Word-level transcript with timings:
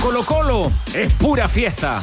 Colo 0.00 0.24
Colo 0.24 0.72
es 0.94 1.14
pura 1.14 1.48
fiesta. 1.48 2.00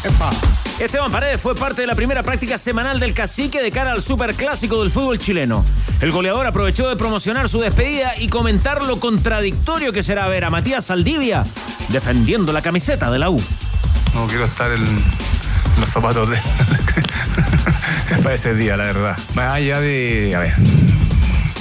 Esteban 0.79 1.11
Paredes 1.11 1.39
fue 1.39 1.55
parte 1.55 1.81
de 1.81 1.87
la 1.87 1.95
primera 1.95 2.23
práctica 2.23 2.57
semanal 2.57 2.99
del 2.99 3.13
cacique 3.13 3.61
de 3.61 3.71
cara 3.71 3.91
al 3.91 4.01
superclásico 4.01 4.81
del 4.81 4.91
fútbol 4.91 5.17
chileno. 5.19 5.63
El 6.01 6.11
goleador 6.11 6.45
aprovechó 6.45 6.89
de 6.89 6.95
promocionar 6.95 7.47
su 7.47 7.59
despedida 7.59 8.13
y 8.17 8.27
comentar 8.27 8.81
lo 8.81 8.99
contradictorio 8.99 9.93
que 9.93 10.03
será 10.03 10.27
ver 10.27 10.43
a 10.45 10.49
Matías 10.49 10.85
Saldivia 10.85 11.45
defendiendo 11.89 12.51
la 12.51 12.61
camiseta 12.61 13.09
de 13.11 13.19
la 13.19 13.29
U. 13.29 13.41
No 14.13 14.27
quiero 14.27 14.45
estar 14.45 14.71
en 14.71 14.85
los 15.79 15.89
zapatos 15.89 16.29
de. 16.29 16.37
para 18.23 18.35
ese 18.35 18.55
día, 18.55 18.77
la 18.77 18.85
verdad. 18.85 19.17
Más 19.35 19.55
allá 19.55 19.79
de. 19.79 20.33
A 20.35 20.39
ver. 20.39 20.53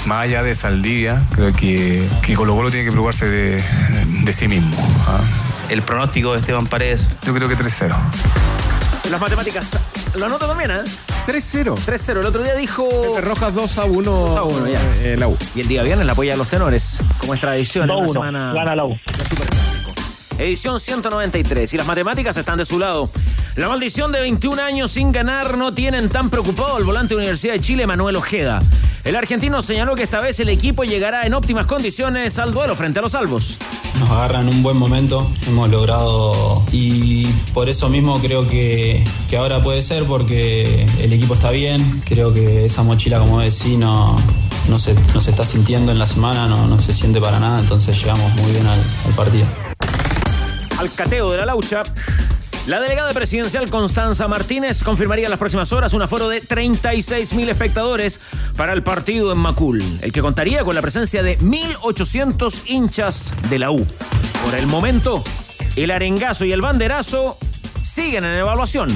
Más 0.06 0.22
allá 0.22 0.42
de 0.42 0.54
Saldivia, 0.54 1.22
creo 1.32 1.52
que, 1.54 2.06
que 2.22 2.34
Colo 2.34 2.54
Colo 2.54 2.70
tiene 2.70 2.84
que 2.84 2.90
preocuparse 2.90 3.26
de, 3.26 3.62
de 4.24 4.32
sí 4.32 4.48
mismo. 4.48 4.76
¿ah? 5.06 5.20
El 5.74 5.82
pronóstico 5.82 6.32
de 6.34 6.38
Esteban 6.38 6.68
Paredes. 6.68 7.08
Yo 7.26 7.34
creo 7.34 7.48
que 7.48 7.56
3-0. 7.56 7.92
Las 9.10 9.20
matemáticas. 9.20 9.70
Lo 10.16 10.24
anoto 10.26 10.46
también, 10.46 10.70
¿eh? 10.70 10.82
3-0. 11.26 11.74
3-0. 11.74 12.20
El 12.20 12.26
otro 12.26 12.44
día 12.44 12.54
dijo. 12.54 12.88
Rojas 13.20 13.52
2 13.56 13.78
a 13.78 13.84
1. 13.84 14.10
2 14.12 14.36
a 14.36 14.42
1, 14.44 14.68
ya. 14.68 14.80
eh, 15.00 15.16
la 15.18 15.26
U. 15.26 15.36
Y 15.56 15.62
el 15.62 15.66
día 15.66 15.82
viernes 15.82 16.06
la 16.06 16.12
apoya 16.12 16.34
a 16.34 16.36
los 16.36 16.46
tenores, 16.46 17.00
como 17.18 17.34
es 17.34 17.40
tradición 17.40 17.90
en 17.90 17.96
la 17.96 18.02
2-1. 18.04 18.12
semana. 18.12 18.52
Gana 18.54 18.76
la 18.76 18.84
U. 18.84 18.90
la. 18.90 19.63
Edición 20.38 20.80
193. 20.80 21.74
Y 21.74 21.76
las 21.76 21.86
matemáticas 21.86 22.36
están 22.36 22.58
de 22.58 22.66
su 22.66 22.78
lado. 22.78 23.08
La 23.56 23.68
maldición 23.68 24.10
de 24.10 24.20
21 24.20 24.60
años 24.60 24.92
sin 24.92 25.12
ganar 25.12 25.56
no 25.56 25.72
tienen 25.72 26.08
tan 26.08 26.30
preocupado 26.30 26.76
al 26.76 26.84
volante 26.84 27.14
de 27.14 27.20
Universidad 27.20 27.54
de 27.54 27.60
Chile, 27.60 27.86
Manuel 27.86 28.16
Ojeda. 28.16 28.60
El 29.04 29.16
argentino 29.16 29.60
señaló 29.62 29.94
que 29.94 30.02
esta 30.02 30.20
vez 30.20 30.40
el 30.40 30.48
equipo 30.48 30.82
llegará 30.82 31.26
en 31.26 31.34
óptimas 31.34 31.66
condiciones 31.66 32.38
al 32.38 32.52
duelo 32.52 32.74
frente 32.74 32.98
a 32.98 33.02
los 33.02 33.12
salvos. 33.12 33.58
Nos 34.00 34.10
agarran 34.10 34.48
un 34.48 34.62
buen 34.62 34.78
momento, 34.78 35.30
hemos 35.46 35.68
logrado 35.68 36.64
y 36.72 37.26
por 37.52 37.68
eso 37.68 37.90
mismo 37.90 38.18
creo 38.20 38.48
que, 38.48 39.04
que 39.28 39.36
ahora 39.36 39.62
puede 39.62 39.82
ser 39.82 40.04
porque 40.04 40.86
el 41.00 41.12
equipo 41.12 41.34
está 41.34 41.50
bien, 41.50 42.02
creo 42.06 42.32
que 42.32 42.64
esa 42.64 42.82
mochila 42.82 43.18
como 43.18 43.40
decís 43.40 43.78
no, 43.78 44.16
no, 44.68 44.78
se, 44.78 44.94
no 45.12 45.20
se 45.20 45.30
está 45.30 45.44
sintiendo 45.44 45.92
en 45.92 45.98
la 45.98 46.06
semana, 46.06 46.48
no, 46.48 46.66
no 46.66 46.80
se 46.80 46.94
siente 46.94 47.20
para 47.20 47.38
nada, 47.38 47.60
entonces 47.60 47.96
llegamos 47.98 48.34
muy 48.36 48.52
bien 48.52 48.66
al, 48.66 48.80
al 49.06 49.14
partido. 49.14 49.63
Al 50.84 50.92
cateo 50.92 51.30
de 51.30 51.38
la 51.38 51.46
laucha. 51.46 51.82
La 52.66 52.78
delegada 52.78 53.14
presidencial 53.14 53.70
Constanza 53.70 54.28
Martínez 54.28 54.82
confirmaría 54.82 55.24
en 55.24 55.30
las 55.30 55.38
próximas 55.38 55.72
horas 55.72 55.94
un 55.94 56.02
aforo 56.02 56.28
de 56.28 56.42
36.000 56.42 57.48
espectadores 57.48 58.20
para 58.54 58.74
el 58.74 58.82
partido 58.82 59.32
en 59.32 59.38
Macul, 59.38 59.82
el 60.02 60.12
que 60.12 60.20
contaría 60.20 60.62
con 60.62 60.74
la 60.74 60.82
presencia 60.82 61.22
de 61.22 61.38
1.800 61.38 62.64
hinchas 62.66 63.32
de 63.48 63.58
la 63.58 63.70
U. 63.70 63.86
Por 64.44 64.54
el 64.58 64.66
momento, 64.66 65.24
el 65.74 65.90
arengazo 65.90 66.44
y 66.44 66.52
el 66.52 66.60
banderazo 66.60 67.38
siguen 67.82 68.26
en 68.26 68.34
evaluación. 68.34 68.90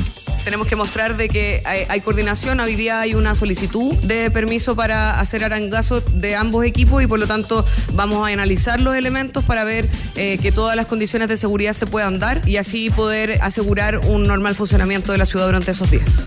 Tenemos 0.49 0.67
que 0.67 0.77
mostrar 0.77 1.19
de 1.19 1.29
que 1.29 1.61
hay, 1.67 2.01
coordinación, 2.01 2.59
hoy 2.61 2.75
día 2.75 3.01
hay 3.01 3.13
una 3.13 3.35
solicitud 3.35 3.95
de 3.97 4.31
permiso 4.31 4.75
para 4.75 5.21
hacer 5.21 5.45
arangazo 5.45 6.01
de 6.01 6.37
ambos 6.37 6.65
equipos 6.65 7.03
y 7.03 7.07
por 7.07 7.19
lo 7.19 7.27
tanto 7.27 7.67
vamos 7.93 8.27
a 8.27 8.33
analizar 8.33 8.81
los 8.81 8.97
elementos 8.97 9.45
para 9.45 9.65
ver 9.65 9.91
eh, 10.17 10.39
que 10.41 10.51
todas 10.51 10.75
las 10.75 10.87
condiciones 10.87 11.29
de 11.29 11.37
seguridad 11.37 11.75
se 11.75 11.87
puedan 11.87 12.19
dar 12.19 12.49
y 12.49 12.57
así 12.57 12.89
poder 12.89 13.43
asegurar 13.43 13.99
un 13.99 14.27
normal 14.27 14.55
funcionamiento 14.55 15.13
de 15.13 15.19
la 15.19 15.27
ciudad 15.27 15.45
durante 15.45 15.73
esos 15.73 15.91
días. 15.91 16.25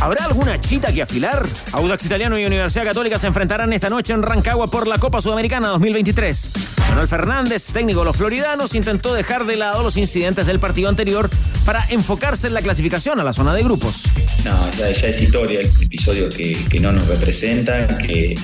¿Habrá 0.00 0.24
alguna 0.24 0.60
chita 0.60 0.92
que 0.92 1.02
afilar? 1.02 1.46
Audax 1.72 2.04
Italiano 2.04 2.38
y 2.38 2.44
Universidad 2.44 2.84
Católica 2.84 3.16
se 3.18 3.28
enfrentarán 3.28 3.72
esta 3.72 3.88
noche 3.88 4.12
en 4.12 4.22
Rancagua 4.22 4.68
por 4.70 4.86
la 4.86 4.98
Copa 4.98 5.20
Sudamericana 5.20 5.68
2023. 5.68 6.50
Manuel 6.88 7.08
Fernández, 7.08 7.72
técnico 7.72 8.00
de 8.00 8.06
los 8.06 8.16
floridanos, 8.16 8.74
intentó 8.74 9.14
dejar 9.14 9.46
de 9.46 9.56
lado 9.56 9.82
los 9.82 9.96
incidentes 9.96 10.46
del 10.46 10.58
partido 10.60 10.88
anterior 10.88 11.30
para 11.64 11.84
enfocarse 11.88 12.46
en 12.46 12.54
la 12.54 12.62
clasificación 12.62 13.20
a 13.20 13.24
la 13.24 13.32
zona 13.36 13.52
de 13.52 13.62
grupos. 13.62 14.04
No, 14.46 14.70
ya, 14.78 14.90
ya 14.92 15.08
es 15.08 15.20
historia, 15.20 15.60
el 15.60 15.66
episodio 15.66 16.30
que, 16.30 16.54
que 16.70 16.80
no 16.80 16.90
nos 16.90 17.06
representa, 17.06 17.86
que, 17.98 18.34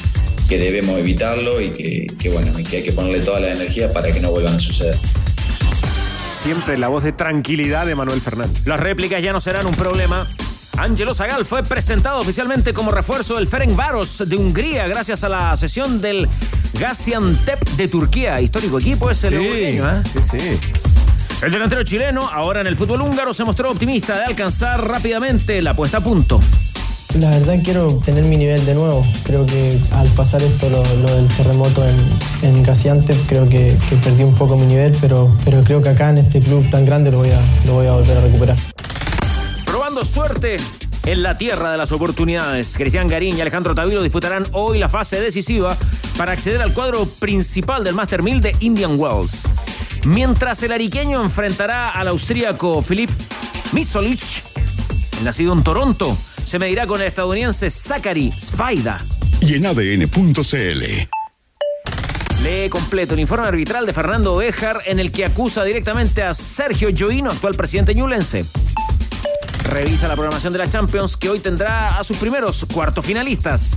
que 0.47 0.59
debemos 0.59 0.99
evitarlo 0.99 1.63
y 1.63 1.71
que, 1.71 2.07
que, 2.19 2.29
bueno, 2.29 2.59
y 2.59 2.63
que 2.63 2.77
hay 2.77 2.83
que 2.83 2.93
ponerle 2.93 3.21
toda 3.21 3.41
la 3.41 3.55
energía 3.55 3.91
para 3.91 4.13
que 4.13 4.21
no 4.21 4.31
vuelvan 4.31 4.55
a 4.57 4.61
suceder. 4.61 4.95
Siempre 6.31 6.77
la 6.77 6.89
voz 6.89 7.05
de 7.05 7.13
tranquilidad 7.13 7.87
de 7.87 7.95
Manuel 7.95 8.21
Fernández. 8.21 8.67
Las 8.67 8.81
réplicas 8.81 9.23
ya 9.23 9.33
no 9.33 9.41
serán 9.41 9.67
un 9.67 9.75
problema. 9.75 10.27
Ángelo 10.77 11.15
Zagal 11.15 11.47
fue 11.47 11.63
presentado 11.63 12.21
oficialmente 12.21 12.75
como 12.75 12.91
refuerzo 12.91 13.35
del 13.35 13.47
Ferencváros 13.47 14.23
de 14.27 14.37
Hungría 14.37 14.87
gracias 14.89 15.25
a 15.25 15.31
la 15.31 15.57
sesión 15.57 16.03
del 16.03 16.29
Gaziantep 16.79 17.67
de 17.77 17.89
Turquía. 17.89 18.43
Histórico 18.43 18.79
equipo 18.79 19.11
es 19.11 19.25
el 19.25 19.35
¿eh? 19.35 20.03
sí, 20.05 20.19
sí. 20.23 20.82
El 21.43 21.51
delantero 21.51 21.83
chileno, 21.83 22.29
ahora 22.33 22.61
en 22.61 22.69
el 22.69 22.77
fútbol 22.77 23.01
húngaro, 23.01 23.35
se 23.35 23.45
mostró 23.45 23.69
optimista 23.69 24.17
de 24.17 24.27
alcanzar 24.27 24.87
rápidamente 24.87 25.61
la 25.61 25.75
puesta 25.75 25.99
a 25.99 26.01
punto. 26.01 26.41
La 27.19 27.31
verdad 27.31 27.57
quiero 27.65 27.89
tener 28.05 28.25
mi 28.25 28.37
nivel 28.37 28.65
de 28.65 28.75
nuevo. 28.75 29.05
Creo 29.25 29.45
que 29.45 29.77
al 29.91 30.07
pasar 30.11 30.41
esto, 30.41 30.71
lo, 30.71 30.85
lo 30.85 31.17
del 31.17 31.27
terremoto 31.27 31.85
en, 31.85 32.49
en 32.49 32.63
Gaziantep, 32.63 33.17
creo 33.27 33.49
que, 33.49 33.77
que 33.91 33.97
perdí 33.97 34.23
un 34.23 34.37
poco 34.37 34.57
mi 34.57 34.67
nivel, 34.67 34.97
pero, 35.01 35.37
pero 35.45 35.65
creo 35.65 35.83
que 35.83 35.89
acá 35.89 36.11
en 36.11 36.19
este 36.19 36.39
club 36.39 36.71
tan 36.71 36.87
grande 36.87 37.11
lo 37.11 37.19
voy 37.19 37.31
a, 37.31 37.41
lo 37.67 37.75
voy 37.75 37.89
a 37.89 37.93
volver 37.95 38.19
a 38.19 38.21
recuperar. 38.21 38.57
Probando 39.67 40.05
suerte 40.05 40.59
en 41.07 41.23
la 41.25 41.37
tierra 41.37 41.73
de 41.73 41.77
las 41.77 41.91
oportunidades. 41.91 42.77
Cristian 42.77 43.09
Garín 43.09 43.37
y 43.37 43.41
Alejandro 43.41 43.75
Tavilo 43.75 44.05
disputarán 44.05 44.45
hoy 44.53 44.79
la 44.79 44.89
fase 44.89 45.21
decisiva 45.21 45.77
para 46.17 46.33
acceder 46.33 46.63
al 46.63 46.73
cuadro 46.73 47.05
principal 47.05 47.83
del 47.83 47.97
Master 47.97 48.23
1000 48.23 48.41
de 48.41 48.57
Indian 48.61 48.95
Wells. 48.97 49.43
Mientras 50.05 50.63
el 50.63 50.73
ariqueño 50.73 51.23
enfrentará 51.23 51.91
al 51.91 52.09
austríaco 52.09 52.83
Filip 52.83 53.11
Misolic, 53.73 54.21
nacido 55.23 55.53
en 55.53 55.63
Toronto, 55.63 56.17
se 56.45 56.59
medirá 56.59 56.87
con 56.87 57.01
el 57.01 57.07
estadounidense 57.07 57.71
Zachary 57.71 58.33
Spaida. 58.33 58.99
Y 59.41 59.55
en 59.55 59.67
ADN.cl. 59.67 60.83
Lee 62.43 62.69
completo 62.69 63.15
el 63.15 63.21
informe 63.21 63.47
arbitral 63.47 63.87
de 63.87 63.93
Fernando 63.93 64.35
Bejar 64.35 64.81
en 64.87 64.99
el 64.99 65.13
que 65.13 65.25
acusa 65.25 65.63
directamente 65.63 66.25
a 66.25 66.35
Sergio 66.35 66.89
Joino, 66.97 67.31
actual 67.31 67.55
presidente 67.55 67.95
ñulense. 67.95 68.45
Revisa 69.63 70.09
la 70.09 70.15
programación 70.15 70.53
de 70.53 70.59
la 70.59 70.69
Champions 70.69 71.17
que 71.17 71.31
hoy 71.31 71.39
tendrá 71.39 71.99
a 71.99 72.03
sus 72.03 72.17
primeros 72.17 72.67
cuartos 72.73 73.07
finalistas. 73.07 73.75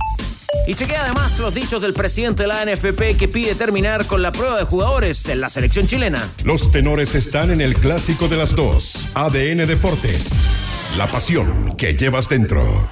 Y 0.66 0.74
chequea 0.74 1.02
además 1.02 1.38
los 1.38 1.54
dichos 1.54 1.80
del 1.80 1.92
presidente 1.92 2.42
de 2.42 2.48
la 2.48 2.64
NFP 2.64 3.16
que 3.16 3.28
pide 3.28 3.54
terminar 3.54 4.06
con 4.06 4.22
la 4.22 4.32
prueba 4.32 4.58
de 4.58 4.64
jugadores 4.64 5.28
en 5.28 5.40
la 5.40 5.48
selección 5.48 5.86
chilena. 5.86 6.28
Los 6.44 6.70
tenores 6.70 7.14
están 7.14 7.50
en 7.50 7.60
el 7.60 7.74
clásico 7.74 8.28
de 8.28 8.36
las 8.36 8.54
dos. 8.54 9.08
ADN 9.14 9.66
Deportes. 9.66 10.30
La 10.96 11.06
pasión 11.10 11.76
que 11.76 11.94
llevas 11.94 12.28
dentro. 12.28 12.88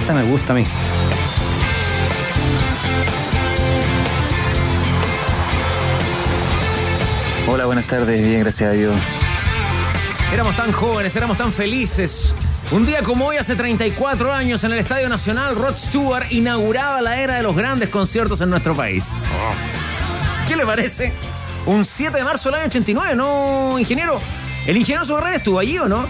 Esta 0.00 0.14
me 0.14 0.22
gusta 0.24 0.52
a 0.52 0.56
mí. 0.56 0.64
Hola, 7.48 7.66
buenas 7.66 7.86
tardes. 7.86 8.26
Bien, 8.26 8.40
gracias 8.40 8.70
a 8.70 8.72
Dios. 8.72 8.98
Éramos 10.32 10.56
tan 10.56 10.72
jóvenes, 10.72 11.14
éramos 11.14 11.36
tan 11.36 11.52
felices. 11.52 12.34
Un 12.70 12.86
día 12.86 13.02
como 13.02 13.26
hoy, 13.26 13.36
hace 13.36 13.54
34 13.54 14.32
años, 14.32 14.64
en 14.64 14.72
el 14.72 14.78
Estadio 14.78 15.10
Nacional, 15.10 15.54
Rod 15.54 15.76
Stewart 15.76 16.32
inauguraba 16.32 17.02
la 17.02 17.20
era 17.20 17.34
de 17.34 17.42
los 17.42 17.54
grandes 17.54 17.90
conciertos 17.90 18.40
en 18.40 18.48
nuestro 18.48 18.74
país. 18.74 19.20
¿Qué 20.48 20.56
le 20.56 20.64
parece? 20.64 21.12
Un 21.66 21.84
7 21.84 22.16
de 22.16 22.24
marzo 22.24 22.48
del 22.48 22.60
año 22.60 22.68
89, 22.68 23.14
¿no, 23.14 23.78
ingeniero? 23.78 24.20
¿El 24.66 24.78
ingeniero 24.78 25.04
Soberrey 25.04 25.34
estuvo 25.34 25.58
allí 25.58 25.78
o 25.78 25.86
no? 25.86 26.08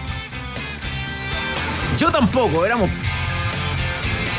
Yo 1.97 2.09
tampoco, 2.09 2.65
éramos. 2.65 2.89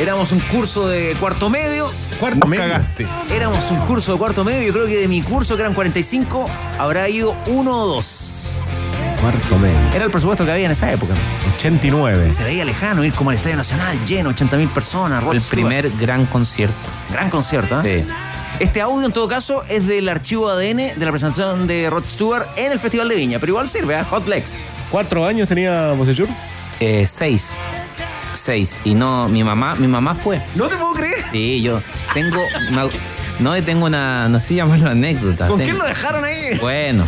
Éramos 0.01 0.33
un 0.33 0.41
curso 0.41 0.89
de 0.89 1.15
cuarto 1.21 1.51
medio. 1.51 1.93
Cuarto 2.19 2.49
medio. 2.49 2.65
cagaste. 2.65 3.07
Éramos 3.31 3.71
un 3.71 3.81
curso 3.81 4.13
de 4.13 4.19
cuarto 4.19 4.45
medio. 4.45 4.63
Yo 4.67 4.73
creo 4.73 4.87
que 4.87 4.97
de 4.97 5.09
mi 5.09 5.21
curso, 5.21 5.57
que 5.57 5.61
eran 5.61 5.75
45, 5.75 6.49
habrá 6.79 7.07
ido 7.11 7.37
uno 7.47 7.83
o 7.83 7.87
dos. 7.97 8.59
Cuarto 9.25 9.59
medio. 9.59 9.75
Era 9.95 10.05
el 10.05 10.11
presupuesto 10.11 10.45
que 10.45 10.53
había 10.53 10.67
en 10.67 10.73
esa 10.73 10.93
época. 10.93 11.15
89. 11.57 12.35
Se 12.35 12.45
veía 12.45 12.63
lejano 12.67 13.03
ir 13.05 13.15
como 13.15 13.31
al 13.31 13.37
Estadio 13.37 13.57
Nacional, 13.57 13.97
lleno, 14.05 14.29
80 14.29 14.59
mil 14.59 14.69
personas. 14.69 15.25
Rod 15.25 15.33
El 15.33 15.41
Stewart. 15.41 15.55
primer 15.67 15.91
gran 15.99 16.27
concierto. 16.27 16.75
Gran 17.11 17.31
concierto, 17.31 17.81
¿eh? 17.81 18.05
Sí. 18.07 18.13
Este 18.61 18.83
audio, 18.83 19.07
en 19.07 19.13
todo 19.13 19.27
caso, 19.27 19.65
es 19.71 19.87
del 19.87 20.11
archivo 20.11 20.51
ADN 20.51 20.77
de 20.77 21.05
la 21.07 21.11
presentación 21.11 21.67
de 21.67 21.89
Rod 21.89 22.05
Stewart 22.05 22.47
en 22.57 22.73
el 22.73 22.79
Festival 22.79 23.09
de 23.09 23.15
Viña, 23.15 23.39
pero 23.39 23.53
igual 23.53 23.67
sirve, 23.71 23.99
¿eh? 23.99 24.03
Hot 24.11 24.29
Legs. 24.29 24.59
¿Cuatro 24.91 25.25
años 25.25 25.49
tenía 25.49 25.93
Bocellur? 25.93 26.29
Eh, 26.79 27.07
seis. 27.07 27.57
Seis. 28.35 28.79
Y 28.85 28.95
no, 28.95 29.27
mi 29.31 29.43
mamá, 29.43 29.75
mi 29.75 29.87
mamá 29.87 30.15
fue. 30.15 30.43
¿No 30.55 30.67
te 30.69 30.77
puedo 30.77 30.93
creer? 30.93 31.15
Sí, 31.33 31.63
yo 31.63 31.81
tengo. 32.13 32.43
una- 32.71 32.89
no, 33.39 33.63
tengo 33.65 33.87
una. 33.87 34.29
No 34.29 34.39
sé 34.39 34.57
llamarlo 34.57 34.91
anécdota. 34.91 35.49
¿Con 35.49 35.57
Tengo- 35.59 35.65
quién 35.65 35.79
lo 35.79 35.85
dejaron 35.87 36.25
ahí? 36.25 36.59
Bueno. 36.61 37.07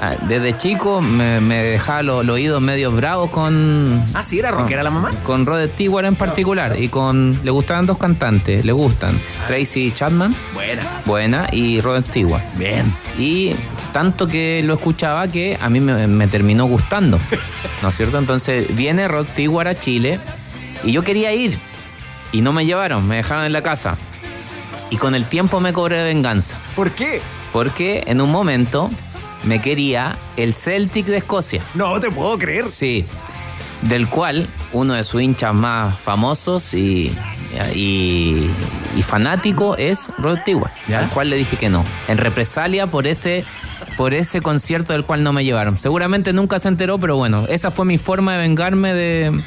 Ah, 0.00 0.14
Desde 0.28 0.56
chico 0.56 1.00
me, 1.00 1.40
me 1.40 1.62
dejaba 1.62 2.02
los, 2.02 2.24
los 2.24 2.34
oídos 2.34 2.60
medio 2.60 2.92
bravos 2.92 3.30
con. 3.30 4.04
Ah, 4.14 4.22
sí, 4.22 4.38
era 4.38 4.50
rockera 4.50 4.82
la 4.82 4.90
mamá. 4.90 5.10
Con 5.22 5.46
Rod 5.46 5.68
Stewart 5.72 6.06
en 6.06 6.16
particular. 6.16 6.76
Y 6.80 6.88
con. 6.88 7.38
Le 7.42 7.50
gustaban 7.50 7.86
dos 7.86 7.98
cantantes. 7.98 8.64
Le 8.64 8.72
gustan. 8.72 9.20
Tracy 9.46 9.90
Chapman. 9.90 10.34
Buena. 10.54 10.82
Buena. 11.04 11.46
Y 11.52 11.80
Rod 11.80 12.04
Stewart. 12.04 12.42
Bien. 12.56 12.92
Y 13.18 13.54
tanto 13.92 14.26
que 14.26 14.62
lo 14.64 14.74
escuchaba 14.74 15.28
que 15.28 15.58
a 15.60 15.68
mí 15.68 15.80
me, 15.80 16.06
me 16.06 16.26
terminó 16.28 16.66
gustando. 16.66 17.18
¿No 17.82 17.88
es 17.88 17.96
cierto? 17.96 18.18
Entonces 18.18 18.74
viene 18.74 19.08
Rod 19.08 19.26
Stewart 19.28 19.68
a 19.68 19.74
Chile 19.74 20.18
y 20.84 20.92
yo 20.92 21.02
quería 21.02 21.32
ir. 21.32 21.58
Y 22.32 22.40
no 22.40 22.52
me 22.52 22.66
llevaron, 22.66 23.06
me 23.06 23.16
dejaron 23.16 23.44
en 23.44 23.52
la 23.52 23.62
casa. 23.62 23.96
Y 24.90 24.96
con 24.96 25.14
el 25.14 25.24
tiempo 25.24 25.60
me 25.60 25.72
cobré 25.72 26.02
venganza. 26.02 26.58
¿Por 26.76 26.90
qué? 26.90 27.20
Porque 27.52 28.04
en 28.06 28.20
un 28.20 28.30
momento 28.30 28.90
me 29.44 29.60
quería 29.60 30.16
el 30.36 30.54
Celtic 30.54 31.06
de 31.06 31.18
Escocia. 31.18 31.62
No 31.74 31.98
te 32.00 32.10
puedo 32.10 32.38
creer. 32.38 32.70
Sí. 32.70 33.04
Del 33.82 34.08
cual 34.08 34.48
uno 34.72 34.94
de 34.94 35.04
sus 35.04 35.20
hinchas 35.20 35.54
más 35.54 35.98
famosos 35.98 36.72
y, 36.74 37.12
y, 37.74 38.50
y 38.96 39.02
fanático 39.02 39.76
es 39.76 40.10
Rod 40.18 40.38
Stewart. 40.38 40.72
Al 40.88 41.10
cual 41.10 41.30
le 41.30 41.36
dije 41.36 41.56
que 41.56 41.68
no. 41.68 41.84
En 42.08 42.18
represalia 42.18 42.86
por 42.86 43.06
ese, 43.06 43.44
por 43.96 44.14
ese 44.14 44.40
concierto 44.40 44.92
del 44.94 45.04
cual 45.04 45.22
no 45.22 45.32
me 45.32 45.44
llevaron. 45.44 45.76
Seguramente 45.76 46.32
nunca 46.32 46.58
se 46.58 46.68
enteró, 46.68 46.98
pero 46.98 47.16
bueno, 47.16 47.44
esa 47.48 47.70
fue 47.70 47.84
mi 47.84 47.98
forma 47.98 48.32
de 48.32 48.38
vengarme 48.38 48.94
de, 48.94 49.38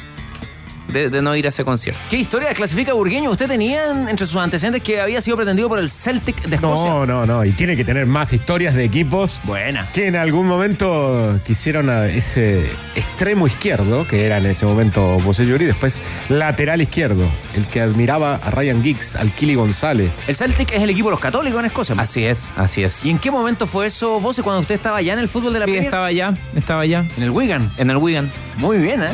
de, 0.88 1.10
de 1.10 1.22
no 1.22 1.34
ir 1.36 1.46
a 1.46 1.48
ese 1.50 1.64
concierto. 1.64 2.00
¿Qué 2.08 2.16
historia 2.16 2.52
clasifica 2.54 2.92
Burgueño? 2.92 3.30
¿Usted 3.30 3.46
tenía 3.46 3.90
en- 3.90 4.08
entre 4.08 4.26
sus 4.26 4.36
antecedentes 4.36 4.82
que 4.82 5.00
había 5.00 5.20
sido 5.20 5.36
pretendido 5.36 5.68
por 5.68 5.78
el 5.78 5.90
Celtic 5.90 6.42
de 6.44 6.56
Escocia? 6.56 6.90
No, 6.90 7.06
no, 7.06 7.26
no. 7.26 7.44
Y 7.44 7.52
tiene 7.52 7.76
que 7.76 7.84
tener 7.84 8.06
más 8.06 8.32
historias 8.32 8.74
de 8.74 8.84
equipos. 8.84 9.40
Buena. 9.44 9.86
Que 9.92 10.06
en 10.08 10.16
algún 10.16 10.46
momento 10.46 11.38
quisieron 11.46 11.90
a 11.90 12.06
ese 12.06 12.70
extremo 12.94 13.46
izquierdo, 13.46 14.06
que 14.06 14.24
era 14.26 14.38
en 14.38 14.46
ese 14.46 14.66
momento 14.66 15.16
Bocellur, 15.20 15.60
y 15.62 15.66
después 15.66 16.00
lateral 16.28 16.80
izquierdo, 16.80 17.28
el 17.54 17.66
que 17.66 17.80
admiraba 17.80 18.36
a 18.36 18.50
Ryan 18.50 18.82
Giggs, 18.82 19.16
al 19.16 19.30
Kili 19.32 19.54
González. 19.54 20.24
El 20.28 20.34
Celtic 20.36 20.72
es 20.72 20.82
el 20.82 20.90
equipo 20.90 21.08
de 21.08 21.12
los 21.12 21.20
católicos 21.20 21.58
en 21.60 21.66
Escocia. 21.66 21.94
¿no? 21.94 22.02
Así 22.02 22.24
es, 22.24 22.48
así 22.56 22.82
es. 22.82 23.04
¿Y 23.04 23.10
en 23.10 23.18
qué 23.18 23.30
momento 23.30 23.66
fue 23.66 23.86
eso, 23.86 24.20
vos, 24.20 24.40
cuando 24.42 24.60
usted 24.60 24.74
estaba 24.76 24.98
allá 24.98 25.12
en 25.12 25.18
el 25.18 25.28
fútbol 25.28 25.52
de 25.52 25.58
la 25.60 25.64
Sí, 25.66 25.70
Premier? 25.72 25.84
estaba 25.84 26.06
allá, 26.06 26.34
estaba 26.56 26.82
allá. 26.82 27.04
En 27.16 27.22
el 27.22 27.30
Wigan. 27.30 27.70
En 27.76 27.90
el 27.90 27.96
Wigan. 27.96 28.30
Muy 28.56 28.78
bien, 28.78 29.02
¿eh? 29.02 29.08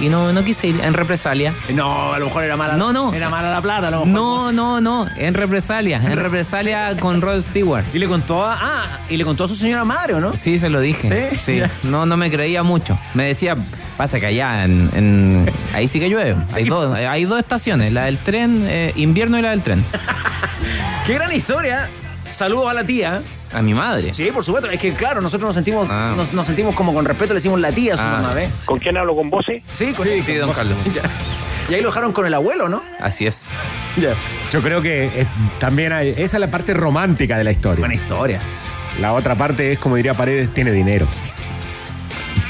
Y 0.00 0.08
no, 0.08 0.32
no 0.32 0.44
quise 0.44 0.66
ir 0.68 0.78
en 0.84 0.92
represalia. 1.06 1.54
No, 1.72 2.12
a 2.12 2.18
lo 2.18 2.26
mejor 2.26 2.42
era 2.42 2.56
mala. 2.56 2.74
No, 2.76 2.92
no. 2.92 3.14
Era 3.14 3.30
mala 3.30 3.50
la 3.50 3.62
plata, 3.62 3.88
a 3.88 3.90
lo 3.90 4.04
mejor. 4.04 4.12
No, 4.12 4.52
no, 4.52 4.80
no, 4.80 5.06
en 5.16 5.34
represalia, 5.34 5.98
en 6.04 6.16
represalia 6.16 6.96
con 6.98 7.20
Rod 7.22 7.40
Stewart. 7.40 7.84
Y 7.94 7.98
le 8.00 8.08
contó 8.08 8.44
a. 8.44 8.58
Ah, 8.60 8.98
y 9.08 9.16
le 9.16 9.24
contó 9.24 9.44
a 9.44 9.48
su 9.48 9.54
señora 9.54 9.84
madre, 9.84 10.14
¿o 10.14 10.20
no? 10.20 10.36
Sí, 10.36 10.58
se 10.58 10.68
lo 10.68 10.80
dije. 10.80 11.30
¿Sí? 11.30 11.38
Sí. 11.38 11.62
No, 11.84 12.04
no 12.06 12.16
me 12.16 12.30
creía 12.30 12.62
mucho. 12.64 12.98
Me 13.14 13.24
decía, 13.28 13.56
pasa 13.96 14.18
que 14.18 14.26
allá 14.26 14.64
en, 14.64 14.90
en- 14.94 15.52
ahí 15.74 15.86
sí 15.88 16.00
que 16.00 16.10
llueve. 16.10 16.34
Hay 16.54 16.64
dos, 16.64 16.94
hay 16.94 17.24
dos 17.24 17.38
estaciones, 17.38 17.92
la 17.92 18.06
del 18.06 18.18
tren, 18.18 18.64
eh, 18.68 18.92
invierno 18.96 19.38
y 19.38 19.42
la 19.42 19.50
del 19.50 19.62
tren. 19.62 19.84
Qué 21.06 21.14
gran 21.14 21.32
historia. 21.32 21.88
Saludos 22.30 22.70
a 22.70 22.74
la 22.74 22.84
tía. 22.84 23.22
A 23.52 23.62
mi 23.62 23.74
madre. 23.74 24.12
Sí, 24.12 24.30
por 24.32 24.44
supuesto. 24.44 24.70
Es 24.70 24.78
que, 24.80 24.92
claro, 24.94 25.20
nosotros 25.20 25.48
nos 25.48 25.54
sentimos, 25.54 25.86
Ah. 25.90 26.14
nos, 26.16 26.32
nos 26.32 26.46
sentimos 26.46 26.74
como 26.74 26.92
con 26.92 27.04
respeto, 27.04 27.32
le 27.32 27.38
decimos 27.38 27.60
la 27.60 27.72
tía 27.72 27.94
a 27.94 27.96
su 27.96 28.02
Ah. 28.02 28.18
mamá, 28.20 28.34
¿ves? 28.34 28.50
¿Con 28.64 28.78
quién 28.78 28.96
hablo? 28.96 29.14
¿Con 29.16 29.30
vos? 29.30 29.48
eh? 29.48 29.62
Sí, 29.72 29.92
con 29.92 30.06
Sí, 30.06 30.34
don 30.34 30.52
Carlos. 30.52 30.76
Ya. 30.94 31.02
Y 31.68 31.74
ahí 31.74 31.80
lo 31.80 31.88
dejaron 31.88 32.12
con 32.12 32.26
el 32.26 32.34
abuelo, 32.34 32.68
¿no? 32.68 32.82
Así 33.00 33.26
es. 33.26 33.52
Yo 34.52 34.62
creo 34.62 34.82
que 34.82 35.06
eh, 35.06 35.26
también 35.58 35.92
hay, 35.92 36.10
esa 36.10 36.36
es 36.36 36.40
la 36.40 36.48
parte 36.50 36.74
romántica 36.74 37.36
de 37.38 37.44
la 37.44 37.50
historia. 37.50 37.80
Buena 37.80 37.94
historia. 37.94 38.40
La 39.00 39.12
otra 39.12 39.34
parte 39.34 39.72
es, 39.72 39.78
como 39.78 39.96
diría 39.96 40.14
Paredes, 40.14 40.54
tiene 40.54 40.70
dinero. 40.70 41.06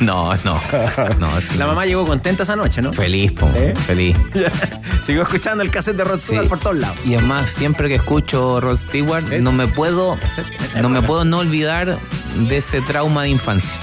No, 0.01 0.35
no. 0.45 0.61
no 1.19 1.41
sí. 1.41 1.57
La 1.57 1.67
mamá 1.67 1.87
llegó 1.87 2.07
contenta 2.07 2.43
esa 2.43 2.57
noche, 2.57 2.83
¿no? 2.83 2.93
Feliz, 2.93 3.33
po, 3.33 3.49
¿Sí? 3.49 3.73
feliz. 3.87 4.17
Siguió 5.01 5.23
escuchando 5.23 5.63
el 5.63 5.71
cassette 5.71 5.97
de 5.97 6.05
Rod 6.05 6.21
Sí. 6.21 6.29
Stewart 6.29 6.49
por 6.49 6.59
todos 6.61 6.77
lados. 6.77 6.97
Y 7.05 7.15
además, 7.15 7.51
siempre 7.51 7.89
que 7.89 7.95
escucho 7.97 8.61
Rod 8.61 8.77
Stewart, 8.77 9.25
no 9.41 9.53
me 9.53 9.67
puedo, 9.69 10.19
no 10.81 10.89
me 10.89 11.03
puedo 11.03 11.25
no 11.25 11.39
olvidar 11.39 11.99
de 12.49 12.57
ese 12.57 12.81
trauma 12.83 13.23
de 13.23 13.31
infancia. 13.31 13.77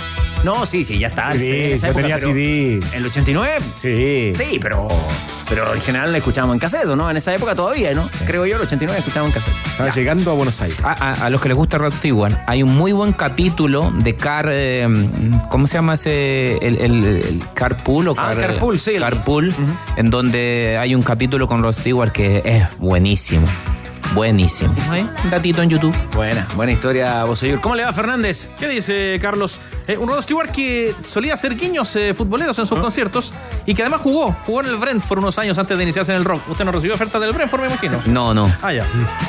No, 0.43 0.65
sí, 0.65 0.83
sí, 0.83 0.99
ya 0.99 1.07
está. 1.07 1.31
Sí, 1.33 1.69
yo 1.69 1.87
época, 1.87 1.93
tenía 1.93 2.19
CD. 2.19 2.81
¿El 2.93 3.05
89? 3.05 3.57
Sí. 3.73 4.33
Sí, 4.37 4.59
pero, 4.61 4.89
pero 5.47 5.73
en 5.73 5.79
general 5.81 6.11
la 6.11 6.17
escuchábamos 6.17 6.55
en 6.55 6.59
cassette, 6.59 6.85
¿no? 6.85 7.09
En 7.09 7.15
esa 7.15 7.33
época 7.33 7.55
todavía, 7.55 7.93
¿no? 7.93 8.09
Creo 8.25 8.45
yo, 8.45 8.57
el 8.57 8.61
89 8.63 8.99
escuchábamos 8.99 9.33
en 9.35 9.41
cassette. 9.41 9.67
Estaba 9.67 9.89
llegando 9.89 10.31
a 10.31 10.33
Buenos 10.33 10.59
Aires. 10.61 10.77
A, 10.83 10.91
a- 10.91 11.25
a 11.25 11.29
los 11.29 11.39
que 11.41 11.47
les 11.47 11.55
gusta 11.57 11.77
Rod 11.77 11.93
Stewart, 11.93 12.33
hay 12.45 12.61
un 12.61 12.75
muy 12.75 12.91
buen 12.91 13.13
capítulo 13.13 13.91
de 13.99 14.13
Car. 14.15 14.49
eh, 14.51 14.85
¿Cómo 15.49 15.65
se 15.67 15.75
llama 15.75 15.93
ese? 15.93 16.57
El, 16.57 16.77
el- 16.79 17.05
el 17.05 17.41
Carpool 17.53 18.09
o 18.09 18.11
Ah, 18.17 18.33
Car- 18.35 18.47
Carpool, 18.47 18.79
sí, 18.79 18.91
el- 18.95 19.01
Carpool, 19.01 19.53
en 19.95 20.09
donde 20.09 20.77
hay 20.77 20.93
un 20.93 21.03
capítulo 21.03 21.47
con 21.47 21.63
Rod 21.63 21.73
Stewart 21.73 22.11
que 22.11 22.41
es 22.43 22.63
buenísimo. 22.79 23.47
Buenísimo. 24.13 24.75
Un 25.23 25.29
datito 25.31 25.63
en 25.63 25.69
YouTube. 25.69 25.95
Buena, 26.13 26.47
buena 26.55 26.71
historia, 26.71 27.23
Boseyur. 27.23 27.59
¿Cómo 27.59 27.75
le 27.75 27.83
va, 27.83 27.91
Fernández? 27.91 28.49
¿Qué 28.59 28.67
dice 28.67 29.17
Carlos? 29.19 29.59
Eh, 29.87 29.97
un 29.97 30.07
Rod 30.07 30.21
Stewart 30.21 30.51
que 30.51 30.93
solía 31.03 31.33
hacer 31.33 31.55
guiños 31.55 31.95
eh, 31.95 32.13
futboleros 32.13 32.57
en 32.59 32.67
sus 32.67 32.79
conciertos 32.79 33.33
y 33.65 33.73
que 33.73 33.81
además 33.81 34.01
jugó, 34.01 34.35
jugó 34.45 34.61
en 34.61 34.67
el 34.67 34.77
Brentford 34.77 35.19
unos 35.19 35.39
años 35.39 35.57
antes 35.57 35.77
de 35.77 35.83
iniciarse 35.83 36.11
en 36.11 36.19
el 36.19 36.25
rock. 36.25 36.47
Usted 36.47 36.63
no 36.63 36.71
recibió 36.71 36.93
oferta 36.93 37.19
del 37.19 37.33
Brentford, 37.33 37.61
me 37.61 37.67
imagino. 37.67 37.99
No, 38.13 38.33
no. 38.33 38.51
Ah, 38.61 38.71
ya. 38.71 38.85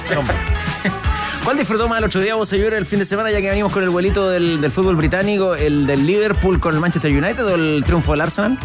¿Cuál 1.44 1.56
disfrutó 1.56 1.88
más 1.88 1.98
el 1.98 2.04
otro 2.04 2.20
día, 2.20 2.34
Boseyur, 2.34 2.74
el 2.74 2.84
fin 2.86 2.98
de 2.98 3.04
semana, 3.04 3.30
ya 3.30 3.40
que 3.40 3.48
venimos 3.48 3.72
con 3.72 3.82
el 3.82 3.90
vuelito 3.90 4.28
del, 4.28 4.60
del 4.60 4.70
fútbol 4.70 4.96
británico, 4.96 5.54
el 5.54 5.86
del 5.86 6.06
Liverpool 6.06 6.60
con 6.60 6.74
el 6.74 6.80
Manchester 6.80 7.10
United 7.10 7.46
o 7.46 7.54
el 7.54 7.82
triunfo 7.84 8.12
del 8.12 8.22
Arsenal? 8.22 8.58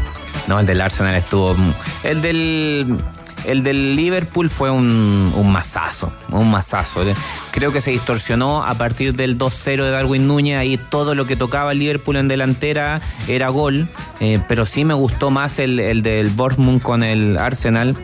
No, 0.47 0.59
el 0.59 0.65
del 0.65 0.81
Arsenal 0.81 1.15
estuvo. 1.15 1.55
El 2.03 2.21
del. 2.21 2.97
El 3.45 3.63
del 3.63 3.95
Liverpool 3.95 4.49
fue 4.49 4.69
un, 4.69 5.31
un 5.35 5.51
masazo, 5.51 6.13
un 6.31 6.51
masazo. 6.51 7.03
Creo 7.51 7.71
que 7.71 7.81
se 7.81 7.91
distorsionó 7.91 8.63
a 8.63 8.75
partir 8.75 9.15
del 9.15 9.37
2-0 9.37 9.83
de 9.83 9.91
Darwin 9.91 10.27
Núñez. 10.27 10.57
Ahí 10.57 10.77
todo 10.77 11.15
lo 11.15 11.25
que 11.25 11.35
tocaba 11.35 11.73
Liverpool 11.73 12.17
en 12.17 12.27
delantera 12.27 13.01
era 13.27 13.49
gol. 13.49 13.89
Eh, 14.19 14.39
pero 14.47 14.65
sí 14.65 14.85
me 14.85 14.93
gustó 14.93 15.31
más 15.31 15.59
el, 15.59 15.79
el 15.79 16.01
del 16.01 16.29
Bournemouth 16.29 16.81
con 16.81 17.03
el 17.03 17.37
Arsenal. 17.37 17.95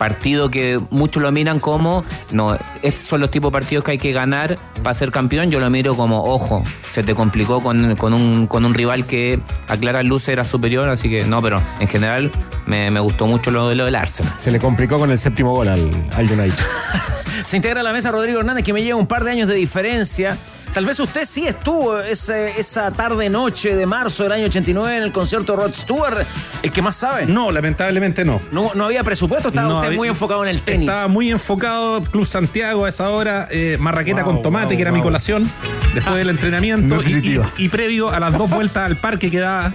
Partido 0.00 0.50
que 0.50 0.80
muchos 0.88 1.22
lo 1.22 1.30
miran 1.30 1.60
como, 1.60 2.06
no, 2.32 2.56
estos 2.80 3.02
son 3.02 3.20
los 3.20 3.30
tipos 3.30 3.50
de 3.50 3.52
partidos 3.52 3.84
que 3.84 3.90
hay 3.90 3.98
que 3.98 4.12
ganar 4.12 4.56
para 4.82 4.94
ser 4.94 5.10
campeón. 5.10 5.50
Yo 5.50 5.60
lo 5.60 5.68
miro 5.68 5.94
como, 5.94 6.24
ojo, 6.24 6.64
se 6.88 7.02
te 7.02 7.14
complicó 7.14 7.60
con, 7.60 7.96
con 7.96 8.14
un, 8.14 8.46
con 8.46 8.64
un 8.64 8.72
rival 8.72 9.04
que 9.04 9.38
a 9.68 9.76
claras 9.76 10.06
luces 10.06 10.30
era 10.30 10.46
superior, 10.46 10.88
así 10.88 11.10
que 11.10 11.24
no, 11.24 11.42
pero 11.42 11.60
en 11.80 11.86
general 11.86 12.32
me, 12.64 12.90
me 12.90 12.98
gustó 13.00 13.26
mucho 13.26 13.50
lo, 13.50 13.74
lo 13.74 13.84
del 13.84 13.94
Arsenal. 13.94 14.32
Se 14.38 14.50
le 14.50 14.58
complicó 14.58 14.98
con 14.98 15.10
el 15.10 15.18
séptimo 15.18 15.52
gol 15.52 15.68
al, 15.68 15.90
al 16.14 16.24
United. 16.24 16.64
Se 17.44 17.56
integra 17.56 17.80
a 17.80 17.82
la 17.82 17.92
mesa 17.92 18.10
Rodrigo 18.10 18.40
Hernández, 18.40 18.64
que 18.64 18.72
me 18.72 18.82
lleva 18.82 18.98
un 18.98 19.06
par 19.06 19.22
de 19.24 19.32
años 19.32 19.48
de 19.48 19.54
diferencia. 19.54 20.38
Tal 20.74 20.86
vez 20.86 21.00
usted 21.00 21.24
sí 21.24 21.48
estuvo 21.48 21.98
ese- 21.98 22.52
esa 22.58 22.92
tarde-noche 22.92 23.74
de 23.74 23.86
marzo 23.86 24.22
del 24.22 24.30
año 24.32 24.46
89 24.46 24.98
en 24.98 25.02
el 25.02 25.10
concierto 25.12 25.56
de 25.56 25.62
Rod 25.64 25.74
Stewart, 25.74 26.24
el 26.62 26.70
que 26.70 26.80
más 26.80 26.94
sabe. 26.94 27.26
No, 27.26 27.50
lamentablemente 27.50 28.24
no. 28.24 28.40
No, 28.52 28.70
no 28.74 28.84
había 28.84 29.02
presupuesto, 29.02 29.48
estaba 29.48 29.66
No 29.66 29.74
usted 29.76 29.86
había- 29.88 29.98
muy 29.98 30.08
enfocado 30.08 30.44
en 30.44 30.50
el 30.50 30.62
tenis. 30.62 30.88
Estaba 30.88 31.08
muy 31.08 31.28
enfocado, 31.30 32.02
Club 32.04 32.24
Santiago 32.24 32.84
a 32.84 32.88
esa 32.88 33.10
hora, 33.10 33.48
eh, 33.50 33.78
marraqueta 33.80 34.22
Wow, 34.22 34.34
con 34.34 34.42
tomate, 34.42 34.66
wow, 34.66 34.76
que 34.76 34.82
era 34.82 34.90
wow. 34.92 34.98
mi 34.98 35.02
colación, 35.02 35.50
después 35.92 36.16
del 36.16 36.30
entrenamiento 36.30 36.94
y, 36.94 36.98
Nutritiva. 36.98 37.50
y- 37.56 37.64
y 37.64 37.68
previo 37.68 38.10
a 38.10 38.20
las 38.20 38.38
dos 38.38 38.48
vueltas 38.48 38.84
al 38.86 38.96
parque 39.00 39.28
que 39.28 39.40
daba. 39.40 39.72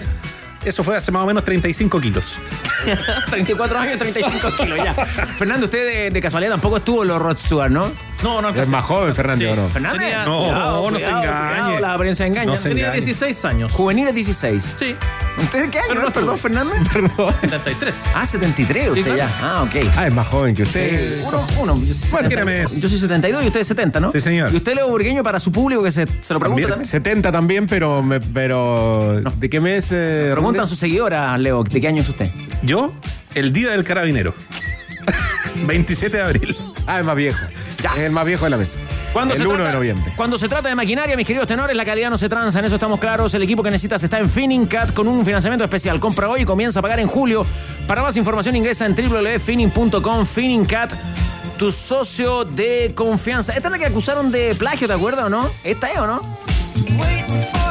Eso 0.64 0.84
fue 0.84 0.96
hace 0.98 1.12
más 1.12 1.24
o 1.24 1.26
menos 1.28 1.44
35 1.44 2.00
kilos. 2.00 2.42
34 3.30 3.78
años, 3.78 4.00
35 4.00 4.48
kilos 4.58 4.78
ya. 4.84 4.94
Fernando, 4.94 5.66
usted 5.66 5.86
de, 6.06 6.10
de 6.10 6.22
casualidad 6.22 6.52
tampoco 6.54 6.78
estuvo 6.78 7.04
en 7.04 7.10
los 7.10 7.22
Rod 7.22 7.38
Stewart, 7.38 7.70
¿no? 7.70 7.92
No, 8.26 8.42
no, 8.42 8.50
Es 8.50 8.70
más 8.70 8.84
joven, 8.84 9.14
Fernando, 9.14 9.52
¿o 9.52 9.56
no? 9.56 9.70
Fernández. 9.70 10.00
Tenía- 10.02 10.26
No, 10.26 10.90
no 10.90 11.00
se 11.00 11.10
engañe. 11.10 11.80
la 11.80 11.94
apariencia 11.94 12.26
engaña. 12.26 12.46
No 12.52 12.58
se 12.58 12.70
Tenía 12.70 12.86
engañe. 12.86 13.06
16 13.06 13.46
años. 13.46 13.72
Juveniles 13.72 14.16
16. 14.16 14.76
Sí, 14.80 14.96
¿Usted 15.38 15.70
qué 15.70 15.78
año? 15.80 15.92
Es? 15.94 16.00
Perdón, 16.00 16.08
estuvo. 16.08 16.36
Fernando. 16.38 16.74
Perdón. 16.92 17.34
73. 17.40 17.96
Ah, 18.16 18.26
73 18.26 18.90
usted 18.90 19.04
claro. 19.04 19.18
ya. 19.18 19.38
Ah, 19.42 19.62
ok. 19.64 19.76
Ah, 19.96 20.08
es 20.08 20.14
más 20.14 20.28
joven 20.28 20.56
que 20.56 20.64
usted. 20.64 21.22
Uno, 21.28 21.48
uno. 21.60 21.76
Yo 21.86 21.94
soy, 21.94 22.10
Bueno, 22.12 22.30
70, 22.30 22.30
tírame. 22.30 22.80
yo 22.82 22.90
soy 22.90 22.98
72 23.00 23.44
y 23.44 23.48
usted 23.48 23.60
es 23.60 23.68
70, 23.68 24.00
¿no? 24.00 24.12
Sí, 24.12 24.20
señor. 24.22 24.52
Y 24.52 24.58
usted, 24.58 24.74
Leo 24.74 24.88
Burgueño, 24.90 25.22
para 25.22 25.40
su 25.40 25.52
público 25.52 25.84
que 25.84 25.92
se, 25.92 26.08
se 26.08 26.34
lo 26.34 26.40
pregunta 26.40 26.46
También. 26.64 26.70
también. 26.70 26.86
70 26.90 27.32
también, 27.32 27.68
pero, 27.68 28.02
me- 28.02 28.20
pero 28.22 29.22
¿de 29.38 29.50
qué 29.52 29.60
mes? 29.62 29.92
eh, 29.92 30.30
Preguntan 30.32 30.62
a 30.62 30.64
Hernández? 30.64 30.70
su 30.70 30.76
seguidora, 30.78 31.38
Leo, 31.38 31.64
¿de 31.64 31.80
qué 31.80 31.88
año 31.88 32.02
es 32.02 32.10
usted? 32.10 32.28
Yo, 32.64 32.92
el 33.36 33.54
día 33.54 33.70
del 33.70 33.84
carabinero. 33.84 34.34
27 35.68 36.18
de 36.18 36.24
abril. 36.24 36.58
Ah, 36.88 37.00
es 37.02 37.06
más 37.06 37.16
viejo. 37.16 37.46
Es 37.94 38.04
el 38.04 38.12
más 38.12 38.26
viejo 38.26 38.46
de 38.46 38.50
la 38.50 38.58
mesa. 38.58 38.80
Cuando 39.14 39.34
el 39.34 39.40
se 39.40 39.46
1 39.46 39.54
trata, 39.54 39.70
de 39.70 39.76
noviembre. 39.76 40.14
Cuando 40.16 40.38
se 40.38 40.50
trata 40.50 40.70
de 40.70 40.76
maquinaria, 40.76 41.16
mis 41.16 41.28
queridos 41.28 41.48
tenores, 41.48 41.76
la 41.76 41.86
calidad 41.86 42.10
no 42.10 42.18
se 42.18 42.30
tranza, 42.30 42.60
en 42.60 42.66
eso 42.66 42.76
estamos 42.76 43.00
claros. 43.00 43.34
El 43.34 43.44
equipo 43.44 43.64
que 43.64 43.72
necesitas 43.72 44.04
está 44.04 44.20
en 44.20 44.30
Finningcat 44.30 44.94
con 44.94 45.08
un 45.08 45.26
financiamiento 45.26 45.64
especial. 45.64 46.00
Compra 46.00 46.30
hoy 46.30 46.42
y 46.42 46.46
comienza 46.46 46.80
a 46.80 46.82
pagar 46.82 47.00
en 47.00 47.08
julio. 47.08 47.46
Para 47.88 48.02
más 48.02 48.18
información 48.18 48.56
ingresa 48.56 48.86
en 48.86 48.96
www.finning.com. 48.96 50.26
Finningcat, 50.26 50.94
tu 51.58 51.72
socio 51.72 52.46
de 52.46 52.92
confianza. 52.96 53.54
Esta 53.54 53.68
es 53.68 53.72
la 53.72 53.78
que 53.78 53.86
acusaron 53.86 54.32
de 54.32 54.56
plagio, 54.56 54.88
¿te 54.88 54.94
acuerdas 54.94 55.26
o 55.26 55.30
no? 55.30 55.50
¿Esta 55.64 55.92
es 55.92 56.00
o 56.00 56.08
no? 56.08 56.22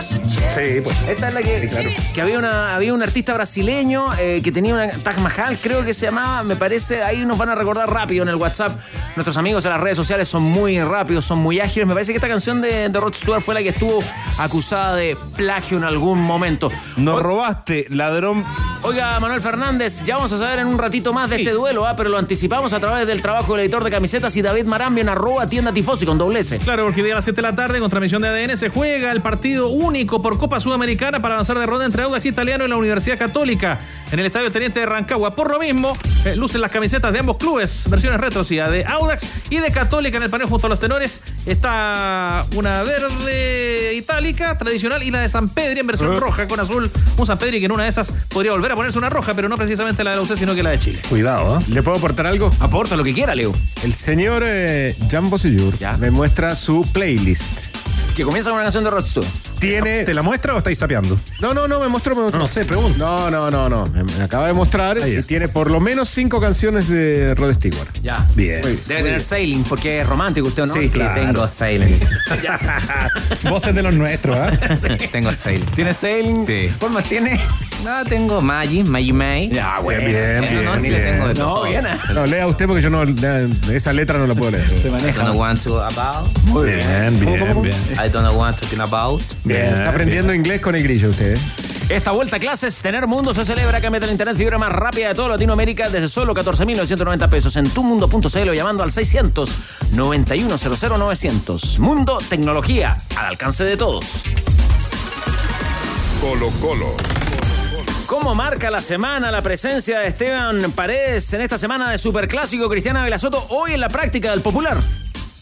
Sí, 0.04 0.80
pues. 0.82 0.96
Esta 1.08 1.28
es 1.28 1.34
la 1.34 1.42
que, 1.42 1.70
que 2.14 2.20
había, 2.20 2.38
una, 2.38 2.74
había 2.74 2.94
un 2.94 3.02
artista 3.02 3.34
brasileño 3.34 4.08
eh, 4.18 4.40
que 4.42 4.52
tenía 4.52 4.74
una 4.74 4.88
Taj 4.88 5.18
Mahal, 5.18 5.58
creo 5.60 5.84
que 5.84 5.94
se 5.94 6.06
llamaba, 6.06 6.42
me 6.42 6.56
parece, 6.56 7.02
ahí 7.02 7.24
nos 7.24 7.38
van 7.38 7.48
a 7.48 7.54
recordar 7.54 7.90
rápido 7.90 8.22
en 8.22 8.28
el 8.28 8.36
WhatsApp. 8.36 8.72
Nuestros 9.16 9.36
amigos 9.36 9.64
en 9.64 9.72
las 9.72 9.80
redes 9.80 9.96
sociales 9.96 10.28
son 10.28 10.42
muy 10.42 10.80
rápidos, 10.80 11.24
son 11.24 11.38
muy 11.38 11.60
ágiles. 11.60 11.86
Me 11.86 11.94
parece 11.94 12.12
que 12.12 12.18
esta 12.18 12.28
canción 12.28 12.60
de, 12.60 12.88
de 12.88 13.00
Rod 13.00 13.14
Stewart 13.14 13.40
fue 13.40 13.54
la 13.54 13.62
que 13.62 13.70
estuvo 13.70 14.02
acusada 14.38 14.94
de 14.96 15.16
plagio 15.36 15.78
en 15.78 15.84
algún 15.84 16.20
momento. 16.20 16.70
Nos 16.96 17.22
robaste, 17.22 17.86
ladrón. 17.90 18.44
Oiga, 18.86 19.18
Manuel 19.18 19.40
Fernández, 19.40 20.04
ya 20.04 20.16
vamos 20.16 20.30
a 20.32 20.36
saber 20.36 20.58
en 20.58 20.66
un 20.66 20.76
ratito 20.76 21.14
más 21.14 21.30
de 21.30 21.36
este 21.36 21.52
duelo, 21.52 21.86
¿ah? 21.86 21.96
pero 21.96 22.10
lo 22.10 22.18
anticipamos 22.18 22.74
a 22.74 22.80
través 22.80 23.06
del 23.06 23.22
trabajo 23.22 23.54
del 23.54 23.62
editor 23.62 23.82
de 23.82 23.90
camisetas 23.90 24.36
y 24.36 24.42
David 24.42 24.66
Marambio 24.66 25.00
en 25.00 25.08
arroba 25.08 25.46
tienda 25.46 25.72
tifosi 25.72 26.04
con 26.04 26.18
doble 26.18 26.40
S. 26.40 26.58
Claro, 26.58 26.84
porque 26.84 27.00
hoy 27.00 27.10
a 27.10 27.14
las 27.14 27.24
7 27.24 27.34
de 27.34 27.48
la 27.48 27.54
tarde, 27.54 27.80
con 27.80 27.88
transmisión 27.88 28.20
de 28.20 28.28
ADN, 28.28 28.58
se 28.58 28.68
juega 28.68 29.10
el 29.10 29.22
partido 29.22 29.68
único 29.68 30.20
por 30.20 30.38
Copa 30.38 30.60
Sudamericana 30.60 31.22
para 31.22 31.32
avanzar 31.32 31.58
de 31.58 31.64
ronda 31.64 31.86
entre 31.86 32.02
Audax 32.02 32.26
Italiano 32.26 32.66
y 32.66 32.68
la 32.68 32.76
Universidad 32.76 33.16
Católica 33.16 33.78
en 34.12 34.18
el 34.18 34.26
Estadio 34.26 34.52
Teniente 34.52 34.80
de 34.80 34.86
Rancagua. 34.86 35.34
Por 35.34 35.50
lo 35.50 35.58
mismo, 35.58 35.96
eh, 36.26 36.36
lucen 36.36 36.60
las 36.60 36.70
camisetas 36.70 37.10
de 37.10 37.20
ambos 37.20 37.38
clubes, 37.38 37.88
versiones 37.88 38.20
retro, 38.20 38.44
sí, 38.44 38.56
de 38.56 38.84
Audax 38.84 39.48
y 39.48 39.60
de 39.60 39.70
Católica 39.70 40.18
en 40.18 40.24
el 40.24 40.30
panel 40.30 40.46
junto 40.46 40.66
a 40.66 40.70
los 40.70 40.78
tenores. 40.78 41.22
Está 41.46 42.44
una 42.54 42.82
verde 42.82 43.94
itálica 43.94 44.58
tradicional 44.58 45.02
y 45.02 45.10
la 45.10 45.20
de 45.20 45.30
San 45.30 45.48
Pedri 45.48 45.80
en 45.80 45.86
versión 45.86 46.20
roja 46.20 46.46
con 46.46 46.60
azul. 46.60 46.90
Un 47.16 47.26
San 47.26 47.38
Pedri 47.38 47.60
que 47.60 47.66
en 47.66 47.72
una 47.72 47.84
de 47.84 47.88
esas 47.88 48.10
podría 48.28 48.52
volver 48.52 48.72
a 48.72 48.73
ponerse 48.76 48.98
una 48.98 49.10
roja, 49.10 49.34
pero 49.34 49.48
no 49.48 49.56
precisamente 49.56 50.04
la 50.04 50.10
de 50.10 50.16
la 50.16 50.22
UC, 50.22 50.36
sino 50.36 50.54
que 50.54 50.62
la 50.62 50.70
de 50.70 50.78
Chile. 50.78 51.00
Cuidado, 51.08 51.58
¿eh? 51.58 51.64
¿Le 51.68 51.82
puedo 51.82 51.96
aportar 51.96 52.26
algo? 52.26 52.50
Aporta 52.60 52.96
lo 52.96 53.04
que 53.04 53.12
quiera, 53.14 53.34
Leo. 53.34 53.52
El 53.82 53.94
señor 53.94 54.42
eh, 54.44 54.96
Jan 55.10 55.30
Bosellur 55.30 55.74
me 55.98 56.10
muestra 56.10 56.56
su 56.56 56.86
playlist. 56.92 57.74
Que 58.14 58.22
comienza 58.22 58.50
con 58.50 58.58
una 58.58 58.66
canción 58.66 58.84
de 58.84 58.90
Rod 58.90 59.04
Stewart. 59.04 59.28
Tiene... 59.58 60.04
¿Te 60.04 60.14
la 60.14 60.22
muestra 60.22 60.54
o 60.54 60.58
estáis 60.58 60.78
sapeando? 60.78 61.18
No, 61.40 61.52
no, 61.52 61.66
no, 61.66 61.80
me 61.80 61.88
mostró, 61.88 62.14
me 62.14 62.22
mostró. 62.22 62.38
No 62.38 62.46
sé, 62.46 62.64
pregunto. 62.64 62.96
No, 62.96 63.28
no, 63.28 63.50
no, 63.50 63.68
no. 63.68 63.86
Me, 63.86 64.04
me 64.04 64.22
acaba 64.22 64.46
de 64.46 64.52
mostrar 64.52 64.98
y 65.08 65.20
tiene 65.24 65.48
por 65.48 65.68
lo 65.68 65.80
menos 65.80 66.10
cinco 66.10 66.40
canciones 66.40 66.88
de 66.88 67.34
Rod 67.34 67.54
Stewart. 67.54 67.88
Ya. 68.04 68.24
Bien. 68.36 68.62
Debe 68.86 69.02
tener 69.02 69.22
Sailing, 69.22 69.64
porque 69.64 70.00
es 70.00 70.06
romántico 70.06 70.46
usted, 70.46 70.66
¿no? 70.66 70.72
Sí, 70.72 70.90
claro. 70.90 71.20
Tengo 71.20 71.48
Sailing. 71.48 71.98
Voces 73.50 73.74
de 73.74 73.82
los 73.82 73.94
nuestros, 73.94 74.36
¿ah? 74.36 74.52
Tengo 75.12 75.34
Sailing. 75.34 75.66
¿Tiene 75.74 75.92
Sailing? 75.92 76.46
Sí. 76.46 76.70
¿Cuál 76.78 76.92
más 76.92 77.04
tiene? 77.08 77.40
No, 77.84 78.04
tengo 78.04 78.40
Maggi, 78.40 78.82
Maggi 78.84 79.12
May. 79.12 79.50
Ya, 79.50 79.78
Bien, 79.86 79.98
bien, 80.06 80.36
No, 80.36 80.40
bien. 80.48 80.64
no, 80.64 80.78
sí 80.78 80.88
le 80.88 80.98
bien. 81.00 81.12
tengo 81.12 81.28
de 81.28 81.34
No, 81.34 81.40
todo. 81.40 81.64
bien. 81.68 81.84
No, 82.14 82.26
lea 82.26 82.46
usted 82.46 82.66
porque 82.66 82.80
yo 82.82 82.88
no. 82.90 83.02
Esa 83.70 83.92
letra 83.92 84.18
no 84.18 84.26
la 84.26 84.34
puedo 84.34 84.52
leer. 84.52 84.66
Se 84.80 84.88
I 84.88 84.90
maneja. 84.90 85.22
don't 85.24 85.38
want 85.38 85.62
to 85.62 85.80
about. 85.82 86.26
Muy 86.46 86.70
bien, 86.70 87.20
bien, 87.20 87.62
bien. 87.62 87.74
I 87.94 88.08
don't 88.08 88.26
know 88.26 88.38
what 88.38 88.54
talking 88.56 88.80
about. 88.80 89.20
Bien, 89.44 89.66
está 89.66 89.90
aprendiendo 89.90 90.32
inglés 90.32 90.60
con 90.60 90.74
el 90.74 90.82
grillo 90.82 91.10
usted. 91.10 91.36
¿eh? 91.36 91.40
Esta 91.90 92.12
vuelta 92.12 92.36
a 92.36 92.40
clases, 92.40 92.78
Tener 92.80 93.06
Mundo 93.06 93.34
se 93.34 93.44
celebra. 93.44 93.78
Cámbiate 93.82 94.06
la 94.06 94.12
internet 94.12 94.36
fibra 94.38 94.56
más 94.56 94.72
rápida 94.72 95.08
de 95.08 95.14
toda 95.14 95.28
Latinoamérica 95.28 95.90
desde 95.90 96.08
solo 96.08 96.34
14.990 96.34 97.28
pesos 97.28 97.54
en 97.56 97.68
tumundo.cl 97.68 98.48
o 98.48 98.54
llamando 98.54 98.82
al 98.82 98.90
600 98.92 99.50
900 99.92 101.78
Mundo 101.80 102.18
Tecnología, 102.26 102.96
al 103.16 103.26
alcance 103.26 103.64
de 103.64 103.76
todos. 103.76 104.06
Colo 106.22 106.48
Colo. 106.62 106.96
¿Cómo 108.14 108.32
marca 108.32 108.70
la 108.70 108.80
semana 108.80 109.32
la 109.32 109.42
presencia 109.42 109.98
de 109.98 110.06
Esteban 110.06 110.70
Paredes 110.70 111.32
en 111.34 111.40
esta 111.40 111.58
semana 111.58 111.90
de 111.90 111.98
Superclásico 111.98 112.68
Cristiana 112.68 113.02
Velasoto 113.02 113.44
hoy 113.48 113.72
en 113.72 113.80
la 113.80 113.88
práctica 113.88 114.30
del 114.30 114.40
popular? 114.40 114.76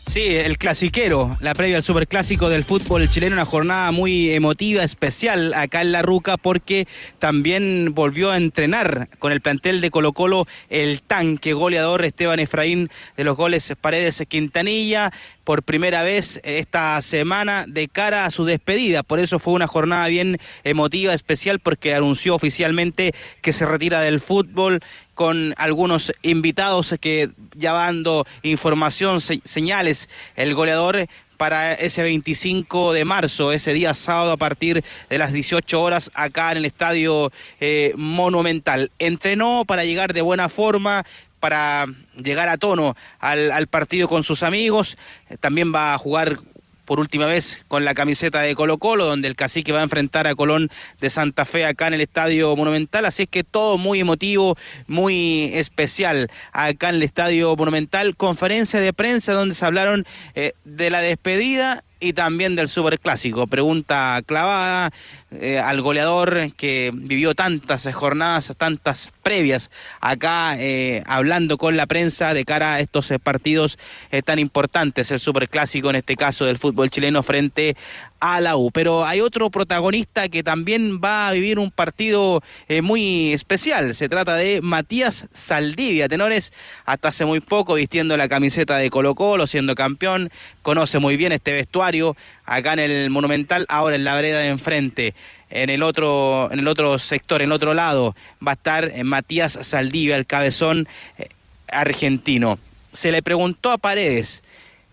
Sí, 0.06 0.36
el 0.36 0.58
clasiquero, 0.58 1.36
la 1.40 1.54
previa 1.54 1.76
al 1.76 1.82
superclásico 1.82 2.48
del 2.48 2.64
fútbol 2.64 3.08
chileno, 3.08 3.34
una 3.34 3.44
jornada 3.44 3.92
muy 3.92 4.30
emotiva, 4.30 4.84
especial 4.84 5.54
acá 5.54 5.80
en 5.80 5.92
La 5.92 6.02
Ruca, 6.02 6.36
porque 6.36 6.86
también 7.18 7.92
volvió 7.94 8.30
a 8.30 8.36
entrenar 8.36 9.08
con 9.18 9.32
el 9.32 9.40
plantel 9.40 9.80
de 9.80 9.90
Colo 9.90 10.12
Colo 10.12 10.46
el 10.68 11.02
tanque 11.02 11.52
goleador 11.52 12.04
Esteban 12.04 12.40
Efraín 12.40 12.90
de 13.16 13.24
los 13.24 13.36
goles 13.36 13.74
Paredes 13.80 14.22
Quintanilla, 14.28 15.12
por 15.44 15.62
primera 15.62 16.02
vez 16.02 16.40
esta 16.44 17.00
semana 17.02 17.64
de 17.66 17.88
cara 17.88 18.24
a 18.24 18.30
su 18.30 18.44
despedida. 18.44 19.02
Por 19.02 19.18
eso 19.20 19.38
fue 19.38 19.54
una 19.54 19.66
jornada 19.66 20.06
bien 20.08 20.38
emotiva, 20.64 21.14
especial, 21.14 21.58
porque 21.58 21.94
anunció 21.94 22.34
oficialmente 22.34 23.14
que 23.40 23.52
se 23.52 23.66
retira 23.66 24.00
del 24.00 24.20
fútbol 24.20 24.80
con 25.14 25.54
algunos 25.58 26.12
invitados 26.22 26.94
que 27.00 27.30
ya 27.54 27.72
dando 27.72 28.26
información, 28.42 29.20
se- 29.20 29.40
señales, 29.44 30.08
el 30.36 30.54
goleador 30.54 31.06
para 31.36 31.72
ese 31.72 32.04
25 32.04 32.92
de 32.92 33.04
marzo, 33.04 33.50
ese 33.52 33.72
día 33.72 33.94
sábado 33.94 34.30
a 34.30 34.36
partir 34.36 34.84
de 35.10 35.18
las 35.18 35.32
18 35.32 35.82
horas 35.82 36.10
acá 36.14 36.52
en 36.52 36.58
el 36.58 36.64
Estadio 36.66 37.32
eh, 37.60 37.92
Monumental. 37.96 38.92
Entrenó 39.00 39.64
para 39.66 39.84
llegar 39.84 40.12
de 40.12 40.22
buena 40.22 40.48
forma, 40.48 41.04
para 41.42 41.86
llegar 42.22 42.48
a 42.48 42.56
tono 42.56 42.94
al, 43.18 43.66
partido 43.66 44.06
con 44.06 44.22
sus 44.22 44.44
amigos. 44.44 44.96
Eh, 45.28 45.36
También 45.38 45.74
va 45.74 45.92
a 45.92 45.98
jugar 45.98 46.38
por 46.84 47.00
última 47.00 47.26
vez 47.26 47.58
con 47.66 47.84
la 47.84 47.94
camiseta 47.94 48.42
de 48.42 48.54
Colo 48.54 48.78
Colo, 48.78 49.06
donde 49.06 49.26
el 49.26 49.34
cacique 49.34 49.72
va 49.72 49.80
a 49.80 49.82
enfrentar 49.82 50.28
a 50.28 50.36
Colón 50.36 50.70
de 51.00 51.10
Santa 51.10 51.44
Fe 51.44 51.64
acá 51.64 51.88
en 51.88 51.94
el 51.94 52.00
Estadio 52.00 52.54
Monumental. 52.54 53.04
Así 53.06 53.24
es 53.24 53.28
que 53.28 53.42
todo 53.42 53.76
muy 53.76 53.98
emotivo, 53.98 54.56
muy 54.86 55.50
especial 55.54 56.30
acá 56.52 56.90
en 56.90 56.96
el 56.96 57.02
Estadio 57.02 57.56
Monumental. 57.56 58.14
Conferencia 58.14 58.80
de 58.80 58.92
prensa 58.92 59.32
donde 59.32 59.56
se 59.56 59.66
hablaron 59.66 60.06
eh, 60.36 60.52
de 60.64 60.90
la 60.90 61.00
despedida 61.00 61.82
y 62.02 62.12
también 62.12 62.56
del 62.56 62.68
Superclásico. 62.68 63.46
Pregunta 63.46 64.20
clavada 64.26 64.90
eh, 65.30 65.58
al 65.58 65.80
goleador 65.80 66.52
que 66.56 66.90
vivió 66.92 67.34
tantas 67.34 67.88
jornadas, 67.94 68.52
tantas 68.58 69.12
previas 69.22 69.70
acá, 70.00 70.56
eh, 70.58 71.04
hablando 71.06 71.56
con 71.56 71.76
la 71.76 71.86
prensa 71.86 72.34
de 72.34 72.44
cara 72.44 72.74
a 72.74 72.80
estos 72.80 73.10
eh, 73.12 73.18
partidos 73.18 73.78
tan 74.24 74.38
importantes, 74.38 75.10
el 75.10 75.20
Superclásico 75.20 75.90
en 75.90 75.96
este 75.96 76.16
caso 76.16 76.44
del 76.44 76.58
fútbol 76.58 76.90
chileno 76.90 77.22
frente 77.22 77.76
a 78.22 78.40
la 78.40 78.56
U. 78.56 78.70
Pero 78.70 79.04
hay 79.04 79.20
otro 79.20 79.50
protagonista 79.50 80.28
que 80.28 80.44
también 80.44 81.00
va 81.02 81.26
a 81.26 81.32
vivir 81.32 81.58
un 81.58 81.72
partido 81.72 82.40
eh, 82.68 82.80
muy 82.80 83.32
especial. 83.32 83.96
Se 83.96 84.08
trata 84.08 84.36
de 84.36 84.60
Matías 84.62 85.26
Saldivia, 85.32 86.08
tenores, 86.08 86.52
hasta 86.86 87.08
hace 87.08 87.24
muy 87.24 87.40
poco 87.40 87.74
vistiendo 87.74 88.16
la 88.16 88.28
camiseta 88.28 88.76
de 88.76 88.90
Colo 88.90 89.16
Colo, 89.16 89.48
siendo 89.48 89.74
campeón, 89.74 90.30
conoce 90.62 91.00
muy 91.00 91.16
bien 91.16 91.32
este 91.32 91.52
vestuario 91.52 92.16
acá 92.46 92.74
en 92.74 92.78
el 92.78 93.10
Monumental, 93.10 93.66
ahora 93.68 93.96
en 93.96 94.04
la 94.04 94.14
vereda 94.14 94.38
de 94.38 94.50
enfrente. 94.50 95.14
En 95.50 95.68
el 95.68 95.82
otro, 95.82 96.48
en 96.52 96.60
el 96.60 96.68
otro 96.68 97.00
sector, 97.00 97.42
en 97.42 97.48
el 97.48 97.52
otro 97.52 97.74
lado, 97.74 98.14
va 98.46 98.52
a 98.52 98.54
estar 98.54 98.84
eh, 98.94 99.02
Matías 99.02 99.58
Saldivia, 99.62 100.14
el 100.14 100.26
cabezón 100.26 100.86
eh, 101.18 101.26
argentino. 101.72 102.60
Se 102.92 103.10
le 103.10 103.20
preguntó 103.20 103.72
a 103.72 103.78
Paredes 103.78 104.44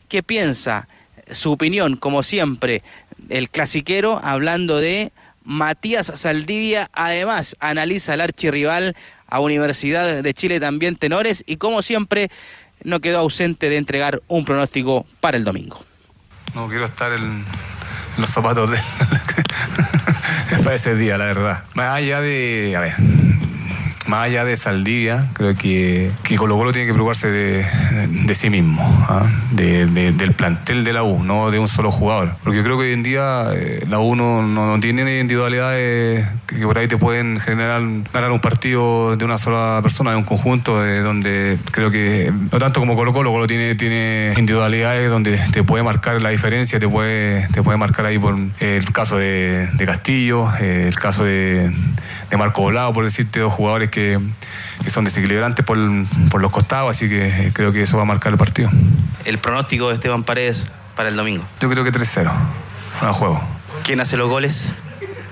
qué 0.08 0.24
piensa, 0.24 0.88
su 1.32 1.52
opinión, 1.52 1.96
como 1.96 2.24
siempre, 2.24 2.82
el 3.30 3.50
clasiquero, 3.50 4.20
hablando 4.24 4.80
de 4.80 5.12
Matías 5.44 6.12
Saldivia. 6.16 6.90
Además, 6.94 7.56
analiza 7.60 8.14
al 8.14 8.22
archirrival 8.22 8.96
a 9.28 9.40
Universidad 9.40 10.22
de 10.22 10.34
Chile 10.34 10.60
también 10.60 10.96
tenores 10.96 11.44
y 11.48 11.58
como 11.58 11.82
siempre 11.82 12.30
no 12.84 13.00
quedó 13.00 13.20
ausente 13.20 13.70
de 13.70 13.78
entregar 13.78 14.22
un 14.28 14.46
pronóstico 14.46 15.06
para 15.20 15.38
el 15.38 15.44
domingo. 15.44 15.84
No 16.56 16.68
quiero 16.68 16.86
estar 16.86 17.12
en, 17.14 17.46
los 18.18 18.30
zapatos 18.30 18.70
de 18.70 18.78
para 20.64 20.76
ese 20.76 20.96
día, 20.96 21.18
la 21.18 21.26
verdad. 21.26 21.64
Más 21.74 21.96
allá 21.96 22.22
de, 22.22 22.74
a 22.76 22.82
ver, 22.82 22.94
más 24.10 24.30
de 24.30 24.58
Saldivia, 24.58 25.28
creo 25.34 25.56
que, 25.56 26.12
que 26.24 26.36
Colo 26.36 26.58
Colo 26.58 26.72
tiene 26.74 26.88
que 26.88 26.94
preocuparse 26.94 27.30
de, 27.30 27.66
sí 28.36 28.50
mismo, 28.50 28.82
¿ah? 29.10 29.24
de- 29.52 29.86
de- 29.86 30.12
del 30.12 30.34
plantel 30.34 30.84
de 30.84 30.94
la 30.94 31.04
U, 31.04 31.24
no 31.24 31.52
de 31.52 31.60
un 31.60 31.68
solo 31.70 31.92
jugador. 31.92 32.32
Porque 32.44 32.62
creo 32.64 32.78
que 32.78 32.86
hoy 32.88 32.94
en 32.94 33.04
día 33.04 33.48
eh, 33.54 33.86
la 33.90 34.00
U 34.00 34.16
no, 34.16 34.42
no- 34.42 34.68
no 34.74 34.80
tiene 34.80 35.20
individualidades 35.20 36.28
que, 36.48 36.58
por 36.66 36.78
ahí 36.78 36.88
te 36.88 36.98
pueden 36.98 37.40
generar 37.40 37.82
ganar 38.14 38.32
un 38.32 38.40
partido 38.40 39.16
de 39.16 39.26
una 39.26 39.38
sola 39.38 39.80
persona, 39.82 40.12
de 40.12 40.18
un 40.18 40.24
conjunto, 40.24 40.82
de 40.82 41.00
donde 41.02 41.58
creo 41.72 41.92
que, 41.92 42.32
no 42.52 42.60
tanto 42.60 42.80
como 42.80 42.96
Colo 42.96 43.14
Colo, 43.14 43.32
Colo 43.32 43.48
tiene, 43.48 43.76
tiene 43.76 44.34
individualidades 44.38 45.10
donde 45.10 45.38
te 45.52 45.64
puede 45.64 45.84
marcar 45.84 46.22
la 46.22 46.30
diferencia, 46.30 46.80
te 46.80 46.88
puede, 46.88 47.48
te 47.50 47.62
puede 47.62 47.78
marcar 47.78 48.06
ahí 48.06 48.18
por 48.18 48.36
el 48.60 48.92
caso 48.92 49.18
de, 49.18 49.68
de 49.74 49.86
Castillo, 49.86 50.48
eh, 50.60 50.86
el 50.88 50.96
caso 50.96 51.24
de, 51.24 51.72
de 52.30 52.38
Marco 52.38 52.62
Volado, 52.62 52.94
por 52.94 53.04
decirte, 53.04 53.40
dos 53.40 53.54
jugadores 53.54 53.90
que 53.90 53.99
que, 54.00 54.20
que 54.84 54.90
son 54.90 55.06
desequilibrantes 55.06 55.66
por, 55.66 55.78
por 56.32 56.42
los 56.42 56.52
costados, 56.52 56.92
así 56.92 57.10
que 57.10 57.28
eh, 57.28 57.52
creo 57.54 57.72
que 57.72 57.82
eso 57.82 57.98
va 57.98 58.04
a 58.04 58.06
marcar 58.06 58.32
el 58.32 58.38
partido. 58.38 58.70
El 59.26 59.40
pronóstico 59.40 59.90
de 59.90 59.96
Esteban 59.96 60.24
Paredes 60.24 60.66
para 60.96 61.10
el 61.10 61.16
domingo. 61.16 61.44
Yo 61.62 61.70
creo 61.70 61.84
que 61.84 61.92
3-0. 61.92 62.32
No 63.02 63.14
juego. 63.14 63.42
¿Quién 63.84 64.00
hace 64.00 64.18
los 64.18 64.30
goles? 64.30 64.74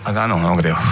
Acá 0.03 0.27
no, 0.27 0.39
no 0.39 0.55
creo. 0.55 0.77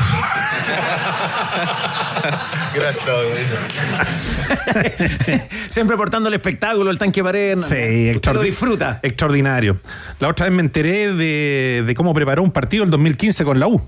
Gracias. 2.75 3.05
Siempre 5.69 5.95
portando 5.95 6.27
el 6.27 6.35
espectáculo, 6.35 6.91
el 6.91 6.97
tanque 6.97 7.23
pared. 7.23 7.57
Sí, 7.61 8.11
Usted 8.15 8.33
lo 8.33 8.41
disfruta. 8.41 8.99
Extraordinario. 9.01 9.79
La 10.19 10.27
otra 10.27 10.47
vez 10.47 10.55
me 10.55 10.61
enteré 10.61 11.13
de, 11.13 11.83
de 11.85 11.95
cómo 11.95 12.13
preparó 12.13 12.43
un 12.43 12.51
partido 12.51 12.83
el 12.83 12.89
2015 12.89 13.45
con 13.45 13.59
la 13.59 13.67
U. 13.67 13.81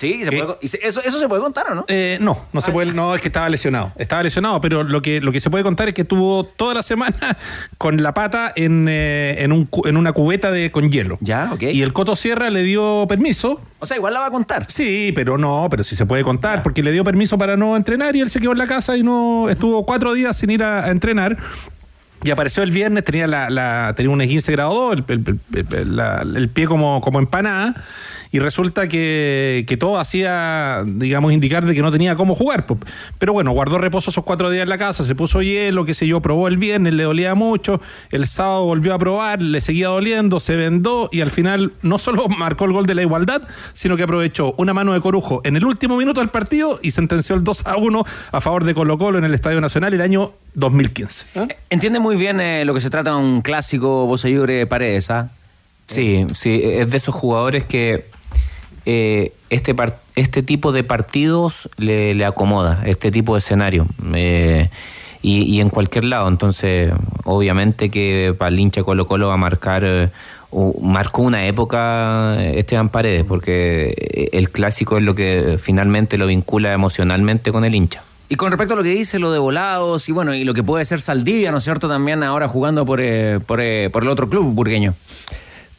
Sí, 0.00 0.24
se 0.24 0.30
puede- 0.32 0.56
eso, 0.62 1.02
eso 1.04 1.18
se 1.18 1.28
puede 1.28 1.42
contar, 1.42 1.70
¿o 1.70 1.74
no? 1.74 1.84
Eh, 1.88 2.16
no, 2.22 2.38
no 2.54 2.60
se 2.62 2.72
puede, 2.72 2.90
no, 2.94 3.14
es 3.14 3.20
que 3.20 3.28
estaba 3.28 3.48
lesionado. 3.50 3.92
Estaba 3.98 4.22
lesionado, 4.22 4.58
pero 4.62 4.82
lo 4.82 5.02
que, 5.02 5.20
lo 5.20 5.30
que 5.30 5.40
se 5.40 5.50
puede 5.50 5.62
contar 5.62 5.88
es 5.88 5.94
que 5.94 6.02
estuvo 6.02 6.42
toda 6.44 6.72
la 6.72 6.82
semana 6.82 7.16
con 7.76 8.02
la 8.02 8.14
pata 8.14 8.50
en, 8.56 8.86
eh, 8.88 9.36
en, 9.42 9.52
un, 9.52 9.68
en 9.84 9.96
una 9.98 10.12
cubeta 10.12 10.50
de, 10.50 10.70
con 10.70 10.90
hielo. 10.90 11.18
Ya, 11.20 11.50
ok. 11.52 11.64
Y 11.64 11.82
el 11.82 11.92
Coto 11.92 12.16
Sierra 12.16 12.48
le 12.48 12.62
dio 12.62 13.04
permiso. 13.08 13.60
O 13.78 13.84
sea, 13.84 13.98
igual 13.98 14.14
la 14.14 14.20
va 14.20 14.26
a 14.26 14.30
contar. 14.30 14.64
Sí, 14.70 15.12
pero 15.14 15.36
no, 15.36 15.66
pero 15.70 15.84
sí 15.84 15.94
se 15.96 16.06
puede 16.06 16.22
contar, 16.24 16.62
porque 16.62 16.82
le 16.82 16.92
dio 16.92 17.04
permiso 17.04 17.36
para 17.36 17.58
no 17.58 17.76
entrenar 17.76 18.16
y 18.16 18.20
él 18.20 18.30
se 18.30 18.40
quedó 18.40 18.52
en 18.52 18.58
la 18.58 18.66
casa 18.66 18.96
y 18.96 19.02
no 19.02 19.50
estuvo 19.50 19.84
cuatro 19.84 20.14
días 20.14 20.34
sin 20.36 20.48
ir 20.50 20.64
a, 20.64 20.86
a 20.86 20.90
entrenar. 20.90 21.36
Y 22.22 22.30
apareció 22.30 22.62
el 22.62 22.70
viernes, 22.70 23.02
tenía 23.04 23.26
la, 23.26 23.48
la- 23.48 23.94
tenía 23.96 24.10
un 24.12 24.20
15 24.20 24.52
grado 24.52 24.74
2, 24.94 25.04
el, 25.08 25.40
el- 25.54 26.36
el 26.36 26.48
pie 26.50 26.66
como, 26.66 27.00
como 27.00 27.18
empanada, 27.18 27.74
y 28.32 28.38
resulta 28.38 28.88
que, 28.88 29.64
que 29.66 29.76
todo 29.76 29.98
hacía, 29.98 30.82
digamos, 30.86 31.32
indicar 31.32 31.66
de 31.66 31.74
que 31.74 31.82
no 31.82 31.90
tenía 31.90 32.14
cómo 32.14 32.34
jugar. 32.34 32.64
Pero 33.18 33.32
bueno, 33.32 33.50
guardó 33.50 33.78
reposo 33.78 34.10
esos 34.10 34.24
cuatro 34.24 34.50
días 34.50 34.62
en 34.62 34.68
la 34.68 34.78
casa, 34.78 35.04
se 35.04 35.14
puso 35.14 35.42
hielo, 35.42 35.84
qué 35.84 35.94
sé 35.94 36.06
yo, 36.06 36.20
probó 36.20 36.48
el 36.48 36.56
viernes, 36.56 36.94
le 36.94 37.04
dolía 37.04 37.34
mucho, 37.34 37.80
el 38.10 38.26
sábado 38.26 38.64
volvió 38.64 38.94
a 38.94 38.98
probar, 38.98 39.42
le 39.42 39.60
seguía 39.60 39.88
doliendo, 39.88 40.38
se 40.38 40.56
vendó 40.56 41.08
y 41.10 41.22
al 41.22 41.30
final 41.30 41.72
no 41.82 41.98
solo 41.98 42.28
marcó 42.38 42.66
el 42.66 42.72
gol 42.72 42.86
de 42.86 42.94
la 42.94 43.02
igualdad, 43.02 43.42
sino 43.72 43.96
que 43.96 44.04
aprovechó 44.04 44.54
una 44.58 44.74
mano 44.74 44.92
de 44.92 45.00
Corujo 45.00 45.40
en 45.44 45.56
el 45.56 45.64
último 45.64 45.96
minuto 45.96 46.20
del 46.20 46.30
partido 46.30 46.78
y 46.82 46.92
sentenció 46.92 47.34
el 47.34 47.42
2 47.42 47.66
a 47.66 47.76
1 47.76 48.04
a 48.32 48.40
favor 48.40 48.64
de 48.64 48.74
Colo 48.74 48.96
Colo 48.98 49.18
en 49.18 49.24
el 49.24 49.34
Estadio 49.34 49.60
Nacional 49.60 49.92
el 49.94 50.00
año 50.00 50.32
2015. 50.54 51.26
Entiende 51.68 51.98
muy 51.98 52.16
bien 52.16 52.40
eh, 52.40 52.64
lo 52.64 52.74
que 52.74 52.80
se 52.80 52.90
trata 52.90 53.10
de 53.10 53.16
un 53.16 53.42
clásico 53.42 54.06
Boseyure 54.06 54.66
Paredes, 54.66 55.10
¿ah? 55.10 55.30
Sí, 55.86 56.24
sí, 56.34 56.60
es 56.62 56.90
de 56.90 56.96
esos 56.96 57.14
jugadores 57.14 57.64
que 57.64 58.04
eh, 58.86 59.32
este, 59.50 59.74
este 60.16 60.42
tipo 60.42 60.72
de 60.72 60.84
partidos 60.84 61.68
le, 61.76 62.14
le 62.14 62.24
acomoda, 62.24 62.82
este 62.86 63.10
tipo 63.10 63.34
de 63.34 63.38
escenario. 63.38 63.86
eh, 64.14 64.68
y, 65.22 65.60
en 65.60 65.68
cualquier 65.68 66.04
lado. 66.04 66.28
Entonces, 66.28 66.92
obviamente 67.24 67.90
que 67.90 68.34
para 68.36 68.50
el 68.50 68.58
hincha 68.58 68.82
Colo 68.82 69.06
Colo 69.06 69.28
va 69.28 69.34
a 69.34 69.38
marcar, 69.38 69.84
eh, 69.84 70.08
marcó 70.80 71.22
una 71.22 71.46
época 71.46 72.36
eh, 72.38 72.58
Esteban 72.58 72.88
Paredes, 72.88 73.24
porque 73.26 73.94
eh, 73.96 74.30
el 74.32 74.50
clásico 74.50 74.96
es 74.96 75.02
lo 75.02 75.14
que 75.14 75.58
finalmente 75.60 76.18
lo 76.18 76.26
vincula 76.26 76.72
emocionalmente 76.72 77.52
con 77.52 77.64
el 77.64 77.74
hincha. 77.74 78.02
Y 78.28 78.36
con 78.36 78.50
respecto 78.52 78.74
a 78.74 78.76
lo 78.76 78.84
que 78.84 78.90
dice, 78.90 79.18
lo 79.18 79.32
de 79.32 79.40
volados 79.40 80.08
y 80.08 80.12
bueno, 80.12 80.32
y 80.34 80.44
lo 80.44 80.54
que 80.54 80.62
puede 80.62 80.84
ser 80.84 81.00
Saldivia, 81.00 81.50
¿no 81.50 81.58
es 81.58 81.64
cierto? 81.64 81.88
También 81.88 82.22
ahora 82.22 82.46
jugando 82.46 82.84
por, 82.86 83.00
eh, 83.00 83.40
por, 83.44 83.60
eh, 83.60 83.90
por 83.90 84.04
el 84.04 84.08
otro 84.08 84.28
club 84.28 84.54
burgueño. 84.54 84.94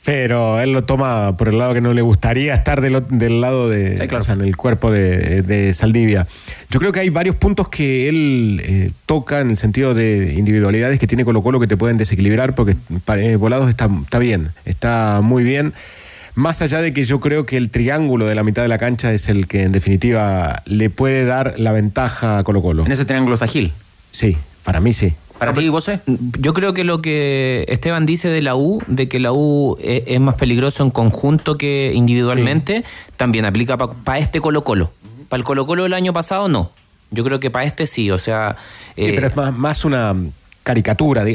Pero 0.03 0.59
él 0.59 0.71
lo 0.71 0.83
toma 0.83 1.37
por 1.37 1.47
el 1.47 1.59
lado 1.59 1.75
que 1.75 1.81
no 1.81 1.93
le 1.93 2.01
gustaría 2.01 2.55
estar 2.55 2.81
del, 2.81 3.03
del 3.09 3.39
lado 3.39 3.69
de, 3.69 3.97
Sí, 3.99 4.07
claro. 4.07 4.17
o 4.17 4.23
sea, 4.23 4.33
en 4.33 4.41
el 4.41 4.57
cuerpo 4.57 4.89
de, 4.89 5.43
de 5.43 5.73
Saldivia. 5.75 6.25
Yo 6.71 6.79
creo 6.79 6.91
que 6.91 7.01
hay 7.01 7.09
varios 7.09 7.35
puntos 7.35 7.67
que 7.67 8.09
él 8.09 8.61
eh, 8.63 8.91
toca 9.05 9.41
en 9.41 9.51
el 9.51 9.57
sentido 9.57 9.93
de 9.93 10.33
individualidades 10.35 10.97
que 10.97 11.05
tiene 11.05 11.23
Colo 11.23 11.43
Colo 11.43 11.59
que 11.59 11.67
te 11.67 11.77
pueden 11.77 11.97
desequilibrar 11.97 12.55
porque 12.55 12.75
eh, 13.15 13.35
Volados 13.35 13.69
está, 13.69 13.89
está 14.03 14.17
bien, 14.17 14.49
está 14.65 15.19
muy 15.21 15.43
bien. 15.43 15.73
Más 16.33 16.61
allá 16.63 16.81
de 16.81 16.93
que 16.93 17.05
yo 17.05 17.19
creo 17.19 17.43
que 17.43 17.57
el 17.57 17.69
triángulo 17.69 18.25
de 18.25 18.33
la 18.33 18.43
mitad 18.43 18.61
de 18.63 18.69
la 18.69 18.77
cancha 18.79 19.13
es 19.13 19.27
el 19.29 19.47
que 19.47 19.63
en 19.63 19.71
definitiva 19.71 20.63
le 20.65 20.89
puede 20.89 21.25
dar 21.25 21.59
la 21.59 21.73
ventaja 21.73 22.39
a 22.39 22.43
Colo 22.43 22.61
Colo. 22.63 22.85
En 22.85 22.91
ese 22.91 23.05
triángulo 23.05 23.35
está 23.35 23.45
Gil. 23.47 23.71
Sí, 24.09 24.37
para 24.63 24.79
mí 24.79 24.93
sí. 24.93 25.13
¿Para 25.41 25.53
ti, 25.53 25.69
vos? 25.69 25.89
Yo 26.39 26.53
creo 26.53 26.75
que 26.75 26.83
lo 26.83 27.01
que 27.01 27.65
Esteban 27.67 28.05
dice 28.05 28.29
de 28.29 28.43
la 28.43 28.55
U, 28.55 28.79
de 28.85 29.09
que 29.09 29.19
la 29.19 29.33
U 29.33 29.75
es, 29.81 30.03
es 30.05 30.19
más 30.19 30.35
peligroso 30.35 30.83
en 30.83 30.91
conjunto 30.91 31.57
que 31.57 31.93
individualmente, 31.95 32.83
también 33.17 33.45
aplica 33.45 33.75
para 33.75 34.19
este 34.19 34.39
Colo 34.39 34.63
Colo. 34.63 34.91
Para 35.29 35.39
el 35.39 35.43
Colo 35.43 35.65
Colo 35.65 35.81
del 35.81 35.95
año 35.95 36.13
pasado 36.13 36.47
no. 36.47 36.69
Yo 37.09 37.23
creo 37.23 37.39
que 37.39 37.49
para 37.49 37.65
este 37.65 37.87
sí, 37.87 38.11
o 38.11 38.19
sea... 38.19 38.55
Sí, 38.95 39.05
eh, 39.05 39.13
pero 39.15 39.29
es 39.29 39.35
más, 39.35 39.57
más 39.57 39.83
una 39.83 40.15
caricatura, 40.63 41.25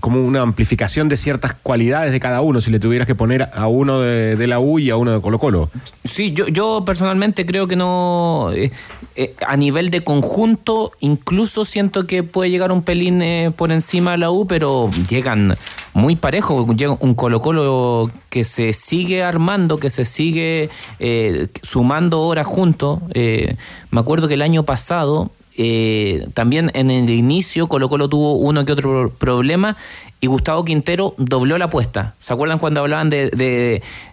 como 0.00 0.24
una 0.24 0.42
amplificación 0.42 1.08
de 1.08 1.16
ciertas 1.16 1.54
cualidades 1.54 2.12
de 2.12 2.20
cada 2.20 2.40
uno, 2.40 2.60
si 2.60 2.70
le 2.70 2.80
tuvieras 2.80 3.06
que 3.06 3.14
poner 3.14 3.48
a 3.52 3.68
uno 3.68 4.00
de, 4.00 4.46
la 4.46 4.58
U 4.58 4.78
y 4.78 4.90
a 4.90 4.96
uno 4.96 5.12
de 5.12 5.20
Colo 5.20 5.38
Colo. 5.38 5.70
Sí, 6.04 6.32
yo, 6.32 6.48
yo 6.48 6.82
personalmente 6.84 7.46
creo 7.46 7.66
que 7.66 7.76
no. 7.76 8.50
eh, 8.52 8.70
eh, 9.16 9.32
a 9.46 9.56
nivel 9.56 9.90
de 9.90 10.02
conjunto, 10.02 10.90
incluso 10.98 11.64
siento 11.64 12.04
que 12.04 12.24
puede 12.24 12.50
llegar 12.50 12.72
un 12.72 12.82
pelín 12.82 13.22
eh, 13.22 13.52
por 13.56 13.70
encima 13.70 14.12
de 14.12 14.18
la 14.18 14.32
U, 14.32 14.44
pero 14.48 14.90
llegan 15.08 15.56
muy 15.92 16.16
parejos. 16.16 16.66
Llega 16.74 16.96
un 16.98 17.14
Colo-Colo 17.14 18.10
que 18.28 18.42
se 18.42 18.72
sigue 18.72 19.22
armando, 19.22 19.78
que 19.78 19.90
se 19.90 20.04
sigue 20.04 20.68
eh, 20.98 21.46
sumando 21.62 22.22
horas 22.22 22.46
juntos. 22.48 23.00
Me 23.14 24.00
acuerdo 24.00 24.26
que 24.26 24.34
el 24.34 24.42
año 24.42 24.64
pasado. 24.64 25.30
Eh, 25.56 26.26
también 26.34 26.70
en 26.74 26.90
el 26.90 27.10
inicio 27.10 27.66
Colo 27.68 27.88
Colo 27.88 28.08
tuvo 28.08 28.34
uno 28.34 28.64
que 28.64 28.72
otro 28.72 29.10
problema 29.18 29.76
y 30.20 30.26
Gustavo 30.26 30.64
Quintero 30.64 31.14
dobló 31.18 31.58
la 31.58 31.66
apuesta. 31.66 32.14
¿Se 32.18 32.32
acuerdan 32.32 32.58
cuando 32.58 32.80
hablaban 32.80 33.10
de, 33.10 33.30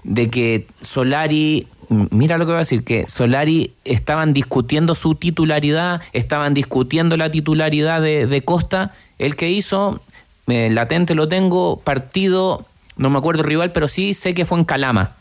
de- 0.04 0.30
que 0.30 0.68
Solari, 0.82 1.68
mira 1.90 2.38
lo 2.38 2.46
que 2.46 2.52
voy 2.52 2.58
a 2.58 2.60
decir, 2.60 2.84
que 2.84 3.08
Solari 3.08 3.74
estaban 3.86 4.34
discutiendo 4.34 4.94
su 4.96 5.16
titularidad, 5.16 6.02
estaban 6.14 6.54
discutiendo 6.54 7.18
la 7.18 7.30
titularidad 7.30 8.02
de, 8.02 8.28
de 8.28 8.42
Costa? 8.44 8.94
El 9.20 9.36
que 9.36 9.50
hizo, 9.50 10.02
eh, 10.48 10.70
latente 10.72 11.16
lo 11.16 11.28
tengo, 11.28 11.80
partido, 11.84 12.66
no 12.98 13.10
me 13.10 13.18
acuerdo 13.18 13.44
rival, 13.44 13.72
pero 13.72 13.88
sí 13.88 14.14
sé 14.14 14.34
que 14.34 14.46
fue 14.46 14.60
en 14.60 14.66
Calama. 14.66 15.16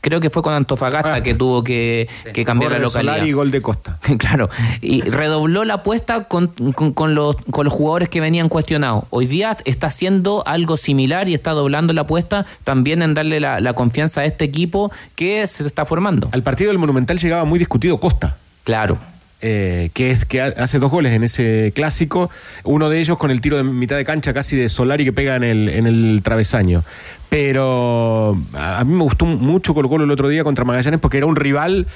Creo 0.00 0.20
que 0.20 0.30
fue 0.30 0.42
con 0.42 0.54
Antofagasta 0.54 1.22
que 1.22 1.34
tuvo 1.34 1.64
que, 1.64 2.08
que 2.32 2.44
cambiar 2.44 2.70
la 2.72 2.78
localidad. 2.78 3.24
Y 3.24 3.32
gol 3.32 3.50
de 3.50 3.60
Costa. 3.66 3.98
Claro, 4.18 4.48
y 4.80 5.00
redobló 5.02 5.64
la 5.64 5.74
apuesta 5.74 6.24
con, 6.24 6.48
con- 6.74 6.92
con 6.92 7.14
los, 7.16 7.36
con 7.50 7.64
los 7.64 7.72
jugadores 7.74 8.08
que 8.08 8.20
venían 8.20 8.48
cuestionados. 8.48 9.04
Hoy 9.10 9.26
día 9.26 9.56
está 9.64 9.88
haciendo 9.88 10.44
algo 10.46 10.76
similar 10.76 11.28
y 11.28 11.34
está 11.34 11.50
doblando 11.52 11.92
la 11.92 12.02
apuesta 12.02 12.46
también 12.62 13.02
en 13.02 13.14
darle 13.14 13.40
la, 13.40 13.60
la 13.60 13.72
confianza 13.72 14.20
a 14.20 14.24
este 14.26 14.44
equipo 14.44 14.92
que 15.16 15.44
se 15.48 15.66
está 15.66 15.84
formando. 15.84 16.28
Al 16.32 16.42
partido 16.44 16.70
del 16.70 16.78
Monumental 16.78 17.18
llegaba 17.18 17.44
muy 17.44 17.58
discutido 17.58 17.98
Costa. 17.98 18.36
Claro. 18.62 18.98
Eh, 19.42 19.90
que 19.92 20.10
es 20.10 20.24
que 20.24 20.40
ha- 20.40 20.46
hace 20.56 20.78
dos 20.78 20.90
goles 20.90 21.12
en 21.12 21.22
ese 21.22 21.70
clásico, 21.74 22.30
uno 22.64 22.88
de 22.88 22.98
ellos 23.00 23.18
con 23.18 23.30
el 23.30 23.42
tiro 23.42 23.58
de 23.58 23.64
mitad 23.64 23.96
de 23.96 24.04
cancha 24.04 24.32
casi 24.32 24.56
de 24.56 24.70
Solari 24.70 25.04
que 25.04 25.12
pega 25.12 25.36
en 25.36 25.44
el, 25.44 25.68
en 25.68 25.86
el 25.86 26.22
travesaño. 26.22 26.84
Pero 27.28 28.38
a, 28.54 28.82
mí 28.84 28.94
me 28.94 29.02
gustó 29.02 29.26
mucho 29.26 29.74
Colo 29.74 29.90
Colo 29.90 30.04
el 30.04 30.10
otro 30.10 30.28
día 30.28 30.42
contra 30.42 30.64
Magallanes 30.64 31.00
porque 31.00 31.18
era 31.18 31.26
un 31.26 31.36
rival 31.36 31.86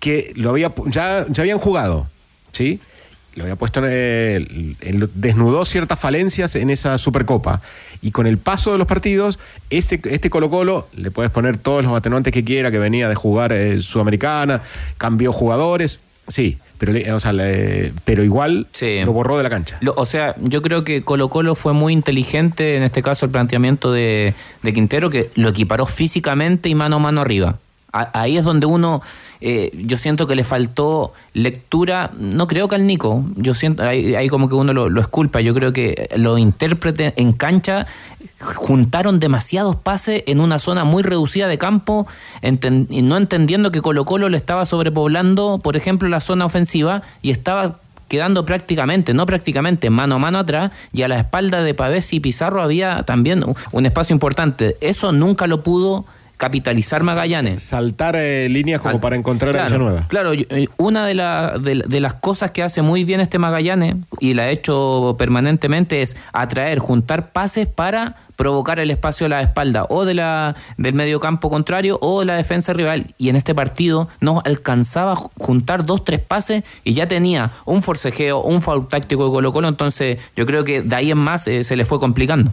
que 0.00 0.32
lo 0.36 0.48
había 0.50 0.72
ya, 0.86 1.26
ya 1.28 1.42
habían 1.42 1.58
jugado, 1.58 2.06
¿sí? 2.52 2.80
Lo 3.34 3.42
había 3.44 3.56
puesto 3.56 3.84
en 3.84 4.76
el- 4.80 5.10
desnudó 5.14 5.66
ciertas 5.66 6.00
falencias 6.00 6.56
en 6.56 6.70
esa 6.70 6.96
Supercopa. 6.96 7.60
Y 8.00 8.10
con 8.10 8.26
el 8.26 8.38
paso 8.38 8.72
de 8.72 8.78
los 8.78 8.86
partidos, 8.86 9.38
ese, 9.68 10.00
este 10.04 10.30
Colo 10.30 10.48
Colo, 10.48 10.88
le 10.96 11.10
puedes 11.10 11.30
poner 11.30 11.58
todos 11.58 11.84
los 11.84 11.94
atenuantes 11.94 12.32
que 12.32 12.42
quiera, 12.42 12.70
que 12.70 12.78
venía 12.78 13.08
de 13.10 13.14
jugar 13.14 13.52
eh, 13.52 13.80
Sudamericana, 13.82 14.62
cambió 14.96 15.32
jugadores, 15.34 15.98
sí, 16.28 16.56
pero, 16.78 16.92
o 17.14 17.20
sea, 17.20 17.32
le- 17.32 17.92
pero 18.04 18.22
igual 18.24 18.66
lo 19.04 19.12
borró 19.12 19.36
de 19.36 19.42
la 19.42 19.50
cancha. 19.50 19.78
Lo- 19.80 19.94
o 19.96 20.06
sea, 20.06 20.34
yo 20.40 20.62
creo 20.62 20.84
que 20.84 21.02
Colo 21.02 21.28
Colo 21.28 21.54
fue 21.54 21.72
muy 21.72 21.92
inteligente 21.92 22.76
en 22.76 22.82
este 22.82 23.02
caso 23.02 23.26
el 23.26 23.32
planteamiento 23.32 23.92
de, 23.92 24.34
de 24.62 24.72
Quintero, 24.72 25.10
que 25.10 25.30
lo 25.34 25.48
equiparó 25.48 25.86
físicamente 25.86 26.68
y 26.68 26.74
mano 26.74 26.96
a 26.96 26.98
mano 26.98 27.20
arriba. 27.20 27.58
Ahí 28.12 28.36
es 28.36 28.44
donde 28.44 28.66
uno, 28.66 29.02
eh, 29.40 29.70
yo 29.74 29.96
siento 29.96 30.26
que 30.26 30.34
le 30.34 30.44
faltó 30.44 31.12
lectura, 31.32 32.10
no 32.18 32.46
creo 32.46 32.68
que 32.68 32.74
al 32.74 32.86
Nico, 32.86 33.24
yo 33.36 33.54
siento, 33.54 33.82
ahí, 33.82 34.14
ahí 34.14 34.28
como 34.28 34.48
que 34.48 34.54
uno 34.54 34.72
lo, 34.72 35.00
esculpa, 35.00 35.40
yo 35.40 35.54
creo 35.54 35.72
que 35.72 36.08
los 36.16 36.38
intérpretes 36.38 37.14
en 37.16 37.32
cancha 37.32 37.86
juntaron 38.40 39.18
demasiados 39.18 39.76
pases 39.76 40.22
en 40.26 40.40
una 40.40 40.58
zona 40.58 40.84
muy 40.84 41.02
reducida 41.02 41.48
de 41.48 41.58
campo, 41.58 42.06
y 42.42 43.02
no 43.02 43.16
entendiendo 43.16 43.70
que 43.70 43.80
Colo 43.80 44.04
Colo 44.04 44.28
le 44.28 44.36
estaba 44.36 44.66
sobrepoblando, 44.66 45.58
por 45.62 45.76
ejemplo, 45.76 46.08
la 46.08 46.20
zona 46.20 46.44
ofensiva 46.44 47.02
y 47.22 47.30
estaba 47.30 47.78
quedando 48.08 48.44
prácticamente, 48.44 49.14
no 49.14 49.26
prácticamente, 49.26 49.90
mano 49.90 50.16
a 50.16 50.18
mano 50.18 50.38
atrás, 50.38 50.70
y 50.92 51.02
a 51.02 51.08
la 51.08 51.18
espalda 51.18 51.62
de 51.62 51.74
Pavés 51.74 52.12
y 52.12 52.20
Pizarro 52.20 52.62
había 52.62 53.02
también 53.02 53.44
un 53.72 53.86
espacio 53.86 54.14
importante. 54.14 54.76
Eso 54.80 55.12
nunca 55.12 55.46
lo 55.46 55.62
pudo 55.62 56.04
capitalizar 56.36 57.02
Magallanes. 57.02 57.62
Saltar 57.62 58.16
eh, 58.16 58.48
líneas 58.48 58.80
como 58.80 59.00
para 59.00 59.16
encontrar 59.16 59.54
la 59.54 59.62
cancha 59.62 59.78
nueva. 59.78 60.06
Claro, 60.08 60.32
eh, 60.34 60.68
una 60.76 61.06
de, 61.06 61.14
la- 61.14 61.58
de, 61.58 61.82
de 61.86 62.00
las 62.00 62.14
cosas 62.14 62.50
que 62.50 62.62
hace 62.62 62.82
muy 62.82 63.04
bien 63.04 63.20
este 63.20 63.38
Magallanes, 63.38 63.96
y 64.20 64.34
la 64.34 64.42
ha 64.44 64.50
hecho 64.50 65.16
permanentemente, 65.18 66.02
es 66.02 66.16
atraer, 66.32 66.78
juntar 66.78 67.30
pases 67.32 67.66
para 67.66 68.16
provocar 68.36 68.78
el 68.80 68.90
espacio 68.90 69.24
a 69.26 69.30
la 69.30 69.40
espalda 69.40 69.86
o 69.88 70.04
de 70.04 70.12
la 70.12 70.54
del 70.76 70.92
medio 70.92 71.20
campo 71.20 71.48
contrario 71.48 71.98
o 72.02 72.20
de 72.20 72.26
la 72.26 72.34
defensa 72.36 72.74
rival 72.74 73.06
y 73.16 73.30
en 73.30 73.36
este 73.36 73.54
partido 73.54 74.08
no 74.20 74.42
alcanzaba 74.44 75.12
a 75.12 75.16
ju- 75.16 75.30
juntar 75.38 75.86
dos 75.86 76.04
tres 76.04 76.20
pases 76.20 76.62
y 76.84 76.92
ya 76.92 77.08
tenía 77.08 77.50
un 77.64 77.80
forcejeo 77.80 78.42
un 78.42 78.60
foul 78.60 78.88
táctico 78.88 79.24
de 79.24 79.30
Colo 79.30 79.52
Colo 79.52 79.68
entonces 79.68 80.18
yo 80.36 80.44
creo 80.44 80.64
que 80.64 80.82
de 80.82 80.94
ahí 80.94 81.10
en 81.10 81.16
más 81.16 81.48
eh, 81.48 81.64
se 81.64 81.76
le 81.76 81.86
fue 81.86 81.98
complicando 81.98 82.50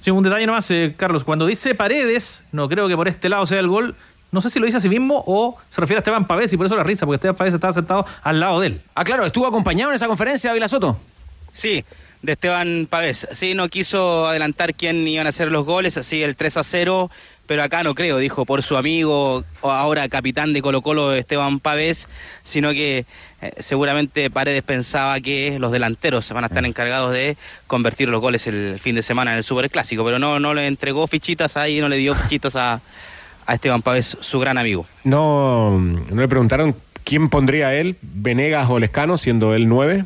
Sí, 0.00 0.10
un 0.10 0.22
detalle 0.22 0.46
nomás, 0.46 0.70
eh, 0.70 0.94
Carlos. 0.96 1.24
Cuando 1.24 1.46
dice 1.46 1.74
Paredes, 1.74 2.44
no 2.52 2.68
creo 2.68 2.88
que 2.88 2.96
por 2.96 3.08
este 3.08 3.28
lado 3.28 3.46
sea 3.46 3.58
el 3.58 3.68
gol. 3.68 3.94
No 4.30 4.40
sé 4.40 4.50
si 4.50 4.60
lo 4.60 4.66
dice 4.66 4.76
a 4.78 4.80
sí 4.80 4.88
mismo 4.88 5.24
o 5.26 5.56
se 5.70 5.80
refiere 5.80 5.98
a 5.98 6.00
Esteban 6.00 6.26
Pavés 6.26 6.52
y 6.52 6.56
por 6.56 6.66
eso 6.66 6.76
la 6.76 6.84
risa, 6.84 7.06
porque 7.06 7.16
Esteban 7.16 7.36
Pavés 7.36 7.54
estaba 7.54 7.72
sentado 7.72 8.06
al 8.22 8.40
lado 8.40 8.60
de 8.60 8.68
él. 8.68 8.80
Ah, 8.94 9.02
claro, 9.02 9.24
estuvo 9.24 9.46
acompañado 9.46 9.90
en 9.90 9.96
esa 9.96 10.06
conferencia, 10.06 10.50
Ávila 10.50 10.68
Soto. 10.68 10.98
Sí, 11.52 11.84
de 12.22 12.32
Esteban 12.32 12.86
Pavés. 12.88 13.28
Sí, 13.32 13.54
no 13.54 13.68
quiso 13.68 14.26
adelantar 14.26 14.74
quién 14.74 15.06
iban 15.06 15.26
a 15.26 15.30
hacer 15.30 15.52
los 15.52 15.64
goles, 15.64 15.96
así 15.96 16.22
el 16.22 16.36
3 16.36 16.56
a 16.56 16.64
0, 16.64 17.10
pero 17.46 17.62
acá 17.62 17.82
no 17.82 17.94
creo, 17.94 18.18
dijo, 18.18 18.44
por 18.44 18.62
su 18.62 18.76
amigo, 18.76 19.44
ahora 19.62 20.08
capitán 20.08 20.52
de 20.52 20.60
Colo 20.60 20.82
Colo, 20.82 21.14
Esteban 21.14 21.60
Pavés, 21.60 22.08
sino 22.42 22.72
que 22.72 23.06
eh, 23.40 23.52
seguramente 23.58 24.30
Paredes 24.30 24.62
pensaba 24.62 25.18
que 25.20 25.58
los 25.58 25.72
delanteros 25.72 26.30
van 26.32 26.44
a 26.44 26.48
estar 26.48 26.64
encargados 26.66 27.12
de 27.12 27.36
convertir 27.66 28.08
los 28.08 28.20
goles 28.20 28.46
el 28.46 28.78
fin 28.80 28.96
de 28.96 29.02
semana 29.02 29.32
en 29.32 29.38
el 29.38 29.44
Superclásico, 29.44 30.04
pero 30.04 30.18
no, 30.18 30.40
no 30.40 30.54
le 30.54 30.66
entregó 30.66 31.06
fichitas 31.06 31.56
ahí, 31.56 31.80
no 31.80 31.88
le 31.88 31.96
dio 31.96 32.14
fichitas 32.14 32.56
a, 32.56 32.80
a 33.46 33.54
Esteban 33.54 33.82
Pavés, 33.82 34.16
su 34.20 34.40
gran 34.40 34.58
amigo. 34.58 34.86
No, 35.04 35.78
no 35.78 36.20
le 36.20 36.28
preguntaron 36.28 36.74
quién 37.04 37.30
pondría 37.30 37.68
a 37.68 37.74
él, 37.74 37.96
Venegas 38.02 38.68
o 38.68 38.78
Lescano, 38.78 39.16
siendo 39.16 39.54
él 39.54 39.68
9. 39.68 40.04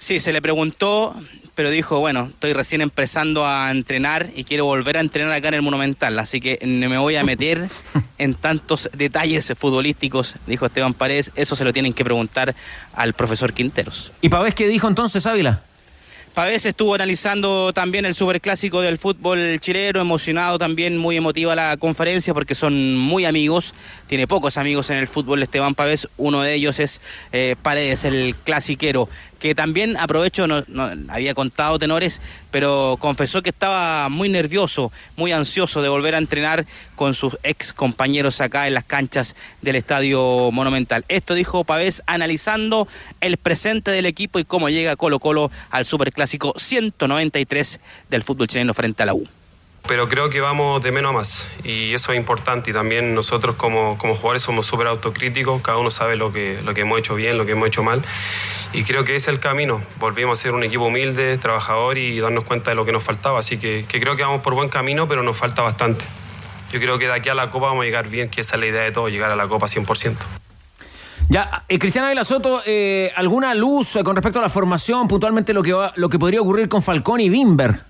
Sí, 0.00 0.18
se 0.18 0.32
le 0.32 0.40
preguntó, 0.40 1.14
pero 1.54 1.68
dijo, 1.68 2.00
bueno, 2.00 2.30
estoy 2.32 2.54
recién 2.54 2.80
empezando 2.80 3.46
a 3.46 3.70
entrenar 3.70 4.30
y 4.34 4.44
quiero 4.44 4.64
volver 4.64 4.96
a 4.96 5.00
entrenar 5.00 5.34
acá 5.34 5.48
en 5.48 5.54
el 5.54 5.62
Monumental, 5.62 6.18
así 6.18 6.40
que 6.40 6.58
no 6.62 6.88
me 6.88 6.96
voy 6.96 7.16
a 7.16 7.22
meter 7.22 7.68
en 8.18 8.32
tantos 8.32 8.88
detalles 8.94 9.52
futbolísticos, 9.58 10.36
dijo 10.46 10.64
Esteban 10.64 10.94
Paredes, 10.94 11.32
eso 11.36 11.54
se 11.54 11.64
lo 11.64 11.74
tienen 11.74 11.92
que 11.92 12.02
preguntar 12.02 12.54
al 12.94 13.12
profesor 13.12 13.52
Quinteros. 13.52 14.10
¿Y 14.22 14.30
Pavés 14.30 14.54
qué 14.54 14.68
dijo 14.68 14.88
entonces, 14.88 15.26
Ávila? 15.26 15.62
Pavés 16.34 16.64
estuvo 16.64 16.94
analizando 16.94 17.72
también 17.72 18.06
el 18.06 18.14
superclásico 18.14 18.80
del 18.80 18.98
fútbol 18.98 19.58
chileno, 19.58 20.00
emocionado 20.00 20.58
también, 20.58 20.96
muy 20.96 21.16
emotiva 21.16 21.56
la 21.56 21.76
conferencia 21.76 22.32
porque 22.32 22.54
son 22.54 22.96
muy 22.96 23.24
amigos, 23.24 23.74
tiene 24.06 24.28
pocos 24.28 24.56
amigos 24.56 24.90
en 24.90 24.98
el 24.98 25.08
fútbol 25.08 25.42
Esteban 25.42 25.74
Pavés, 25.74 26.08
uno 26.18 26.42
de 26.42 26.54
ellos 26.54 26.78
es 26.78 27.00
eh, 27.32 27.56
Paredes, 27.60 28.04
el 28.04 28.36
clasiquero, 28.44 29.08
que 29.40 29.54
también 29.54 29.96
aprovecho, 29.96 30.46
no, 30.46 30.62
había 31.08 31.34
contado 31.34 31.78
tenores, 31.78 32.22
pero 32.52 32.96
confesó 33.00 33.42
que 33.42 33.50
estaba 33.50 34.08
muy 34.08 34.28
nervioso, 34.28 34.92
muy 35.16 35.32
ansioso 35.32 35.82
de 35.82 35.88
volver 35.88 36.14
a 36.14 36.18
entrenar 36.18 36.66
con 36.94 37.14
sus 37.14 37.38
ex 37.42 37.72
compañeros 37.72 38.40
acá 38.40 38.68
en 38.68 38.74
las 38.74 38.84
canchas 38.84 39.34
del 39.62 39.76
Estadio 39.76 40.50
Monumental. 40.52 41.04
Esto 41.08 41.34
dijo 41.34 41.64
Pavés 41.64 42.02
analizando 42.06 42.86
el 43.20 43.38
presente 43.38 43.90
del 43.90 44.06
equipo 44.06 44.38
y 44.38 44.44
cómo 44.44 44.68
llega 44.68 44.96
Colo 44.96 45.18
Colo 45.18 45.50
al 45.70 45.86
Superclásico 45.86 46.52
193 46.56 47.80
del 48.10 48.22
fútbol 48.22 48.46
chileno 48.46 48.74
frente 48.74 49.02
a 49.02 49.06
la 49.06 49.14
U. 49.14 49.39
pero 49.86 50.08
creo 50.08 50.30
que 50.30 50.40
vamos 50.40 50.82
de 50.82 50.92
menos 50.92 51.10
a 51.10 51.12
más 51.12 51.48
y 51.64 51.94
eso 51.94 52.12
es 52.12 52.18
importante 52.18 52.70
y 52.70 52.72
también 52.72 53.14
nosotros 53.14 53.56
como, 53.56 53.98
como 53.98 54.14
jugadores 54.14 54.42
somos 54.42 54.66
súper 54.66 54.86
autocríticos, 54.86 55.60
cada 55.62 55.78
uno 55.78 55.90
sabe 55.90 56.16
lo 56.16 56.32
que, 56.32 56.60
lo 56.64 56.74
que 56.74 56.82
hemos 56.82 56.98
hecho 56.98 57.14
bien, 57.14 57.38
lo 57.38 57.46
que 57.46 57.52
hemos 57.52 57.68
hecho 57.68 57.82
mal 57.82 58.02
y 58.72 58.84
creo 58.84 59.04
que 59.04 59.16
ese 59.16 59.30
es 59.30 59.34
el 59.34 59.40
camino, 59.40 59.80
volvimos 59.98 60.38
a 60.38 60.42
ser 60.42 60.52
un 60.52 60.62
equipo 60.62 60.84
humilde, 60.84 61.38
trabajador 61.38 61.98
y 61.98 62.20
darnos 62.20 62.44
cuenta 62.44 62.70
de 62.70 62.76
lo 62.76 62.84
que 62.84 62.92
nos 62.92 63.02
faltaba, 63.02 63.40
así 63.40 63.58
que, 63.58 63.84
creo 63.88 64.16
que 64.16 64.22
vamos 64.22 64.42
por 64.42 64.54
buen 64.54 64.68
camino 64.68 65.08
pero 65.08 65.22
nos 65.22 65.36
falta 65.36 65.62
bastante. 65.62 66.04
Yo 66.72 66.78
creo 66.78 66.98
que 66.98 67.06
de 67.06 67.14
aquí 67.14 67.28
a 67.28 67.34
la 67.34 67.50
Copa 67.50 67.66
vamos 67.66 67.82
a 67.82 67.84
llegar 67.84 68.08
bien, 68.08 68.28
que 68.28 68.42
esa 68.42 68.54
es 68.54 68.60
la 68.60 68.66
idea 68.66 68.82
de 68.82 68.92
todo, 68.92 69.08
llegar 69.08 69.32
a 69.32 69.36
la 69.36 69.48
Copa 69.48 69.66
100%. 69.66 70.14
Ya, 71.28 71.64
eh, 71.68 71.78
Cristian 71.78 72.04
Ávila 72.04 72.24
Soto, 72.24 72.60
eh, 72.66 73.12
¿alguna 73.14 73.54
luz 73.54 73.94
eh, 73.96 74.02
con 74.02 74.16
respecto 74.16 74.40
a 74.40 74.42
la 74.42 74.48
formación, 74.48 75.06
puntualmente 75.06 75.52
lo 75.52 75.62
que, 75.62 75.74
lo 75.94 76.08
que 76.08 76.18
podría 76.18 76.40
ocurrir 76.40 76.68
con 76.68 76.82
Falcón 76.82 77.20
y 77.20 77.28
Bimber? 77.28 77.89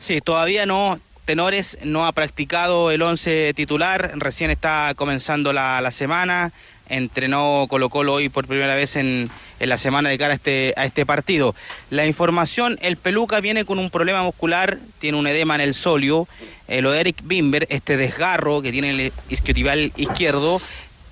Sí, 0.00 0.22
todavía 0.22 0.64
no. 0.64 0.98
Tenores 1.26 1.76
no 1.84 2.06
ha 2.06 2.12
practicado 2.12 2.90
el 2.90 3.02
11 3.02 3.52
titular, 3.54 4.12
recién 4.16 4.50
está 4.50 4.94
comenzando 4.96 5.52
la, 5.52 5.80
la 5.82 5.90
semana, 5.90 6.52
entrenó 6.88 7.66
Colo 7.68 7.90
Colo 7.90 8.14
hoy 8.14 8.30
por 8.30 8.46
primera 8.46 8.74
vez 8.74 8.96
en, 8.96 9.26
en 9.60 9.68
la 9.68 9.76
semana 9.76 10.08
de 10.08 10.16
cara 10.16 10.32
a 10.32 10.36
este, 10.36 10.72
a 10.78 10.86
este 10.86 11.04
partido. 11.04 11.54
La 11.90 12.06
información, 12.06 12.78
el 12.80 12.96
Peluca 12.96 13.40
viene 13.40 13.66
con 13.66 13.78
un 13.78 13.90
problema 13.90 14.22
muscular, 14.22 14.78
tiene 14.98 15.18
un 15.18 15.26
edema 15.26 15.54
en 15.54 15.60
el 15.60 15.74
solio, 15.74 16.26
eh, 16.66 16.80
lo 16.80 16.90
de 16.92 17.00
Eric 17.00 17.18
Bimber, 17.22 17.66
este 17.68 17.98
desgarro 17.98 18.62
que 18.62 18.72
tiene 18.72 18.90
el 18.90 19.12
isquiotibial 19.28 19.92
izquierdo, 19.96 20.62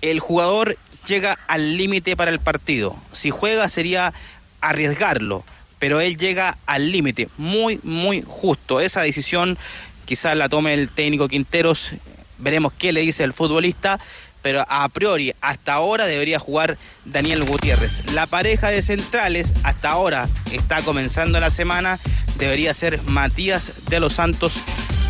el 0.00 0.18
jugador 0.18 0.78
llega 1.06 1.38
al 1.46 1.76
límite 1.76 2.16
para 2.16 2.30
el 2.30 2.40
partido. 2.40 2.96
Si 3.12 3.28
juega 3.28 3.68
sería 3.68 4.14
arriesgarlo, 4.62 5.44
pero 5.78 6.00
él 6.00 6.16
llega 6.16 6.58
al 6.66 6.90
límite, 6.90 7.28
muy, 7.36 7.80
muy 7.82 8.22
justo. 8.26 8.80
Esa 8.80 9.02
decisión 9.02 9.58
quizás 10.04 10.36
la 10.36 10.48
tome 10.48 10.74
el 10.74 10.90
técnico 10.90 11.28
Quinteros, 11.28 11.92
veremos 12.38 12.72
qué 12.72 12.92
le 12.92 13.00
dice 13.00 13.24
el 13.24 13.32
futbolista, 13.32 13.98
pero 14.42 14.64
a 14.68 14.88
priori, 14.88 15.34
hasta 15.40 15.74
ahora 15.74 16.06
debería 16.06 16.38
jugar 16.38 16.78
Daniel 17.04 17.44
Gutiérrez. 17.44 18.12
La 18.12 18.26
pareja 18.26 18.68
de 18.68 18.82
centrales, 18.82 19.52
hasta 19.64 19.90
ahora 19.90 20.28
está 20.52 20.80
comenzando 20.82 21.40
la 21.40 21.50
semana, 21.50 21.98
debería 22.38 22.72
ser 22.72 23.02
Matías 23.02 23.84
de 23.90 24.00
los 24.00 24.14
Santos 24.14 24.60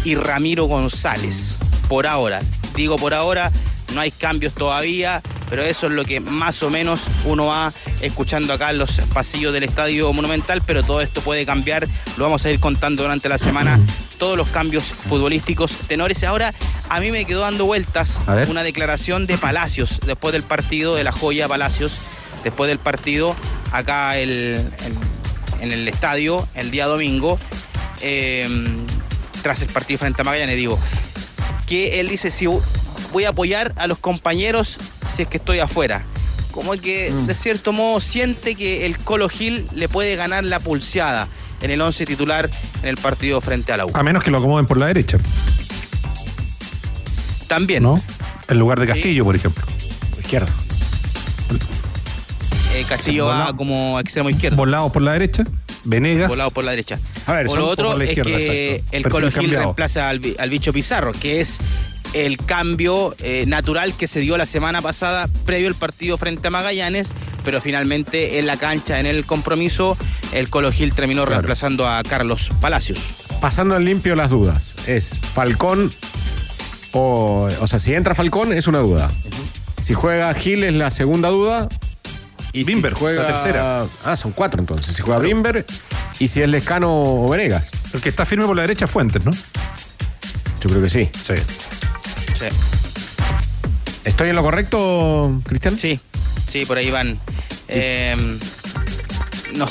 y 0.04 0.14
Ramiro 0.14 0.64
González. 0.64 1.58
Por 1.88 2.06
ahora, 2.06 2.40
digo 2.74 2.96
por 2.96 3.14
ahora, 3.14 3.52
no 3.94 4.00
hay 4.00 4.10
cambios 4.10 4.54
todavía, 4.54 5.22
pero 5.50 5.62
eso 5.62 5.86
es 5.86 5.92
lo 5.92 6.04
que 6.04 6.20
más 6.20 6.62
o 6.62 6.70
menos 6.70 7.02
uno 7.24 7.46
va 7.46 7.72
escuchando 8.00 8.52
acá 8.52 8.70
en 8.70 8.78
los 8.78 9.00
pasillos 9.14 9.52
del 9.52 9.64
Estadio 9.64 10.12
Monumental, 10.12 10.62
pero 10.66 10.82
todo 10.82 11.00
esto 11.00 11.20
puede 11.20 11.46
cambiar, 11.46 11.86
lo 12.16 12.24
vamos 12.24 12.44
a 12.44 12.50
ir 12.50 12.60
contando 12.60 13.02
durante 13.02 13.28
la 13.28 13.38
semana, 13.38 13.78
todos 14.18 14.36
los 14.36 14.48
cambios 14.48 14.84
futbolísticos 14.84 15.72
tenores. 15.88 16.22
Ahora 16.24 16.52
a 16.90 17.00
mí 17.00 17.10
me 17.10 17.24
quedó 17.24 17.40
dando 17.40 17.64
vueltas 17.64 18.20
una 18.50 18.62
declaración 18.62 19.26
de 19.26 19.38
Palacios 19.38 20.00
después 20.04 20.32
del 20.32 20.42
partido, 20.42 20.94
de 20.94 21.04
la 21.04 21.12
joya 21.12 21.48
Palacios, 21.48 21.92
después 22.44 22.68
del 22.68 22.78
partido 22.78 23.34
acá 23.72 24.16
el- 24.18 24.56
en, 24.84 25.62
en 25.62 25.72
el 25.72 25.88
estadio 25.88 26.46
el 26.54 26.70
día 26.70 26.86
domingo, 26.86 27.38
eh, 28.00 28.48
tras 29.42 29.62
el 29.62 29.68
partido 29.68 29.98
frente 29.98 30.22
a 30.22 30.24
Magallanes, 30.24 30.56
digo, 30.56 30.78
que 31.66 32.00
él 32.00 32.08
dice, 32.08 32.30
si 32.30 32.46
voy 33.12 33.24
a 33.24 33.30
apoyar 33.30 33.72
a 33.76 33.86
los 33.86 33.98
compañeros 33.98 34.78
si 35.08 35.22
es 35.22 35.28
que 35.28 35.38
estoy 35.38 35.58
afuera. 35.60 36.04
Como 36.50 36.72
que 36.72 37.12
de 37.12 37.34
cierto 37.34 37.72
modo 37.72 38.00
siente 38.00 38.54
que 38.54 38.84
el 38.86 38.98
Colo 38.98 39.28
Gil 39.28 39.66
le 39.74 39.88
puede 39.88 40.16
ganar 40.16 40.44
la 40.44 40.58
pulseada 40.60 41.28
en 41.60 41.70
el 41.70 41.80
11 41.80 42.06
titular 42.06 42.50
en 42.82 42.88
el 42.88 42.96
partido 42.96 43.40
frente 43.40 43.72
a 43.72 43.76
la 43.76 43.86
U. 43.86 43.90
A 43.94 44.02
menos 44.02 44.22
que 44.24 44.30
lo 44.30 44.38
acomoden 44.38 44.66
por 44.66 44.76
la 44.78 44.86
derecha, 44.86 45.18
También. 47.46 47.82
¿no? 47.82 48.00
En 48.48 48.58
lugar 48.58 48.80
de 48.80 48.86
Castillo, 48.86 49.24
por 49.24 49.36
ejemplo. 49.36 49.64
Izquierda. 50.18 50.48
Eh, 52.74 52.84
Castillo 52.88 53.26
va 53.26 53.56
como 53.56 53.98
extremo 53.98 54.30
izquierdo. 54.30 54.56
Volado 54.56 54.90
por 54.92 55.02
la 55.02 55.12
derecha, 55.12 55.44
Venegas. 55.84 56.28
Volado 56.28 56.50
por 56.50 56.64
la 56.64 56.72
derecha. 56.72 56.98
A 57.26 57.32
ver, 57.32 57.46
o 57.46 57.50
son 57.50 57.60
lo 57.60 57.68
otro 57.68 57.88
por 57.88 57.98
la 57.98 58.04
es 58.04 58.14
que 58.14 58.74
exacto. 58.74 58.96
el 58.96 59.02
Perfil 59.02 59.10
Colo 59.10 59.30
Gil 59.32 59.50
reemplaza 59.50 60.08
al, 60.08 60.20
al 60.38 60.50
bicho 60.50 60.72
Pizarro, 60.72 61.12
que 61.12 61.40
es 61.40 61.58
el 62.12 62.38
cambio 62.38 63.14
eh, 63.22 63.44
natural 63.46 63.94
que 63.94 64.06
se 64.06 64.20
dio 64.20 64.36
la 64.36 64.46
semana 64.46 64.82
pasada 64.82 65.28
previo 65.44 65.68
al 65.68 65.74
partido 65.74 66.16
frente 66.16 66.48
a 66.48 66.50
Magallanes, 66.50 67.10
pero 67.44 67.60
finalmente 67.60 68.38
en 68.38 68.46
la 68.46 68.56
cancha, 68.56 69.00
en 69.00 69.06
el 69.06 69.24
compromiso, 69.24 69.96
el 70.32 70.50
Colo 70.50 70.72
Gil 70.72 70.94
terminó 70.94 71.24
reemplazando 71.24 71.88
a 71.88 72.02
Carlos 72.02 72.50
Palacios. 72.60 72.98
Pasando 73.40 73.74
al 73.74 73.84
limpio 73.84 74.16
las 74.16 74.30
dudas. 74.30 74.74
Es 74.86 75.16
Falcón 75.16 75.90
o. 76.92 77.48
O 77.60 77.66
sea, 77.66 77.78
si 77.78 77.94
entra 77.94 78.14
Falcón 78.14 78.52
es 78.52 78.66
una 78.66 78.78
duda. 78.78 79.10
Si 79.80 79.94
juega 79.94 80.32
Gil 80.34 80.64
es 80.64 80.74
la 80.74 80.90
segunda 80.90 81.28
duda. 81.28 81.68
Y 82.52 82.64
Bimber, 82.64 82.94
si 82.94 82.98
juega, 82.98 83.22
la 83.22 83.28
tercera. 83.28 83.86
Ah, 84.04 84.16
son 84.16 84.32
cuatro 84.32 84.60
entonces. 84.60 84.96
Si 84.96 85.02
juega 85.02 85.20
Bimber 85.20 85.64
y 86.18 86.28
si 86.28 86.42
es 86.42 86.48
Lescano 86.48 86.90
o 86.90 87.28
Venegas. 87.28 87.70
El 87.92 88.00
que 88.00 88.08
está 88.08 88.26
firme 88.26 88.46
por 88.46 88.56
la 88.56 88.62
derecha 88.62 88.86
es 88.86 88.90
Fuentes, 88.90 89.24
¿no? 89.24 89.32
Yo 89.32 90.68
creo 90.68 90.82
que 90.82 90.90
sí. 90.90 91.08
Sí. 91.22 91.34
Sí. 92.38 92.46
¿Estoy 94.04 94.30
en 94.30 94.36
lo 94.36 94.42
correcto, 94.42 95.40
Cristian? 95.44 95.78
Sí, 95.78 96.00
sí, 96.46 96.64
por 96.64 96.78
ahí 96.78 96.90
van. 96.90 97.18
Eh, 97.68 98.16
no, 99.56 99.68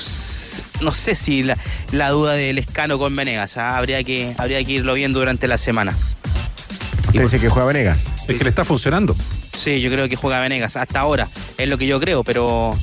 no 0.81 0.93
sé 0.93 1.15
si 1.15 1.43
la, 1.43 1.57
la 1.91 2.09
duda 2.09 2.33
del 2.33 2.57
escano 2.57 2.97
con 2.97 3.15
Venegas, 3.15 3.57
¿ah? 3.57 3.77
habría, 3.77 4.03
que, 4.03 4.33
habría 4.37 4.63
que 4.63 4.73
irlo 4.73 4.93
viendo 4.93 5.19
durante 5.19 5.47
la 5.47 5.57
semana. 5.57 5.95
Usted 7.07 7.21
dice 7.21 7.39
que 7.39 7.49
juega 7.49 7.67
Venegas. 7.67 8.07
Es 8.27 8.35
que 8.37 8.43
le 8.43 8.49
está 8.49 8.65
funcionando. 8.65 9.15
Sí, 9.53 9.81
yo 9.81 9.89
creo 9.89 10.07
que 10.09 10.15
juega 10.15 10.39
Venegas 10.39 10.75
hasta 10.75 10.99
ahora. 10.99 11.27
Es 11.57 11.67
lo 11.67 11.77
que 11.77 11.87
yo 11.87 11.99
creo, 11.99 12.23
pero 12.23 12.77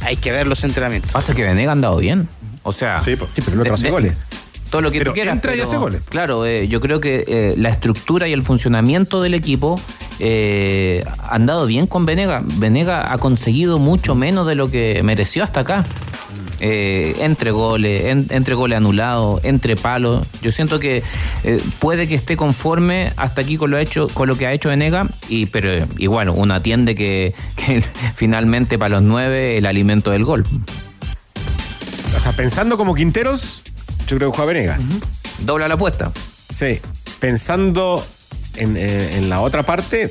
hay 0.00 0.16
que 0.16 0.32
ver 0.32 0.46
los 0.46 0.64
entrenamientos. 0.64 1.12
Pasa 1.12 1.34
que 1.34 1.42
Venegas 1.42 1.68
ha 1.68 1.72
andado 1.72 1.96
bien. 1.98 2.28
O 2.64 2.72
sea, 2.72 3.00
Sí, 3.02 3.16
pero 3.16 3.52
el 3.52 3.60
otro 3.60 3.74
hace 3.74 3.90
goles. 3.90 4.22
Todo 4.70 4.82
lo 4.82 4.90
que 4.90 4.98
Pero 4.98 5.10
tú 5.10 5.14
quieras. 5.14 5.34
entra 5.34 5.52
y 5.52 5.56
pero, 5.56 5.64
hace 5.68 5.76
goles. 5.76 6.02
Claro, 6.08 6.46
eh, 6.46 6.68
yo 6.68 6.80
creo 6.80 7.00
que 7.00 7.24
eh, 7.26 7.54
la 7.56 7.68
estructura 7.70 8.28
y 8.28 8.32
el 8.32 8.42
funcionamiento 8.42 9.20
del 9.22 9.34
equipo 9.34 9.80
eh, 10.18 11.04
han 11.28 11.46
dado 11.46 11.66
bien 11.66 11.86
con 11.86 12.06
Venega. 12.06 12.42
Venega 12.44 13.12
ha 13.12 13.18
conseguido 13.18 13.78
mucho 13.78 14.14
menos 14.14 14.46
de 14.46 14.54
lo 14.54 14.70
que 14.70 15.00
mereció 15.02 15.42
hasta 15.42 15.60
acá. 15.60 15.84
Entre 16.60 17.52
goles, 17.52 18.06
en- 18.06 18.26
entre 18.30 18.56
goles 18.56 18.76
anulados, 18.78 19.44
entre 19.44 19.76
palos. 19.76 20.26
Yo 20.42 20.50
siento 20.50 20.80
que 20.80 21.04
puede 21.78 22.08
que 22.08 22.16
esté 22.16 22.36
conforme 22.36 23.12
hasta 23.16 23.42
aquí 23.42 23.56
con 23.56 23.70
lo 23.70 23.78
hecho, 23.78 24.08
con 24.08 24.26
lo 24.28 24.36
que 24.36 24.48
ha 24.48 24.52
hecho 24.52 24.68
Venega, 24.68 25.06
y 25.28 25.46
pero 25.46 25.86
igual 25.98 26.30
uno 26.30 26.54
atiende 26.54 26.96
que, 26.96 27.32
que 27.56 27.80
finalmente 27.80 28.76
para 28.76 28.96
los 28.96 29.02
nueve 29.04 29.56
el 29.56 29.66
alimento 29.66 30.10
del 30.10 30.24
gol. 30.24 30.44
O 32.16 32.20
sea, 32.20 32.32
pensando 32.32 32.76
como 32.76 32.94
Quinteros, 32.96 33.62
yo 34.08 34.16
creo 34.16 34.30
que 34.32 34.36
juega 34.36 34.52
Venegas. 34.52 34.82
Dobla 35.40 35.68
la 35.68 35.74
apuesta. 35.74 36.10
Sí. 36.52 36.80
Pensando 37.20 38.04
en, 38.56 38.76
eh, 38.76 39.16
en 39.16 39.28
la 39.28 39.40
otra 39.40 39.62
parte, 39.64 40.10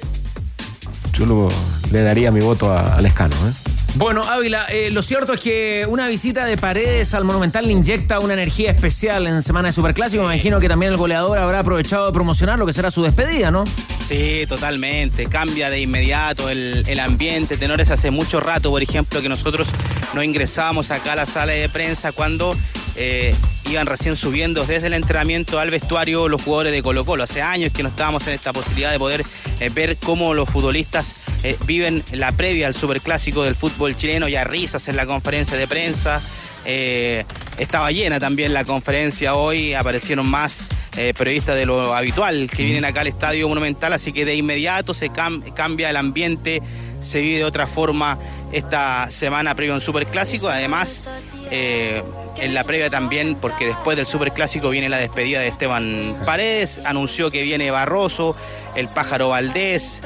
yo 1.13 1.25
lo- 1.25 1.49
le 1.91 2.01
daría 2.01 2.31
mi 2.31 2.39
voto 2.41 2.71
a, 2.71 2.95
al 2.95 3.05
escano. 3.05 3.35
¿eh? 3.47 3.51
Bueno, 3.95 4.21
Ávila, 4.23 4.65
eh, 4.65 4.91
lo 4.91 5.01
cierto 5.01 5.33
es 5.33 5.39
que 5.39 5.85
una 5.89 6.07
visita 6.07 6.45
de 6.45 6.55
Paredes 6.57 7.13
al 7.15 7.23
Monumental 7.23 7.65
le 7.65 7.71
inyecta 7.73 8.19
una 8.19 8.33
energía 8.33 8.69
especial 8.69 9.25
en 9.25 9.41
semana 9.41 9.69
de 9.69 9.71
Superclásico. 9.73 10.21
Me 10.23 10.35
imagino 10.35 10.59
que 10.59 10.67
también 10.69 10.91
el 10.91 10.97
goleador 10.97 11.39
habrá 11.39 11.59
aprovechado 11.59 12.05
de 12.05 12.11
promocionar 12.13 12.59
lo 12.59 12.65
que 12.67 12.73
será 12.73 12.91
su 12.91 13.01
despedida, 13.01 13.49
¿no? 13.49 13.63
Sí, 14.07 14.43
totalmente. 14.47 15.25
Cambia 15.25 15.69
de 15.69 15.79
inmediato 15.81 16.49
el, 16.49 16.83
el 16.87 16.99
ambiente. 16.99 17.57
Tenores, 17.57 17.89
hace 17.89 18.11
mucho 18.11 18.39
rato, 18.39 18.69
por 18.69 18.83
ejemplo, 18.83 19.19
que 19.21 19.29
nosotros 19.29 19.67
no 20.13 20.21
ingresábamos 20.21 20.91
acá 20.91 21.13
a 21.13 21.15
la 21.15 21.25
sala 21.25 21.53
de 21.53 21.67
prensa 21.69 22.11
cuando 22.11 22.55
eh, 22.97 23.33
iban 23.69 23.87
recién 23.87 24.15
subiendo 24.15 24.65
desde 24.65 24.87
el 24.87 24.93
entrenamiento 24.93 25.59
al 25.59 25.69
vestuario 25.69 26.27
los 26.27 26.41
jugadores 26.41 26.71
de 26.71 26.81
Colo 26.83 27.05
Colo. 27.05 27.23
Hace 27.23 27.41
años 27.41 27.71
que 27.73 27.83
no 27.83 27.89
estábamos 27.89 28.25
en 28.27 28.33
esta 28.33 28.53
posibilidad 28.53 28.91
de 28.91 28.99
poder 28.99 29.23
eh, 29.59 29.69
ver 29.69 29.97
cómo 29.97 30.33
los 30.33 30.49
futbolistas 30.49 31.15
eh, 31.43 31.57
viven 31.65 32.03
la 32.11 32.31
previa 32.31 32.67
al 32.67 32.75
superclásico 32.75 33.43
del 33.43 33.55
fútbol 33.55 33.95
chileno. 33.95 34.27
Ya 34.27 34.43
risas 34.43 34.87
en 34.87 34.95
la 34.95 35.05
conferencia 35.05 35.57
de 35.57 35.67
prensa. 35.67 36.21
Eh, 36.65 37.23
estaba 37.57 37.91
llena 37.91 38.19
también 38.19 38.53
la 38.53 38.65
conferencia 38.65 39.35
hoy, 39.35 39.73
aparecieron 39.73 40.29
más 40.29 40.67
eh, 40.97 41.13
periodistas 41.17 41.55
de 41.55 41.65
lo 41.65 41.95
habitual 41.95 42.49
que 42.53 42.63
vienen 42.63 42.83
acá 42.83 43.01
al 43.01 43.07
Estadio 43.07 43.47
Monumental, 43.47 43.93
así 43.93 44.11
que 44.11 44.25
de 44.25 44.35
inmediato 44.35 44.93
se 44.93 45.09
cam- 45.09 45.53
cambia 45.53 45.89
el 45.89 45.95
ambiente, 45.95 46.61
se 47.01 47.21
vive 47.21 47.39
de 47.39 47.45
otra 47.45 47.67
forma 47.67 48.17
esta 48.51 49.09
semana 49.09 49.55
previo 49.55 49.73
a 49.73 49.75
un 49.75 49.81
superclásico, 49.81 50.47
además 50.47 51.09
eh, 51.51 52.03
en 52.37 52.53
la 52.53 52.63
previa 52.63 52.89
también, 52.89 53.35
porque 53.35 53.65
después 53.65 53.97
del 53.97 54.05
superclásico 54.05 54.69
viene 54.69 54.89
la 54.89 54.97
despedida 54.97 55.39
de 55.39 55.47
Esteban 55.47 56.15
Paredes, 56.25 56.81
anunció 56.85 57.31
que 57.31 57.41
viene 57.43 57.71
Barroso, 57.71 58.35
el 58.75 58.87
pájaro 58.87 59.29
Valdés, 59.29 60.01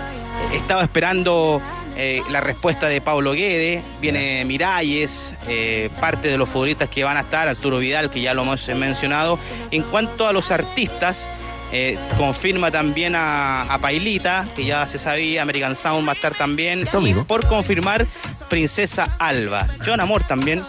estaba 0.53 0.83
esperando 0.83 1.61
eh, 1.97 2.21
la 2.29 2.39
respuesta 2.41 2.87
de 2.87 3.01
Pablo 3.01 3.33
Guede, 3.33 3.83
viene 3.99 4.45
Miralles, 4.45 5.35
eh, 5.47 5.89
parte 5.99 6.29
de 6.29 6.37
los 6.37 6.47
futbolistas 6.47 6.89
que 6.89 7.03
van 7.03 7.17
a 7.17 7.21
estar, 7.21 7.47
Arturo 7.47 7.79
Vidal, 7.79 8.09
que 8.09 8.21
ya 8.21 8.33
lo 8.33 8.43
hemos 8.43 8.67
mencionado. 8.69 9.37
En 9.71 9.83
cuanto 9.83 10.27
a 10.27 10.33
los 10.33 10.51
artistas, 10.51 11.29
eh, 11.71 11.97
confirma 12.17 12.71
también 12.71 13.15
a, 13.15 13.63
a 13.63 13.79
Pailita, 13.79 14.47
que 14.55 14.65
ya 14.65 14.85
se 14.87 14.99
sabía, 14.99 15.41
American 15.41 15.75
Sound 15.75 16.07
va 16.07 16.13
a 16.13 16.15
estar 16.15 16.35
también. 16.35 16.85
Y 17.05 17.13
por 17.13 17.47
confirmar, 17.47 18.05
Princesa 18.49 19.07
Alba. 19.19 19.67
John 19.85 20.01
Amor 20.01 20.23
también. 20.23 20.63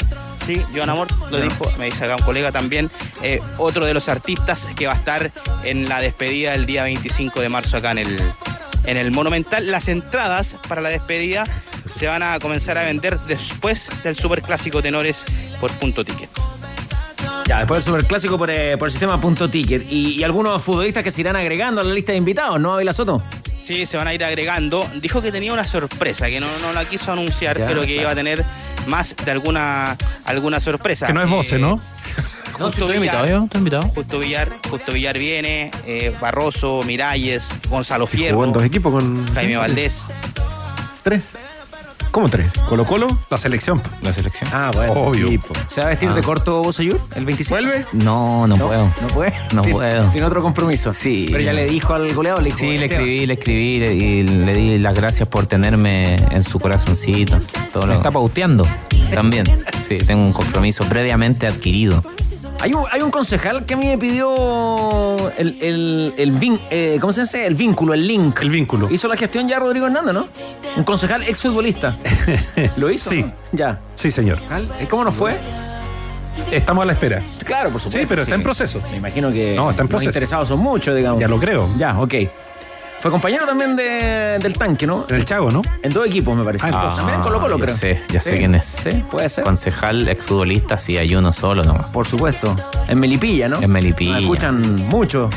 Sí, 0.46 0.60
Joan 0.74 0.90
Amor 0.90 1.08
lo 1.30 1.40
dijo, 1.40 1.64
me 1.78 1.84
dice 1.84 2.04
acá 2.04 2.16
un 2.16 2.22
colega 2.22 2.50
también, 2.50 2.90
eh, 3.22 3.40
otro 3.58 3.84
de 3.84 3.94
los 3.94 4.08
artistas 4.08 4.66
que 4.74 4.86
va 4.86 4.92
a 4.92 4.96
estar 4.96 5.30
en 5.62 5.88
la 5.88 6.00
despedida 6.00 6.54
el 6.54 6.66
día 6.66 6.82
25 6.82 7.40
de 7.40 7.48
marzo 7.48 7.76
acá 7.76 7.92
en 7.92 7.98
el, 7.98 8.16
en 8.86 8.96
el 8.96 9.12
Monumental. 9.12 9.70
Las 9.70 9.88
entradas 9.88 10.56
para 10.68 10.80
la 10.80 10.88
despedida 10.88 11.44
se 11.90 12.08
van 12.08 12.22
a 12.24 12.38
comenzar 12.40 12.76
a 12.76 12.84
vender 12.84 13.18
después 13.20 13.90
del 14.02 14.16
Superclásico 14.16 14.82
Tenores 14.82 15.24
por 15.60 15.70
punto 15.72 16.04
ticket. 16.04 16.30
Ya, 17.46 17.58
después 17.58 17.84
del 17.84 17.94
Superclásico 17.94 18.38
por, 18.38 18.50
eh, 18.50 18.76
por 18.78 18.88
el 18.88 18.92
sistema 18.92 19.20
punto 19.20 19.48
ticket. 19.48 19.84
Y, 19.90 20.18
y 20.20 20.22
algunos 20.22 20.62
futbolistas 20.62 21.02
que 21.02 21.10
se 21.10 21.20
irán 21.22 21.36
agregando 21.36 21.80
a 21.80 21.84
la 21.84 21.92
lista 21.92 22.12
de 22.12 22.18
invitados, 22.18 22.60
¿no, 22.60 22.74
Ávila 22.74 22.92
Soto? 22.92 23.20
Sí, 23.62 23.86
se 23.86 23.96
van 23.96 24.08
a 24.08 24.14
ir 24.14 24.24
agregando. 24.24 24.86
Dijo 25.00 25.22
que 25.22 25.30
tenía 25.32 25.52
una 25.52 25.64
sorpresa, 25.64 26.26
que 26.26 26.40
no, 26.40 26.46
no 26.62 26.72
la 26.72 26.84
quiso 26.84 27.12
anunciar, 27.12 27.58
Ya, 27.58 27.66
pero 27.66 27.80
que 27.82 27.86
claro. 27.88 28.00
iba 28.02 28.10
a 28.10 28.14
tener 28.14 28.44
más 28.86 29.14
de 29.24 29.30
alguna, 29.30 29.96
alguna 30.24 30.60
sorpresa. 30.60 31.06
Que 31.06 31.12
no 31.12 31.22
es 31.22 31.28
voce, 31.30 31.56
Eh, 31.56 31.58
¿no? 31.58 31.80
No, 32.58 32.70
si 32.70 32.80
Justo 32.80 32.80
estoy 32.82 32.96
invitado 32.96 33.22
Villar, 33.24 33.48
yo, 33.50 33.58
invitado. 33.58 33.82
Justo 33.94 34.18
Villar, 34.18 34.48
Justo 34.70 34.92
Villar 34.92 35.18
viene, 35.18 35.70
eh, 35.86 36.14
Barroso, 36.20 36.80
Miralles, 36.86 37.48
Gonzalo 37.68 38.06
Fierro, 38.06 38.44
en 38.44 38.52
dos 38.52 38.62
equipos 38.62 38.92
con. 38.92 39.26
Jaime 39.34 39.56
Valdés. 39.56 40.06
¿Tres? 41.02 41.30
¿Cómo 42.12 42.28
tres? 42.28 42.52
¿Colo 42.68 42.84
Colo? 42.84 43.08
La 43.30 43.38
selección. 43.38 43.80
La 44.02 44.12
selección. 44.12 44.48
Ah, 44.52 44.70
bueno. 44.74 44.92
Obvio. 44.92 45.26
¿Se 45.68 45.80
va 45.80 45.86
a 45.86 45.90
vestir 45.90 46.10
Ah. 46.10 46.14
de 46.14 46.20
corto 46.22 46.62
Bosayur 46.62 47.00
el 47.16 47.24
25? 47.24 47.54
¿Vuelve? 47.62 47.86
No, 47.94 48.46
no, 48.46 48.56
puedo. 48.58 48.84
¿No 49.00 49.06
puede? 49.14 49.32
No 49.54 49.62
puedo. 49.62 50.10
Tiene 50.10 50.26
otro 50.26 50.42
compromiso. 50.42 50.92
Sí. 50.92 51.26
Pero 51.30 51.42
ya 51.42 51.54
le 51.54 51.64
dijo 51.66 51.94
al 51.94 52.12
goleador, 52.14 52.42
le 52.42 52.48
dijo, 52.50 52.58
Sí, 52.58 52.76
le 52.76 52.86
escribí, 52.86 53.24
le 53.26 53.32
escribí 53.34 53.76
y 53.76 54.22
le 54.24 54.52
di 54.52 54.78
las 54.78 54.94
gracias 54.94 55.26
por 55.26 55.46
tenerme 55.46 56.16
en 56.16 56.44
su 56.44 56.60
corazoncito. 56.60 57.40
Todo 57.72 57.84
lo- 57.84 57.88
Me 57.88 57.94
está 57.94 58.10
pauteando 58.10 58.66
también. 59.14 59.44
Sí, 59.82 59.96
tengo 59.98 60.22
un 60.22 60.32
compromiso 60.34 60.84
previamente 60.84 61.46
adquirido. 61.46 62.04
Hay 62.62 62.72
un, 62.74 62.84
hay 62.92 63.02
un 63.02 63.10
concejal 63.10 63.66
que 63.66 63.74
a 63.74 63.76
mí 63.76 63.86
me 63.86 63.98
pidió 63.98 64.32
el, 65.36 65.56
el, 65.60 66.14
el 66.16 66.32
vin- 66.38 66.60
eh, 66.70 66.96
¿cómo 67.00 67.12
se 67.12 67.22
dice? 67.22 67.44
El 67.44 67.56
vínculo, 67.56 67.92
el 67.92 68.06
link. 68.06 68.40
El 68.40 68.50
vínculo. 68.50 68.88
Hizo 68.88 69.08
la 69.08 69.16
gestión 69.16 69.48
ya 69.48 69.58
Rodrigo 69.58 69.86
Hernández, 69.86 70.14
¿no? 70.14 70.28
Un 70.76 70.84
concejal 70.84 71.24
exfutbolista. 71.24 71.96
¿Lo 72.76 72.88
hizo? 72.88 73.10
Sí. 73.10 73.24
no? 73.24 73.32
Ya. 73.50 73.80
Sí, 73.96 74.12
señor. 74.12 74.38
¿Y 74.80 74.86
¿Cómo 74.86 75.02
nos 75.02 75.14
fue? 75.14 75.36
Estamos 76.52 76.82
a 76.82 76.86
la 76.86 76.92
espera. 76.92 77.20
Claro, 77.44 77.70
por 77.70 77.80
supuesto. 77.80 77.98
Sí, 78.00 78.06
pero 78.08 78.22
está 78.22 78.36
en 78.36 78.42
proceso. 78.44 78.80
Me 78.92 78.96
imagino 78.98 79.32
que 79.32 79.56
No, 79.56 79.68
está 79.70 79.82
en 79.82 79.86
los 79.86 79.90
proceso. 79.90 80.08
interesados 80.10 80.46
son 80.48 80.60
muchos, 80.60 80.94
digamos. 80.94 81.20
Ya 81.20 81.26
lo 81.28 81.38
creo. 81.40 81.68
Ya, 81.76 81.98
ok. 82.00 82.14
Fue 83.02 83.10
compañero 83.10 83.44
también 83.44 83.74
de- 83.74 84.38
del 84.40 84.52
tanque, 84.52 84.86
¿no? 84.86 85.04
En 85.08 85.16
el 85.16 85.24
Chago, 85.24 85.50
¿no? 85.50 85.60
En 85.82 85.92
dos 85.92 86.06
equipos, 86.06 86.36
me 86.36 86.44
parece. 86.44 86.64
Ah, 86.66 86.70
entonces. 86.72 86.98
también 86.98 87.18
en 87.18 87.24
Colo 87.24 87.40
Colo, 87.40 87.58
ya 87.58 87.64
creo. 87.64 87.76
sé, 87.76 88.00
ya 88.08 88.20
sé 88.20 88.34
quién 88.34 88.54
es. 88.54 88.64
Sí, 88.64 88.90
puede 89.10 89.28
ser. 89.28 89.42
Concejal, 89.42 90.08
exfutbolista, 90.08 90.78
sí, 90.78 90.96
hay 90.96 91.12
uno 91.16 91.32
solo 91.32 91.64
nomás. 91.64 91.86
Por 91.86 92.06
supuesto. 92.06 92.54
En 92.86 93.00
Melipilla, 93.00 93.48
¿no? 93.48 93.60
En 93.60 93.72
Melipilla. 93.72 94.12
Nos 94.12 94.20
escuchan 94.22 94.76
mucho 94.88 95.28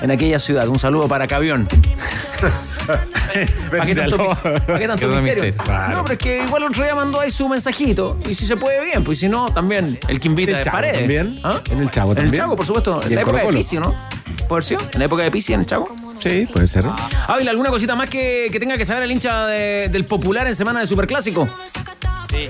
en 0.00 0.10
aquella 0.10 0.40
ciudad. 0.40 0.66
Un 0.66 0.80
saludo 0.80 1.06
para 1.06 1.28
Cavión. 1.28 1.68
¿Para 3.70 3.86
qué 3.86 3.94
tanto, 3.94 4.16
pa' 4.18 4.78
qué 4.78 4.88
tanto 4.88 5.06
misterio? 5.22 5.54
No, 5.90 6.02
pero 6.02 6.12
es 6.14 6.18
que 6.18 6.42
igual 6.44 6.64
el 6.64 6.68
otro 6.70 6.82
día 6.82 6.94
mandó 6.96 7.20
ahí 7.20 7.30
su 7.30 7.48
mensajito. 7.48 8.18
Y 8.28 8.34
si 8.34 8.46
se 8.46 8.56
puede, 8.56 8.84
bien. 8.84 9.04
Pues 9.04 9.20
si 9.20 9.28
no, 9.28 9.46
también 9.46 9.96
el 10.08 10.18
que 10.18 10.26
invita 10.26 10.58
El 10.58 10.64
de 10.64 10.70
paredes. 10.72 10.98
también. 10.98 11.38
¿Ah? 11.44 11.60
En 11.70 11.78
el 11.80 11.88
Chago 11.90 12.10
En 12.12 12.18
el 12.18 12.24
también. 12.24 12.42
Chago, 12.42 12.56
por 12.56 12.66
supuesto. 12.66 13.00
En 13.04 13.14
la 13.14 13.20
época 13.20 13.38
de. 13.44 13.52
Pisi, 13.52 13.78
¿no? 13.78 13.94
¿Puede 14.48 14.62
ser? 14.62 14.78
En 14.92 14.98
la 14.98 15.04
época 15.04 15.22
de 15.22 15.30
Pisi, 15.30 15.52
en 15.54 15.60
el 15.60 15.66
Chago. 15.66 15.88
Sí, 16.22 16.46
puede 16.52 16.68
ser. 16.68 16.84
Ávila, 17.26 17.50
¿alguna 17.50 17.70
cosita 17.70 17.94
más 17.96 18.08
que, 18.08 18.48
que 18.52 18.60
tenga 18.60 18.76
que 18.76 18.86
saber 18.86 19.02
el 19.02 19.12
hincha 19.12 19.46
de- 19.46 19.88
del 19.90 20.04
popular 20.06 20.46
en 20.46 20.54
semana 20.54 20.80
de 20.80 20.86
Superclásico? 20.86 21.48
Sí. 22.30 22.48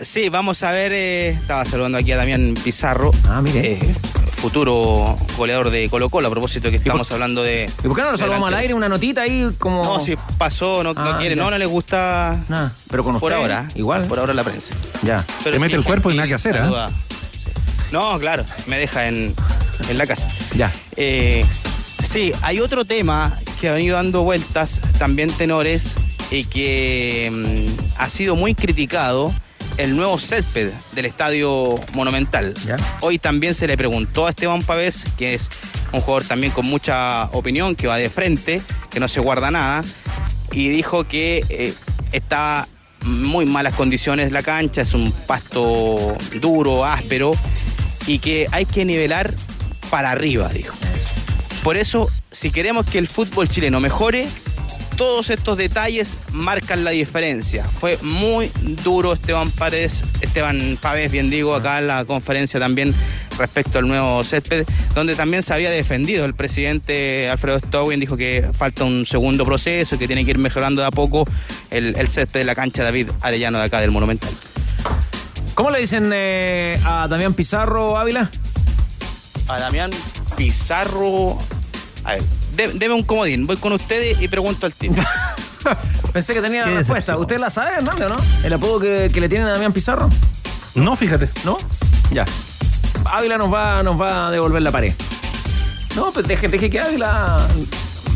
Sí, 0.00 0.28
vamos 0.28 0.62
a 0.62 0.72
ver. 0.72 0.92
eh, 0.92 1.28
estaba 1.30 1.64
saludando 1.64 1.98
aquí 1.98 2.10
a 2.12 2.16
Damián 2.16 2.54
Pizarro. 2.64 3.12
Ah, 3.28 3.40
mire. 3.40 3.72
eh, 3.74 3.94
futuro 4.36 5.16
goleador 5.36 5.70
de 5.70 5.88
Colo 5.88 6.10
Colo, 6.10 6.28
a 6.28 6.30
propósito 6.30 6.68
que 6.70 6.76
estamos 6.76 7.10
hablando 7.12 7.42
de. 7.42 7.70
¿Y 7.78 7.86
por 7.86 7.94
qué 7.96 8.02
no 8.02 8.10
lo 8.12 8.18
salvamos 8.18 8.48
al 8.48 8.54
aire? 8.54 8.74
Una 8.74 8.88
notita 8.88 9.22
ahí 9.22 9.48
como. 9.58 9.82
No, 9.84 10.00
si 10.00 10.16
pasó, 10.36 10.82
no, 10.82 10.92
no 10.94 11.00
Ah, 11.12 11.18
quiere, 11.18 11.36
ya. 11.36 11.42
no, 11.42 11.50
no 11.50 11.56
le 11.58 11.64
gusta. 11.66 12.42
Nada, 12.48 12.72
pero 12.90 13.04
con 13.04 13.18
por 13.20 13.30
usted, 13.32 13.40
ahora. 13.40 13.68
igual. 13.76 14.04
Por 14.06 14.18
ahora 14.18 14.34
la 14.34 14.42
prensa. 14.44 14.74
Ya. 15.02 15.24
Pero 15.44 15.56
Te 15.56 15.60
mete 15.60 15.76
el 15.76 15.84
cuerpo 15.84 16.10
y 16.10 16.16
nada 16.16 16.26
que 16.28 16.34
hacer, 16.34 16.56
¿eh? 16.56 16.58
saluda. 16.58 16.90
No, 17.92 18.18
claro, 18.18 18.44
me 18.66 18.78
deja 18.78 19.06
en, 19.08 19.34
en 19.88 19.98
la 19.98 20.06
casa. 20.06 20.28
Ya. 20.56 20.72
Eh, 20.96 21.46
sí, 22.04 22.32
hay 22.42 22.60
otro 22.60 22.84
tema 22.84 23.38
que 23.60 23.68
ha 23.68 23.72
venido 23.72 23.96
dando 23.96 24.22
vueltas, 24.22 24.80
también 24.98 25.30
tenores, 25.30 25.96
y 26.30 26.44
que 26.44 27.30
mm, 27.32 28.00
ha 28.00 28.08
sido 28.08 28.36
muy 28.36 28.54
criticado, 28.54 29.32
el 29.76 29.96
nuevo 29.96 30.18
césped 30.18 30.70
del 30.92 31.06
Estadio 31.06 31.74
Monumental. 31.94 32.54
Ya. 32.66 32.76
Hoy 33.00 33.18
también 33.18 33.54
se 33.54 33.66
le 33.66 33.76
preguntó 33.76 34.26
a 34.26 34.30
Esteban 34.30 34.62
Pavés, 34.62 35.04
que 35.16 35.34
es 35.34 35.50
un 35.92 36.00
jugador 36.00 36.24
también 36.24 36.52
con 36.52 36.66
mucha 36.66 37.24
opinión, 37.32 37.74
que 37.74 37.86
va 37.86 37.96
de 37.96 38.08
frente, 38.08 38.62
que 38.90 39.00
no 39.00 39.08
se 39.08 39.20
guarda 39.20 39.50
nada, 39.50 39.82
y 40.52 40.68
dijo 40.68 41.04
que 41.04 41.44
eh, 41.48 41.74
está 42.12 42.68
muy 43.02 43.46
malas 43.46 43.74
condiciones 43.74 44.32
la 44.32 44.42
cancha, 44.42 44.82
es 44.82 44.94
un 44.94 45.12
pasto 45.26 46.16
duro, 46.40 46.84
áspero, 46.84 47.34
y 48.06 48.18
que 48.18 48.46
hay 48.52 48.66
que 48.66 48.84
nivelar 48.84 49.32
para 49.90 50.10
arriba, 50.10 50.48
dijo. 50.48 50.74
Por 51.64 51.78
eso, 51.78 52.10
si 52.30 52.50
queremos 52.50 52.84
que 52.84 52.98
el 52.98 53.08
fútbol 53.08 53.48
chileno 53.48 53.80
mejore, 53.80 54.28
todos 54.98 55.30
estos 55.30 55.56
detalles 55.56 56.18
marcan 56.30 56.84
la 56.84 56.90
diferencia. 56.90 57.64
Fue 57.64 57.98
muy 58.02 58.52
duro 58.84 59.14
Esteban 59.14 59.50
Paredes, 59.50 60.04
Esteban 60.20 60.78
Pávez, 60.80 61.10
bien 61.10 61.30
digo, 61.30 61.54
acá 61.54 61.78
en 61.78 61.86
la 61.86 62.04
conferencia 62.04 62.60
también 62.60 62.94
respecto 63.38 63.78
al 63.78 63.88
nuevo 63.88 64.22
césped, 64.22 64.66
donde 64.94 65.16
también 65.16 65.42
se 65.42 65.54
había 65.54 65.70
defendido 65.70 66.26
el 66.26 66.34
presidente 66.34 67.30
Alfredo 67.30 67.58
Stowin, 67.58 67.98
dijo 67.98 68.18
que 68.18 68.50
falta 68.52 68.84
un 68.84 69.06
segundo 69.06 69.46
proceso 69.46 69.94
y 69.94 69.98
que 69.98 70.06
tiene 70.06 70.24
que 70.26 70.32
ir 70.32 70.38
mejorando 70.38 70.82
de 70.82 70.88
a 70.88 70.90
poco 70.90 71.26
el, 71.70 71.96
el 71.96 72.08
césped 72.08 72.40
de 72.40 72.44
la 72.44 72.54
cancha 72.54 72.84
David 72.84 73.08
Arellano 73.22 73.58
de 73.58 73.64
acá 73.64 73.80
del 73.80 73.90
Monumental. 73.90 74.30
¿Cómo 75.54 75.70
le 75.70 75.80
dicen 75.80 76.10
eh, 76.12 76.78
a 76.84 77.08
Damián 77.08 77.32
Pizarro 77.32 77.96
Ávila? 77.96 78.30
A 79.48 79.58
Damián 79.58 79.90
Pizarro. 80.36 81.38
A 82.04 82.12
ver, 82.14 82.22
dé- 82.56 82.72
deme 82.74 82.94
un 82.94 83.02
comodín. 83.02 83.46
Voy 83.46 83.56
con 83.56 83.72
ustedes 83.72 84.20
y 84.20 84.28
pregunto 84.28 84.66
al 84.66 84.74
tipo. 84.74 85.02
Pensé 86.12 86.34
que 86.34 86.42
tenía 86.42 86.66
la 86.66 86.72
respuesta. 86.76 87.16
¿Usted 87.16 87.38
la 87.38 87.50
sabe, 87.50 87.76
Hernández, 87.76 88.06
o 88.06 88.08
no? 88.10 88.16
¿El 88.44 88.52
apodo 88.52 88.78
que, 88.80 89.10
que 89.12 89.20
le 89.20 89.28
tienen 89.28 89.48
a 89.48 89.52
Damián 89.52 89.72
Pizarro? 89.72 90.08
No, 90.74 90.94
fíjate. 90.96 91.28
¿No? 91.44 91.56
Ya. 92.12 92.24
Ávila 93.10 93.38
nos 93.38 93.52
va, 93.52 93.82
nos 93.82 94.00
va 94.00 94.28
a 94.28 94.30
devolver 94.30 94.60
la 94.62 94.70
pared. 94.70 94.92
No, 95.96 96.10
pues 96.12 96.26
deje, 96.26 96.48
deje 96.48 96.68
que 96.68 96.80
Ávila 96.80 97.46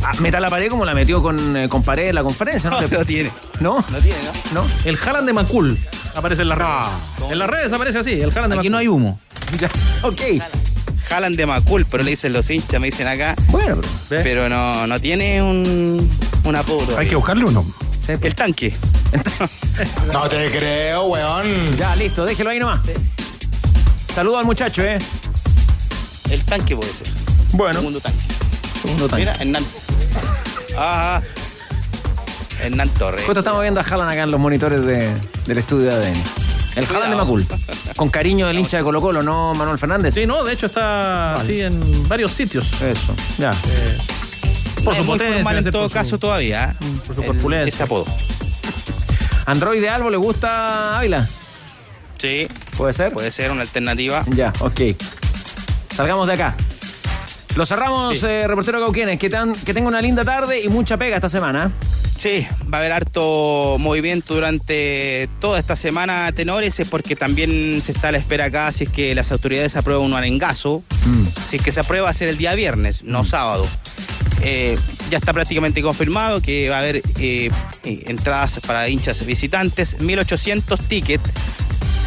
ah, 0.03 0.12
meta 0.20 0.40
la 0.40 0.51
pared 0.51 0.68
como 0.68 0.85
la 0.85 0.94
metió 0.94 1.22
con, 1.22 1.57
eh, 1.57 1.68
con 1.68 1.83
pared 1.83 2.09
en 2.09 2.14
la 2.16 2.22
conferencia. 2.22 2.68
No, 2.70 2.81
No, 2.81 2.88
no 2.98 3.05
tiene. 3.05 3.31
¿No? 3.61 3.85
No 3.90 3.98
tiene, 3.98 4.18
¿no? 4.53 4.62
¿No? 4.62 4.68
El 4.85 4.98
Haaland 4.98 5.27
de 5.27 5.33
Macul 5.33 5.79
aparece 6.16 6.42
en 6.42 6.48
las 6.48 6.59
redes. 6.59 7.31
En 7.31 7.38
las 7.38 7.48
redes 7.48 7.72
aparece 7.72 7.98
así, 7.98 8.12
el 8.12 8.31
Haaland 8.31 8.53
de 8.55 8.59
Aquí 8.61 8.68
Macul. 8.68 8.70
no 8.72 8.79
hay 8.79 8.88
humo. 8.88 9.20
Ya. 9.59 9.68
Ok. 10.03 10.20
Jalan 11.09 11.33
de 11.33 11.47
Macul, 11.47 11.87
pero 11.87 12.03
le 12.03 12.11
dicen 12.11 12.33
los 12.33 12.49
hinchas, 12.51 12.81
me 12.81 12.87
dicen 12.88 13.07
acá. 13.09 13.35
Bueno, 13.49 13.79
pero- 14.09 14.23
Pero 14.23 14.49
no, 14.49 14.87
no 14.87 14.99
tiene 14.99 15.42
un, 15.42 16.09
un 16.44 16.57
apodo. 16.57 16.99
Hay 16.99 17.09
que 17.09 17.16
buscarle 17.16 17.44
uno. 17.44 17.64
El 18.09 18.35
tanque. 18.35 18.75
No 20.12 20.29
te 20.29 20.51
creo, 20.51 21.05
weón. 21.05 21.77
Ya, 21.77 21.94
listo, 21.94 22.25
déjelo 22.25 22.51
ahí 22.51 22.59
nomás. 22.59 22.81
Saludo 24.12 24.38
al 24.38 24.44
muchacho, 24.44 24.83
¿eh? 24.83 24.99
El 26.31 26.42
tanque 26.44 26.75
puede 26.75 26.92
ser. 26.92 27.07
Bueno. 27.53 27.75
Segundo 27.79 28.01
tanque. 28.01 28.18
Segundo 28.83 29.09
tanque. 29.09 29.25
Mira, 29.25 29.37
Hernán. 29.37 29.64
Ajá. 30.77 31.23
Hernán 32.64 32.88
Torres. 32.90 33.25
Justo 33.25 33.38
estamos 33.40 33.61
viendo 33.62 33.79
a 33.81 33.85
Haaland 33.85 34.11
acá 34.11 34.23
en 34.25 34.31
los 34.33 34.40
monitores 34.40 34.85
de- 34.85 35.12
del 35.47 35.59
estudio 35.59 35.87
de 35.90 35.94
ADN. 35.94 36.16
El 36.79 36.85
Haaland 36.87 37.11
de 37.11 37.17
Macul. 37.17 37.47
Con 37.97 38.09
cariño 38.09 38.47
del 38.47 38.59
hincha 38.59 38.77
de 38.77 38.83
Colo 38.85 39.01
Colo, 39.01 39.23
¿no, 39.23 39.53
Manuel 39.55 39.79
Fernández? 39.79 40.14
Sí, 40.14 40.27
no, 40.27 40.45
de 40.45 40.53
hecho 40.53 40.67
está 40.67 41.35
así 41.35 41.61
en 41.61 42.07
varios 42.09 42.31
sitios. 42.33 42.67
Eso, 42.81 43.14
ya. 43.38 43.51
Por 44.85 44.85
No 44.85 44.95
su 44.95 45.01
es 45.01 45.07
muy 45.07 45.19
potencia, 45.19 45.35
formal 45.43 45.57
en 45.59 45.64
todo 45.73 45.83
por 45.83 45.91
su- 45.91 45.95
caso 45.95 46.19
todavía. 46.19 46.71
¿eh? 46.81 46.85
por 47.07 47.17
su 47.17 47.23
El- 47.23 47.27
corpulencia. 47.29 47.69
Ese 47.69 47.83
apodo. 47.83 48.07
¿Android 49.47 49.81
de 49.81 49.88
Albo 49.88 50.11
le 50.11 50.17
gusta 50.19 50.99
Ávila? 50.99 51.27
Sí. 52.19 52.47
¿Puede 52.77 52.93
ser? 52.93 53.12
Puede 53.12 53.31
ser 53.31 53.51
una 53.51 53.62
alternativa. 53.62 54.23
Ya, 54.35 54.53
ok. 54.61 54.81
Salgamos 55.95 56.27
de 56.29 56.35
acá. 56.35 56.55
Lo 57.57 57.67
cerramos, 57.67 58.19
Sí. 58.19 58.25
eh, 58.27 58.47
reportero 58.47 58.79
Cauquienes. 58.81 59.19
Que, 59.19 59.31
tan- 59.31 59.55
que 59.55 59.75
tenga 59.75 59.88
una 59.88 60.01
linda 60.01 60.25
tarde 60.25 60.61
y 60.61 60.69
mucha 60.69 60.97
pega 60.97 61.17
esta 61.17 61.29
semana. 61.29 61.71
Sí, 62.18 62.44
va 62.64 62.78
a 62.78 62.81
haber 62.81 62.90
harto 62.90 63.76
movimiento 63.78 64.35
durante 64.35 65.28
toda 65.40 65.61
esta 65.61 65.76
semana, 65.76 66.33
tenores, 66.33 66.81
es 66.81 66.88
porque 66.88 67.14
también 67.14 67.81
se 67.81 67.92
está 67.92 68.09
a 68.09 68.12
la 68.12 68.18
espera 68.18 68.46
acá 68.46 68.72
si 68.72 68.85
es 68.85 68.90
que 68.90 69.14
las 69.14 69.31
autoridades 69.31 69.76
aprueban 69.76 70.04
un 70.04 70.14
arengazo. 70.14 70.83
Si 71.46 71.59
es 71.59 71.62
que 71.62 71.70
se 71.70 71.78
aprueba 71.78 72.07
va 72.07 72.11
a 72.11 72.14
ser 72.14 72.28
el 72.28 72.37
día 72.37 72.57
viernes, 72.57 73.04
no 73.04 73.24
sábado. 73.24 73.64
Eh, 74.42 74.76
ya 75.11 75.18
está 75.18 75.33
prácticamente 75.33 75.81
confirmado 75.81 76.40
que 76.40 76.68
va 76.68 76.76
a 76.76 76.81
haber 76.81 76.96
eh, 76.96 77.50
eh, 77.85 78.02
entradas 78.09 78.59
para 78.66 78.88
hinchas 78.88 79.24
visitantes, 79.24 80.00
1800 80.00 80.81
tickets 80.88 81.31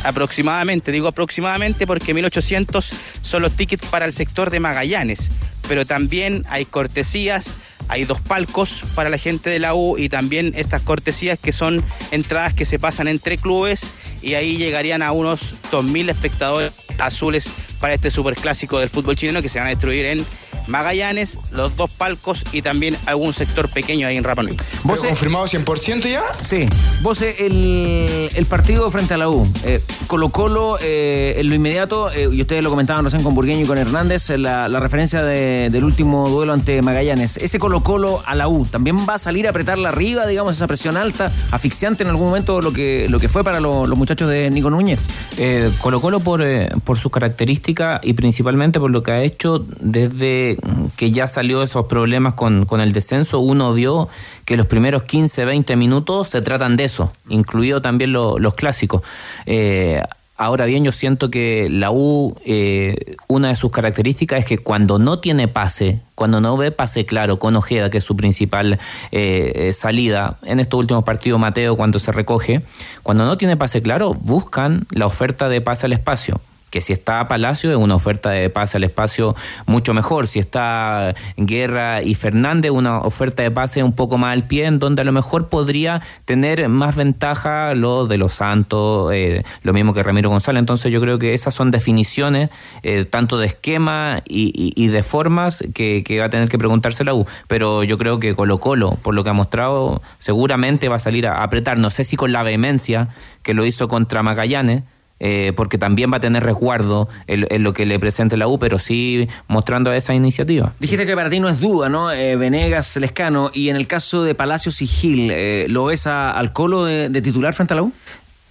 aproximadamente, 0.04 0.91
digo 0.91 1.08
aproximadamente 1.08 1.88
porque 1.88 2.13
1800 2.13 2.93
son 3.21 3.41
los 3.43 3.54
tickets 3.54 3.88
para 3.88 4.06
el 4.06 4.12
sector 4.12 4.50
de 4.50 4.60
Magallanes, 4.60 5.32
pero 5.72 5.86
también 5.86 6.44
hay 6.50 6.66
cortesías, 6.66 7.54
hay 7.88 8.04
dos 8.04 8.20
palcos 8.20 8.84
para 8.94 9.10
la 9.10 9.18
gente 9.18 9.50
de 9.50 9.58
la 9.58 9.74
U 9.74 9.98
y 9.98 10.10
también 10.10 10.52
estas 10.58 10.82
cortesías 10.82 11.40
que 11.40 11.54
son 11.54 11.82
entradas 12.12 12.54
que 12.54 12.66
se 12.66 12.78
pasan 12.78 13.08
entre 13.08 13.38
clubes 13.38 13.84
y 14.22 14.34
ahí 14.34 14.58
llegarían 14.58 15.02
a 15.02 15.14
unos 15.14 15.56
2.000 15.72 16.10
espectadores 16.10 16.74
azules 16.98 17.50
para 17.80 17.94
este 17.94 18.12
superclásico 18.12 18.80
del 18.80 18.90
fútbol 18.90 19.16
chileno 19.16 19.42
que 19.42 19.48
se 19.48 19.60
van 19.60 19.68
a 19.68 19.70
destruir 19.70 20.08
en 20.08 20.26
Magallanes, 20.67 21.39
los 21.52 21.76
dos 21.76 21.91
palcos 21.91 22.43
y 22.52 22.62
también 22.62 22.95
algún 23.06 23.34
sector 23.34 23.69
pequeño 23.69 24.08
ahí 24.08 24.17
en 24.17 24.24
Rapa 24.24 24.43
Nui. 24.43 24.56
¿Vos, 24.84 25.04
eh, 25.04 25.08
¿Confirmado 25.08 25.45
100% 25.45 26.10
ya? 26.10 26.24
Sí. 26.43 26.65
Vos, 27.02 27.21
eh, 27.21 27.36
el, 27.39 28.30
el 28.36 28.45
partido 28.45 28.89
frente 28.91 29.13
a 29.13 29.17
la 29.17 29.30
U. 29.30 29.47
Eh, 29.63 29.82
Colo 30.08 30.30
Colo, 30.30 30.78
eh, 30.82 31.36
en 31.38 31.50
lo 31.50 31.56
inmediato, 31.56 32.12
eh, 32.12 32.30
y 32.32 32.41
ustedes 32.41 32.63
lo 32.63 32.69
comentaban 32.69 33.04
recién 33.04 33.24
con 33.24 33.34
Burgueño 33.36 33.62
y 33.63 33.65
con 33.67 33.78
Hernández, 33.78 34.30
la, 34.30 34.67
la 34.69 34.80
referencia 34.80 35.24
de- 35.24 35.69
del 35.69 35.84
último 35.84 36.30
duelo 36.30 36.54
ante 36.54 36.82
Magallanes. 36.82 37.38
Ese 37.38 37.60
Colo 37.60 37.82
Colo 37.84 38.21
a 38.26 38.36
la 38.36 38.47
U, 38.47 38.65
¿también 38.65 38.97
va 39.08 39.15
a 39.15 39.17
salir 39.17 39.47
a 39.47 39.52
apretarla 39.52 39.89
arriba, 39.89 40.26
digamos, 40.28 40.56
esa 40.56 40.67
presión 40.67 40.97
alta, 40.97 41.32
asfixiante 41.52 42.04
en 42.04 42.10
algún 42.10 42.28
momento 42.28 42.62
lo 42.62 42.71
que, 42.74 43.08
lo 43.10 43.19
que 43.19 43.30
fue 43.30 43.43
para 43.43 43.60
lo- 43.60 43.86
los 43.86 43.97
muchachos 43.97 44.30
de 44.30 44.50
Nico 44.50 44.69
Núñez? 44.69 45.02
Eh, 45.38 45.71
Colo 45.80 46.02
Colo 46.02 46.19
por, 46.19 46.41
eh, 46.43 46.69
por 46.84 46.97
sus 46.97 47.12
características 47.12 48.02
y 48.04 48.13
principalmente 48.13 48.80
por 48.80 48.91
lo 48.91 49.04
que 49.04 49.12
ha 49.12 49.21
hecho 49.24 49.65
desde 49.80 50.51
que 50.96 51.12
ya 51.12 51.28
salió 51.28 51.64
esos 51.64 51.86
problemas 51.86 52.34
con, 52.34 52.66
con 52.66 52.82
el 52.82 52.92
descenso, 52.94 53.40
uno 53.40 53.74
vio 53.74 54.08
que 54.46 54.58
los 54.58 54.68
primeros 54.68 55.04
15, 55.04 55.46
20 55.46 55.76
minutos 55.76 56.28
se 56.30 56.42
tratan 56.42 56.76
de 56.78 56.86
eso, 56.86 57.12
incluido 57.30 57.82
también 57.82 58.12
lo- 58.14 58.38
los 58.40 58.54
clásicos. 58.56 59.02
Eh, 59.46 60.02
Ahora 60.38 60.66
bien, 60.66 60.84
yo 60.84 60.92
siento 60.92 61.30
que 61.30 61.68
la 61.70 61.92
U, 61.92 62.36
eh, 62.46 62.96
una 63.28 63.50
de 63.50 63.56
sus 63.56 63.70
características 63.70 64.40
es 64.40 64.46
que 64.46 64.58
cuando 64.58 64.98
no 64.98 65.20
tiene 65.20 65.48
pase, 65.48 66.00
cuando 66.16 66.42
no 66.42 66.58
ve 66.58 66.72
pase 66.72 67.06
claro 67.06 67.38
con 67.38 67.56
Ojeda, 67.56 67.92
que 67.92 68.00
es 68.00 68.04
su 68.04 68.16
principal 68.16 68.80
eh, 69.12 69.52
eh, 69.56 69.74
salida, 69.74 70.40
en 70.42 70.60
estos 70.60 70.80
últimos 70.80 71.04
partidos 71.04 71.40
Mateo 71.40 71.76
cuando 71.78 72.00
se 72.00 72.12
recoge, 72.12 72.64
cuando 73.04 73.24
no 73.28 73.38
tiene 73.38 73.56
pase 73.56 73.84
claro, 73.84 74.16
buscan 74.16 74.88
la 74.96 75.06
oferta 75.06 75.48
de 75.48 75.62
pase 75.62 75.86
al 75.86 75.94
espacio 75.94 76.42
que 76.72 76.82
si 76.82 76.94
está 76.94 77.28
Palacio 77.28 77.70
es 77.70 77.78
una 77.78 77.96
oferta 77.96 78.32
de 78.32 78.50
pase 78.50 78.78
al 78.78 78.86
espacio 78.86 79.36
mucho 79.68 79.94
mejor. 79.94 80.28
Si 80.28 80.40
está 80.40 81.14
Guerra 81.38 82.02
y 82.02 82.16
Fernández, 82.16 82.72
una 82.72 83.00
oferta 83.00 83.44
de 83.44 83.52
pase 83.52 83.84
un 83.84 83.94
poco 83.94 84.18
más 84.18 84.32
al 84.34 84.48
pie, 84.48 84.66
en 84.66 84.80
donde 84.80 85.02
a 85.02 85.06
lo 85.06 85.12
mejor 85.12 85.50
podría 85.50 86.02
tener 86.26 86.68
más 86.70 86.96
ventaja 86.96 87.76
lo 87.76 88.08
de 88.08 88.18
los 88.18 88.34
Santos, 88.34 89.12
eh, 89.14 89.44
lo 89.64 89.74
mismo 89.74 89.94
que 89.94 90.02
Ramiro 90.02 90.30
González. 90.30 90.60
Entonces 90.60 90.92
yo 90.94 91.02
creo 91.02 91.20
que 91.20 91.34
esas 91.34 91.54
son 91.54 91.72
definiciones 91.72 92.50
eh, 92.84 93.04
tanto 93.04 93.38
de 93.38 93.48
esquema 93.48 94.24
y, 94.26 94.88
de 94.88 95.04
formas 95.04 95.64
que, 95.74 96.04
que 96.04 96.20
va 96.20 96.26
a 96.26 96.30
tener 96.30 96.48
que 96.48 96.58
preguntarse 96.58 97.04
la 97.04 97.14
U. 97.14 97.28
Pero 97.48 97.84
yo 97.84 97.98
creo 97.98 98.20
que 98.20 98.34
Colo 98.34 98.60
Colo, 98.60 98.98
por 99.02 99.14
lo 99.14 99.26
que 99.26 99.30
ha 99.30 99.34
mostrado, 99.34 100.02
seguramente 100.20 100.88
va 100.88 100.96
a 100.96 101.00
salir 101.00 101.28
a 101.28 101.44
apretar. 101.44 101.78
No 101.78 101.90
sé 101.90 102.06
si 102.06 102.16
con 102.16 102.32
la 102.32 102.44
vehemencia 102.44 103.10
que 103.44 103.54
lo 103.54 103.66
hizo 103.66 103.90
contra 103.90 104.24
Magallanes, 104.24 104.84
eh, 105.24 105.54
porque 105.56 105.78
también 105.78 106.12
va 106.12 106.18
a 106.18 106.20
tener 106.20 106.44
resguardo 106.44 107.08
en, 107.28 107.46
en 107.50 107.64
lo 107.64 107.72
que 107.74 107.86
le 107.86 108.00
presente 108.00 108.36
la 108.36 108.48
U, 108.48 108.58
pero 108.60 108.80
sí 108.80 109.28
mostrando 109.48 109.94
esa 109.94 110.14
iniciativa. 110.16 110.74
Dijiste 110.80 111.06
que 111.06 111.16
para 111.16 111.30
ti 111.30 111.40
no 111.40 111.48
es 111.48 111.60
duda, 111.62 111.88
¿no? 111.90 112.12
Eh, 112.12 112.36
Venegas, 112.36 112.98
Lescano, 112.98 113.52
y 113.54 113.70
en 113.70 113.76
el 113.76 113.86
caso 113.88 114.24
de 114.24 114.34
Palacios 114.36 114.82
y 114.82 114.88
Gil, 114.88 115.30
eh, 115.32 115.68
¿lo 115.70 115.86
ves 115.86 116.08
a- 116.08 116.32
al 116.32 116.52
Colo 116.54 116.86
de, 116.86 117.10
de 117.10 117.22
titular 117.22 117.54
frente 117.54 117.74
a 117.74 117.78
la 117.78 117.84
U? 117.84 117.94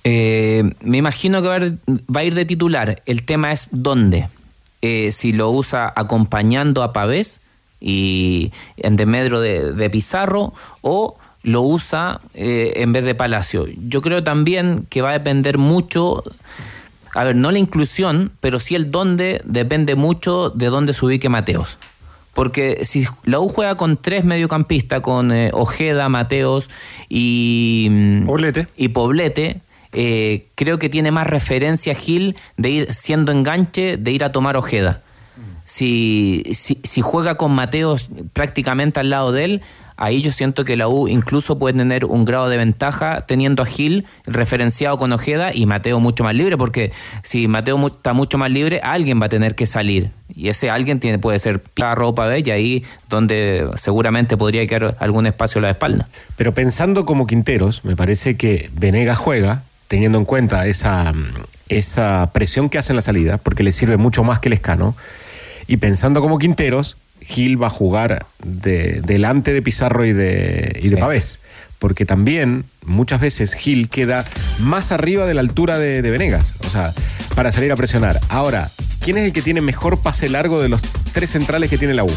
Eh, 0.04 0.62
me 0.80 0.96
imagino 0.98 1.42
que 1.42 1.48
va 1.48 1.54
a, 1.56 1.58
ir- 1.60 1.78
va 2.14 2.20
a 2.20 2.24
ir 2.24 2.34
de 2.34 2.44
titular. 2.46 3.02
El 3.04 3.24
tema 3.24 3.52
es 3.52 3.68
dónde. 3.72 4.28
Eh, 4.80 5.12
si 5.12 5.32
lo 5.32 5.50
usa 5.50 5.92
acompañando 5.94 6.82
a 6.82 6.92
Pavés 6.94 7.42
y 7.80 8.50
en 8.78 8.96
desmedro 8.96 9.40
de, 9.40 9.72
de 9.72 9.90
Pizarro 9.90 10.52
o 10.80 11.16
lo 11.42 11.62
usa 11.62 12.20
eh, 12.34 12.74
en 12.76 12.92
vez 12.92 13.04
de 13.04 13.14
Palacio. 13.14 13.66
Yo 13.88 14.02
creo 14.02 14.22
también 14.22 14.86
que 14.90 15.02
va 15.02 15.10
a 15.10 15.14
depender 15.14 15.58
mucho, 15.58 16.22
a 17.14 17.24
ver, 17.24 17.36
no 17.36 17.50
la 17.50 17.58
inclusión, 17.58 18.32
pero 18.40 18.58
sí 18.58 18.74
el 18.74 18.90
dónde 18.90 19.40
depende 19.44 19.94
mucho 19.94 20.50
de 20.50 20.66
dónde 20.66 20.92
se 20.92 21.04
ubique 21.06 21.28
Mateos. 21.28 21.78
Porque 22.34 22.84
si 22.84 23.06
la 23.24 23.40
U 23.40 23.48
juega 23.48 23.76
con 23.76 23.96
tres 23.96 24.24
mediocampistas, 24.24 25.00
con 25.00 25.32
eh, 25.32 25.50
Ojeda, 25.52 26.08
Mateos 26.08 26.70
y 27.08 28.22
Poblete, 28.24 28.68
y 28.76 28.88
Poblete 28.88 29.60
eh, 29.92 30.46
creo 30.54 30.78
que 30.78 30.88
tiene 30.88 31.10
más 31.10 31.26
referencia 31.26 31.94
Gil 31.94 32.36
de 32.56 32.70
ir 32.70 32.94
siendo 32.94 33.32
enganche, 33.32 33.96
de 33.96 34.12
ir 34.12 34.24
a 34.24 34.32
tomar 34.32 34.56
Ojeda. 34.56 35.02
Si, 35.64 36.42
si, 36.52 36.78
si 36.82 37.00
juega 37.00 37.36
con 37.36 37.52
Mateos 37.52 38.08
prácticamente 38.32 39.00
al 39.00 39.10
lado 39.10 39.32
de 39.32 39.44
él, 39.44 39.62
ahí 40.00 40.22
yo 40.22 40.32
siento 40.32 40.64
que 40.64 40.76
la 40.76 40.88
U 40.88 41.06
incluso 41.06 41.58
puede 41.58 41.76
tener 41.76 42.06
un 42.06 42.24
grado 42.24 42.48
de 42.48 42.56
ventaja 42.56 43.26
teniendo 43.26 43.62
a 43.62 43.66
Gil 43.66 44.06
referenciado 44.26 44.96
con 44.96 45.12
Ojeda 45.12 45.50
y 45.54 45.66
Mateo 45.66 46.00
mucho 46.00 46.24
más 46.24 46.34
libre, 46.34 46.56
porque 46.56 46.90
si 47.22 47.46
Mateo 47.46 47.86
está 47.86 48.14
mucho 48.14 48.38
más 48.38 48.50
libre, 48.50 48.80
alguien 48.82 49.20
va 49.20 49.26
a 49.26 49.28
tener 49.28 49.54
que 49.54 49.66
salir. 49.66 50.10
Y 50.34 50.48
ese 50.48 50.70
alguien 50.70 50.98
puede 51.20 51.38
ser 51.38 51.60
Pizarro 51.60 52.14
Pavés, 52.14 52.46
y 52.46 52.50
ahí 52.50 52.84
donde 53.10 53.68
seguramente 53.76 54.38
podría 54.38 54.66
quedar 54.66 54.96
algún 55.00 55.26
espacio 55.26 55.58
a 55.58 55.62
la 55.62 55.70
espalda. 55.70 56.08
Pero 56.36 56.54
pensando 56.54 57.04
como 57.04 57.26
Quinteros, 57.26 57.84
me 57.84 57.94
parece 57.94 58.36
que 58.36 58.70
Venegas 58.72 59.18
juega, 59.18 59.64
teniendo 59.86 60.16
en 60.16 60.24
cuenta 60.24 60.66
esa, 60.66 61.12
esa 61.68 62.30
presión 62.32 62.70
que 62.70 62.78
hace 62.78 62.92
en 62.92 62.96
la 62.96 63.02
salida, 63.02 63.36
porque 63.36 63.62
le 63.62 63.72
sirve 63.72 63.98
mucho 63.98 64.24
más 64.24 64.38
que 64.38 64.48
el 64.48 64.54
escano. 64.54 64.96
Y 65.66 65.76
pensando 65.76 66.22
como 66.22 66.38
Quinteros, 66.38 66.96
Gil 67.20 67.62
va 67.62 67.68
a 67.68 67.70
jugar 67.70 68.26
de- 68.42 69.00
delante 69.02 69.52
de 69.52 69.62
Pizarro 69.62 70.04
y 70.04 70.12
de, 70.12 70.78
y 70.82 70.88
de 70.88 70.96
Pavés. 70.96 71.40
Porque 71.78 72.04
también 72.04 72.64
muchas 72.84 73.20
veces 73.20 73.54
Gil 73.54 73.88
queda 73.88 74.24
más 74.58 74.92
arriba 74.92 75.24
de 75.24 75.34
la 75.34 75.40
altura 75.40 75.78
de, 75.78 76.02
de 76.02 76.10
Venegas. 76.10 76.54
O 76.66 76.70
sea, 76.70 76.92
para 77.34 77.52
salir 77.52 77.72
a 77.72 77.76
presionar. 77.76 78.20
Ahora, 78.28 78.70
¿quién 79.00 79.16
es 79.16 79.24
el 79.24 79.32
que 79.32 79.40
tiene 79.42 79.62
mejor 79.62 80.00
pase 80.02 80.28
largo 80.28 80.60
de 80.60 80.68
los 80.68 80.80
tres 81.12 81.30
centrales 81.30 81.70
que 81.70 81.78
tiene 81.78 81.94
la 81.94 82.04
U? 82.04 82.10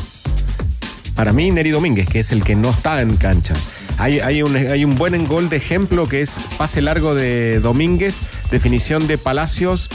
Para 1.15 1.31
mí, 1.31 1.51
Neri 1.51 1.69
Domínguez, 1.69 2.07
que 2.07 2.19
es 2.19 2.31
el 2.31 2.43
que 2.43 2.55
no 2.55 2.71
está 2.71 3.01
en 3.01 3.15
cancha. 3.17 3.53
Hay, 3.99 4.19
hay, 4.19 4.41
un, 4.41 4.55
hay 4.55 4.83
un 4.83 4.95
buen 4.95 5.27
gol 5.27 5.47
de 5.47 5.57
ejemplo 5.57 6.09
que 6.09 6.21
es 6.21 6.39
pase 6.57 6.81
largo 6.81 7.13
de 7.13 7.59
Domínguez, 7.59 8.19
definición 8.51 9.05
de 9.05 9.19
Palacios, 9.19 9.89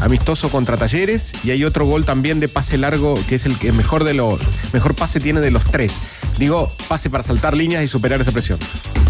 amistoso 0.00 0.48
contra 0.50 0.76
Talleres, 0.76 1.32
y 1.44 1.50
hay 1.50 1.64
otro 1.64 1.86
gol 1.86 2.04
también 2.04 2.40
de 2.40 2.48
pase 2.48 2.78
largo 2.78 3.14
que 3.28 3.36
es 3.36 3.46
el 3.46 3.58
que 3.58 3.72
mejor 3.72 4.04
de 4.04 4.14
los 4.14 4.40
mejor 4.72 4.94
pase 4.94 5.20
tiene 5.20 5.40
de 5.40 5.50
los 5.50 5.64
tres. 5.64 6.00
Digo, 6.38 6.70
pase 6.88 7.10
para 7.10 7.22
saltar 7.22 7.56
líneas 7.56 7.82
y 7.84 7.88
superar 7.88 8.20
esa 8.20 8.32
presión. 8.32 8.58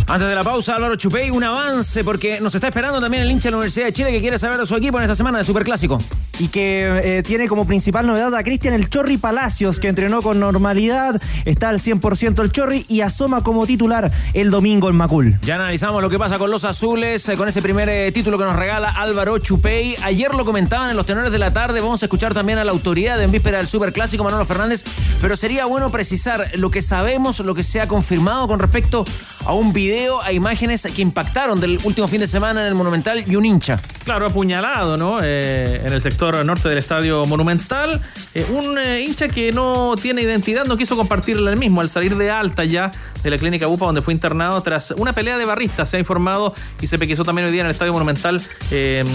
Antes 0.06 0.28
de 0.28 0.34
la 0.34 0.42
pausa, 0.42 0.76
Álvaro 0.76 0.96
Chupey, 0.96 1.30
un 1.30 1.42
avance, 1.42 2.04
porque 2.04 2.38
nos 2.38 2.54
está 2.54 2.68
esperando 2.68 3.00
también 3.00 3.22
el 3.22 3.30
hincha 3.30 3.44
de 3.44 3.52
la 3.52 3.56
Universidad 3.56 3.86
de 3.86 3.92
Chile 3.94 4.10
que 4.10 4.20
quiere 4.20 4.36
saber 4.36 4.58
de 4.58 4.66
su 4.66 4.76
equipo 4.76 4.98
en 4.98 5.04
esta 5.04 5.14
semana 5.14 5.38
de 5.38 5.44
Superclásico. 5.44 5.98
y 6.38 6.48
que 6.48 7.18
eh, 7.18 7.22
tiene 7.22 7.48
como 7.48 7.64
principal 7.64 8.06
novedad 8.06 8.34
a 8.34 8.42
Cristian 8.42 8.74
el 8.74 8.90
Chorri 8.90 9.16
Palacios, 9.16 9.80
que 9.80 9.88
entrenó 9.88 10.20
con 10.20 10.40
normalidad, 10.40 11.22
está 11.46 11.70
al 11.70 11.78
100% 11.78 12.42
el 12.42 12.52
Chorri 12.52 12.84
y 12.88 13.00
asoma 13.00 13.42
como 13.42 13.66
titular 13.66 14.10
el 14.34 14.50
domingo 14.50 14.90
en 14.90 14.96
Macul. 14.96 15.38
Ya 15.42 15.54
analizamos 15.54 16.02
lo 16.02 16.10
que 16.10 16.18
pasa 16.18 16.38
con 16.38 16.50
los 16.50 16.64
azules, 16.64 17.26
eh, 17.28 17.36
con 17.36 17.48
ese 17.48 17.62
primer 17.62 17.88
eh, 17.88 18.12
título 18.12 18.36
que 18.36 18.44
nos 18.44 18.56
regala 18.56 18.90
Álvaro 18.90 19.38
Chupey. 19.38 19.96
Ayer 20.02 20.34
lo 20.34 20.44
comentaban 20.74 20.90
en 20.90 20.96
los 20.96 21.06
tenores 21.06 21.30
de 21.30 21.38
la 21.38 21.52
tarde, 21.52 21.80
vamos 21.80 22.02
a 22.02 22.06
escuchar 22.06 22.34
también 22.34 22.58
a 22.58 22.64
la 22.64 22.72
autoridad 22.72 23.22
en 23.22 23.30
víspera 23.30 23.58
del 23.58 23.68
Superclásico, 23.68 24.24
Manolo 24.24 24.44
Fernández, 24.44 24.82
pero 25.20 25.36
sería 25.36 25.66
bueno 25.66 25.88
precisar 25.90 26.50
lo 26.56 26.68
que 26.68 26.82
sabemos, 26.82 27.38
lo 27.38 27.54
que 27.54 27.62
se 27.62 27.80
ha 27.80 27.86
confirmado 27.86 28.48
con 28.48 28.58
respecto 28.58 29.04
a 29.44 29.52
un 29.52 29.72
video, 29.72 30.22
a 30.22 30.32
imágenes 30.32 30.86
que 30.94 31.02
impactaron 31.02 31.60
del 31.60 31.78
último 31.84 32.08
fin 32.08 32.20
de 32.20 32.26
semana 32.26 32.62
en 32.62 32.68
el 32.68 32.74
Monumental 32.74 33.24
y 33.24 33.36
un 33.36 33.44
hincha. 33.44 33.80
Claro, 34.04 34.26
apuñalado, 34.26 34.96
¿no? 34.96 35.18
Eh, 35.22 35.82
en 35.84 35.92
el 35.92 36.00
sector 36.00 36.44
norte 36.44 36.68
del 36.68 36.78
Estadio 36.78 37.24
Monumental. 37.24 38.00
Eh, 38.34 38.46
un 38.50 38.78
eh, 38.78 39.02
hincha 39.02 39.28
que 39.28 39.52
no 39.52 39.94
tiene 40.00 40.22
identidad, 40.22 40.64
no 40.64 40.76
quiso 40.76 40.96
compartirla 40.96 41.52
él 41.52 41.56
mismo 41.58 41.80
al 41.80 41.88
salir 41.88 42.16
de 42.16 42.30
alta 42.30 42.64
ya 42.64 42.90
de 43.22 43.30
la 43.30 43.38
clínica 43.38 43.68
UPA 43.68 43.86
donde 43.86 44.02
fue 44.02 44.12
internado 44.12 44.60
tras 44.60 44.90
una 44.92 45.12
pelea 45.12 45.38
de 45.38 45.44
barristas, 45.44 45.88
se 45.88 45.96
ha 45.96 46.00
informado 46.00 46.52
y 46.80 46.86
se 46.86 46.98
pequizó 46.98 47.24
también 47.24 47.46
hoy 47.46 47.52
día 47.52 47.62
en 47.62 47.66
el 47.66 47.72
Estadio 47.72 47.92
Monumental 47.92 48.42
en 48.70 49.06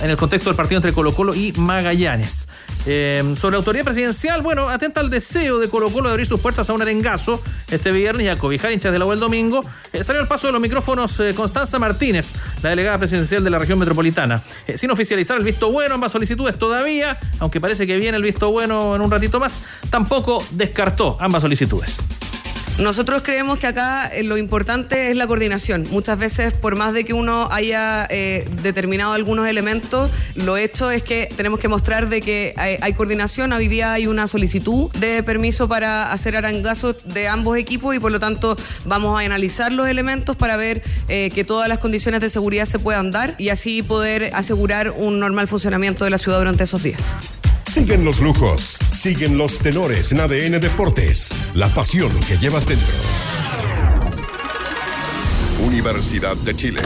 el 0.00 0.16
contexto 0.16 0.48
del 0.48 0.56
partido 0.56 0.78
entre 0.78 0.92
Colo 0.92 1.07
Colo 1.14 1.34
y 1.34 1.52
Magallanes. 1.52 2.48
Eh, 2.86 3.34
sobre 3.36 3.52
la 3.52 3.58
autoridad 3.58 3.84
presidencial, 3.84 4.40
bueno, 4.40 4.68
atenta 4.68 5.00
al 5.00 5.10
deseo 5.10 5.58
de 5.58 5.68
Colo 5.68 5.90
Colo 5.90 6.08
de 6.08 6.12
abrir 6.12 6.26
sus 6.26 6.40
puertas 6.40 6.70
a 6.70 6.72
un 6.72 6.82
arengazo 6.82 7.42
este 7.70 7.90
viernes 7.90 8.26
y 8.26 8.28
a 8.28 8.36
cobijar 8.36 8.72
hinchas 8.72 8.92
de 8.92 8.98
la 8.98 9.12
el 9.12 9.20
domingo. 9.20 9.64
Eh, 9.92 10.04
salió 10.04 10.22
al 10.22 10.28
paso 10.28 10.46
de 10.46 10.52
los 10.52 10.60
micrófonos 10.60 11.18
eh, 11.20 11.32
Constanza 11.34 11.78
Martínez, 11.78 12.32
la 12.62 12.70
delegada 12.70 12.98
presidencial 12.98 13.42
de 13.42 13.50
la 13.50 13.58
región 13.58 13.78
metropolitana. 13.78 14.42
Sin 14.76 14.90
oficializar 14.90 15.38
el 15.38 15.44
visto 15.44 15.70
bueno, 15.70 15.94
ambas 15.94 16.12
solicitudes 16.12 16.58
todavía, 16.58 17.18
aunque 17.40 17.60
parece 17.60 17.86
que 17.86 17.96
viene 17.96 18.16
el 18.16 18.22
visto 18.22 18.50
bueno 18.50 18.94
en 18.94 19.00
un 19.00 19.10
ratito 19.10 19.40
más, 19.40 19.60
tampoco 19.90 20.44
descartó 20.52 21.16
ambas 21.20 21.42
solicitudes. 21.42 21.96
Nosotros 22.78 23.22
creemos 23.24 23.58
que 23.58 23.66
acá 23.66 24.06
eh, 24.06 24.22
lo 24.22 24.36
importante 24.36 25.10
es 25.10 25.16
la 25.16 25.26
coordinación. 25.26 25.88
Muchas 25.90 26.16
veces, 26.16 26.54
por 26.54 26.76
más 26.76 26.94
de 26.94 27.04
que 27.04 27.12
uno 27.12 27.48
haya 27.50 28.06
eh, 28.08 28.48
determinado 28.62 29.14
algunos 29.14 29.48
elementos, 29.48 30.12
lo 30.36 30.56
hecho 30.56 30.88
es 30.88 31.02
que 31.02 31.28
tenemos 31.36 31.58
que 31.58 31.66
mostrar 31.66 32.08
de 32.08 32.20
que 32.20 32.54
hay, 32.56 32.92
coordinación. 32.92 33.52
Hoy 33.52 33.66
día 33.66 33.94
hay 33.94 34.06
una 34.06 34.28
solicitud 34.28 34.92
de 34.92 35.24
permiso 35.24 35.66
para 35.66 36.12
hacer 36.12 36.36
arangazos 36.36 37.12
de 37.12 37.26
ambos 37.26 37.58
equipos 37.58 37.96
y 37.96 37.98
por 37.98 38.12
lo 38.12 38.20
tanto 38.20 38.56
vamos 38.84 39.20
a 39.20 39.24
analizar 39.24 39.72
los 39.72 39.88
elementos 39.88 40.36
para 40.36 40.56
ver 40.56 40.82
eh, 41.08 41.32
que 41.34 41.42
todas 41.42 41.68
las 41.68 41.78
condiciones 41.78 42.20
de 42.20 42.30
seguridad 42.30 42.66
se 42.66 42.78
puedan 42.78 43.10
dar 43.10 43.34
y 43.38 43.48
así 43.48 43.82
poder 43.82 44.30
asegurar 44.34 44.90
un 44.96 45.18
normal 45.18 45.48
funcionamiento 45.48 46.04
de 46.04 46.10
la 46.10 46.18
ciudad 46.18 46.38
durante 46.38 46.62
esos 46.62 46.80
días. 46.84 47.16
Siguen 47.68 48.02
los 48.02 48.20
lujos, 48.20 48.78
siguen 48.96 49.36
los 49.36 49.58
tenores 49.58 50.10
en 50.12 50.20
ADN 50.20 50.58
Deportes, 50.58 51.28
la 51.54 51.68
pasión 51.68 52.10
que 52.26 52.38
llevas 52.38 52.66
dentro. 52.66 52.94
Universidad 55.66 56.34
de 56.38 56.56
Chile. 56.56 56.80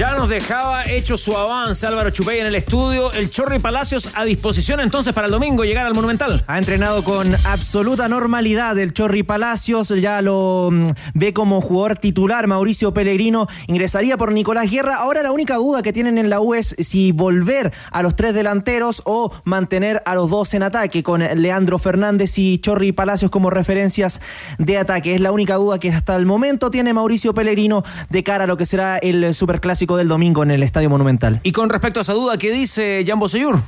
Ya 0.00 0.14
nos 0.14 0.30
dejaba 0.30 0.86
hecho 0.86 1.18
su 1.18 1.36
avance 1.36 1.86
Álvaro 1.86 2.10
Chupey 2.10 2.40
en 2.40 2.46
el 2.46 2.54
estudio. 2.54 3.12
El 3.12 3.28
Chorri 3.28 3.58
Palacios 3.58 4.08
a 4.14 4.24
disposición 4.24 4.80
entonces 4.80 5.12
para 5.12 5.26
el 5.26 5.30
domingo 5.30 5.62
llegar 5.62 5.84
al 5.84 5.92
Monumental. 5.92 6.42
Ha 6.46 6.56
entrenado 6.56 7.04
con 7.04 7.34
absoluta 7.44 8.08
normalidad 8.08 8.78
el 8.78 8.94
Chorri 8.94 9.24
Palacios, 9.24 9.90
ya 9.90 10.22
lo 10.22 10.70
mm, 10.72 10.86
ve 11.12 11.34
como 11.34 11.60
jugador 11.60 11.98
titular. 11.98 12.46
Mauricio 12.46 12.94
Pellegrino 12.94 13.46
ingresaría 13.66 14.16
por 14.16 14.32
Nicolás 14.32 14.70
Guerra. 14.70 14.96
Ahora 14.96 15.22
la 15.22 15.32
única 15.32 15.56
duda 15.56 15.82
que 15.82 15.92
tienen 15.92 16.16
en 16.16 16.30
la 16.30 16.40
U 16.40 16.54
es 16.54 16.74
si 16.78 17.12
volver 17.12 17.70
a 17.92 18.02
los 18.02 18.16
tres 18.16 18.32
delanteros 18.32 19.02
o 19.04 19.30
mantener 19.44 20.02
a 20.06 20.14
los 20.14 20.30
dos 20.30 20.54
en 20.54 20.62
ataque 20.62 21.02
con 21.02 21.20
Leandro 21.20 21.78
Fernández 21.78 22.38
y 22.38 22.56
Chorri 22.56 22.92
Palacios 22.92 23.30
como 23.30 23.50
referencias 23.50 24.22
de 24.56 24.78
ataque. 24.78 25.14
Es 25.14 25.20
la 25.20 25.30
única 25.30 25.56
duda 25.56 25.78
que 25.78 25.90
hasta 25.90 26.16
el 26.16 26.24
momento 26.24 26.70
tiene 26.70 26.94
Mauricio 26.94 27.34
Pellegrino 27.34 27.84
de 28.08 28.24
cara 28.24 28.44
a 28.44 28.46
lo 28.46 28.56
que 28.56 28.64
será 28.64 28.96
el 28.96 29.34
superclásico 29.34 29.89
del 29.96 30.08
domingo 30.08 30.42
en 30.42 30.50
el 30.50 30.62
Estadio 30.62 30.90
Monumental. 30.90 31.40
Y 31.42 31.52
con 31.52 31.68
respecto 31.70 32.00
a 32.00 32.02
esa 32.02 32.12
duda, 32.14 32.36
¿qué 32.38 32.50
dice 32.52 33.02
Jambo 33.06 33.28
Seyur? 33.28 33.60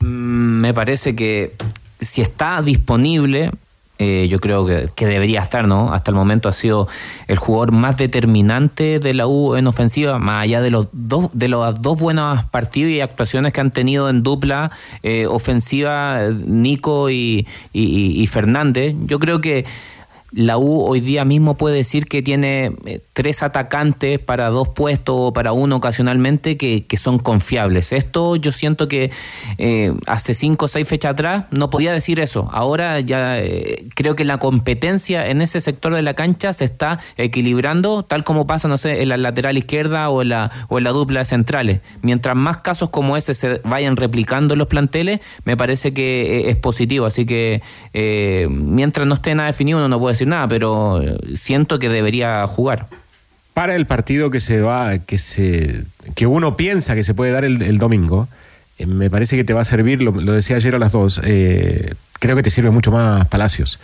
Mm, 0.00 0.60
Me 0.60 0.74
parece 0.74 1.14
que 1.14 1.52
si 2.00 2.20
está 2.22 2.60
disponible, 2.62 3.50
eh, 3.98 4.26
yo 4.28 4.40
creo 4.40 4.66
que, 4.66 4.88
que 4.94 5.06
debería 5.06 5.40
estar, 5.40 5.68
¿no? 5.68 5.92
Hasta 5.94 6.10
el 6.10 6.16
momento 6.16 6.48
ha 6.48 6.52
sido 6.52 6.88
el 7.28 7.36
jugador 7.38 7.70
más 7.72 7.96
determinante 7.96 8.98
de 8.98 9.14
la 9.14 9.26
U 9.28 9.54
en 9.54 9.66
ofensiva, 9.68 10.18
más 10.18 10.42
allá 10.42 10.60
de 10.60 10.70
los 10.70 10.88
dos, 10.92 11.30
de 11.32 11.48
los 11.48 11.80
dos 11.80 12.00
buenos 12.00 12.42
partidos 12.46 12.90
y 12.90 13.00
actuaciones 13.00 13.52
que 13.52 13.60
han 13.60 13.70
tenido 13.70 14.10
en 14.10 14.22
dupla 14.24 14.72
eh, 15.04 15.26
ofensiva, 15.26 16.24
eh, 16.24 16.32
Nico 16.46 17.08
y, 17.08 17.46
y- 17.72 18.20
y 18.20 18.26
Fernández. 18.26 18.96
Yo 19.06 19.18
creo 19.20 19.40
que 19.40 19.64
la 20.34 20.58
U 20.58 20.84
hoy 20.84 21.00
día 21.00 21.24
mismo 21.24 21.54
puede 21.54 21.76
decir 21.76 22.06
que 22.06 22.20
tiene 22.20 22.72
eh, 22.86 23.00
tres 23.12 23.42
atacantes 23.42 24.18
para 24.18 24.50
dos 24.50 24.68
puestos 24.68 25.14
o 25.16 25.32
para 25.32 25.52
uno 25.52 25.76
ocasionalmente 25.76 26.56
que, 26.56 26.84
que 26.84 26.96
son 26.96 27.18
confiables. 27.18 27.92
Esto 27.92 28.34
yo 28.36 28.50
siento 28.50 28.88
que 28.88 29.12
eh, 29.58 29.92
hace 30.06 30.34
cinco 30.34 30.64
o 30.64 30.68
seis 30.68 30.88
fechas 30.88 31.12
atrás 31.12 31.44
no 31.52 31.70
podía 31.70 31.92
decir 31.92 32.18
eso. 32.18 32.48
Ahora 32.52 32.98
ya 33.00 33.40
eh, 33.40 33.84
creo 33.94 34.16
que 34.16 34.24
la 34.24 34.38
competencia 34.38 35.26
en 35.28 35.40
ese 35.40 35.60
sector 35.60 35.94
de 35.94 36.02
la 36.02 36.14
cancha 36.14 36.52
se 36.52 36.64
está 36.64 36.98
equilibrando, 37.16 38.02
tal 38.02 38.24
como 38.24 38.46
pasa, 38.46 38.66
no 38.66 38.76
sé, 38.76 39.02
en 39.02 39.10
la 39.10 39.16
lateral 39.16 39.56
izquierda 39.56 40.10
o 40.10 40.22
en 40.22 40.30
la, 40.30 40.50
o 40.68 40.78
en 40.78 40.84
la 40.84 40.90
dupla 40.90 41.20
de 41.20 41.26
centrales. 41.26 41.80
Mientras 42.02 42.34
más 42.34 42.58
casos 42.58 42.90
como 42.90 43.16
ese 43.16 43.34
se 43.34 43.60
vayan 43.64 43.96
replicando 43.96 44.54
en 44.54 44.58
los 44.58 44.68
planteles, 44.68 45.20
me 45.44 45.56
parece 45.56 45.94
que 45.94 46.50
es 46.50 46.56
positivo. 46.56 47.06
Así 47.06 47.24
que 47.24 47.62
mientras 48.50 49.06
no 49.06 49.14
esté 49.14 49.34
nada 49.34 49.46
definido, 49.46 49.78
uno 49.78 49.88
no 49.88 50.00
puede 50.00 50.14
decir 50.14 50.23
nada, 50.26 50.48
pero 50.48 51.02
eh, 51.02 51.16
siento 51.34 51.78
que 51.78 51.88
debería 51.88 52.46
jugar. 52.46 52.86
Para 53.52 53.76
el 53.76 53.86
partido 53.86 54.30
que 54.30 54.40
se 54.40 54.60
va, 54.60 54.98
que 54.98 55.18
se, 55.18 55.84
que 56.14 56.26
uno 56.26 56.56
piensa 56.56 56.94
que 56.94 57.04
se 57.04 57.14
puede 57.14 57.30
dar 57.30 57.44
el, 57.44 57.78
domingo, 57.78 58.28
eh, 58.78 58.86
me 58.86 59.10
parece 59.10 59.36
que 59.36 59.44
te 59.44 59.54
va 59.54 59.60
a 59.60 59.64
servir, 59.64 60.02
lo, 60.02 60.12
decía 60.12 60.56
ayer 60.56 60.74
a 60.74 60.78
las 60.78 60.92
dos, 60.92 61.20
eh, 61.24 61.94
creo 62.18 62.34
que 62.34 62.42
te 62.42 62.50
sirve 62.50 62.70
mucho 62.70 62.90
más 62.90 63.26
Palacios, 63.28 63.78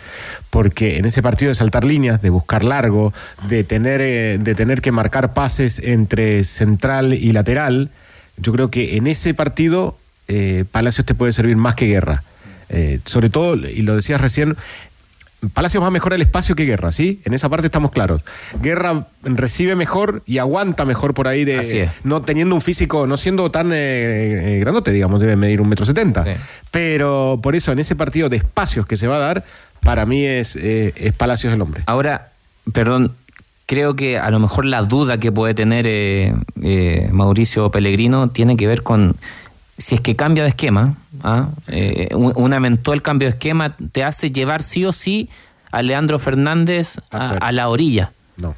porque 0.49 0.97
en 0.97 1.05
ese 1.05 1.21
partido 1.21 1.49
de 1.49 1.55
saltar 1.55 1.85
líneas, 1.85 2.21
de 2.21 2.29
buscar 2.29 2.65
largo, 2.65 3.13
de 3.47 3.63
tener, 3.63 4.39
de 4.39 4.55
tener 4.55 4.81
que 4.81 4.91
marcar 4.91 5.33
pases 5.33 5.79
entre 5.79 6.43
central 6.43 7.13
y 7.13 7.31
lateral, 7.31 7.89
yo 8.37 8.51
creo 8.51 8.69
que 8.71 8.97
en 8.97 9.07
ese 9.07 9.33
partido 9.33 9.97
Palacios 10.71 11.05
te 11.05 11.13
puede 11.13 11.33
servir 11.33 11.57
más 11.57 11.75
que 11.75 11.87
Guerra. 11.87 12.23
Sobre 13.03 13.29
todo, 13.29 13.55
y 13.55 13.81
lo 13.81 13.97
decías 13.97 14.21
recién, 14.21 14.55
Palacios 15.53 15.83
va 15.83 15.87
a 15.87 15.91
mejorar 15.91 16.17
el 16.17 16.21
espacio 16.21 16.55
que 16.55 16.65
Guerra, 16.65 16.91
¿sí? 16.91 17.21
En 17.25 17.33
esa 17.33 17.49
parte 17.49 17.65
estamos 17.67 17.91
claros. 17.91 18.21
Guerra 18.61 19.07
recibe 19.23 19.75
mejor 19.75 20.21
y 20.25 20.37
aguanta 20.37 20.85
mejor 20.85 21.13
por 21.13 21.27
ahí 21.27 21.45
de 21.45 21.59
Así 21.59 21.79
es. 21.79 21.91
no 22.03 22.21
teniendo 22.21 22.53
un 22.53 22.61
físico, 22.61 23.07
no 23.07 23.17
siendo 23.17 23.49
tan 23.49 23.71
eh, 23.71 23.75
eh, 23.75 24.59
grandote, 24.59 24.91
digamos, 24.91 25.19
debe 25.19 25.35
medir 25.35 25.59
un 25.61 25.69
metro 25.69 25.85
setenta. 25.85 26.25
Pero 26.69 27.39
por 27.41 27.55
eso, 27.55 27.71
en 27.71 27.79
ese 27.79 27.95
partido 27.95 28.29
de 28.29 28.37
espacios 28.37 28.85
que 28.85 28.97
se 28.97 29.07
va 29.07 29.15
a 29.15 29.19
dar, 29.19 29.43
para 29.81 30.05
mí 30.05 30.23
es, 30.25 30.55
eh, 30.55 30.93
es 30.95 31.13
Palacios 31.13 31.53
el 31.53 31.61
hombre. 31.61 31.81
Ahora, 31.87 32.29
perdón, 32.71 33.11
creo 33.65 33.95
que 33.95 34.19
a 34.19 34.29
lo 34.29 34.39
mejor 34.39 34.65
la 34.65 34.83
duda 34.83 35.17
que 35.17 35.31
puede 35.31 35.53
tener 35.53 35.85
eh, 35.87 37.09
Mauricio 37.11 37.71
Pellegrino 37.71 38.29
tiene 38.29 38.57
que 38.57 38.67
ver 38.67 38.83
con 38.83 39.15
si 39.81 39.95
es 39.95 40.01
que 40.01 40.15
cambia 40.15 40.43
de 40.43 40.49
esquema, 40.49 40.95
¿ah? 41.23 41.49
Eh, 41.67 42.09
un, 42.13 42.33
un 42.35 42.53
eventual 42.53 43.01
cambio 43.01 43.27
de 43.27 43.31
esquema 43.31 43.75
te 43.91 44.03
hace 44.03 44.31
llevar 44.31 44.63
sí 44.63 44.85
o 44.85 44.91
sí 44.91 45.29
a 45.71 45.81
Leandro 45.81 46.19
Fernández 46.19 46.99
a, 47.11 47.31
a 47.37 47.51
la 47.51 47.69
orilla. 47.69 48.11
No. 48.37 48.55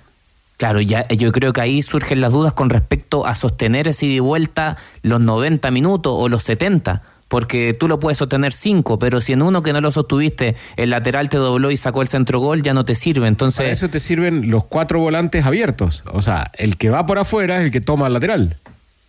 Claro, 0.57 0.81
ya, 0.81 1.07
yo 1.09 1.31
creo 1.31 1.53
que 1.53 1.61
ahí 1.61 1.81
surgen 1.81 2.21
las 2.21 2.33
dudas 2.33 2.53
con 2.53 2.69
respecto 2.69 3.25
a 3.25 3.35
sostener 3.35 3.87
ese 3.87 4.05
ida 4.05 4.15
y 4.15 4.19
vuelta 4.19 4.77
los 5.01 5.19
90 5.19 5.71
minutos 5.71 6.13
o 6.15 6.29
los 6.29 6.43
70. 6.43 7.01
Porque 7.27 7.73
tú 7.73 7.87
lo 7.87 7.99
puedes 7.99 8.19
sostener 8.19 8.53
5, 8.53 8.99
pero 8.99 9.19
si 9.19 9.33
en 9.33 9.41
uno 9.41 9.63
que 9.63 9.73
no 9.73 9.81
lo 9.81 9.91
sostuviste, 9.91 10.55
el 10.75 10.91
lateral 10.91 11.29
te 11.29 11.37
dobló 11.37 11.71
y 11.71 11.77
sacó 11.77 12.03
el 12.03 12.07
centro 12.07 12.39
gol, 12.39 12.61
ya 12.61 12.75
no 12.75 12.85
te 12.85 12.93
sirve. 12.93 13.27
Entonces, 13.27 13.57
Para 13.57 13.71
eso 13.71 13.89
te 13.89 13.99
sirven 13.99 14.51
los 14.51 14.65
cuatro 14.65 14.99
volantes 14.99 15.43
abiertos. 15.43 16.03
O 16.11 16.21
sea, 16.21 16.51
el 16.57 16.77
que 16.77 16.91
va 16.91 17.07
por 17.07 17.17
afuera 17.17 17.57
es 17.57 17.63
el 17.63 17.71
que 17.71 17.81
toma 17.81 18.05
el 18.05 18.13
lateral. 18.13 18.57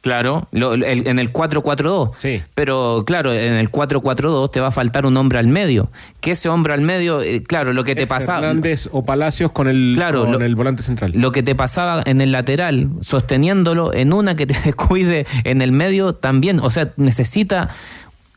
Claro, 0.05 0.49
lo- 0.53 0.75
el- 0.75 1.07
en 1.09 1.19
el 1.19 1.33
4-4-2. 1.33 2.11
Sí. 2.19 2.43
Pero 2.55 3.05
claro, 3.07 3.33
en 3.33 3.55
el 3.55 3.71
4-4-2 3.71 4.51
te 4.51 4.61
va 4.61 4.67
a 4.67 4.71
faltar 4.71 5.07
un 5.07 5.17
hombre 5.17 5.39
al 5.39 5.47
medio. 5.47 5.91
Que 6.21 6.33
ese 6.33 6.51
hombre 6.51 6.75
al 6.75 6.83
medio, 6.83 7.23
eh, 7.23 7.43
claro, 7.43 7.73
lo 7.73 7.85
que 7.85 7.95
te 7.95 8.07
pasaba. 8.07 8.41
Fernández 8.41 8.87
o 8.93 9.03
Palacios 9.07 9.51
con 9.53 9.67
el, 9.67 9.95
Claro, 9.97 10.25
con 10.25 10.33
lo- 10.33 10.43
el 10.45 10.55
volante 10.57 10.83
central. 10.83 11.13
Lo 11.15 11.33
que 11.33 11.43
te 11.43 11.55
pasaba 11.55 12.03
en 12.05 12.21
el 12.21 12.33
lateral, 12.33 12.91
sosteniéndolo 13.01 13.95
en 13.95 14.13
una 14.13 14.37
que 14.37 14.47
te 14.47 14.53
descuide 14.65 15.27
en 15.45 15.63
el 15.63 15.73
medio 15.73 16.15
también. 16.15 16.61
O 16.61 16.69
sea, 16.69 16.93
necesita. 16.99 17.71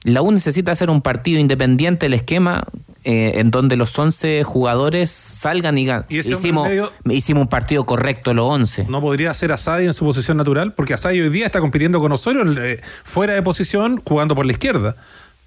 La 0.04 0.22
U 0.22 0.32
necesita 0.32 0.72
hacer 0.72 0.90
un 0.90 1.02
partido 1.02 1.40
independiente 1.40 2.06
el 2.06 2.14
esquema 2.14 2.64
eh, 3.04 3.34
en 3.36 3.52
donde 3.52 3.76
los 3.78 3.98
11 3.98 4.44
jugadores 4.44 5.10
salgan 5.12 5.78
y 5.78 5.86
ganen. 5.86 6.06
Hicimos, 6.10 6.68
medio- 6.68 6.92
hicimos 7.10 7.42
un 7.42 7.48
partido 7.50 7.86
correcto 7.86 8.34
los 8.34 8.46
11. 8.50 8.86
No 8.90 9.02
podría 9.02 9.34
ser 9.34 9.52
Asadi 9.52 9.86
en 9.86 9.94
su 9.94 10.06
posición 10.06 10.38
natural, 10.38 10.74
porque 10.74 10.94
Asadi 10.94 11.20
hoy 11.22 11.30
día 11.30 11.46
está 11.46 11.60
compitiendo 11.60 12.00
con 12.00 12.12
Osorio 12.12 12.44
eh, 12.62 12.82
fuera 13.04 13.34
de 13.34 13.42
posición, 13.42 14.02
jugando 14.06 14.36
por 14.36 14.46
la 14.46 14.52
izquierda. 14.52 14.96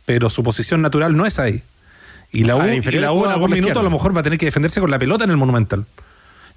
Pero 0.07 0.29
su 0.31 0.43
posición 0.43 0.83
natural 0.83 1.17
no 1.17 1.27
es 1.27 1.39
ahí. 1.39 1.63
Y 2.33 2.45
la 2.45 2.57
U, 2.57 2.61
Ah, 2.61 2.67
de 2.67 2.77
y 2.77 2.81
la 2.93 3.13
U 3.13 3.25
en 3.25 3.31
algún 3.33 3.51
la 3.51 3.57
minuto 3.57 3.81
a 3.81 3.83
lo 3.83 3.91
mejor 3.91 4.15
va 4.17 4.21
a 4.21 4.23
tener 4.23 4.39
que 4.39 4.47
defenderse 4.47 4.81
con 4.81 4.91
la 4.91 4.99
pelota 4.99 5.25
en 5.25 5.31
el 5.31 5.37
Monumental. 5.37 5.85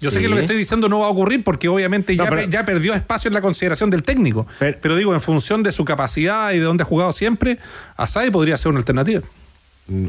Yo 0.03 0.11
sé 0.11 0.21
que 0.21 0.27
lo 0.29 0.35
que 0.35 0.41
estoy 0.41 0.57
diciendo 0.57 0.89
no 0.89 0.99
va 0.99 1.07
a 1.07 1.09
ocurrir 1.09 1.43
porque 1.43 1.67
obviamente 1.69 2.15
ya, 2.15 2.25
pero- 2.25 2.35
pe- 2.43 2.47
ya 2.49 2.65
perdió 2.65 2.93
espacio 2.93 3.29
en 3.29 3.33
la 3.33 3.41
consideración 3.41 3.89
del 3.89 4.03
técnico. 4.03 4.45
Pero, 4.59 4.95
digo, 4.95 5.13
en 5.13 5.21
función 5.21 5.63
de 5.63 5.71
su 5.71 5.85
capacidad 5.85 6.51
y 6.51 6.59
de 6.59 6.65
dónde 6.65 6.83
ha 6.83 6.85
jugado 6.85 7.13
siempre, 7.13 7.57
Asadi 7.97 8.29
podría 8.31 8.57
ser 8.57 8.69
una 8.69 8.79
alternativa. 8.79 9.21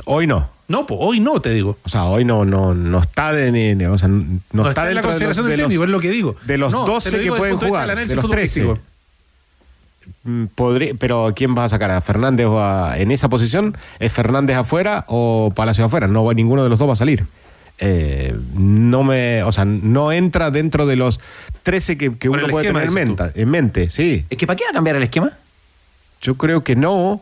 Hoy 0.05 0.27
no. 0.27 0.49
No, 0.69 0.87
pues 0.87 0.99
hoy 1.03 1.21
no, 1.21 1.41
te 1.41 1.51
digo. 1.51 1.77
O 1.83 1.89
sea, 1.89 2.05
hoy 2.05 2.25
no, 2.25 2.45
no, 2.45 2.75
no 2.75 2.99
está 3.01 3.33
de, 3.33 3.51
ni- 3.75 3.85
o 3.87 3.99
sea, 3.99 4.09
no, 4.09 4.41
No, 4.53 4.69
está, 4.69 4.71
está 4.71 4.89
en 4.89 4.95
la 4.95 4.95
dentro 4.95 4.95
de 4.95 4.95
los- 4.95 5.05
consideración 5.05 5.47
de 5.47 5.51
del 5.51 5.61
los- 5.61 5.69
técnico, 5.69 5.85
es 5.85 5.91
lo 5.91 6.01
que 6.01 6.11
digo. 6.11 6.37
De 6.47 6.59
los 6.59 6.73
No, 6.73 6.85
te 6.85 6.91
12 6.93 7.11
lo 7.13 7.19
que 7.19 7.39
pueden 7.39 7.59
de 7.59 7.67
jugar, 7.67 7.87
de 7.89 7.95
los 7.95 8.31
13. 8.31 8.63
futbolístico. 8.63 8.79
Mm, 10.25 10.45
podría- 10.55 10.95
pero 10.99 11.33
¿quién 11.37 11.55
vas 11.55 11.67
a 11.67 11.69
sacar? 11.77 11.91
¿A 11.91 12.01
Fernández 12.01 12.47
o 12.47 12.59
a- 12.63 12.99
en 12.99 13.11
esa 13.11 13.29
posición? 13.29 13.77
¿Es 13.99 14.13
Fernández 14.13 14.57
afuera 14.57 15.05
o 15.09 15.53
Palacio 15.55 15.85
afuera? 15.85 16.07
No, 16.07 16.31
ninguno 16.33 16.63
de 16.63 16.69
los 16.69 16.79
dos 16.79 16.89
va 16.89 16.93
a 16.95 16.97
salir. 16.97 17.25
Eh, 17.79 18.35
no 18.55 19.03
me, 19.03 19.43
o 19.43 19.51
sea, 19.53 19.65
no 19.65 20.13
entra 20.13 20.51
dentro 20.51 20.87
de 20.87 20.97
los 20.97 21.19
13 21.65 21.99
que, 21.99 22.17
que 22.17 22.29
uno 22.29 22.47
puede 22.49 22.67
esquema, 22.69 22.81
tener 22.81 22.97
en 22.99 23.09
mente, 23.17 23.41
en 23.43 23.51
mente, 23.51 23.91
sí. 23.91 24.25
¿Es 24.31 24.39
que 24.39 24.47
para 24.47 24.57
qué 24.57 24.65
va 24.65 24.71
a 24.71 24.75
cambiar 24.75 24.97
el 24.97 25.03
esquema? 25.03 25.33
Yo 26.23 26.37
creo 26.37 26.65
que 26.65 26.75
no, 26.75 27.21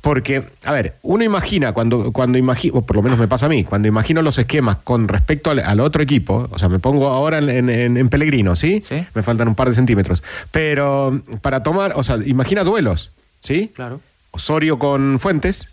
porque, 0.00 0.44
a 0.64 0.72
ver, 0.72 0.96
uno 1.02 1.22
imagina, 1.22 1.72
cuando, 1.72 2.10
cuando 2.10 2.38
imagino, 2.38 2.78
o 2.78 2.82
por 2.82 2.96
lo 2.96 3.02
menos 3.02 3.16
me 3.18 3.28
pasa 3.28 3.46
a 3.46 3.48
mí, 3.48 3.62
cuando 3.62 3.86
imagino 3.86 4.20
los 4.20 4.36
esquemas 4.36 4.78
con 4.82 5.06
respecto 5.06 5.50
al, 5.50 5.60
al 5.60 5.78
otro 5.78 6.02
equipo, 6.02 6.48
o 6.50 6.58
sea, 6.58 6.68
me 6.68 6.80
pongo 6.80 7.06
ahora 7.08 7.38
en, 7.38 7.68
en- 7.70 8.08
Pellegrino, 8.08 8.56
¿sí? 8.56 8.82
Me 9.14 9.22
faltan 9.22 9.46
un 9.46 9.54
par 9.54 9.68
de 9.68 9.74
centímetros. 9.74 10.24
Pero 10.50 11.22
para 11.40 11.62
tomar, 11.62 11.92
o 11.94 12.02
sea, 12.02 12.16
imagina 12.26 12.64
duelos, 12.64 13.12
¿sí? 13.38 13.70
Claro. 13.74 14.00
Osorio 14.32 14.76
con 14.78 15.20
Fuentes, 15.20 15.68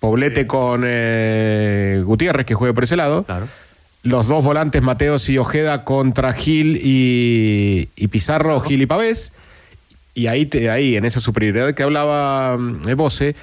Poblete 0.00 0.46
con 0.46 0.82
eh, 0.86 2.02
Gutiérrez, 2.04 2.46
que 2.46 2.54
juegue 2.54 2.74
por 2.74 2.84
ese 2.84 2.96
lado. 2.96 3.24
Los 4.04 4.28
dos 4.28 4.44
volantes, 4.44 4.80
Mateos 4.82 5.28
y 5.28 5.38
Ojeda, 5.38 5.84
contra 5.84 6.32
Gil 6.32 6.76
y, 6.82 7.88
y 7.96 8.08
Pizarro, 8.08 8.60
Gil 8.60 8.80
y 8.82 8.86
Pavés. 8.86 9.32
Y 10.14 10.28
ahí, 10.28 10.46
te- 10.46 10.70
ahí, 10.70 10.96
en 10.96 11.04
esa 11.04 11.20
superioridad 11.20 11.72
que 11.74 11.82
hablaba 11.82 12.56
mm, 12.56 12.94
Bose, 12.96 13.34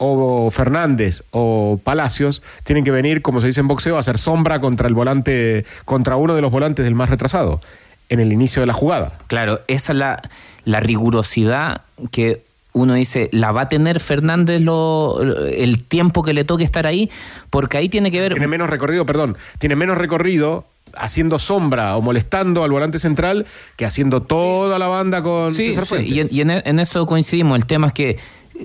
o 0.00 0.48
Fernández 0.50 1.24
o 1.32 1.80
Palacios 1.82 2.40
tienen 2.64 2.84
que 2.84 2.90
venir, 2.92 3.20
como 3.20 3.40
se 3.40 3.48
dice 3.48 3.60
en 3.60 3.66
boxeo, 3.68 3.96
a 3.96 4.00
hacer 4.00 4.16
sombra 4.16 4.60
contra 4.60 4.86
el 4.88 4.94
volante, 4.94 5.64
contra 5.84 6.14
uno 6.16 6.34
de 6.34 6.40
los 6.40 6.50
volantes 6.52 6.84
del 6.84 6.94
más 6.94 7.10
retrasado, 7.10 7.60
en 8.08 8.20
el 8.20 8.32
inicio 8.32 8.60
de 8.62 8.66
la 8.66 8.74
jugada. 8.74 9.12
Claro, 9.26 9.60
esa 9.66 9.92
es 9.92 9.98
la, 9.98 10.22
la 10.64 10.78
rigurosidad 10.80 11.82
que 12.12 12.42
uno 12.80 12.94
dice, 12.94 13.28
¿la 13.32 13.52
va 13.52 13.62
a 13.62 13.68
tener 13.68 14.00
Fernández 14.00 14.62
lo, 14.62 15.20
el 15.22 15.82
tiempo 15.84 16.22
que 16.22 16.32
le 16.32 16.44
toque 16.44 16.64
estar 16.64 16.86
ahí? 16.86 17.10
Porque 17.50 17.76
ahí 17.76 17.88
tiene 17.88 18.10
que 18.10 18.20
ver... 18.20 18.32
Tiene 18.32 18.46
menos 18.48 18.70
recorrido, 18.70 19.04
perdón, 19.06 19.36
tiene 19.58 19.76
menos 19.76 19.98
recorrido 19.98 20.64
haciendo 20.94 21.38
sombra 21.38 21.96
o 21.96 22.02
molestando 22.02 22.64
al 22.64 22.70
volante 22.70 22.98
central 22.98 23.46
que 23.76 23.84
haciendo 23.84 24.22
toda 24.22 24.78
la 24.78 24.88
banda 24.88 25.22
con 25.22 25.54
Sí, 25.54 25.74
César 25.74 25.84
sí, 25.98 26.04
y, 26.06 26.20
en, 26.20 26.28
y 26.30 26.40
en- 26.40 26.50
en 26.50 26.80
eso 26.80 27.04
coincidimos. 27.06 27.58
El 27.58 27.66
tema 27.66 27.88
es 27.88 27.92
que 27.92 28.18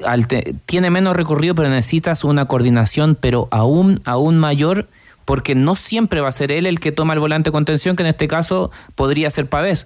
al 0.06 0.28
te- 0.28 0.56
tiene 0.66 0.90
menos 0.90 1.16
recorrido, 1.16 1.54
pero 1.54 1.70
necesitas 1.70 2.24
una 2.24 2.46
coordinación, 2.46 3.16
pero 3.20 3.48
aún, 3.52 4.00
aún 4.06 4.40
mayor, 4.40 4.88
porque 5.26 5.54
no 5.54 5.76
siempre 5.76 6.22
va 6.22 6.30
a 6.30 6.32
ser 6.32 6.52
él 6.52 6.66
el 6.66 6.80
que 6.80 6.92
toma 6.92 7.14
el 7.14 7.20
volante 7.20 7.50
de 7.50 7.52
contención, 7.52 7.96
que 7.96 8.04
en 8.04 8.08
este 8.10 8.28
caso 8.28 8.72
podría 8.96 9.30
ser 9.30 9.48
Pavés. 9.48 9.86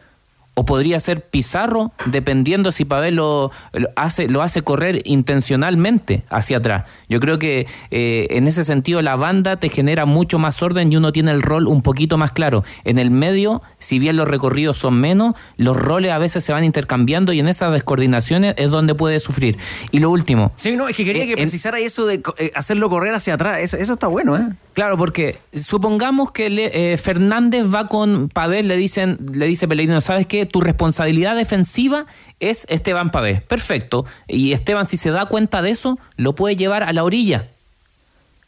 O 0.60 0.66
podría 0.66 1.00
ser 1.00 1.22
Pizarro, 1.30 1.92
dependiendo 2.08 2.72
si 2.72 2.84
Pavés 2.84 3.14
lo, 3.14 3.52
lo 3.74 3.88
hace, 3.96 4.28
lo 4.28 4.42
hace 4.42 4.64
correr 4.64 5.04
intencionalmente 5.06 6.24
hacia 6.30 6.58
atrás. 6.58 6.86
Yo 7.10 7.20
creo 7.20 7.38
que 7.38 7.68
eh, 7.92 8.26
en 8.32 8.48
ese 8.48 8.64
sentido 8.64 9.04
la 9.04 9.16
banda 9.16 9.58
te 9.58 9.70
genera 9.70 10.06
mucho 10.06 10.40
más 10.40 10.64
orden 10.64 10.92
y 10.92 10.96
uno 10.98 11.12
tiene 11.12 11.30
el 11.30 11.44
rol 11.44 11.68
un 11.68 11.84
poquito 11.84 12.18
más 12.18 12.32
claro. 12.32 12.64
En 12.86 12.98
el 12.98 13.12
medio, 13.12 13.62
si 13.78 14.00
bien 14.00 14.18
los 14.18 14.28
recorridos 14.28 14.80
son 14.80 15.00
menos, 15.00 15.36
los 15.58 15.78
roles 15.78 16.12
a 16.12 16.18
veces 16.18 16.44
se 16.44 16.52
van 16.54 16.64
intercambiando 16.64 17.34
y 17.34 17.40
en 17.40 17.48
esas 17.48 17.72
descoordinaciones 17.72 18.56
es 18.58 18.72
donde 18.72 18.96
puede 18.96 19.20
sufrir. 19.20 19.58
Y 19.92 20.00
lo 20.00 20.10
último. 20.10 20.52
Sí, 20.56 20.76
no, 20.76 20.88
es 20.88 20.96
que 20.96 21.06
quería 21.06 21.24
Eh, 21.24 21.28
que 21.28 21.32
en- 21.34 21.38
precisara 21.40 21.78
eso 21.80 22.08
de 22.08 22.22
eh, 22.40 22.52
hacerlo 22.56 22.90
correr 22.90 23.14
hacia 23.14 23.36
atrás. 23.36 23.60
Eso, 23.62 23.78
eso 23.78 23.94
está 23.94 24.08
bueno, 24.08 24.36
¿eh? 24.36 24.48
Claro, 24.74 24.98
porque 24.98 25.38
supongamos 25.54 26.32
que 26.32 26.50
le- 26.50 26.94
eh, 26.94 26.98
Fernández 26.98 27.64
va 27.74 27.86
con 27.86 28.30
Pavés, 28.30 28.66
le 28.66 28.76
dicen, 28.76 29.18
le 29.34 29.46
dice 29.48 29.68
Pellegrino, 29.68 30.02
¿sabes 30.02 30.26
qué? 30.26 30.47
Tu 30.48 30.62
responsabilidad 30.62 31.36
defensiva 31.36 32.06
es 32.40 32.66
Esteban 32.70 33.10
Pavés. 33.10 33.42
Perfecto. 33.44 34.06
Y 34.28 34.54
Esteban, 34.54 34.86
si 34.86 34.98
se 34.98 35.12
da 35.12 35.26
cuenta 35.28 35.62
de 35.62 35.70
eso, 35.70 36.00
lo 36.16 36.34
puede 36.36 36.56
llevar 36.56 36.84
a 36.84 36.92
la 36.94 37.04
orilla. 37.04 37.48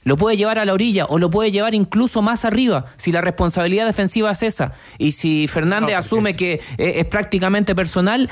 Lo 0.05 0.15
puede 0.15 0.37
llevar 0.37 0.57
a 0.59 0.65
la 0.65 0.73
orilla 0.73 1.05
o 1.05 1.19
lo 1.19 1.29
puede 1.29 1.51
llevar 1.51 1.75
incluso 1.75 2.21
más 2.21 2.45
arriba 2.45 2.85
si 2.97 3.11
la 3.11 3.19
responsabilidad 3.21 3.85
defensiva 3.85 4.31
es 4.31 4.43
esa. 4.43 4.71
Y 4.97 5.11
si 5.11 5.47
Fernández 5.47 5.95
asume 5.97 6.35
que 6.35 6.53
eh, 6.77 6.93
es 6.95 7.05
prácticamente 7.05 7.75
personal, 7.75 8.29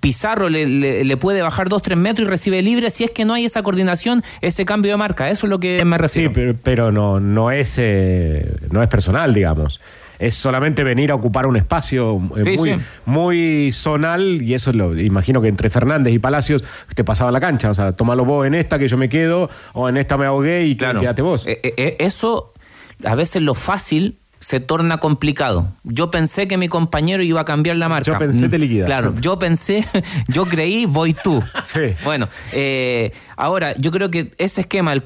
Pizarro 0.00 0.48
le, 0.48 0.66
le- 0.66 1.04
le 1.04 1.16
puede 1.16 1.42
bajar 1.42 1.68
dos, 1.68 1.82
tres 1.82 1.96
metros 1.98 2.26
y 2.26 2.30
recibe 2.30 2.60
libre. 2.62 2.90
Si 2.90 3.04
es 3.04 3.10
que 3.12 3.24
no 3.24 3.34
hay 3.34 3.44
esa 3.44 3.62
coordinación, 3.62 4.24
ese 4.40 4.64
cambio 4.64 4.90
de 4.90 4.96
marca. 4.96 5.30
Eso 5.30 5.46
es 5.46 5.50
lo 5.50 5.60
que 5.60 5.84
me 5.84 5.96
refiero. 5.98 6.30
Sí, 6.30 6.34
pero, 6.34 6.54
pero 6.60 6.90
no, 6.90 7.20
no, 7.20 7.50
es, 7.52 7.76
eh, 7.78 8.50
no 8.72 8.82
es 8.82 8.88
personal, 8.88 9.32
digamos. 9.32 9.80
Es 10.18 10.34
solamente 10.34 10.82
venir 10.84 11.10
a 11.10 11.14
ocupar 11.14 11.46
un 11.46 11.56
espacio 11.56 12.20
eh, 12.36 12.42
Sí, 12.44 12.56
muy, 12.56 12.70
sí. 12.70 12.76
muy 13.04 13.72
zonal, 13.72 14.42
y 14.42 14.54
eso 14.54 14.70
es 14.70 14.76
lo 14.76 14.98
imagino 14.98 15.40
que 15.42 15.48
entre 15.48 15.70
Fernández 15.70 16.12
y 16.14 16.18
Palacios 16.18 16.62
te 16.94 17.04
pasaba 17.04 17.30
la 17.30 17.40
cancha. 17.40 17.70
O 17.70 17.74
sea, 17.74 17.92
tómalo 17.92 18.24
vos 18.24 18.46
en 18.46 18.54
esta 18.54 18.78
que 18.78 18.88
yo 18.88 18.96
me 18.96 19.08
quedo, 19.08 19.50
o 19.72 19.88
en 19.88 19.96
esta 19.96 20.16
me 20.16 20.26
ahogué 20.26 20.66
y 20.66 20.76
Claro. 20.76 21.00
quédate 21.00 21.22
vos. 21.22 21.46
Eh, 21.46 21.60
eh, 21.62 21.96
eso, 22.00 22.52
a 23.04 23.14
veces 23.14 23.42
lo 23.42 23.54
fácil 23.54 24.18
se 24.38 24.60
torna 24.60 24.98
complicado. 24.98 25.68
Yo 25.82 26.10
pensé 26.10 26.46
que 26.46 26.56
mi 26.56 26.68
compañero 26.68 27.22
iba 27.22 27.40
a 27.40 27.44
cambiar 27.44 27.76
la 27.76 27.88
marca. 27.88 28.12
Yo 28.12 28.18
pensé 28.18 28.48
te 28.48 28.58
liquidar. 28.58 28.86
Claro, 28.86 29.14
yo 29.20 29.38
pensé, 29.38 29.84
yo 30.28 30.44
creí, 30.44 30.86
voy 30.86 31.14
tú. 31.14 31.42
Bueno, 32.04 32.28
eh, 32.52 33.12
ahora, 33.36 33.74
yo 33.76 33.90
creo 33.90 34.10
que 34.10 34.30
ese 34.38 34.60
esquema, 34.60 34.92
el 34.92 35.04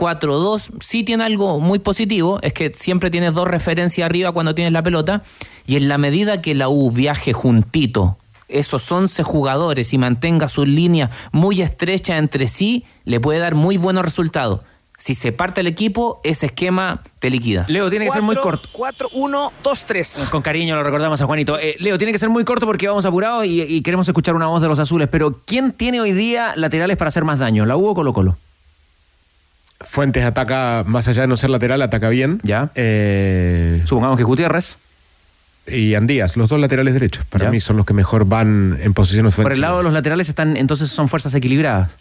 4-4-2, 0.00 0.70
sí 0.80 1.04
tiene 1.04 1.24
algo 1.24 1.60
muy 1.60 1.78
positivo, 1.78 2.38
es 2.42 2.54
que 2.54 2.72
siempre 2.74 3.10
tienes 3.10 3.34
dos 3.34 3.46
referencias 3.46 4.06
arriba 4.06 4.32
cuando 4.32 4.54
tienes 4.54 4.72
la 4.72 4.82
pelota, 4.82 5.22
y 5.66 5.76
en 5.76 5.88
la 5.88 5.98
medida 5.98 6.40
que 6.40 6.54
la 6.54 6.68
U 6.68 6.90
viaje 6.90 7.32
juntito, 7.32 8.16
esos 8.48 8.90
11 8.90 9.22
jugadores 9.22 9.92
y 9.92 9.98
mantenga 9.98 10.48
sus 10.48 10.66
líneas 10.66 11.10
muy 11.32 11.60
estrechas 11.60 12.18
entre 12.18 12.48
sí, 12.48 12.84
le 13.04 13.20
puede 13.20 13.38
dar 13.38 13.54
muy 13.54 13.76
buenos 13.76 14.04
resultados. 14.04 14.60
Si 14.96 15.14
se 15.14 15.32
parte 15.32 15.62
el 15.62 15.66
equipo, 15.66 16.20
ese 16.24 16.46
esquema 16.46 17.00
te 17.20 17.30
liquida. 17.30 17.64
Leo, 17.68 17.88
tiene 17.88 18.04
que 18.04 18.10
ser 18.10 18.20
muy 18.20 18.36
corto. 18.36 18.68
4, 18.72 19.08
1, 19.14 19.52
2, 19.62 19.84
3. 19.86 20.28
Con 20.30 20.42
cariño 20.42 20.76
lo 20.76 20.82
recordamos 20.82 21.22
a 21.22 21.24
Juanito. 21.24 21.58
Eh, 21.58 21.76
Leo, 21.78 21.96
tiene 21.96 22.12
que 22.12 22.18
ser 22.18 22.28
muy 22.28 22.44
corto 22.44 22.66
porque 22.66 22.86
vamos 22.86 23.06
apurados 23.06 23.46
y, 23.46 23.62
y 23.62 23.80
queremos 23.80 24.06
escuchar 24.06 24.34
una 24.34 24.48
voz 24.48 24.60
de 24.60 24.68
los 24.68 24.78
azules. 24.78 25.08
Pero, 25.10 25.40
¿quién 25.46 25.72
tiene 25.72 26.02
hoy 26.02 26.12
día 26.12 26.52
laterales 26.54 26.98
para 26.98 27.08
hacer 27.08 27.24
más 27.24 27.38
daño? 27.38 27.64
¿La 27.64 27.78
U 27.78 27.86
o 27.86 27.94
Colo 27.94 28.12
Colo? 28.12 28.36
Fuentes 29.80 30.24
ataca, 30.24 30.84
más 30.86 31.08
allá 31.08 31.22
de 31.22 31.28
no 31.28 31.36
ser 31.36 31.50
lateral, 31.50 31.80
ataca 31.82 32.08
bien. 32.10 32.40
Ya. 32.42 32.70
Eh, 32.74 33.80
Supongamos 33.86 34.18
que 34.18 34.24
Gutiérrez. 34.24 34.76
y 35.66 35.94
Andías, 35.94 36.36
los 36.36 36.48
dos 36.50 36.60
laterales 36.60 36.92
derechos. 36.94 37.24
Para 37.26 37.46
Ya. 37.46 37.50
mí 37.50 37.60
son 37.60 37.76
los 37.76 37.86
que 37.86 37.94
mejor 37.94 38.24
van 38.26 38.78
en 38.82 38.92
posición 38.92 39.26
ofensiva. 39.26 39.44
Por 39.44 39.52
el 39.52 39.60
lado 39.60 39.78
de 39.78 39.84
los 39.84 39.92
laterales 39.92 40.28
están, 40.28 40.56
entonces 40.56 40.90
son 40.90 41.08
fuerzas 41.08 41.34
equilibradas. 41.34 41.92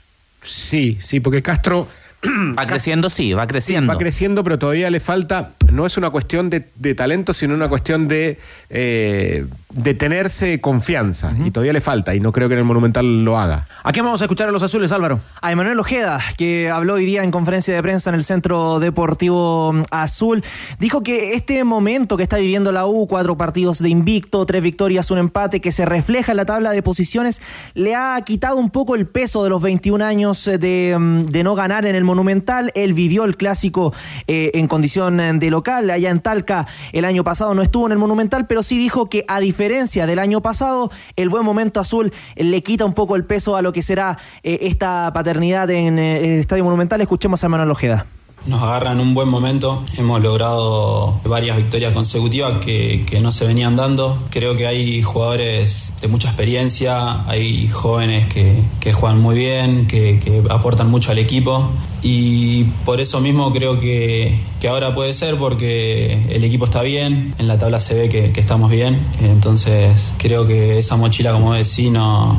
Sí, 0.42 0.98
sí, 1.02 1.20
porque 1.20 1.42
Castro 1.42 1.88
Va 2.58 2.68
creciendo, 2.68 3.10
sí, 3.10 3.32
va 3.32 3.48
creciendo. 3.48 3.94
va 3.94 3.98
creciendo, 3.98 4.44
pero 4.44 4.60
todavía 4.60 4.90
le 4.90 5.00
falta. 5.00 5.54
No 5.72 5.86
es 5.86 5.96
una 5.98 6.10
cuestión 6.10 6.50
de, 6.50 6.66
de 6.76 6.94
talento, 6.94 7.34
sino 7.34 7.54
una 7.54 7.70
cuestión 7.70 8.10
de, 8.10 8.38
eh, 8.70 9.46
de 9.72 9.93
tenerse 9.93 10.59
confianza. 10.61 11.32
Y 11.45 11.51
todavía 11.51 11.74
le 11.74 11.82
falta, 11.82 12.15
y 12.15 12.20
no 12.20 12.32
creo 12.32 12.47
que 12.47 12.55
en 12.55 12.59
el 12.59 12.65
Monumental 12.65 13.24
lo 13.24 13.38
haga. 13.38 13.67
¿A 13.84 13.91
quién 13.91 14.03
vamos 14.03 14.22
a 14.22 14.26
escuchar 14.26 14.49
a 14.49 14.51
los 14.51 14.63
azules, 14.63 14.91
Álvaro? 14.91 15.20
A 15.41 15.51
Emanuel 15.51 15.80
Ojeda, 15.80 16.20
que 16.38 16.72
habló 16.72 16.95
hoy 16.95 17.05
día 17.05 17.24
en 17.24 17.30
conferencia 17.30 17.76
de 17.76 17.82
prensa 17.84 18.09
en 18.09 18.15
el 18.15 18.24
Centro 18.24 18.80
Deportivo 18.80 19.74
mm, 19.74 19.84
Azul, 19.91 20.43
dijo 20.80 21.01
que 21.01 21.34
este 21.34 21.63
momento 21.63 22.17
que 22.17 22.24
está 22.24 22.38
viviendo 22.38 22.72
la 22.72 22.88
U, 22.88 23.07
cuatro 23.07 23.38
partidos 23.38 23.78
de 23.80 23.89
invicto, 23.89 24.43
tres 24.47 24.63
victorias, 24.63 25.11
un 25.11 25.20
empate, 25.20 25.61
que 25.61 25.72
se 25.72 25.86
refleja 25.86 26.32
en 26.32 26.38
la 26.38 26.45
tabla 26.45 26.72
de 26.72 26.82
posiciones, 26.82 27.41
le 27.76 27.93
ha 27.95 28.20
quitado 28.26 28.57
un 28.57 28.72
poco 28.72 28.95
el 28.95 29.05
peso 29.05 29.43
de 29.43 29.51
los 29.51 29.61
21 29.61 30.03
años 30.03 30.47
eh, 30.47 30.57
de, 30.57 30.95
mm, 30.97 31.26
de 31.28 31.43
no 31.43 31.53
ganar 31.53 31.86
en 31.86 31.95
el 31.95 32.03
Monumental. 32.03 32.72
Él 32.74 32.93
vivió 32.93 33.24
el 33.24 33.38
clásico 33.38 33.93
eh, 34.26 34.49
en 34.55 34.67
condición 34.67 35.20
eh, 35.20 35.32
de 35.34 35.51
local, 35.51 35.91
allá 35.91 36.09
en 36.09 36.22
Talca 36.22 36.65
el 36.91 37.05
año 37.05 37.24
pasado 37.24 37.53
no 37.53 37.61
estuvo 37.61 37.86
en 37.86 37.91
el 37.91 37.99
Monumental, 37.99 38.47
pero 38.47 38.63
sí 38.63 38.78
dijo 38.78 39.09
que 39.09 39.26
a 39.28 39.39
diferencia 39.39 39.59
del 39.60 40.20
año 40.20 40.41
pasado, 40.41 40.89
el 41.18 41.28
buen 41.28 41.43
momento 41.43 41.82
azul 41.82 42.14
le 42.38 42.64
quita 42.64 42.86
un 42.86 42.93
poco 42.93 43.18
el 43.18 43.26
peso 43.26 43.57
a 43.57 43.62
lo 43.62 43.74
que 43.74 43.82
será 43.82 44.18
eh, 44.41 44.60
esta 44.62 45.12
paternidad 45.14 45.70
en 45.70 45.99
eh, 45.99 46.36
el 46.36 46.39
Estadio 46.39 46.64
Monumental. 46.64 47.01
Escuchemos 47.01 47.43
a 47.43 47.49
Manuel 47.49 47.72
Ojeda. 47.72 48.05
Nos 48.46 48.62
agarra 48.64 48.94
en 48.94 49.00
un 49.00 49.14
buen 49.14 49.28
momento. 49.28 49.84
Hemos 49.98 50.22
logrado 50.22 51.20
varias 51.26 51.58
victorias 51.58 51.94
consecutivas 51.94 52.64
que, 52.64 53.20
no 53.22 53.32
se 53.32 53.46
venían 53.46 53.76
dando. 53.76 54.18
Creo 54.30 54.56
que 54.56 54.66
hay 54.66 55.02
jugadores 55.02 55.94
de 56.02 56.08
mucha 56.08 56.30
experiencia, 56.30 57.28
hay 57.28 57.68
jóvenes 57.68 58.28
que, 58.28 58.94
juegan 58.94 59.20
muy 59.20 59.36
bien, 59.36 59.88
que, 59.88 60.42
aportan 60.50 60.90
mucho 60.90 61.12
al 61.12 61.18
equipo. 61.18 61.70
Y 62.02 62.64
por 62.86 63.02
eso 63.02 63.20
mismo 63.20 63.52
creo 63.52 63.80
que, 63.80 64.40
ahora 64.70 64.96
puede 64.96 65.14
ser 65.14 65.38
porque 65.38 66.14
el 66.30 66.44
equipo 66.46 66.64
está 66.64 66.82
bien, 66.82 67.36
en 67.38 67.48
la 67.48 67.58
tabla 67.58 67.80
se 67.82 67.94
ve 67.94 68.10
que, 68.10 68.40
estamos 68.40 68.72
bien. 68.72 69.00
Entonces 69.22 70.14
creo 70.18 70.48
que 70.48 70.80
esa 70.80 70.96
mochila, 70.96 71.34
como 71.34 71.54
decís, 71.54 71.92
no, 71.92 72.38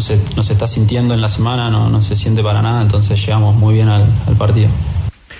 se, 0.00 0.20
está 0.36 0.68
sintiendo 0.68 1.14
en 1.14 1.22
la 1.22 1.30
semana, 1.30 1.70
no, 1.70 2.02
se 2.02 2.16
siente 2.16 2.42
para 2.42 2.60
nada. 2.60 2.82
Entonces 2.82 3.18
llegamos 3.18 3.56
muy 3.56 3.74
bien 3.74 3.88
al 3.88 4.04
partido. 4.38 4.68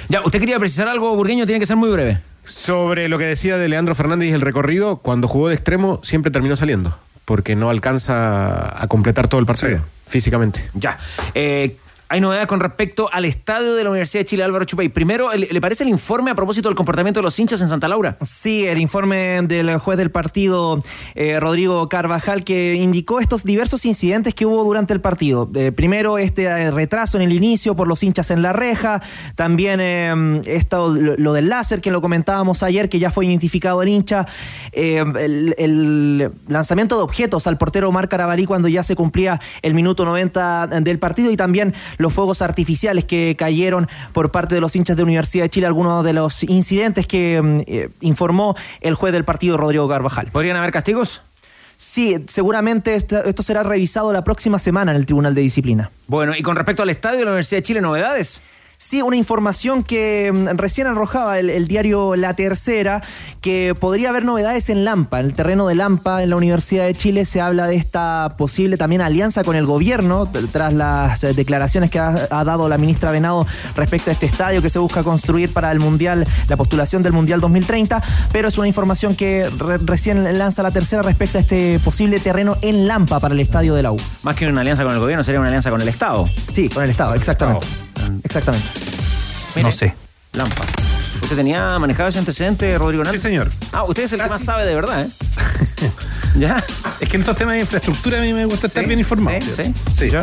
Ya, 0.09 0.23
usted 0.23 0.41
quería 0.41 0.59
precisar 0.59 0.89
algo, 0.89 1.15
Burgueño, 1.15 1.45
tiene 1.45 1.61
que 1.61 1.67
ser 1.67 1.77
muy 1.77 1.91
breve. 1.91 2.19
Sobre 2.45 3.09
lo 3.09 3.19
que 3.19 3.25
decía 3.27 3.59
de 3.59 3.69
Leandro 3.69 3.95
Fernández 3.95 4.31
y 4.31 4.33
el 4.33 4.41
recorrido, 4.41 4.99
cuando 4.99 5.29
jugó 5.29 5.49
de 5.49 5.55
extremo 5.55 6.01
siempre 6.03 6.31
terminó 6.31 6.57
saliendo, 6.57 6.99
porque 7.27 7.55
no 7.57 7.69
alcanza 7.69 8.83
a 8.83 8.87
completar 8.89 9.29
todo 9.29 9.39
el 9.39 9.47
partido 9.47 9.85
físicamente. 10.07 10.65
Ya. 10.73 10.99
Eh, 11.35 11.77
hay 12.11 12.21
novedades 12.23 12.47
con 12.47 12.61
respecto 12.61 13.11
al 13.13 13.27
estadio 13.27 13.75
de 13.75 13.85
la 13.85 13.91
Universidad 13.91 14.21
de 14.21 14.25
Chile, 14.25 14.43
Álvaro 14.43 14.65
Chupay. 14.65 14.89
Primero, 14.89 15.31
¿le 15.35 15.61
parece 15.61 15.85
el 15.85 15.91
informe 15.91 16.31
a 16.31 16.35
propósito 16.35 16.71
del 16.71 16.75
comportamiento 16.75 17.21
de 17.21 17.25
los 17.25 17.39
hinchas 17.39 17.61
en 17.61 17.69
Santa 17.69 17.87
Laura? 17.87 18.17
Sí, 18.23 18.67
el 18.67 18.79
informe 18.79 19.43
del 19.43 19.77
juez 19.77 19.99
del 19.99 20.11
partido, 20.11 20.83
eh, 21.15 21.39
Rodrigo 21.39 21.87
Carvajal, 21.91 22.45
que 22.45 22.75
indicó 22.77 23.21
estos 23.21 23.45
diversos 23.45 23.85
incidentes 23.85 24.35
que 24.35 24.47
hubo 24.47 24.65
durante 24.65 24.95
el 24.95 25.03
partido. 25.03 25.51
Eh, 25.55 25.71
primero, 25.71 26.17
este 26.17 26.45
eh, 26.45 26.71
retraso 26.71 27.19
en 27.19 27.25
el 27.25 27.33
inicio 27.35 27.77
por 27.77 27.87
los 27.87 28.03
hinchas 28.03 28.31
en 28.31 28.41
la 28.41 28.55
reja. 28.55 29.03
También 29.35 29.81
esto, 30.47 30.95
lo, 30.95 31.33
del 31.35 31.51
láser, 31.51 31.83
que 31.83 31.91
lo 31.91 32.01
comentábamos 32.01 32.63
ayer, 32.63 32.89
que 32.89 32.99
ya 32.99 33.11
fue 33.11 33.27
identificado 33.27 33.83
el 33.83 33.89
hincha. 33.89 34.27
El, 34.73 35.55
el 35.59 36.31
lanzamiento 36.49 36.97
de 36.97 37.03
objetos 37.03 37.47
al 37.47 37.59
portero 37.59 37.91
Omar 37.91 38.09
Carabalí 38.09 38.47
cuando 38.47 38.69
ya 38.69 38.83
se 38.83 38.97
cumplía 38.97 39.41
el 39.61 39.75
minuto 39.75 40.07
90 40.07 40.69
del 40.69 40.99
partido. 40.99 41.31
Y 41.31 41.37
también 41.37 41.75
los 41.99 42.13
fuegos 42.13 42.43
artificiales 42.43 43.05
que 43.05 43.37
cayeron 43.39 43.87
por 44.13 44.31
parte 44.31 44.55
de 44.55 44.61
los 44.61 44.75
hinchas 44.75 44.97
de 44.97 45.03
Universidad 45.03 45.45
de 45.45 45.51
Chile, 45.51 45.67
algunos 45.67 46.05
de 46.05 46.13
los 46.13 46.43
incidentes 46.45 47.07
que 47.07 47.41
mm, 47.43 47.61
eh, 47.67 47.91
informó 48.01 48.57
el 48.81 48.95
juez 48.95 49.13
del 49.13 49.25
partido, 49.25 49.57
Rodrigo 49.57 49.89
Carvajal. 49.89 50.29
¿Podrían 50.33 50.57
haber 50.57 50.73
castigos? 50.73 51.23
Sí, 51.77 52.17
seguramente 52.27 52.97
esto, 52.97 53.23
esto 53.23 53.43
será 53.45 53.63
revisado 53.63 54.13
la 54.13 54.25
próxima 54.25 54.59
semana 54.59 54.91
en 54.91 54.97
el 54.97 55.07
Tribunal 55.07 55.35
de 55.35 55.43
Disciplina. 55.43 55.91
Bueno, 56.09 56.35
y 56.37 56.43
con 56.43 56.57
respecto 56.57 56.83
al 56.83 56.91
estadio 56.91 57.19
de 57.21 57.25
la 57.27 57.31
Universidad 57.31 57.59
de 57.59 57.63
Chile, 57.63 57.81
¿novedades? 57.81 58.43
Sí, 58.81 59.03
una 59.03 59.16
información 59.16 59.83
que 59.83 60.31
mm, 60.33 60.57
recién 60.57 60.87
arrojaba 60.87 61.41
el, 61.41 61.51
el 61.51 61.66
diario 61.66 62.14
La 62.14 62.35
Tercera, 62.35 63.03
que 63.41 63.74
podría 63.79 64.11
haber 64.11 64.24
novedades 64.24 64.70
en 64.70 64.85
Lampa, 64.85 65.18
en 65.18 65.26
el 65.26 65.35
terreno 65.35 65.66
de 65.66 65.74
Lampa, 65.74 66.22
en 66.22 66.31
la 66.31 66.37
Universidad 66.37 66.85
de 66.85 66.95
Chile, 66.95 67.24
se 67.24 67.41
habla 67.41 67.66
de 67.66 67.74
esta 67.74 68.37
posible 68.39 68.76
también 68.76 69.01
alianza 69.01 69.43
con 69.43 69.57
el 69.57 69.66
gobierno, 69.66 70.31
tras 70.53 70.72
las 70.74 71.24
eh, 71.24 71.33
declaraciones 71.35 71.91
que 71.91 71.99
ha, 71.99 72.29
ha 72.31 72.45
dado 72.45 72.68
la 72.68 72.79
ministra 72.79 73.11
Venado 73.11 73.45
respecto 73.74 74.11
a 74.11 74.12
este 74.12 74.26
estadio 74.26 74.62
que 74.62 74.70
se 74.70 74.79
busca 74.79 75.03
construir 75.03 75.53
para 75.53 75.72
el 75.72 75.81
Mundial, 75.81 76.24
la 76.49 76.57
postulación 76.57 77.03
del 77.03 77.12
Mundial 77.14 77.41
2030, 77.41 78.01
pero 78.31 78.47
es 78.47 78.59
una 78.59 78.68
información 78.68 79.16
que 79.16 79.51
re- 79.59 79.79
recién 79.79 80.39
lanza 80.39 80.62
La 80.62 80.70
Tercera 80.70 81.03
respecto 81.03 81.39
a 81.39 81.41
este 81.41 81.81
posible 81.81 82.20
terreno 82.20 82.57
en 82.62 82.87
Lampa 82.87 83.18
para 83.18 83.35
el 83.35 83.41
estadio 83.41 83.74
de 83.74 83.83
la 83.83 83.91
U. 83.91 83.99
Más 84.22 84.37
que 84.37 84.47
una 84.47 84.61
alianza 84.61 84.85
con 84.85 84.93
el 84.93 85.01
gobierno, 85.01 85.24
sería 85.24 85.41
una 85.41 85.49
alianza 85.49 85.68
con 85.70 85.83
el 85.83 85.89
Estado. 85.89 86.26
Sí, 86.55 86.68
con 86.68 86.85
el 86.85 86.91
Estado, 86.91 87.16
exactamente. 87.16 87.66
Exactamente. 88.25 88.67
no 89.63 89.73
sé. 89.73 89.95
Lampa. 90.33 90.65
¿Usted 91.23 91.37
tenía 91.37 91.79
manejado 91.79 92.09
ese 92.11 92.19
antecedente, 92.19 92.77
Rodrigo 92.79 93.03
Hernández? 93.03 93.21
Sí, 93.23 93.29
señor. 93.29 93.49
Ah, 93.73 93.85
usted 93.85 94.05
es 94.05 94.13
el 94.13 94.21
que 94.21 94.29
más 94.29 94.43
sabe 94.45 94.67
de 94.67 94.75
verdad, 94.75 95.03
¿eh? 95.07 95.11
¿Ya? 96.39 96.63
Es 97.01 97.09
que 97.09 97.17
en 97.17 97.23
estos 97.23 97.37
temas 97.37 97.55
de 97.55 97.61
infraestructura 97.61 98.19
a 98.19 98.21
mí 98.23 98.33
me 98.33 98.45
gusta 98.45 98.67
estar 98.67 98.83
Sí, 98.83 98.87
bien 98.89 98.99
informado. 99.01 99.39
sí, 99.41 99.63
sí. 99.95 100.11
Sí. 100.11 100.17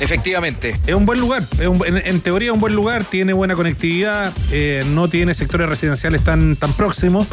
Efectivamente. 0.00 0.76
Es 0.86 0.94
un 0.94 1.04
buen 1.04 1.20
lugar, 1.20 1.44
es 1.58 1.66
un 1.66 1.80
en 1.86 2.20
teoría 2.20 2.48
es 2.50 2.54
un 2.54 2.60
buen 2.60 2.74
lugar, 2.74 3.04
tiene 3.04 3.32
buena 3.32 3.54
conectividad, 3.54 4.32
eh, 4.50 4.84
no 4.88 5.08
tiene 5.08 5.34
sectores 5.34 5.68
residenciales 5.68 6.22
tan, 6.24 6.56
tan 6.56 6.72
próximos. 6.72 7.26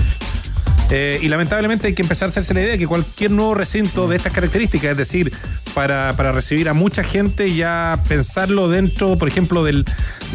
Eh, 0.92 1.20
y 1.22 1.30
lamentablemente 1.30 1.88
hay 1.88 1.94
que 1.94 2.02
empezar 2.02 2.28
a 2.28 2.30
hacerse 2.30 2.54
la 2.54 2.62
idea 2.62 2.72
de 2.72 2.78
que 2.78 2.88
cualquier 2.88 3.32
nuevo 3.32 3.54
recinto 3.54 4.08
de 4.08 4.16
estas 4.18 4.34
características, 4.34 4.92
es 4.92 4.98
decir, 4.98 5.32
para, 5.74 6.14
para 6.18 6.32
recibir 6.32 6.68
a 6.70 6.74
mucha 6.74 7.04
gente, 7.04 7.54
ya 7.54 8.00
pensarlo 8.08 8.70
dentro, 8.70 9.18
por 9.18 9.28
ejemplo, 9.28 9.64
del, 9.64 9.86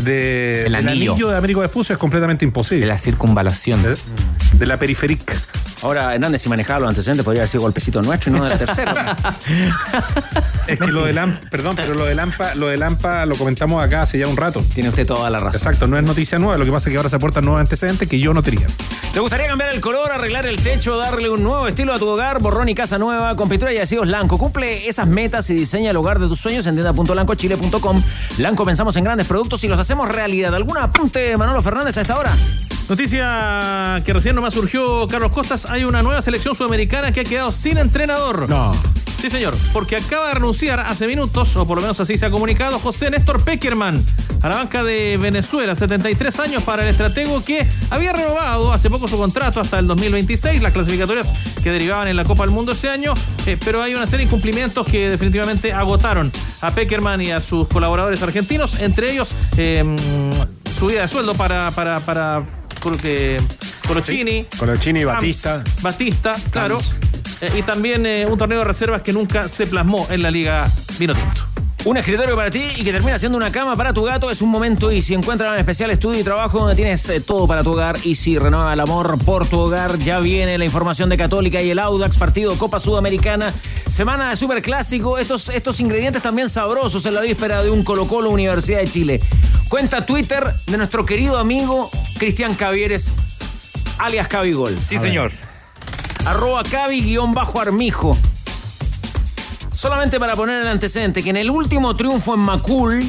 de- 0.05 0.67
El 0.67 0.73
del 0.73 0.89
anillo. 0.89 1.29
de 1.29 1.37
Américo 1.37 1.61
Vespucio 1.61 1.93
es 1.95 1.99
completamente 1.99 2.45
imposible. 2.45 2.81
De 2.83 2.87
la 2.87 2.99
circunvalación. 2.99 3.83
De, 3.83 3.97
de 4.59 4.67
la 4.67 4.79
periférica. 4.79 5.35
Ahora, 5.85 6.15
Hernández, 6.15 6.41
si 6.41 6.49
manejaba 6.49 6.81
los 6.81 6.89
antecedentes, 6.89 7.27
podría 7.27 7.43
haber 7.43 7.51
sido 7.51 7.61
golpecito 7.61 8.01
nuestro 8.01 8.31
y 8.31 8.39
no 8.39 8.45
de 8.45 8.51
la 8.51 8.59
tercera. 8.59 9.17
Es 10.67 10.81
que 10.81 10.87
lo 10.87 11.05
de 11.05 11.13
Lampa, 11.13 11.41
perdón, 11.51 11.77
pero 11.77 11.93
lo 11.93 12.07
de 12.07 12.15
Lampa, 12.15 12.55
lo 12.55 12.69
de 12.69 12.79
Lampa 12.79 13.27
lo 13.27 13.37
comentamos 13.37 13.85
acá 13.85 14.01
hace 14.01 14.19
ya 14.19 14.27
un 14.27 14.37
rato. 14.39 14.65
Tiene 14.73 14.89
usted 14.89 15.07
toda 15.07 15.29
la 15.29 15.37
razón. 15.37 15.61
Exacto, 15.61 15.87
no 15.87 15.99
es 15.99 16.05
noticia 16.05 16.39
nueva, 16.39 16.57
lo 16.57 16.65
que 16.65 16.73
pasa 16.73 16.89
es 16.89 16.93
que 16.95 16.97
ahora 16.97 17.11
se 17.11 17.17
aportan 17.17 17.45
nuevos 17.45 17.61
antecedentes 17.61 18.09
que 18.09 18.19
yo 18.19 18.33
no 18.33 18.43
tenía. 18.43 18.67
¿Te 19.13 19.21
gustaría 19.21 19.47
cambiar 19.47 19.75
el 19.75 19.83
color, 19.83 20.11
arreglar 20.11 20.47
el 20.47 20.57
techo, 20.57 20.97
darle 20.97 21.29
un 21.29 21.43
nuevo 21.43 21.69
estilo 21.69 21.93
a 21.93 21.99
tu 21.99 22.09
hogar? 22.09 22.41
Borrón 22.41 22.71
y 22.71 22.75
casa 22.75 22.97
nueva 22.97 23.37
con 23.37 23.51
pintura 23.51 23.75
y 23.75 23.77
adhesivos 23.77 24.09
Lanco. 24.09 24.39
Cumple 24.39 24.89
esas 24.89 25.07
metas 25.07 25.51
y 25.51 25.55
diseña 25.55 25.91
el 25.91 25.97
hogar 25.99 26.19
de 26.19 26.29
tus 26.29 26.41
sueños 26.41 26.67
en 26.67 26.77
tienda.lancochile.com. 26.77 28.03
Lanco 28.39 28.65
pensamos 28.65 28.97
en 28.97 29.05
grandes 29.05 29.27
productos 29.27 29.63
y 29.65 29.69
los 29.69 29.79
hacemos 29.79 30.09
realidad. 30.09 30.55
¿Algún 30.55 30.79
apunte, 30.79 31.37
Manolo 31.37 31.63
Fernández, 31.63 31.99
a 31.99 32.01
esta 32.01 32.17
hora? 32.17 32.35
Noticia 32.89 34.03
que 34.05 34.13
recién 34.13 34.35
nomás 34.35 34.53
surgió, 34.53 35.09
Carlos 35.09 35.33
Costas. 35.33 35.71
Hay 35.71 35.85
una 35.85 36.03
nueva 36.03 36.21
selección 36.21 36.55
sudamericana 36.55 37.13
que 37.13 37.21
ha 37.21 37.25
quedado 37.25 37.51
sin 37.51 37.79
entrenador. 37.79 38.49
No. 38.49 38.73
Sí, 39.25 39.31
señor, 39.31 39.55
porque 39.73 39.97
acaba 39.97 40.29
de 40.29 40.35
renunciar 40.35 40.81
hace 40.81 41.07
minutos, 41.07 41.57
o 41.57 41.67
por 41.67 41.79
lo 41.79 41.81
menos 41.81 41.99
así 41.99 42.19
se 42.19 42.27
ha 42.27 42.31
comunicado, 42.31 42.79
José 42.79 43.09
Néstor 43.09 43.43
Peckerman 43.43 44.05
a 44.43 44.49
la 44.51 44.57
banca 44.57 44.85
de 44.85 45.17
Venezuela, 45.17 45.75
73 45.75 46.41
años 46.41 46.63
para 46.63 46.83
el 46.83 46.91
estratego 46.91 47.43
que 47.43 47.67
había 47.89 48.13
renovado 48.13 48.71
hace 48.71 48.91
poco 48.91 49.09
su 49.09 49.17
contrato 49.17 49.63
hasta 49.63 49.79
el 49.79 49.87
2026, 49.87 50.61
las 50.61 50.75
clasificatorias 50.75 51.33
que 51.63 51.71
derivaban 51.71 52.09
en 52.09 52.17
la 52.17 52.25
Copa 52.25 52.43
del 52.43 52.53
Mundo 52.53 52.73
ese 52.73 52.91
año, 52.91 53.15
eh, 53.47 53.57
pero 53.65 53.83
hay 53.83 53.95
una 53.95 54.07
serie 54.07 54.27
de 54.27 54.31
incumplimientos 54.31 54.87
que 54.87 55.09
definitivamente 55.09 55.73
agotaron 55.73 56.31
a 56.61 56.71
Peckerman 56.71 57.23
y 57.23 57.31
a 57.31 57.41
sus 57.41 57.67
colaboradores 57.69 58.23
argentinos, 58.23 58.79
entre 58.81 59.11
ellos 59.11 59.35
eh, 59.57 59.83
subida 60.79 61.01
de 61.01 61.09
sueldo 61.09 61.33
para, 61.33 61.71
para, 61.71 62.01
para 62.01 62.45
Colochini. 62.85 64.47
Colochini, 64.59 65.01
Camps, 65.01 65.15
Batista. 65.15 65.65
Batista, 65.81 66.35
claro. 66.51 66.79
Eh, 67.41 67.59
y 67.59 67.63
también 67.63 68.05
eh, 68.05 68.27
un 68.27 68.39
torneo 68.39 68.59
de 68.59 68.65
reservas 68.65 69.03
que 69.03 69.13
nunca 69.13 69.49
se 69.49 69.67
plasmó 69.67 70.07
en 70.11 70.23
la 70.23 70.31
Liga 70.31 70.71
Vino 70.99 71.15
Tinto. 71.15 71.54
Un 71.85 71.99
escritorio 71.99 72.35
para 72.35 72.51
ti 72.51 72.63
y 72.77 72.83
que 72.83 72.93
termina 72.93 73.19
siendo 73.19 73.37
una 73.37 73.53
cama 73.53 73.77
para 73.77 73.93
tu 73.93 74.05
gato 74.05 74.31
es 74.31 74.41
un 74.41 74.49
momento 74.49 74.91
y 74.91 75.03
si 75.03 75.13
encuentran 75.13 75.53
un 75.53 75.59
especial 75.59 75.91
estudio 75.91 76.19
y 76.19 76.25
trabajo 76.25 76.59
donde 76.59 76.75
tienes 76.77 77.07
eh, 77.11 77.21
todo 77.21 77.47
para 77.47 77.63
tu 77.63 77.73
hogar 77.73 77.99
y 78.05 78.15
si 78.15 78.39
renueva 78.39 78.73
el 78.73 78.81
amor 78.81 79.23
por 79.23 79.47
tu 79.47 79.61
hogar, 79.61 79.99
ya 79.99 80.19
viene 80.19 80.57
la 80.57 80.65
información 80.65 81.11
de 81.11 81.19
Católica 81.19 81.61
y 81.61 81.69
el 81.69 81.79
Audax, 81.79 82.17
partido 82.17 82.57
Copa 82.57 82.81
Sudamericana, 82.81 83.53
semana 83.87 84.31
de 84.31 84.37
Superclásico, 84.37 85.19
estos, 85.19 85.51
estos 85.51 85.79
ingredientes 85.79 86.23
también 86.23 86.49
sabrosos 86.49 87.05
en 87.05 87.15
la 87.15 87.21
víspera 87.21 87.63
de 87.63 87.69
un 87.69 87.85
Colo 87.85 88.09
Colo 88.09 88.31
Universidad 88.31 88.79
de 88.79 88.89
Chile. 88.89 89.21
Cuenta 89.69 90.07
Twitter 90.07 90.55
de 90.67 90.79
nuestro 90.79 91.05
querido 91.05 91.37
amigo 91.37 91.91
Cristian 92.19 92.55
Cavieres, 92.55 93.13
alias 93.99 94.27
Cabigol. 94.29 94.75
Sí, 94.83 94.99
señor. 94.99 95.33
Arroba 96.25 96.63
Cavi-Armijo. 96.63 98.17
Solamente 99.85 100.19
para 100.19 100.35
poner 100.35 100.63
el 100.63 100.69
antecedente, 100.69 101.23
que 101.23 101.29
en 101.29 101.37
el 101.37 101.51
último 101.51 101.95
triunfo 101.95 102.33
en 102.33 102.41
Macul, 102.41 103.07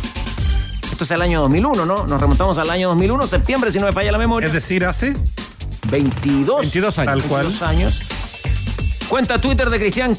esto 0.92 1.06
es 1.06 1.12
el 1.12 1.22
año 1.22 1.40
2001, 1.40 1.86
¿no? 1.86 2.06
Nos 2.06 2.20
remontamos 2.20 2.58
al 2.58 2.70
año 2.70 2.90
2001, 2.90 3.28
septiembre, 3.28 3.72
si 3.72 3.80
no 3.80 3.86
me 3.86 3.94
falla 3.94 4.12
la 4.12 4.18
memoria. 4.18 4.48
Es 4.48 4.52
decir, 4.52 4.84
hace 4.84 5.16
22, 5.90 6.60
22 6.60 7.00
años. 7.00 7.14
Tal 7.14 7.24
cual. 7.30 7.44
22 7.44 7.62
años. 7.62 8.02
Cuenta 9.08 9.40
Twitter 9.40 9.70
de 9.70 9.80
Cristian 9.80 10.18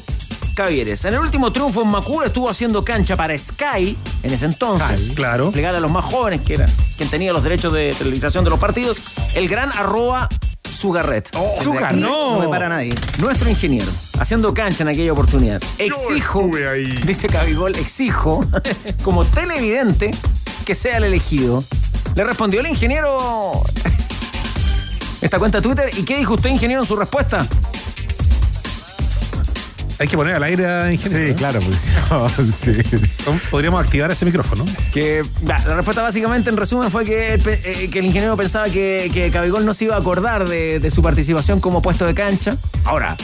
Cavieres. 0.55 1.05
En 1.05 1.13
el 1.13 1.19
último 1.19 1.53
triunfo 1.53 1.83
en 1.83 1.89
Macul 1.89 2.25
estuvo 2.25 2.49
haciendo 2.49 2.83
cancha 2.83 3.15
para 3.15 3.37
Sky 3.37 3.95
en 4.23 4.33
ese 4.33 4.45
entonces. 4.45 5.11
claro. 5.13 5.43
Explicarle 5.43 5.77
a 5.77 5.81
los 5.81 5.91
más 5.91 6.05
jóvenes 6.05 6.41
que 6.41 6.55
era 6.55 6.65
quien 6.97 7.07
tenía 7.07 7.33
los 7.33 7.43
derechos 7.43 7.71
de 7.71 7.93
televisación 7.95 8.43
de 8.43 8.49
los 8.49 8.57
partidos. 8.57 9.03
El 9.35 9.47
gran 9.47 9.71
arroba 9.73 10.27
Sugarret. 10.67 11.29
Desde 11.31 11.63
Sugar, 11.63 11.95
no. 11.95 12.33
No 12.33 12.39
me 12.39 12.47
para 12.47 12.69
nadie. 12.69 12.93
Nuestro 13.19 13.49
ingeniero, 13.49 13.87
haciendo 14.19 14.53
cancha 14.53 14.83
en 14.83 14.89
aquella 14.89 15.13
oportunidad. 15.13 15.61
Exijo, 15.77 16.49
dice 17.05 17.27
Cabigol, 17.27 17.75
exijo, 17.75 18.45
como 19.03 19.25
televidente, 19.25 20.11
que 20.65 20.75
sea 20.75 20.97
el 20.97 21.05
elegido. 21.05 21.63
Le 22.15 22.23
respondió 22.23 22.59
el 22.61 22.67
ingeniero 22.67 23.61
esta 25.21 25.39
cuenta 25.39 25.61
Twitter. 25.61 25.89
¿Y 25.97 26.03
qué 26.03 26.17
dijo 26.17 26.35
usted, 26.35 26.49
ingeniero, 26.49 26.81
en 26.81 26.87
su 26.87 26.95
respuesta? 26.95 27.47
Hay 29.99 30.07
que 30.07 30.15
poner 30.15 30.35
al 30.35 30.43
aire 30.43 30.65
a 30.67 30.91
ingeniero. 30.91 31.29
Sí, 31.29 31.33
claro, 31.35 31.59
no, 32.11 32.29
sí. 32.51 32.71
Podríamos 33.49 33.83
activar 33.83 34.11
ese 34.11 34.25
micrófono. 34.25 34.63
Que 34.93 35.23
la 35.43 35.57
respuesta 35.57 36.03
básicamente 36.03 36.49
en 36.51 36.57
resumen 36.57 36.91
fue 36.91 37.03
que, 37.03 37.39
pe- 37.43 37.59
eh, 37.63 37.89
que 37.89 37.99
el 37.99 38.05
ingeniero 38.05 38.37
pensaba 38.37 38.65
que, 38.69 39.09
que 39.11 39.31
Cabigol 39.31 39.65
no 39.65 39.73
se 39.73 39.85
iba 39.85 39.95
a 39.95 39.99
acordar 39.99 40.47
de, 40.47 40.79
de 40.79 40.91
su 40.91 41.01
participación 41.01 41.59
como 41.59 41.81
puesto 41.81 42.05
de 42.05 42.13
cancha. 42.13 42.55
Ahora, 42.85 43.17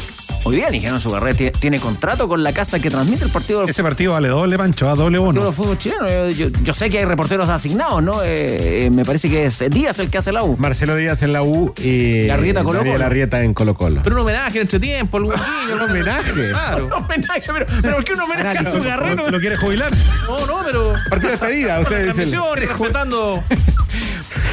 hoy 0.45 0.57
día 0.57 0.67
el 0.67 0.75
ingeniero 0.75 0.99
Sugarret 0.99 1.57
tiene, 1.59 1.79
contrato 1.79 2.27
con 2.27 2.43
la 2.43 2.51
casa 2.53 2.79
que 2.79 2.89
transmite 2.89 3.23
el 3.25 3.31
partido 3.31 3.61
del 3.61 3.69
Ese 3.69 3.81
partido 3.83 4.13
vale 4.13 4.27
doble 4.27 4.57
pancho, 4.57 4.89
a 4.89 4.95
doble 4.95 5.17
partido 5.19 5.41
bono. 5.41 5.51
fútbol 5.51 5.77
chileno. 5.77 6.07
Yo, 6.09 6.29
yo- 6.29 6.49
yo 6.63 6.73
sé 6.73 6.89
que 6.89 6.99
hay 6.99 7.05
reporteros 7.05 7.49
asignados, 7.49 8.03
¿no? 8.03 8.21
Eh, 8.23 8.85
eh, 8.85 8.89
me 8.89 9.05
parece 9.05 9.29
que 9.29 9.45
es 9.45 9.63
Díaz 9.69 9.99
el 9.99 10.09
que 10.09 10.17
hace 10.17 10.31
la 10.31 10.43
U. 10.43 10.57
Marcelo 10.57 10.95
Díaz 10.95 11.23
en 11.23 11.33
la 11.33 11.43
U 11.43 11.73
y 11.77 12.27
Colo 12.27 12.63
Colo. 12.83 13.05
Arrieta 13.05 13.41
en 13.43 13.53
Colo 13.53 13.73
Colo. 13.75 14.01
Pero 14.03 14.15
un 14.17 14.21
homenaje 14.23 14.59
entre 14.61 14.79
tiempo, 14.79 15.17
el 15.17 15.23
Un 15.73 15.81
homenaje. 15.81 16.49
Claro. 16.49 16.85
Un 16.87 16.93
homenaje, 16.93 17.41
pero, 17.45 17.65
pero 17.81 17.95
¿por 17.95 18.03
qué 18.05 18.13
un 18.13 18.19
homenaje 18.21 18.57
a 18.59 18.71
Sugarret? 18.71 19.17
¿Lo, 19.17 19.29
lo 19.31 19.39
quieres 19.39 19.59
jubilar? 19.59 19.91
No, 20.27 20.45
no, 20.45 20.59
pero. 20.65 20.93
Partido 21.09 21.31
de 21.31 21.37
despedida, 21.37 21.79
usted 21.79 22.07
y 22.07 22.11
respetando. 22.55 23.43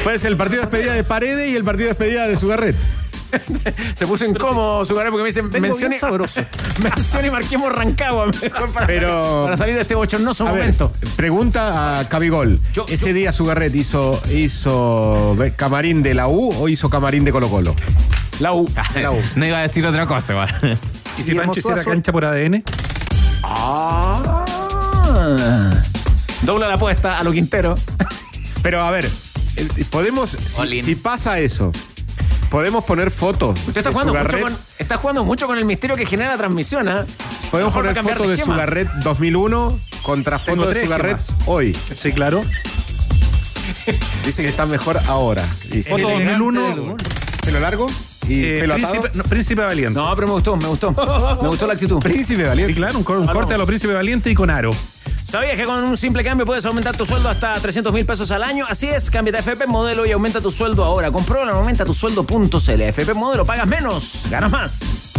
puede 0.03 0.19
ser 0.19 0.31
el 0.31 0.37
partido 0.37 0.61
de 0.61 0.67
despedida 0.69 0.93
de 0.93 1.03
Paredes 1.03 1.49
y 1.51 1.55
el 1.55 1.63
partido 1.63 1.85
de 1.89 1.93
despedida 1.95 2.27
de 2.27 2.37
Sugarret. 2.37 2.75
Se 3.95 4.07
puso 4.07 4.25
incómodo 4.25 4.83
Sugarret 4.85 5.11
porque 5.11 5.23
me 5.23 5.29
dicen 5.29 5.49
mencione, 5.61 5.97
sabroso. 5.99 6.41
mencione 6.83 7.27
y 7.27 7.31
marquemos 7.31 7.71
Rancagua 7.71 8.27
mejor 8.27 8.71
para, 8.71 8.87
Pero- 8.87 9.43
para 9.45 9.57
salir 9.57 9.75
de 9.75 9.81
este 9.81 9.95
bochornoso 9.95 10.47
A 10.47 10.51
ver, 10.51 10.61
momento. 10.61 10.91
pregunta 11.15 11.99
a 11.99 12.09
Cabigol. 12.09 12.59
Yo- 12.73 12.85
¿Ese 12.87 13.13
día 13.13 13.31
Sugarret 13.31 13.73
hizo, 13.75 14.21
hizo 14.33 15.35
camarín 15.55 16.03
de 16.03 16.13
la 16.13 16.27
U 16.27 16.51
o 16.57 16.69
hizo 16.69 16.89
camarín 16.89 17.23
de 17.25 17.31
Colo 17.31 17.49
Colo? 17.49 17.75
La 18.39 18.53
U. 18.53 18.69
La 18.95 19.11
U. 19.11 19.21
No 19.35 19.45
iba 19.45 19.59
a 19.59 19.61
decir 19.61 19.85
otra 19.85 20.05
cosa, 20.07 20.33
igual. 20.33 20.79
¿Y 21.17 21.23
si 21.23 21.35
Pancho 21.35 21.59
hiciera 21.59 21.83
cancha 21.83 22.11
por 22.11 22.25
ADN? 22.25 22.63
Ah. 23.43 24.45
Dobla 26.43 26.67
la 26.67 26.73
apuesta 26.75 27.19
a 27.19 27.23
lo 27.23 27.31
Quintero. 27.31 27.77
Pero 28.63 28.81
a 28.81 28.91
ver, 28.91 29.09
eh, 29.55 29.67
podemos, 29.89 30.37
si 30.83 30.95
pasa 30.95 31.39
eso, 31.39 31.71
podemos 32.51 32.83
poner 32.83 33.09
fotos. 33.09 33.57
Usted 33.67 33.77
está 33.77 33.89
de 33.89 33.93
jugando, 33.95 34.13
mucho 34.13 34.39
con, 34.39 34.57
está 34.77 34.97
jugando 34.97 35.23
mucho 35.25 35.47
con 35.47 35.57
el 35.57 35.65
misterio 35.65 35.95
que 35.95 36.05
genera 36.05 36.31
la 36.31 36.37
transmisión, 36.37 36.87
¿ah? 36.87 37.05
Podemos 37.49 37.73
poner 37.73 37.95
fotos 37.95 38.27
de 38.27 38.33
esquema. 38.35 38.53
Sugarret 38.55 38.89
2001 39.03 39.79
contra 40.03 40.37
fotos 40.37 40.73
de 40.73 40.83
Sugarret 40.83 41.17
hoy. 41.47 41.75
Sí, 41.95 42.11
claro. 42.11 42.41
Dice 44.25 44.43
que 44.43 44.49
está 44.49 44.65
mejor 44.65 44.99
ahora. 45.07 45.47
Dice. 45.71 45.89
Foto 45.89 46.09
elegante 46.09 46.37
2001. 46.43 46.97
Pelo 47.43 47.59
largo 47.59 47.87
y 48.27 48.43
eh, 48.45 48.59
pelo 48.61 48.75
atado. 48.75 48.91
príncipe, 48.91 49.17
no, 49.17 49.23
príncipe 49.23 49.61
Valiente. 49.63 49.99
No, 49.99 50.13
pero 50.13 50.27
me 50.27 50.33
gustó, 50.33 50.55
me 50.55 50.67
gustó. 50.67 50.91
Me 51.41 51.47
gustó 51.47 51.65
la 51.65 51.73
actitud. 51.73 51.99
Príncipe 51.99 52.43
Sí, 52.43 52.47
valiente. 52.47 52.73
claro, 52.75 52.97
un, 52.99 53.03
cor- 53.03 53.17
un 53.17 53.27
corte 53.27 53.53
a 53.55 53.57
los 53.57 53.65
Príncipe 53.67 53.93
Valiente 53.93 54.29
y 54.29 54.35
con 54.35 54.49
aro. 54.51 54.71
¿Sabías 55.23 55.57
que 55.57 55.63
con 55.65 55.83
un 55.83 55.97
simple 55.97 56.23
cambio 56.23 56.45
puedes 56.45 56.65
aumentar 56.65 56.95
tu 56.97 57.05
sueldo 57.05 57.29
hasta 57.29 57.53
300 57.53 57.93
mil 57.93 58.05
pesos 58.05 58.31
al 58.31 58.43
año? 58.43 58.65
Así 58.67 58.87
es, 58.87 59.09
cámbiate 59.09 59.37
a 59.37 59.41
FP 59.41 59.67
Modelo 59.67 60.05
y 60.05 60.11
aumenta 60.11 60.41
tu 60.41 60.51
sueldo 60.51 60.83
ahora. 60.83 61.11
Compruébalo 61.11 61.51
en 61.51 61.57
aumentatusueldo.cl. 61.57 62.81
FP 62.81 63.13
Modelo, 63.13 63.45
pagas 63.45 63.67
menos, 63.67 64.25
ganas 64.29 64.51
más. 64.51 65.10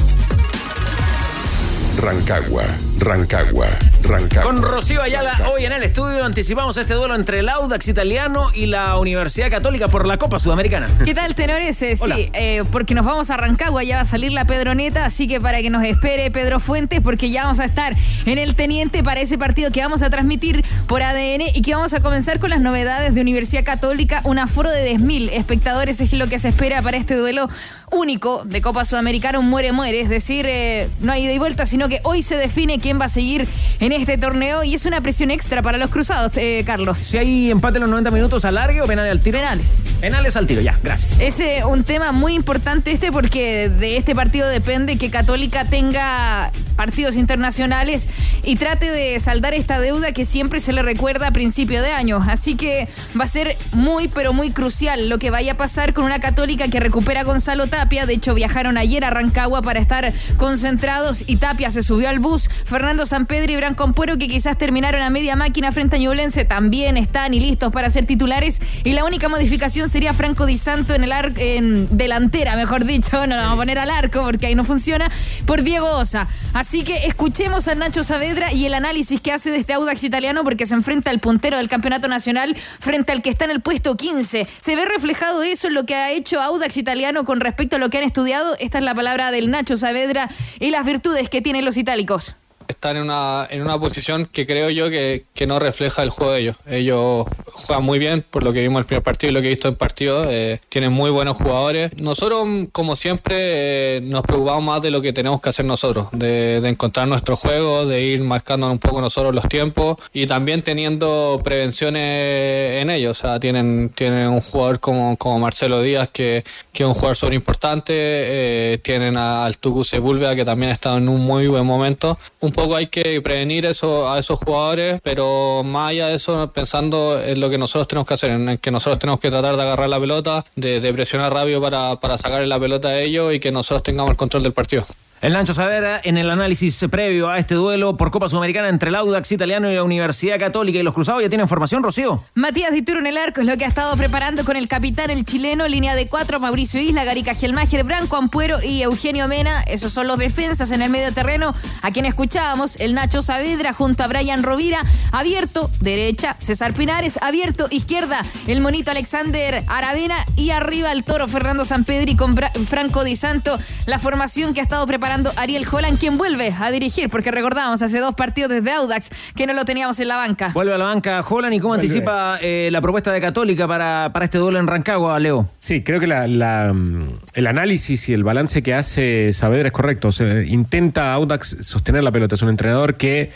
Rancagua, 2.02 2.64
Rancagua, 2.98 3.68
Rancagua. 4.02 4.42
Con 4.42 4.60
Rocío 4.60 5.00
Ayala 5.00 5.40
hoy 5.52 5.66
en 5.66 5.70
el 5.72 5.84
estudio 5.84 6.24
anticipamos 6.24 6.76
este 6.76 6.94
duelo 6.94 7.14
entre 7.14 7.38
el 7.38 7.48
Audax 7.48 7.86
italiano 7.86 8.46
y 8.52 8.66
la 8.66 8.98
Universidad 8.98 9.50
Católica 9.50 9.86
por 9.86 10.04
la 10.04 10.18
Copa 10.18 10.40
Sudamericana. 10.40 10.88
¿Qué 11.04 11.14
tal, 11.14 11.36
tenores? 11.36 11.80
Eh, 11.80 11.94
sí, 11.94 12.28
eh, 12.32 12.64
porque 12.72 12.96
nos 12.96 13.06
vamos 13.06 13.30
a 13.30 13.36
Rancagua, 13.36 13.84
ya 13.84 13.96
va 13.96 14.02
a 14.02 14.04
salir 14.04 14.32
la 14.32 14.46
Pedroneta, 14.46 15.04
así 15.04 15.28
que 15.28 15.40
para 15.40 15.62
que 15.62 15.70
nos 15.70 15.84
espere 15.84 16.32
Pedro 16.32 16.58
Fuentes, 16.58 17.00
porque 17.00 17.30
ya 17.30 17.44
vamos 17.44 17.60
a 17.60 17.66
estar 17.66 17.94
en 18.26 18.38
el 18.38 18.56
Teniente 18.56 19.04
para 19.04 19.20
ese 19.20 19.38
partido 19.38 19.70
que 19.70 19.80
vamos 19.80 20.02
a 20.02 20.10
transmitir 20.10 20.64
por 20.88 21.04
ADN 21.04 21.42
y 21.54 21.62
que 21.62 21.72
vamos 21.76 21.94
a 21.94 22.00
comenzar 22.00 22.40
con 22.40 22.50
las 22.50 22.60
novedades 22.60 23.14
de 23.14 23.20
Universidad 23.20 23.62
Católica, 23.62 24.22
un 24.24 24.40
aforo 24.40 24.70
de 24.70 24.92
10.000 24.92 25.30
espectadores 25.34 26.00
es 26.00 26.12
lo 26.14 26.26
que 26.26 26.40
se 26.40 26.48
espera 26.48 26.82
para 26.82 26.96
este 26.96 27.14
duelo 27.14 27.48
único 27.92 28.42
de 28.44 28.60
Copa 28.60 28.84
Sudamericana, 28.84 29.38
un 29.38 29.48
muere-muere, 29.48 30.00
es 30.00 30.08
decir, 30.08 30.46
eh, 30.48 30.88
no 31.00 31.12
hay 31.12 31.26
ida 31.26 31.32
y 31.32 31.38
vuelta, 31.38 31.64
sino 31.64 31.88
que 31.88 31.91
hoy 32.04 32.22
se 32.22 32.36
define 32.36 32.78
quién 32.78 33.00
va 33.00 33.06
a 33.06 33.08
seguir 33.08 33.46
en 33.80 33.92
este 33.92 34.18
torneo 34.18 34.64
y 34.64 34.74
es 34.74 34.86
una 34.86 35.00
presión 35.00 35.30
extra 35.30 35.62
para 35.62 35.78
los 35.78 35.90
cruzados, 35.90 36.32
eh, 36.36 36.62
Carlos. 36.66 36.98
Si 36.98 37.18
hay 37.18 37.50
empate 37.50 37.78
en 37.78 37.82
los 37.82 37.90
90 37.90 38.10
minutos, 38.10 38.44
¿alargue 38.44 38.82
o 38.82 38.86
penales 38.86 39.12
al 39.12 39.20
tiro? 39.20 39.38
Penales. 39.38 39.84
Penales 40.00 40.36
al 40.36 40.46
tiro, 40.46 40.60
ya, 40.60 40.78
gracias. 40.82 41.20
Es 41.20 41.40
eh, 41.40 41.64
un 41.64 41.84
tema 41.84 42.12
muy 42.12 42.34
importante 42.34 42.92
este 42.92 43.12
porque 43.12 43.68
de 43.68 43.96
este 43.96 44.14
partido 44.14 44.48
depende 44.48 44.98
que 44.98 45.10
Católica 45.10 45.64
tenga 45.64 46.50
partidos 46.76 47.16
internacionales 47.16 48.08
y 48.42 48.56
trate 48.56 48.90
de 48.90 49.18
saldar 49.20 49.54
esta 49.54 49.78
deuda 49.80 50.12
que 50.12 50.24
siempre 50.24 50.60
se 50.60 50.72
le 50.72 50.82
recuerda 50.82 51.28
a 51.28 51.30
principio 51.30 51.82
de 51.82 51.92
año. 51.92 52.24
Así 52.28 52.54
que 52.54 52.88
va 53.18 53.24
a 53.24 53.28
ser 53.28 53.56
muy 53.72 54.08
pero 54.08 54.32
muy 54.32 54.50
crucial 54.50 55.08
lo 55.08 55.18
que 55.18 55.30
vaya 55.30 55.52
a 55.52 55.56
pasar 55.56 55.92
con 55.92 56.04
una 56.04 56.20
Católica 56.20 56.68
que 56.68 56.80
recupera 56.80 57.20
a 57.20 57.24
Gonzalo 57.24 57.66
Tapia. 57.66 58.06
De 58.06 58.14
hecho, 58.14 58.34
viajaron 58.34 58.78
ayer 58.78 59.04
a 59.04 59.10
Rancagua 59.10 59.62
para 59.62 59.80
estar 59.80 60.12
concentrados 60.36 61.24
y 61.26 61.36
Tapia 61.36 61.70
se 61.70 61.81
subió 61.82 62.08
al 62.08 62.18
bus. 62.18 62.48
Fernando 62.64 63.06
Sampedri 63.06 63.54
y 63.54 63.56
Branco 63.56 63.84
Ampuero, 63.84 64.18
que 64.18 64.28
quizás 64.28 64.58
terminaron 64.58 65.02
a 65.02 65.10
media 65.10 65.36
máquina 65.36 65.72
frente 65.72 65.96
a 65.96 65.98
Ñublense, 65.98 66.44
también 66.44 66.96
están 66.96 67.34
y 67.34 67.40
listos 67.40 67.72
para 67.72 67.90
ser 67.90 68.06
titulares. 68.06 68.60
Y 68.84 68.92
la 68.92 69.04
única 69.04 69.28
modificación 69.28 69.88
sería 69.88 70.12
Franco 70.14 70.46
Di 70.46 70.58
Santo 70.58 70.94
en 70.94 71.04
el 71.04 71.12
ar- 71.12 71.32
en 71.36 71.88
delantera, 71.96 72.56
mejor 72.56 72.84
dicho. 72.84 73.26
No 73.26 73.36
lo 73.36 73.42
vamos 73.42 73.54
a 73.54 73.56
poner 73.56 73.78
al 73.78 73.90
arco 73.90 74.22
porque 74.22 74.46
ahí 74.46 74.54
no 74.54 74.64
funciona. 74.64 75.10
Por 75.46 75.62
Diego 75.62 75.88
Osa. 75.90 76.28
Así 76.54 76.82
que 76.84 77.06
escuchemos 77.06 77.68
a 77.68 77.74
Nacho 77.74 78.04
Saavedra 78.04 78.52
y 78.52 78.66
el 78.66 78.74
análisis 78.74 79.20
que 79.20 79.32
hace 79.32 79.50
de 79.50 79.56
este 79.58 79.72
Audax 79.72 80.04
italiano 80.04 80.44
porque 80.44 80.66
se 80.66 80.74
enfrenta 80.74 81.10
al 81.10 81.18
puntero 81.20 81.56
del 81.56 81.68
campeonato 81.68 82.08
nacional 82.08 82.56
frente 82.80 83.12
al 83.12 83.22
que 83.22 83.30
está 83.30 83.44
en 83.44 83.50
el 83.52 83.60
puesto 83.60 83.96
15. 83.96 84.46
¿Se 84.60 84.76
ve 84.76 84.84
reflejado 84.84 85.42
eso 85.42 85.68
en 85.68 85.74
lo 85.74 85.86
que 85.86 85.94
ha 85.94 86.10
hecho 86.10 86.40
Audax 86.42 86.76
italiano 86.76 87.24
con 87.24 87.40
respecto 87.40 87.76
a 87.76 87.78
lo 87.78 87.90
que 87.90 87.98
han 87.98 88.04
estudiado? 88.04 88.56
Esta 88.58 88.78
es 88.78 88.84
la 88.84 88.94
palabra 88.94 89.30
del 89.30 89.50
Nacho 89.50 89.76
Saavedra 89.76 90.28
y 90.60 90.70
las 90.70 90.84
virtudes 90.84 91.28
que 91.28 91.40
tienen 91.42 91.64
los 91.64 91.71
itálicos. 91.76 92.34
Están 92.68 92.96
en 92.96 93.04
una, 93.04 93.46
en 93.50 93.62
una 93.62 93.78
posición 93.78 94.26
que 94.26 94.46
creo 94.46 94.70
yo 94.70 94.90
que, 94.90 95.24
que 95.34 95.46
no 95.46 95.58
refleja 95.58 96.02
el 96.02 96.10
juego 96.10 96.32
de 96.32 96.40
ellos. 96.40 96.56
Ellos 96.66 97.26
juegan 97.52 97.84
muy 97.84 97.98
bien 97.98 98.24
por 98.28 98.42
lo 98.42 98.52
que 98.52 98.60
vimos 98.60 98.76
en 98.76 98.80
el 98.80 98.86
primer 98.86 99.02
partido 99.02 99.30
y 99.30 99.34
lo 99.34 99.40
que 99.40 99.46
he 99.46 99.50
visto 99.50 99.68
en 99.68 99.74
partido. 99.74 100.24
eh, 100.28 100.60
tienen 100.68 100.92
muy 100.92 101.10
buenos 101.10 101.36
jugadores. 101.36 101.96
Nosotros, 102.00 102.46
como 102.72 102.96
siempre, 102.96 103.36
eh, 103.38 104.00
nos 104.02 104.22
preocupamos 104.22 104.64
más 104.64 104.82
de 104.82 104.90
lo 104.90 105.00
que 105.02 105.12
tenemos 105.12 105.40
que 105.40 105.48
hacer 105.48 105.64
nosotros, 105.64 106.08
de, 106.12 106.56
encontrar 106.68 107.08
nuestro 107.08 107.36
juego, 107.36 107.86
de 107.86 108.02
ir 108.02 108.22
marcando 108.22 108.70
un 108.70 108.78
poco 108.78 109.00
nosotros 109.00 109.34
los 109.34 109.48
tiempos 109.48 109.96
y 110.12 110.26
también 110.26 110.62
teniendo 110.62 111.40
prevenciones 111.44 112.82
en 112.82 112.90
ellos. 112.90 113.18
O 113.18 113.20
sea, 113.20 113.40
tienen, 113.40 113.90
tienen 113.90 114.28
un 114.28 114.40
jugador 114.40 114.80
como, 114.80 115.16
como 115.16 115.38
Marcelo 115.38 115.82
Díaz 115.82 116.08
que, 116.12 116.44
que 116.72 116.82
es 116.82 116.86
un 116.86 116.94
jugador 116.94 117.34
importante. 117.34 117.92
eh, 117.94 118.78
tienen 118.82 119.16
al 119.16 119.58
Tucu 119.58 119.84
Sepúlveda 119.84 120.34
que 120.34 120.44
también 120.44 120.70
ha 120.70 120.74
estado 120.74 120.98
en 120.98 121.08
un 121.08 121.20
muy 121.20 121.46
buen 121.48 121.66
momento. 121.66 122.18
Un 122.52 122.56
poco 122.56 122.76
hay 122.76 122.88
que 122.88 123.18
prevenir 123.22 123.64
eso 123.64 124.12
a 124.12 124.18
esos 124.18 124.38
jugadores, 124.38 125.00
pero 125.02 125.62
más 125.64 125.90
allá 125.90 126.08
de 126.08 126.16
eso, 126.16 126.52
pensando 126.52 127.18
en 127.18 127.40
lo 127.40 127.48
que 127.48 127.56
nosotros 127.56 127.88
tenemos 127.88 128.06
que 128.06 128.12
hacer, 128.14 128.30
en 128.30 128.58
que 128.58 128.70
nosotros 128.70 128.98
tenemos 128.98 129.20
que 129.20 129.30
tratar 129.30 129.56
de 129.56 129.62
agarrar 129.62 129.88
la 129.88 129.98
pelota, 129.98 130.44
de, 130.54 130.92
presionar 130.92 131.32
rápido 131.32 131.62
para, 131.62 131.96
para 131.96 132.18
sacarle 132.18 132.46
la 132.46 132.60
pelota 132.60 132.88
a 132.88 133.00
ellos 133.00 133.32
y 133.32 133.40
que 133.40 133.50
nosotros 133.50 133.82
tengamos 133.82 134.10
el 134.10 134.16
control 134.18 134.42
del 134.42 134.52
partido. 134.52 134.84
El 135.22 135.34
Nacho 135.34 135.54
Saavedra 135.54 136.00
en 136.02 136.18
el 136.18 136.28
análisis 136.30 136.84
previo 136.90 137.30
a 137.30 137.38
este 137.38 137.54
duelo 137.54 137.96
por 137.96 138.10
Copa 138.10 138.28
Sudamericana 138.28 138.68
entre 138.68 138.88
el 138.88 138.96
Audax 138.96 139.30
italiano 139.30 139.70
y 139.70 139.74
la 139.76 139.84
Universidad 139.84 140.36
Católica 140.36 140.80
y 140.80 140.82
los 140.82 140.94
Cruzados. 140.94 141.22
¿Ya 141.22 141.28
tienen 141.28 141.46
formación, 141.46 141.84
Rocío? 141.84 142.24
Matías 142.34 142.72
Dituro 142.72 142.98
en 142.98 143.06
el 143.06 143.16
arco 143.16 143.40
es 143.40 143.46
lo 143.46 143.56
que 143.56 143.64
ha 143.64 143.68
estado 143.68 143.96
preparando 143.96 144.44
con 144.44 144.56
el 144.56 144.66
capitán, 144.66 145.10
el 145.10 145.24
chileno, 145.24 145.68
línea 145.68 145.94
de 145.94 146.08
cuatro, 146.08 146.40
Mauricio 146.40 146.80
Isla, 146.80 147.04
Garica 147.04 147.34
Gelmacher, 147.34 147.84
Branco 147.84 148.16
Ampuero 148.16 148.60
y 148.64 148.82
Eugenio 148.82 149.28
Mena. 149.28 149.62
Esos 149.62 149.92
son 149.92 150.08
los 150.08 150.18
defensas 150.18 150.72
en 150.72 150.82
el 150.82 150.90
medio 150.90 151.14
terreno. 151.14 151.54
A 151.82 151.92
quien 151.92 152.04
escuchábamos, 152.04 152.74
el 152.80 152.94
Nacho 152.94 153.22
Saavedra 153.22 153.72
junto 153.72 154.02
a 154.02 154.08
Brian 154.08 154.42
Rovira, 154.42 154.82
abierto, 155.12 155.70
derecha, 155.78 156.34
César 156.40 156.72
Pinares, 156.74 157.20
abierto, 157.22 157.68
izquierda, 157.70 158.22
el 158.48 158.60
monito 158.60 158.90
Alexander 158.90 159.62
Aravena 159.68 160.16
y 160.34 160.50
arriba 160.50 160.90
el 160.90 161.04
toro 161.04 161.28
Fernando 161.28 161.64
Sampedri 161.64 162.16
con 162.16 162.36
Franco 162.66 163.04
Di 163.04 163.14
Santo. 163.14 163.56
La 163.86 164.00
formación 164.00 164.52
que 164.52 164.58
ha 164.58 164.64
estado 164.64 164.84
preparando 164.84 165.11
Ariel 165.36 165.66
Holland, 165.70 165.98
quien 165.98 166.16
vuelve 166.16 166.54
a 166.58 166.70
dirigir, 166.70 167.08
porque 167.10 167.30
recordamos 167.30 167.82
hace 167.82 167.98
dos 167.98 168.14
partidos 168.14 168.50
desde 168.50 168.70
Audax 168.72 169.10
que 169.36 169.46
no 169.46 169.52
lo 169.52 169.64
teníamos 169.66 170.00
en 170.00 170.08
la 170.08 170.16
banca. 170.16 170.50
Vuelve 170.54 170.72
a 170.74 170.78
la 170.78 170.86
banca 170.86 171.20
Holland 171.28 171.54
y 171.54 171.60
cómo 171.60 171.74
anticipa 171.74 172.38
eh, 172.40 172.70
la 172.72 172.80
propuesta 172.80 173.12
de 173.12 173.20
Católica 173.20 173.68
para, 173.68 174.10
para 174.12 174.24
este 174.24 174.38
duelo 174.38 174.58
en 174.58 174.66
Rancagua, 174.66 175.18
Leo. 175.18 175.48
Sí, 175.58 175.82
creo 175.82 176.00
que 176.00 176.06
la- 176.06 176.26
la, 176.26 176.72
mm, 176.72 177.18
el 177.34 177.46
análisis 177.46 178.08
y 178.08 178.14
el 178.14 178.24
balance 178.24 178.62
que 178.62 178.74
hace 178.74 179.32
Saavedra 179.34 179.68
es 179.68 179.72
correcto. 179.72 180.08
O 180.08 180.12
sea, 180.12 180.42
intenta 180.42 181.12
Audax 181.12 181.58
sostener 181.60 182.02
la 182.02 182.10
pelota. 182.12 182.34
Es 182.34 182.42
un 182.42 182.48
entrenador 182.48 182.94
que, 182.94 183.30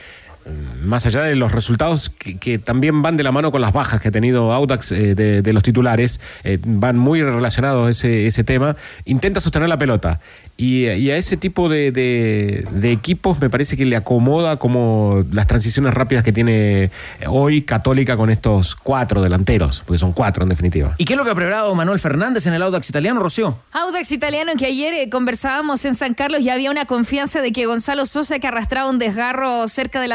más 0.82 1.04
allá 1.06 1.22
de 1.22 1.34
los 1.34 1.52
resultados 1.52 2.10
que, 2.10 2.38
que 2.38 2.58
también 2.58 3.02
van 3.02 3.16
de 3.16 3.22
la 3.24 3.32
mano 3.32 3.50
con 3.50 3.60
las 3.60 3.72
bajas 3.72 4.00
que 4.00 4.08
ha 4.08 4.12
tenido 4.12 4.52
Audax 4.52 4.92
eh, 4.92 5.14
de, 5.14 5.42
de 5.42 5.52
los 5.52 5.62
titulares, 5.62 6.20
eh, 6.44 6.58
van 6.64 6.96
muy 6.98 7.22
relacionados 7.22 7.90
ese, 7.90 8.26
ese 8.26 8.44
tema, 8.44 8.76
intenta 9.04 9.40
sostener 9.40 9.68
la 9.68 9.78
pelota. 9.78 10.20
Y, 10.58 10.86
y 10.86 11.10
a 11.10 11.16
ese 11.18 11.36
tipo 11.36 11.68
de, 11.68 11.92
de- 11.92 12.66
de 12.70 12.90
equipos 12.92 13.38
me 13.40 13.50
parece 13.50 13.76
que 13.76 13.84
le 13.84 13.94
acomoda 13.96 14.56
como 14.58 15.22
las 15.30 15.46
transiciones 15.46 15.92
rápidas 15.92 16.24
que 16.24 16.32
tiene 16.32 16.90
hoy 17.26 17.60
Católica 17.62 18.16
con 18.16 18.30
estos 18.30 18.74
cuatro 18.74 19.20
delanteros, 19.20 19.82
porque 19.84 19.98
son 19.98 20.12
cuatro 20.12 20.44
en 20.44 20.48
definitiva. 20.48 20.94
¿Y 20.96 21.04
qué 21.04 21.12
es 21.12 21.16
lo 21.18 21.24
que 21.24 21.30
ha 21.30 21.34
preparado 21.34 21.74
Manuel 21.74 21.98
Fernández 21.98 22.46
en 22.46 22.54
el 22.54 22.62
Audax 22.62 22.88
italiano, 22.88 23.20
Rocío? 23.20 23.58
Audax 23.72 24.10
italiano 24.12 24.52
que 24.58 24.64
ayer 24.66 24.94
eh, 24.94 25.10
conversábamos 25.10 25.84
en 25.84 25.94
San 25.94 26.14
Carlos 26.14 26.40
y 26.40 26.48
había 26.48 26.70
una 26.70 26.86
confianza 26.86 27.42
de 27.42 27.52
que 27.52 27.66
Gonzalo 27.66 28.06
Sosa 28.06 28.38
que 28.38 28.46
arrastraba 28.46 28.88
un 28.88 28.98
desgarro 28.98 29.68
cerca 29.68 30.00
del 30.00 30.12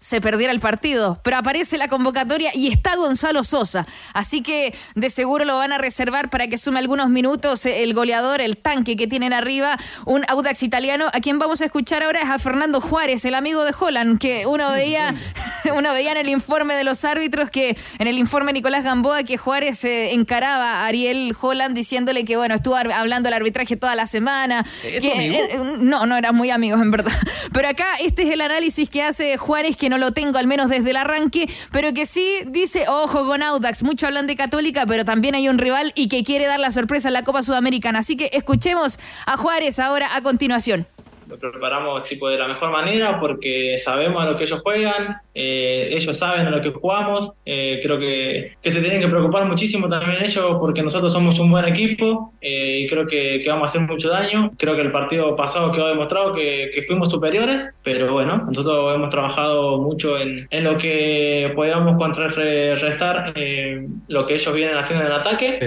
se 0.00 0.20
perdiera 0.20 0.52
el 0.52 0.60
partido. 0.60 1.20
Pero 1.22 1.36
aparece 1.36 1.78
la 1.78 1.88
convocatoria 1.88 2.50
y 2.54 2.68
está 2.68 2.96
Gonzalo 2.96 3.44
Sosa. 3.44 3.86
Así 4.14 4.42
que 4.42 4.74
de 4.94 5.10
seguro 5.10 5.44
lo 5.44 5.56
van 5.56 5.72
a 5.72 5.78
reservar 5.78 6.30
para 6.30 6.48
que 6.48 6.58
sume 6.58 6.78
algunos 6.78 7.10
minutos 7.10 7.66
eh, 7.66 7.82
el 7.82 7.94
goleador, 7.94 8.40
el 8.40 8.56
tanque 8.56 8.96
que 8.96 9.06
tienen 9.06 9.32
arriba, 9.32 9.76
un 10.04 10.24
Audax 10.28 10.62
italiano. 10.62 11.06
A 11.12 11.20
quien 11.20 11.38
vamos 11.38 11.60
a 11.62 11.66
escuchar 11.66 12.02
ahora 12.02 12.20
es 12.20 12.30
a 12.30 12.38
Fernando 12.38 12.80
Juárez, 12.80 13.24
el 13.24 13.34
amigo 13.34 13.64
de 13.64 13.74
Holland, 13.78 14.18
que 14.18 14.46
uno 14.46 14.70
veía, 14.72 15.14
uno 15.74 15.92
veía 15.92 16.12
en 16.12 16.18
el 16.18 16.28
informe 16.28 16.74
de 16.74 16.84
los 16.84 17.04
árbitros 17.04 17.50
que 17.50 17.76
en 17.98 18.06
el 18.06 18.18
informe 18.18 18.52
Nicolás 18.52 18.84
Gamboa 18.84 19.22
que 19.22 19.36
Juárez 19.36 19.84
eh, 19.84 20.12
encaraba 20.12 20.82
a 20.82 20.86
Ariel 20.86 21.34
Holland 21.40 21.74
diciéndole 21.74 22.24
que 22.24 22.36
bueno, 22.36 22.54
estuvo 22.54 22.76
hablando 22.76 23.28
del 23.28 23.34
arbitraje 23.34 23.76
toda 23.76 23.94
la 23.94 24.06
semana. 24.06 24.64
¿Es 24.84 25.00
que, 25.00 25.12
amigo? 25.12 25.36
eh, 25.36 25.58
no, 25.78 26.06
no 26.06 26.16
eran 26.16 26.34
muy 26.34 26.50
amigos 26.50 26.80
en 26.80 26.90
verdad. 26.90 27.12
Pero 27.52 27.68
acá 27.68 27.96
este 28.00 28.22
es 28.22 28.30
el 28.30 28.40
análisis 28.40 28.88
que 28.88 29.02
hace 29.02 29.36
Juárez, 29.36 29.47
que 29.78 29.88
no 29.88 29.96
lo 29.96 30.12
tengo 30.12 30.36
al 30.38 30.46
menos 30.46 30.68
desde 30.68 30.90
el 30.90 30.96
arranque, 30.96 31.48
pero 31.72 31.94
que 31.94 32.04
sí 32.04 32.40
dice, 32.48 32.84
ojo 32.86 33.26
con 33.26 33.42
Audax, 33.42 33.82
mucho 33.82 34.06
hablan 34.06 34.26
de 34.26 34.36
Católica, 34.36 34.84
pero 34.86 35.06
también 35.06 35.34
hay 35.34 35.48
un 35.48 35.56
rival 35.56 35.92
y 35.94 36.08
que 36.08 36.22
quiere 36.22 36.46
dar 36.46 36.60
la 36.60 36.70
sorpresa 36.70 37.08
en 37.08 37.14
la 37.14 37.22
Copa 37.22 37.42
Sudamericana. 37.42 38.00
Así 38.00 38.16
que 38.16 38.28
escuchemos 38.32 38.98
a 39.24 39.38
Juárez 39.38 39.78
ahora 39.78 40.14
a 40.14 40.20
continuación. 40.22 40.86
Lo 41.28 41.38
preparamos 41.38 42.04
tipo 42.04 42.28
de 42.28 42.38
la 42.38 42.48
mejor 42.48 42.70
manera 42.70 43.18
porque 43.18 43.78
sabemos 43.78 44.22
a 44.22 44.26
lo 44.26 44.36
que 44.36 44.44
ellos 44.44 44.60
juegan, 44.62 45.18
eh, 45.34 45.88
ellos 45.92 46.16
saben 46.16 46.46
a 46.46 46.50
lo 46.50 46.60
que 46.60 46.70
jugamos, 46.70 47.32
eh, 47.44 47.80
creo 47.82 47.98
que, 47.98 48.56
que 48.62 48.72
se 48.72 48.80
tienen 48.80 49.00
que 49.00 49.08
preocupar 49.08 49.46
muchísimo 49.46 49.88
también 49.88 50.22
ellos 50.22 50.56
porque 50.58 50.82
nosotros 50.82 51.12
somos 51.12 51.38
un 51.38 51.50
buen 51.50 51.64
equipo 51.64 52.32
eh, 52.40 52.80
y 52.80 52.86
creo 52.88 53.06
que, 53.06 53.40
que 53.42 53.48
vamos 53.48 53.68
a 53.68 53.70
hacer 53.70 53.80
mucho 53.82 54.08
daño, 54.08 54.52
creo 54.56 54.74
que 54.74 54.82
el 54.82 54.92
partido 54.92 55.36
pasado 55.36 55.72
quedó 55.72 55.88
demostrado 55.88 56.34
que, 56.34 56.70
que 56.74 56.82
fuimos 56.82 57.10
superiores, 57.10 57.72
pero 57.82 58.12
bueno, 58.12 58.44
nosotros 58.46 58.94
hemos 58.94 59.10
trabajado 59.10 59.78
mucho 59.78 60.18
en, 60.18 60.46
en 60.50 60.64
lo 60.64 60.78
que 60.78 61.52
podíamos 61.54 61.96
contrarrestar 61.96 63.32
eh, 63.34 63.86
lo 64.08 64.26
que 64.26 64.34
ellos 64.34 64.54
vienen 64.54 64.76
haciendo 64.76 65.04
en 65.04 65.12
el 65.12 65.18
ataque. 65.18 65.58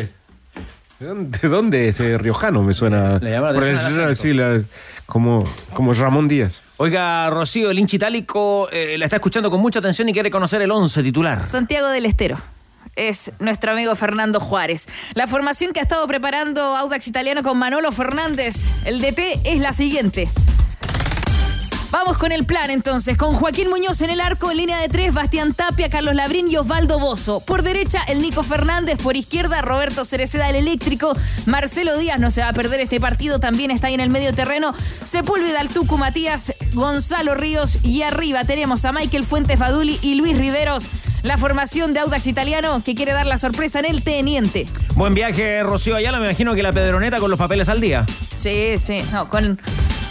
¿De 1.02 1.08
dónde, 1.08 1.40
de 1.40 1.48
dónde 1.50 1.88
ese 1.88 2.16
riojano 2.20 2.62
me 2.62 2.76
suena? 2.76 3.18
Le 3.18 3.32
llama 3.32 3.48
la 3.48 3.54
Por 3.56 3.64
atención 3.64 3.94
el 3.94 4.00
el- 4.02 4.06
acento. 4.12 4.22
sí, 4.22 4.34
la- 4.36 4.62
como, 5.08 5.52
como 5.74 5.94
Ramón 5.94 6.28
Díaz. 6.28 6.62
Oiga, 6.78 7.28
Rocío, 7.32 7.72
el 7.72 7.80
hincha 7.80 7.96
itálico 7.96 8.70
eh, 8.72 9.00
la 9.00 9.06
está 9.06 9.16
escuchando 9.18 9.50
con 9.50 9.60
mucha 9.60 9.80
atención 9.80 10.08
y 10.10 10.14
quiere 10.14 10.30
conocer 10.30 10.62
el 10.62 10.70
11 10.70 11.02
titular. 11.02 11.48
Santiago 11.48 11.88
del 11.88 12.06
Estero. 12.06 12.38
Es 12.96 13.34
nuestro 13.40 13.72
amigo 13.72 13.96
Fernando 13.96 14.40
Juárez. 14.40 14.88
La 15.16 15.26
formación 15.26 15.74
que 15.74 15.80
ha 15.80 15.84
estado 15.84 16.06
preparando 16.08 16.62
Audax 16.76 17.08
Italiano 17.08 17.42
con 17.42 17.58
Manolo 17.58 17.92
Fernández, 17.92 18.68
el 18.86 19.02
DT, 19.02 19.40
es 19.44 19.60
la 19.60 19.74
siguiente. 19.74 20.30
Vamos 21.92 22.18
con 22.18 22.32
el 22.32 22.46
plan 22.46 22.72
entonces, 22.72 23.18
con 23.18 23.34
Joaquín 23.34 23.70
Muñoz 23.70 24.00
en 24.00 24.12
el 24.12 24.22
arco, 24.22 24.50
en 24.50 24.58
línea 24.58 24.80
de 24.80 24.88
tres, 24.88 25.14
Bastián 25.14 25.54
Tapia, 25.54 25.90
Carlos 25.90 26.16
Labrín 26.16 26.50
y 26.50 26.56
Osvaldo 26.56 27.00
Bozo. 27.00 27.42
Por 27.42 27.64
derecha, 27.64 28.02
el 28.08 28.22
Nico 28.22 28.44
Fernández, 28.44 28.98
por 28.98 29.18
izquierda, 29.18 29.62
Roberto 29.62 30.06
Cereceda, 30.06 30.50
el 30.50 30.56
eléctrico. 30.56 31.18
Marcelo 31.46 31.98
Díaz 31.98 32.18
no 32.18 32.32
se 32.32 32.42
va 32.42 32.48
a 32.48 32.54
perder 32.54 32.80
este 32.80 33.02
partido, 33.02 33.40
también 33.42 33.72
está 33.72 33.88
ahí 33.88 33.94
en 33.94 34.00
el 34.00 34.10
medio 34.10 34.34
terreno. 34.34 34.74
Sepúlveda, 35.04 35.60
Altucu, 35.60 35.98
Matías, 35.98 36.54
Gonzalo 36.74 37.36
Ríos 37.36 37.80
y 37.84 38.04
arriba 38.04 38.46
tenemos 38.46 38.86
a 38.86 38.94
Michael 38.94 39.26
Fuentes 39.26 39.60
Faduli 39.60 40.00
y 40.02 40.16
Luis 40.16 40.38
Riveros. 40.38 40.88
La 41.24 41.38
formación 41.38 41.94
de 41.94 42.00
Audax 42.00 42.26
Italiano 42.26 42.82
que 42.84 42.96
quiere 42.96 43.12
dar 43.12 43.28
la 43.28 43.38
sorpresa 43.38 43.80
en 43.80 43.86
el 43.86 44.04
teniente. 44.04 44.66
Buen 44.96 45.14
viaje, 45.14 45.62
Rocío 45.62 45.96
Ayala. 45.96 46.20
Me 46.20 46.26
imagino 46.26 46.56
que 46.56 46.64
la 46.64 46.72
pedroneta 46.72 47.18
con 47.18 47.30
los 47.30 47.38
papeles 47.38 47.70
al 47.70 47.82
día. 47.82 48.06
Sí, 48.36 48.80
sí, 48.80 49.04
no, 49.12 49.28
con, 49.30 49.60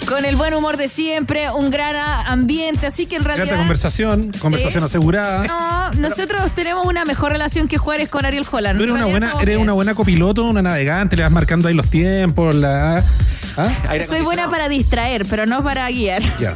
con 0.09 0.25
el 0.25 0.37
buen 0.37 0.55
humor 0.55 0.77
de 0.77 0.87
siempre, 0.87 1.51
un 1.51 1.70
gran 1.71 1.97
ambiente, 2.27 2.87
así 2.87 3.07
que 3.07 3.17
en 3.17 3.25
realidad... 3.25 3.47
Grata 3.47 3.59
conversación, 3.61 4.33
conversación 4.39 4.83
Sí. 4.83 4.85
asegurada. 4.87 5.45
No, 5.45 5.91
nosotros 6.01 6.53
tenemos 6.55 6.87
una 6.87 7.05
mejor 7.05 7.33
relación 7.33 7.69
que 7.69 7.79
Juárez 7.79 8.09
con 8.09 8.25
Ariel 8.27 8.45
Holland. 8.51 8.79
Tú 8.79 8.85
eres 8.85 8.95
una 8.95 9.07
buena, 9.07 9.33
eres 9.35 9.47
bien. 9.47 9.59
una 9.61 9.73
buena 9.73 9.95
copiloto, 9.95 10.45
una 10.45 10.63
navegante, 10.63 11.17
le 11.17 11.23
vas 11.23 11.33
marcando 11.33 11.69
ahí 11.69 11.75
los 11.75 11.89
tiempos, 11.89 12.55
la. 12.55 13.03
¿Ah? 13.57 13.69
Soy 14.07 14.21
buena 14.21 14.49
para 14.49 14.69
distraer, 14.69 15.27
pero 15.27 15.45
no 15.47 15.63
para 15.63 15.89
guiar. 15.91 16.23
Ya. 16.39 16.55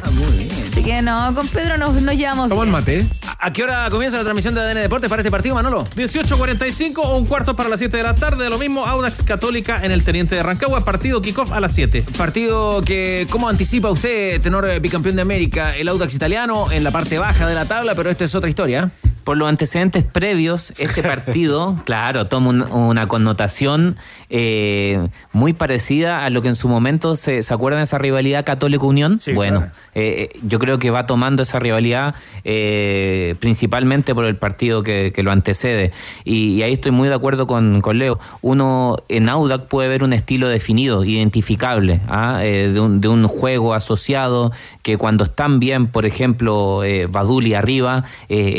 Así 0.74 0.82
que 0.82 1.02
no, 1.02 1.32
con 1.36 1.46
Pedro 1.46 1.78
nos, 1.78 2.02
nos 2.02 2.16
llevamos 2.16 2.50
bien. 2.50 2.68
mate. 2.68 3.06
¿A 3.38 3.52
qué 3.52 3.62
hora 3.62 3.88
comienza 3.90 4.16
la 4.16 4.24
transmisión 4.24 4.56
de 4.56 4.60
ADN 4.60 4.80
Deportes 4.80 5.08
para 5.08 5.22
este 5.22 5.30
partido, 5.30 5.54
Manolo? 5.54 5.84
18.45 5.94 6.94
o 6.96 7.16
un 7.16 7.26
cuarto 7.26 7.54
para 7.54 7.68
las 7.68 7.78
7 7.78 7.96
de 7.96 8.02
la 8.02 8.16
tarde. 8.16 8.50
Lo 8.50 8.58
mismo 8.58 8.84
Audax 8.84 9.22
Católica 9.22 9.76
en 9.84 9.92
el 9.92 10.02
Teniente 10.02 10.34
de 10.34 10.42
Rancagua. 10.42 10.80
Partido 10.80 11.22
kickoff 11.22 11.52
a 11.52 11.60
las 11.60 11.72
7. 11.76 12.04
Partido 12.18 12.82
que, 12.82 13.28
¿cómo 13.30 13.48
anticipa 13.48 13.88
usted, 13.88 14.40
tenor 14.40 14.68
eh, 14.68 14.80
bicampeón 14.80 15.14
de 15.14 15.22
América, 15.22 15.76
el 15.76 15.86
Audax 15.86 16.12
italiano 16.12 16.72
en 16.72 16.82
la 16.82 16.90
parte 16.90 17.20
baja 17.20 17.46
de 17.46 17.54
la 17.54 17.66
tabla? 17.66 17.94
Pero 17.94 18.10
esto 18.10 18.24
es 18.24 18.34
otra 18.34 18.48
historia. 18.48 18.90
¿eh? 19.04 19.13
Por 19.24 19.36
los 19.36 19.48
antecedentes 19.48 20.04
previos, 20.04 20.72
este 20.78 21.02
partido, 21.14 21.76
claro, 21.84 22.26
toma 22.26 22.50
un- 22.50 22.62
una 22.72 23.08
connotación 23.08 23.96
eh, 24.30 25.08
muy 25.32 25.52
parecida 25.52 26.24
a 26.24 26.30
lo 26.30 26.42
que 26.42 26.48
en 26.48 26.54
su 26.54 26.68
momento 26.68 27.14
se, 27.14 27.42
¿se 27.42 27.54
acuerdan 27.54 27.80
de 27.80 27.84
esa 27.84 27.98
rivalidad 27.98 28.44
Católico-Unión. 28.44 29.18
bueno, 29.34 29.60
claro. 29.60 29.72
eh, 29.94 30.30
eh, 30.34 30.38
yo 30.42 30.58
creo 30.58 30.78
que 30.78 30.90
va 30.90 31.06
tomando 31.06 31.42
esa 31.42 31.58
rivalidad 31.58 32.14
eh, 32.44 33.34
principalmente 33.40 34.14
por 34.14 34.24
el 34.26 34.36
partido 34.36 34.82
que, 34.82 35.12
que 35.14 35.22
lo 35.22 35.30
antecede. 35.30 35.92
Y, 36.24 36.56
y 36.56 36.62
ahí 36.62 36.72
estoy 36.74 36.90
muy 36.92 37.08
de 37.08 37.14
acuerdo 37.14 37.46
con, 37.46 37.80
con 37.80 37.98
Leo. 37.98 38.18
Uno 38.42 38.96
en 39.08 39.28
Audac 39.28 39.66
puede 39.68 39.88
ver 39.88 40.04
un 40.04 40.12
estilo 40.12 40.48
definido, 40.48 41.04
identificable, 41.04 42.00
¿ah? 42.08 42.40
Eh, 42.42 42.70
de, 42.72 42.80
un, 42.80 43.00
de 43.00 43.08
un 43.08 43.26
juego 43.26 43.74
asociado 43.74 44.52
que 44.82 44.96
cuando 44.98 45.24
están 45.24 45.60
bien, 45.60 45.86
por 45.86 46.04
ejemplo, 46.06 46.82
eh, 46.84 47.06
Baduli 47.06 47.54
arriba, 47.54 48.04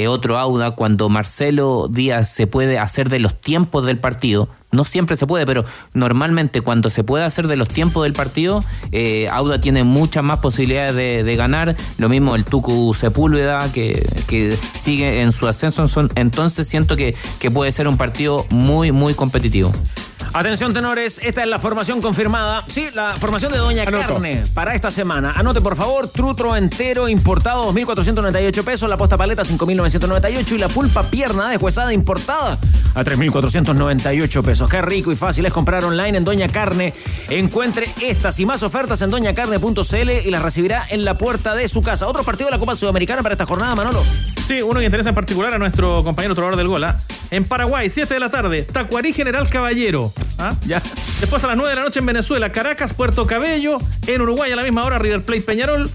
otro 0.07 0.37
Audac, 0.37 0.54
cuando 0.75 1.09
Marcelo 1.09 1.87
Díaz 1.89 2.29
se 2.29 2.47
puede 2.47 2.79
hacer 2.79 3.09
de 3.09 3.19
los 3.19 3.39
tiempos 3.39 3.85
del 3.85 3.97
partido. 3.97 4.47
No 4.71 4.83
siempre 4.83 5.15
se 5.15 5.25
puede, 5.25 5.45
pero 5.45 5.63
normalmente 5.93 6.61
cuando 6.61 6.89
se 6.89 7.03
puede 7.03 7.23
hacer 7.23 7.47
de 7.47 7.55
los 7.55 7.67
tiempos 7.69 8.03
del 8.03 8.13
partido, 8.13 8.63
eh, 8.91 9.27
Auda 9.31 9.61
tiene 9.61 9.83
muchas 9.83 10.23
más 10.23 10.39
posibilidades 10.39 11.25
de, 11.25 11.35
ganar. 11.35 11.75
Lo 11.97 12.09
mismo 12.09 12.35
el 12.35 12.43
Tucu 12.43 12.93
Sepúlveda, 12.93 13.71
que, 13.71 14.57
sigue 14.73 15.21
en 15.21 15.31
su 15.31 15.47
ascenso. 15.47 15.85
Entonces 16.15 16.67
siento 16.67 16.95
que 16.95 17.15
puede 17.53 17.71
ser 17.71 17.87
un 17.87 17.97
partido 17.97 18.45
muy, 18.49 18.91
muy 18.91 19.13
competitivo. 19.13 19.71
Atención, 20.33 20.73
tenores, 20.73 21.19
esta 21.23 21.41
es 21.41 21.47
la 21.47 21.59
formación 21.59 22.01
confirmada. 22.01 22.63
Sí, 22.67 22.87
la 22.93 23.15
formación 23.15 23.51
de 23.51 23.57
Doña 23.57 23.85
Carne 23.85 24.43
para 24.53 24.75
esta 24.75 24.91
semana. 24.91 25.33
Anote, 25.35 25.61
por 25.61 25.75
favor, 25.75 26.07
trutro 26.07 26.55
entero 26.55 27.07
importado, 27.07 27.71
2.498 27.73 28.63
pesos, 28.63 28.89
la 28.89 28.97
posta 28.97 29.17
paleta, 29.17 29.43
5.998 29.43 30.51
y 30.51 30.57
la 30.57 30.69
pulpa 30.69 31.03
pierna 31.03 31.49
deshuesada 31.49 31.93
importada 31.93 32.57
a 32.93 33.03
3.498 33.03 34.43
pesos. 34.43 34.69
Qué 34.69 34.81
rico 34.81 35.11
y 35.11 35.15
fácil 35.15 35.45
es 35.45 35.53
comprar 35.53 35.83
online 35.83 36.17
en 36.17 36.23
Doña 36.23 36.47
Carne. 36.49 36.93
Encuentre 37.29 37.87
estas 38.01 38.39
y 38.39 38.45
más 38.45 38.63
ofertas 38.63 39.01
en 39.01 39.09
doñacarne.cl 39.09 40.11
y 40.25 40.31
las 40.31 40.41
recibirá 40.41 40.85
en 40.89 41.05
la 41.05 41.15
puerta 41.15 41.55
de 41.55 41.67
su 41.67 41.81
casa. 41.81 42.07
Otro 42.07 42.23
partido 42.23 42.47
de 42.47 42.51
la 42.51 42.59
Copa 42.59 42.75
Sudamericana 42.75 43.23
para 43.23 43.33
esta 43.33 43.45
jornada, 43.45 43.75
Manolo. 43.75 44.03
Sí, 44.45 44.61
uno 44.61 44.79
que 44.79 44.85
interesa 44.85 45.09
en 45.09 45.15
particular 45.15 45.53
a 45.53 45.57
nuestro 45.57 46.03
compañero 46.03 46.35
trovador 46.35 46.57
del 46.57 46.67
Gola. 46.67 46.97
En 47.31 47.43
Paraguay, 47.43 47.89
7 47.89 48.13
de 48.13 48.19
la 48.19 48.29
tarde, 48.29 48.63
Tacuarí 48.63 49.11
General 49.11 49.49
Caballero. 49.49 50.13
¿Ah? 50.37 50.53
Ya. 50.65 50.81
Después 51.19 51.43
a 51.43 51.47
las 51.47 51.57
9 51.57 51.69
de 51.69 51.75
la 51.75 51.83
noche 51.83 51.99
en 51.99 52.05
Venezuela, 52.05 52.51
Caracas, 52.51 52.93
Puerto 52.93 53.25
Cabello. 53.25 53.79
En 54.07 54.21
Uruguay 54.21 54.51
a 54.51 54.55
la 54.55 54.63
misma 54.63 54.83
hora, 54.83 54.97
River 54.99 55.23
Plate 55.23 55.41
Peñarol. 55.41 55.89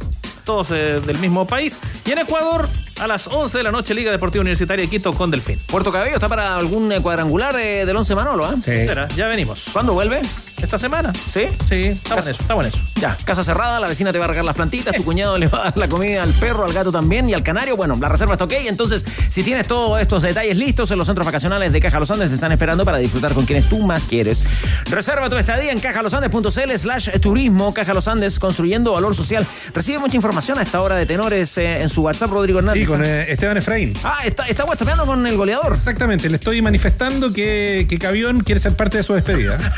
Todos 0.45 0.71
eh, 0.71 1.01
del 1.05 1.19
mismo 1.19 1.47
país. 1.47 1.79
Y 2.07 2.13
en 2.13 2.19
Ecuador, 2.19 2.69
a 3.01 3.07
las 3.07 3.27
11 3.29 3.59
de 3.59 3.65
la 3.65 3.71
noche, 3.71 3.95
Liga 3.95 4.11
Deportiva 4.11 4.41
Universitaria 4.41 4.85
de 4.85 4.91
Quito 4.91 5.13
con 5.13 5.31
Delfín. 5.31 5.59
Puerto 5.69 5.91
Cabello 5.91 6.15
está 6.15 6.29
para 6.29 6.57
algún 6.57 6.91
eh, 6.93 7.01
cuadrangular 7.01 7.55
eh, 7.57 7.85
del 7.85 7.97
11 7.97 8.15
Manolo, 8.15 8.45
¿ah? 8.47 8.55
Espera, 8.57 9.09
ya 9.09 9.29
venimos. 9.29 9.65
¿Cuándo 9.73 9.93
vuelve? 9.93 10.23
¿Esta 10.63 10.79
semana? 10.79 11.13
¿Sí? 11.13 11.47
Sí, 11.69 11.85
estamos 11.87 12.27
en 12.27 12.33
eso, 12.33 12.43
estamos 12.43 12.65
en 12.67 12.69
eso. 12.69 12.79
Ya, 13.01 13.17
casa 13.25 13.43
cerrada, 13.43 13.81
la 13.81 13.89
vecina 13.89 14.13
te 14.13 14.19
va 14.19 14.27
a 14.27 14.29
regar 14.29 14.45
las 14.45 14.55
plantitas, 14.55 14.95
tu 14.95 15.03
cuñado 15.05 15.39
le 15.39 15.49
va 15.49 15.61
a 15.61 15.65
dar 15.65 15.79
la 15.79 15.89
comida 15.89 16.23
al 16.23 16.33
perro, 16.35 16.65
al 16.65 16.73
gato 16.73 16.93
también 16.93 17.29
y 17.29 17.35
al 17.35 17.43
canario. 17.43 17.77
Bueno, 17.77 17.97
la 18.01 18.09
reserva 18.09 18.35
está 18.35 18.45
ok. 18.45 18.53
Entonces, 18.67 19.05
si 19.29 19.43
tienes 19.43 19.67
todos 19.67 20.01
estos 20.01 20.23
detalles 20.23 20.57
listos 20.57 20.91
en 20.91 20.99
los 20.99 21.07
centros 21.07 21.25
vacacionales 21.25 21.73
de 21.73 21.81
Caja 21.81 21.99
Los 21.99 22.11
Andes, 22.11 22.29
te 22.29 22.35
están 22.35 22.53
esperando 22.53 22.85
para 22.85 22.99
disfrutar 22.99 23.33
con 23.33 23.47
quienes 23.47 23.69
tú 23.69 23.79
más 23.81 24.03
quieres. 24.03 24.45
Reserva 24.91 25.29
tu 25.29 25.37
estadía 25.37 25.73
en 25.73 25.81
cajalosandes.cl 25.81 26.77
slash 26.77 27.11
turismo. 27.21 27.73
Caja 27.73 27.95
Los 27.95 28.07
Andes, 28.07 28.39
construyendo 28.39 28.93
valor 28.93 29.15
social. 29.15 29.47
Recibe 29.75 29.99
mucha 29.99 30.17
información 30.17 30.59
a 30.59 30.63
esta 30.63 30.81
hora 30.83 30.97
de 30.97 31.07
tenores 31.07 31.57
eh, 31.59 31.81
en 31.81 31.89
su 31.89 32.03
WhatsApp, 32.03 32.31
Rodrigo 32.31 32.59
Hernández. 32.59 32.87
Sí, 32.87 32.91
con 32.91 33.05
eh, 33.05 33.33
Esteban 33.33 33.57
Efraín. 33.57 33.95
Ah, 34.05 34.19
está, 34.25 34.45
está 34.45 34.65
whatsappeando 34.65 35.07
con 35.07 35.27
el 35.27 35.37
goleador. 35.37 35.73
Exactamente, 35.73 36.29
le 36.29 36.37
estoy 36.37 36.61
manifestando 36.61 37.33
que, 37.33 37.87
que 37.89 37.99
Cavión 37.99 38.41
quiere 38.41 38.61
ser 38.61 38.75
parte 38.75 38.99
de 38.99 39.03
su 39.03 39.15
despedida. 39.15 39.59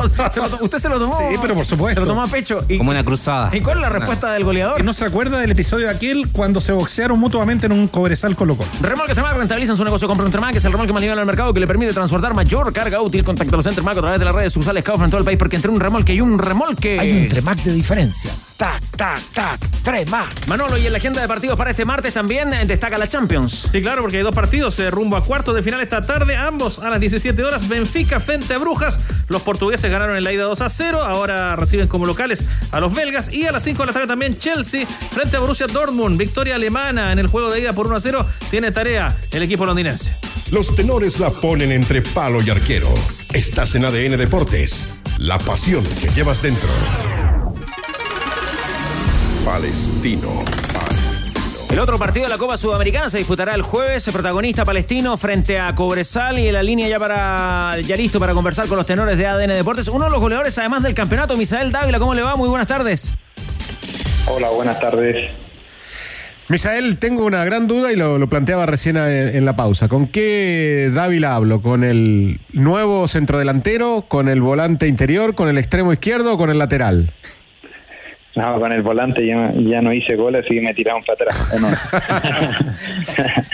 Se 0.32 0.40
lo- 0.40 0.58
usted 0.64 0.78
se 0.78 0.88
lo 0.88 0.98
tomó. 0.98 1.16
Sí, 1.16 1.36
pero 1.40 1.54
por 1.54 1.64
supuesto. 1.64 2.00
Se 2.00 2.06
lo 2.06 2.06
tomó 2.12 2.22
a 2.22 2.26
pecho. 2.26 2.64
¿Y, 2.68 2.78
Como 2.78 2.90
una 2.90 3.04
cruzada. 3.04 3.48
¿y 3.54 3.60
cuál 3.60 3.78
es 3.78 3.82
la 3.82 3.88
respuesta 3.88 4.32
del 4.32 4.44
goleador? 4.44 4.76
Que 4.78 4.82
no 4.82 4.92
se 4.92 5.04
acuerda 5.04 5.38
del 5.38 5.50
episodio 5.50 5.86
de 5.88 5.94
aquel 5.94 6.28
cuando 6.32 6.60
se 6.60 6.72
boxearon 6.72 7.18
mutuamente 7.18 7.66
en 7.66 7.72
un 7.72 7.88
cobresal 7.88 8.36
Colo 8.36 8.56
Colo. 8.56 8.68
Remolque 8.80 9.14
Tremac 9.14 9.36
rentabiliza 9.36 9.72
en 9.72 9.76
su 9.76 9.84
negocio 9.84 10.06
compra 10.08 10.26
un 10.26 10.32
Tremac, 10.32 10.52
que 10.52 10.58
es 10.58 10.64
el 10.64 10.72
remolque 10.72 10.92
más 10.92 11.00
liviano 11.02 11.18
del 11.20 11.26
mercado 11.26 11.52
que 11.52 11.60
le 11.60 11.66
permite 11.66 11.92
transportar 11.92 12.34
mayor 12.34 12.72
carga 12.72 13.00
útil. 13.00 13.24
Contacta 13.24 13.54
a 13.54 13.56
los 13.56 13.64
Tremac 13.66 13.96
a 13.96 14.00
través 14.00 14.18
de 14.18 14.24
las 14.24 14.34
redes 14.34 14.52
sociales 14.52 14.84
Kaufman 14.84 15.06
en 15.06 15.10
todo 15.10 15.18
el 15.20 15.24
país, 15.24 15.38
porque 15.38 15.56
entre 15.56 15.70
un 15.70 15.80
remolque 15.80 16.14
y 16.14 16.20
un 16.20 16.38
remolque. 16.38 16.98
Hay 17.00 17.12
un 17.22 17.28
Tremac 17.28 17.58
de 17.62 17.72
diferencia. 17.72 18.30
Tac, 18.56 18.80
tac, 18.96 19.20
tac. 19.32 19.58
Tremac. 19.82 20.46
Manolo, 20.46 20.76
y 20.76 20.86
en 20.86 20.92
la 20.92 20.98
agenda 20.98 21.20
de 21.22 21.28
partidos 21.28 21.56
para 21.56 21.70
este 21.70 21.84
martes 21.84 22.12
también 22.12 22.52
eh, 22.52 22.64
destaca 22.66 22.98
la 22.98 23.08
Champions. 23.08 23.68
Sí, 23.72 23.80
claro, 23.80 24.02
porque 24.02 24.18
hay 24.18 24.22
dos 24.22 24.34
partidos 24.34 24.78
eh, 24.80 24.90
rumbo 24.90 25.16
a 25.16 25.22
cuartos 25.24 25.54
de 25.54 25.62
final 25.62 25.80
esta 25.80 26.02
tarde, 26.02 26.36
ambos 26.36 26.78
a 26.78 26.90
las 26.90 27.00
17 27.00 27.42
horas. 27.42 27.66
Benfica 27.68 28.20
frente 28.20 28.52
a 28.54 28.58
Brujas. 28.58 29.00
Los 29.28 29.42
portugueses 29.42 29.90
en 30.16 30.24
la 30.24 30.32
ida 30.32 30.44
2 30.44 30.60
a 30.60 30.68
0. 30.68 31.02
Ahora 31.02 31.56
reciben 31.56 31.88
como 31.88 32.06
locales 32.06 32.44
a 32.72 32.80
los 32.80 32.94
belgas. 32.94 33.32
Y 33.32 33.46
a 33.46 33.52
las 33.52 33.62
5 33.64 33.82
de 33.82 33.86
la 33.86 33.92
tarde 33.92 34.06
también 34.08 34.38
Chelsea 34.38 34.86
frente 34.86 35.36
a 35.36 35.40
Borussia 35.40 35.66
Dortmund. 35.66 36.16
Victoria 36.18 36.54
alemana 36.54 37.12
en 37.12 37.18
el 37.18 37.26
juego 37.26 37.50
de 37.50 37.60
ida 37.60 37.72
por 37.72 37.86
1 37.86 37.96
a 37.96 38.00
0. 38.00 38.26
Tiene 38.50 38.72
tarea 38.72 39.16
el 39.30 39.42
equipo 39.42 39.66
londinense. 39.66 40.14
Los 40.50 40.74
tenores 40.74 41.20
la 41.20 41.30
ponen 41.30 41.72
entre 41.72 42.02
palo 42.02 42.42
y 42.42 42.50
arquero. 42.50 42.92
Estás 43.32 43.74
en 43.74 43.84
ADN 43.84 44.16
Deportes. 44.16 44.88
La 45.18 45.38
pasión 45.38 45.84
que 46.00 46.08
llevas 46.08 46.42
dentro. 46.42 46.70
Palestino. 49.44 50.44
El 51.70 51.78
otro 51.78 51.98
partido 51.98 52.24
de 52.24 52.30
la 52.30 52.38
Copa 52.38 52.56
Sudamericana 52.56 53.08
se 53.10 53.18
disputará 53.18 53.54
el 53.54 53.62
jueves. 53.62 54.04
El 54.08 54.12
protagonista 54.12 54.64
palestino 54.64 55.16
frente 55.16 55.58
a 55.60 55.72
Cobresal 55.74 56.38
y 56.40 56.48
en 56.48 56.54
la 56.54 56.64
línea 56.64 56.88
ya 56.88 56.98
para 56.98 57.78
ya 57.86 57.94
listo 57.94 58.18
para 58.18 58.34
conversar 58.34 58.66
con 58.66 58.76
los 58.76 58.86
tenores 58.86 59.16
de 59.16 59.26
ADN 59.26 59.52
Deportes. 59.52 59.86
Uno 59.86 60.06
de 60.06 60.10
los 60.10 60.20
goleadores 60.20 60.58
además 60.58 60.82
del 60.82 60.94
campeonato, 60.94 61.36
Misael 61.36 61.70
Dávila. 61.70 62.00
¿Cómo 62.00 62.14
le 62.14 62.22
va? 62.22 62.34
Muy 62.34 62.48
buenas 62.48 62.66
tardes. 62.66 63.14
Hola, 64.26 64.50
buenas 64.50 64.80
tardes. 64.80 65.30
Misael, 66.48 66.96
tengo 66.98 67.24
una 67.24 67.44
gran 67.44 67.68
duda 67.68 67.92
y 67.92 67.96
lo, 67.96 68.18
lo 68.18 68.28
planteaba 68.28 68.66
recién 68.66 68.96
en, 68.96 69.36
en 69.36 69.44
la 69.44 69.54
pausa. 69.54 69.86
¿Con 69.86 70.08
qué 70.08 70.90
Dávila 70.92 71.36
hablo? 71.36 71.62
¿Con 71.62 71.84
el 71.84 72.40
nuevo 72.52 73.06
centrodelantero? 73.06 74.06
¿Con 74.08 74.28
el 74.28 74.40
volante 74.40 74.88
interior? 74.88 75.36
¿Con 75.36 75.48
el 75.48 75.56
extremo 75.56 75.92
izquierdo 75.92 76.34
o 76.34 76.36
con 76.36 76.50
el 76.50 76.58
lateral? 76.58 77.12
No, 78.36 78.60
con 78.60 78.72
el 78.72 78.82
volante 78.82 79.26
ya, 79.26 79.52
ya 79.56 79.82
no 79.82 79.92
hice 79.92 80.14
goles 80.14 80.46
y 80.48 80.60
me 80.60 80.72
tiraron 80.72 81.02
para 81.02 81.14
atrás. 81.14 81.52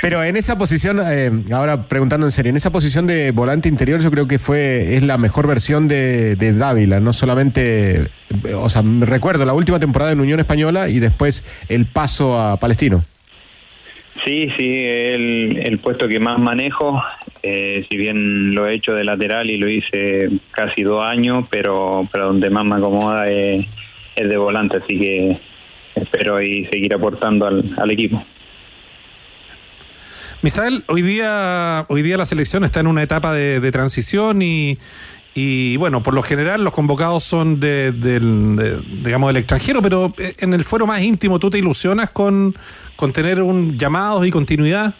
Pero 0.00 0.22
en 0.22 0.36
esa 0.36 0.56
posición, 0.56 1.00
eh, 1.04 1.30
ahora 1.52 1.88
preguntando 1.88 2.26
en 2.26 2.30
serio, 2.30 2.50
en 2.50 2.56
esa 2.56 2.70
posición 2.70 3.06
de 3.06 3.32
volante 3.32 3.68
interior 3.68 4.00
yo 4.00 4.10
creo 4.12 4.28
que 4.28 4.38
fue 4.38 4.94
es 4.94 5.02
la 5.02 5.18
mejor 5.18 5.48
versión 5.48 5.88
de, 5.88 6.36
de 6.36 6.52
Dávila, 6.52 7.00
no 7.00 7.12
solamente, 7.12 8.02
eh, 8.02 8.54
o 8.54 8.68
sea, 8.68 8.82
recuerdo 9.00 9.44
la 9.44 9.54
última 9.54 9.80
temporada 9.80 10.12
en 10.12 10.20
Unión 10.20 10.38
Española 10.38 10.88
y 10.88 11.00
después 11.00 11.44
el 11.68 11.86
paso 11.86 12.38
a 12.38 12.56
Palestino. 12.58 13.02
Sí, 14.24 14.50
sí, 14.56 14.84
el, 14.84 15.62
el 15.64 15.78
puesto 15.78 16.06
que 16.06 16.20
más 16.20 16.38
manejo, 16.38 17.02
eh, 17.42 17.84
si 17.88 17.96
bien 17.96 18.54
lo 18.54 18.68
he 18.68 18.74
hecho 18.74 18.92
de 18.92 19.04
lateral 19.04 19.50
y 19.50 19.56
lo 19.56 19.68
hice 19.68 20.28
casi 20.52 20.82
dos 20.82 21.02
años, 21.08 21.46
pero, 21.50 22.06
pero 22.12 22.26
donde 22.26 22.50
más 22.50 22.64
me 22.64 22.76
acomoda 22.76 23.28
es, 23.28 23.66
es 24.16 24.28
de 24.28 24.36
volante, 24.36 24.78
así 24.78 24.98
que 24.98 25.36
espero 25.94 26.40
y 26.42 26.64
seguir 26.66 26.94
aportando 26.94 27.46
al, 27.46 27.64
al 27.76 27.90
equipo. 27.90 28.22
Misael, 30.42 30.82
hoy 30.88 31.02
día, 31.02 31.86
hoy 31.88 32.02
día 32.02 32.16
la 32.16 32.26
selección 32.26 32.64
está 32.64 32.80
en 32.80 32.88
una 32.88 33.02
etapa 33.02 33.32
de, 33.32 33.60
de 33.60 33.70
transición 33.70 34.42
y, 34.42 34.76
y, 35.34 35.76
bueno, 35.76 36.02
por 36.02 36.14
lo 36.14 36.22
general 36.22 36.64
los 36.64 36.72
convocados 36.72 37.22
son 37.22 37.60
de, 37.60 37.92
del, 37.92 38.56
de, 38.56 38.76
digamos 39.04 39.28
del 39.28 39.36
extranjero, 39.36 39.80
pero 39.80 40.12
eh, 40.18 40.34
en 40.40 40.52
el 40.52 40.64
fuero 40.64 40.84
más 40.86 41.00
íntimo, 41.00 41.38
¿tú 41.38 41.48
te 41.48 41.58
ilusionas 41.58 42.10
con, 42.10 42.56
con 42.96 43.12
tener 43.12 43.40
un 43.40 43.78
llamado 43.78 44.24
y 44.24 44.30
continuidad 44.32 44.94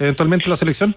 eventualmente 0.00 0.46
en 0.46 0.50
la 0.50 0.56
selección? 0.56 0.96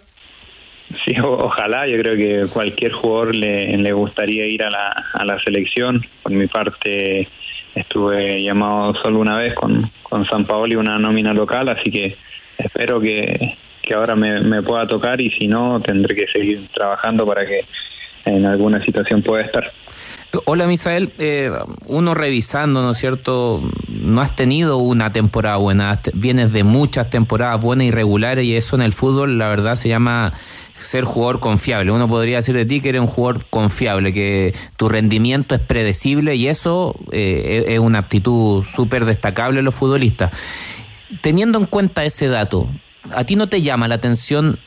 Sí, 1.05 1.13
o- 1.21 1.45
ojalá, 1.45 1.87
yo 1.87 1.97
creo 1.99 2.15
que 2.17 2.49
cualquier 2.51 2.93
jugador 2.93 3.35
le, 3.35 3.77
le 3.77 3.93
gustaría 3.93 4.47
ir 4.47 4.63
a 4.63 4.71
la, 4.71 4.87
a 5.13 5.23
la 5.23 5.39
selección. 5.43 6.03
Por 6.23 6.31
mi 6.31 6.47
parte, 6.47 7.27
estuve 7.75 8.41
llamado 8.43 8.95
solo 8.95 9.19
una 9.19 9.37
vez 9.37 9.53
con, 9.55 9.89
con 10.03 10.25
San 10.25 10.45
Paolo 10.45 10.73
y 10.73 10.75
una 10.75 10.97
nómina 10.99 11.33
local, 11.33 11.69
así 11.69 11.91
que 11.91 12.15
espero 12.57 12.99
que, 12.99 13.55
que 13.81 13.93
ahora 13.93 14.15
me, 14.15 14.39
me 14.41 14.61
pueda 14.61 14.85
tocar 14.87 15.19
y 15.21 15.29
si 15.31 15.47
no, 15.47 15.79
tendré 15.79 16.15
que 16.15 16.27
seguir 16.27 16.67
trabajando 16.73 17.25
para 17.25 17.45
que 17.45 17.65
en 18.25 18.45
alguna 18.45 18.81
situación 18.81 19.21
pueda 19.21 19.43
estar. 19.43 19.71
Hola 20.45 20.65
Misael, 20.65 21.11
eh, 21.19 21.51
uno 21.85 22.15
revisando, 22.15 22.81
¿no 22.81 22.91
es 22.91 22.97
cierto? 22.97 23.61
No 23.87 24.19
has 24.19 24.35
tenido 24.35 24.77
una 24.77 25.11
temporada 25.11 25.57
buena, 25.57 25.99
vienes 26.13 26.51
de 26.51 26.63
muchas 26.63 27.11
temporadas 27.11 27.61
buenas 27.61 27.85
y 27.85 27.91
regulares 27.91 28.43
y 28.43 28.55
eso 28.55 28.75
en 28.75 28.81
el 28.81 28.93
fútbol 28.93 29.37
la 29.37 29.47
verdad 29.49 29.75
se 29.75 29.89
llama 29.89 30.33
ser 30.83 31.03
jugador 31.03 31.39
confiable. 31.39 31.91
Uno 31.91 32.07
podría 32.07 32.37
decir 32.37 32.55
de 32.55 32.65
ti 32.65 32.81
que 32.81 32.89
eres 32.89 33.01
un 33.01 33.07
jugador 33.07 33.45
confiable, 33.49 34.13
que 34.13 34.53
tu 34.77 34.89
rendimiento 34.89 35.55
es 35.55 35.61
predecible 35.61 36.35
y 36.35 36.47
eso 36.47 36.95
eh, 37.11 37.65
es 37.67 37.79
una 37.79 37.99
aptitud 37.99 38.63
súper 38.63 39.05
destacable 39.05 39.59
en 39.59 39.65
los 39.65 39.75
futbolistas. 39.75 40.31
Teniendo 41.21 41.59
en 41.59 41.65
cuenta 41.65 42.03
ese 42.05 42.27
dato, 42.27 42.67
¿a 43.15 43.23
ti 43.23 43.35
no 43.35 43.47
te 43.47 43.61
llama 43.61 43.87
la 43.87 43.95
atención 43.95 44.59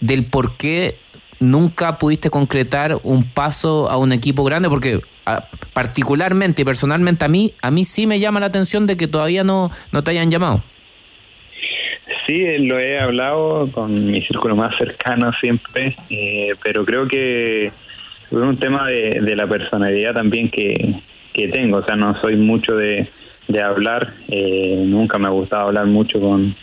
del 0.00 0.24
por 0.24 0.56
qué 0.56 0.96
nunca 1.40 1.98
pudiste 1.98 2.30
concretar 2.30 3.00
un 3.02 3.22
paso 3.22 3.90
a 3.90 3.96
un 3.96 4.12
equipo 4.12 4.44
grande? 4.44 4.68
Porque 4.68 5.00
particularmente 5.72 6.62
y 6.62 6.64
personalmente 6.64 7.24
a 7.24 7.28
mí, 7.28 7.54
a 7.62 7.70
mí 7.70 7.84
sí 7.84 8.06
me 8.06 8.20
llama 8.20 8.40
la 8.40 8.46
atención 8.46 8.86
de 8.86 8.96
que 8.96 9.06
todavía 9.06 9.44
no, 9.44 9.70
no 9.92 10.02
te 10.02 10.10
hayan 10.10 10.30
llamado. 10.30 10.62
Sí, 12.26 12.58
lo 12.58 12.78
he 12.78 13.00
hablado 13.00 13.68
con 13.72 14.06
mi 14.06 14.22
círculo 14.22 14.54
más 14.54 14.76
cercano 14.76 15.32
siempre, 15.32 15.96
eh, 16.08 16.52
pero 16.62 16.84
creo 16.84 17.08
que 17.08 17.66
es 17.66 17.72
un 18.30 18.56
tema 18.58 18.86
de, 18.86 19.20
de 19.20 19.34
la 19.34 19.46
personalidad 19.46 20.14
también 20.14 20.48
que, 20.48 20.94
que 21.32 21.48
tengo. 21.48 21.78
O 21.78 21.82
sea, 21.82 21.96
no 21.96 22.14
soy 22.20 22.36
mucho 22.36 22.76
de, 22.76 23.08
de 23.48 23.60
hablar, 23.60 24.12
eh, 24.28 24.84
nunca 24.86 25.18
me 25.18 25.26
ha 25.26 25.30
gustado 25.30 25.68
hablar 25.68 25.86
mucho 25.86 26.20
con, 26.20 26.54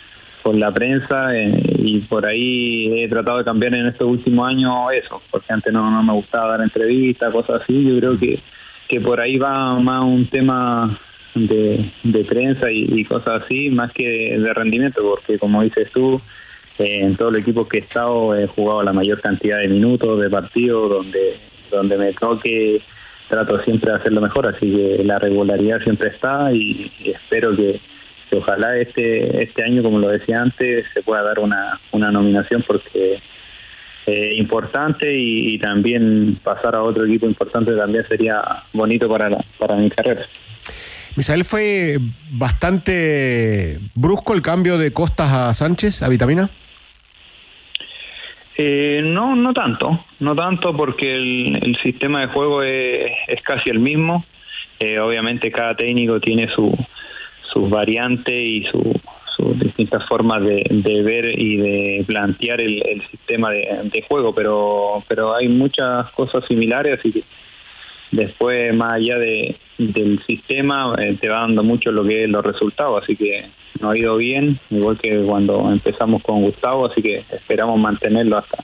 con 0.42 0.58
la 0.58 0.72
prensa 0.72 1.36
eh, 1.36 1.62
y 1.78 2.00
por 2.00 2.26
ahí 2.26 3.02
he 3.02 3.08
tratado 3.08 3.38
de 3.38 3.44
cambiar 3.44 3.74
en 3.74 3.86
estos 3.86 4.08
últimos 4.08 4.48
años 4.48 4.72
eso, 4.94 5.20
porque 5.30 5.52
antes 5.52 5.72
no, 5.72 5.90
no 5.90 6.02
me 6.02 6.14
gustaba 6.14 6.52
dar 6.52 6.62
entrevistas, 6.62 7.32
cosas 7.32 7.62
así. 7.62 7.84
Yo 7.84 7.98
creo 7.98 8.18
que, 8.18 8.38
que 8.88 9.00
por 9.00 9.20
ahí 9.20 9.36
va 9.36 9.78
más 9.78 10.04
un 10.04 10.26
tema 10.26 10.98
de, 11.34 11.84
de 12.02 12.24
prensa 12.24 12.70
y, 12.70 13.04
cosas 13.04 13.42
así, 13.44 13.70
más 13.70 13.92
que 13.92 14.36
de, 14.38 14.54
rendimiento, 14.54 15.00
porque 15.02 15.38
como 15.38 15.62
dices 15.62 15.90
tú, 15.92 16.20
eh, 16.78 17.00
en 17.02 17.16
todos 17.16 17.32
los 17.32 17.42
equipos 17.42 17.68
que 17.68 17.78
he 17.78 17.80
estado 17.80 18.34
he 18.36 18.46
jugado 18.46 18.82
la 18.82 18.92
mayor 18.92 19.20
cantidad 19.20 19.58
de 19.58 19.68
minutos 19.68 20.20
de 20.20 20.30
partidos, 20.30 20.90
donde 20.90 21.36
donde 21.70 21.96
me 21.96 22.12
toque 22.12 22.80
trato 23.28 23.60
siempre 23.60 23.90
de 23.92 23.96
hacerlo 23.98 24.20
mejor, 24.20 24.48
así 24.48 24.74
que 24.74 25.04
la 25.04 25.20
regularidad 25.20 25.80
siempre 25.82 26.08
está 26.08 26.52
y, 26.52 26.90
espero 27.04 27.54
que, 27.54 27.78
que 28.28 28.36
ojalá 28.36 28.76
este 28.76 29.42
este 29.44 29.62
año, 29.62 29.82
como 29.84 30.00
lo 30.00 30.08
decía 30.08 30.40
antes, 30.40 30.86
se 30.92 31.02
pueda 31.02 31.22
dar 31.22 31.38
una, 31.38 31.78
una 31.92 32.10
nominación 32.10 32.64
porque 32.66 33.20
eh, 34.06 34.30
importante 34.36 35.14
y, 35.16 35.54
y 35.54 35.58
también 35.60 36.38
pasar 36.42 36.74
a 36.74 36.82
otro 36.82 37.04
equipo 37.04 37.26
importante 37.26 37.72
también 37.76 38.04
sería 38.04 38.42
bonito 38.72 39.08
para, 39.08 39.28
la- 39.30 39.44
para 39.58 39.76
mi 39.76 39.88
carrera. 39.90 40.22
Misael, 41.20 41.44
¿fue 41.44 41.98
bastante 42.30 43.78
brusco 43.94 44.32
el 44.32 44.40
cambio 44.40 44.78
de 44.78 44.90
Costas 44.90 45.30
a 45.30 45.52
Sánchez, 45.52 46.02
a 46.02 46.08
Vitamina? 46.08 46.48
Eh, 48.56 49.02
no, 49.04 49.36
no 49.36 49.52
tanto, 49.52 50.02
no 50.20 50.34
tanto 50.34 50.74
porque 50.74 51.14
el, 51.14 51.58
el 51.62 51.76
sistema 51.82 52.22
de 52.22 52.28
juego 52.28 52.62
es, 52.62 53.12
casi 53.42 53.68
el 53.68 53.80
mismo. 53.80 54.24
Eh, 54.78 54.98
obviamente 54.98 55.52
cada 55.52 55.74
técnico 55.74 56.20
tiene 56.20 56.48
su, 56.48 56.74
sus 57.42 57.68
variantes 57.68 58.34
y 58.40 58.64
su- 58.70 58.98
sus 59.36 59.58
distintas 59.58 60.02
formas 60.06 60.42
de, 60.42 61.02
ver 61.02 61.38
y 61.38 61.56
de 61.58 62.04
plantear 62.06 62.62
el, 62.62 62.82
el 62.86 63.02
sistema 63.08 63.50
de, 63.50 63.68
de 63.84 64.00
juego, 64.08 64.34
pero, 64.34 65.04
pero 65.06 65.34
hay 65.36 65.48
muchas 65.48 66.10
cosas 66.12 66.46
similares, 66.46 66.98
así 66.98 67.12
que 67.12 67.22
después 68.10 68.74
más 68.74 68.94
allá 68.94 69.18
de, 69.18 69.56
del 69.78 70.20
sistema 70.22 70.94
eh, 70.98 71.16
te 71.20 71.28
va 71.28 71.40
dando 71.40 71.62
mucho 71.62 71.92
lo 71.92 72.04
que 72.04 72.24
es 72.24 72.30
los 72.30 72.44
resultados, 72.44 73.02
así 73.02 73.16
que 73.16 73.46
nos 73.80 73.92
ha 73.92 73.98
ido 73.98 74.16
bien, 74.16 74.58
igual 74.70 74.98
que 74.98 75.18
cuando 75.22 75.70
empezamos 75.70 76.22
con 76.22 76.42
Gustavo, 76.42 76.86
así 76.86 77.02
que 77.02 77.22
esperamos 77.30 77.78
mantenerlo 77.78 78.38
hasta, 78.38 78.58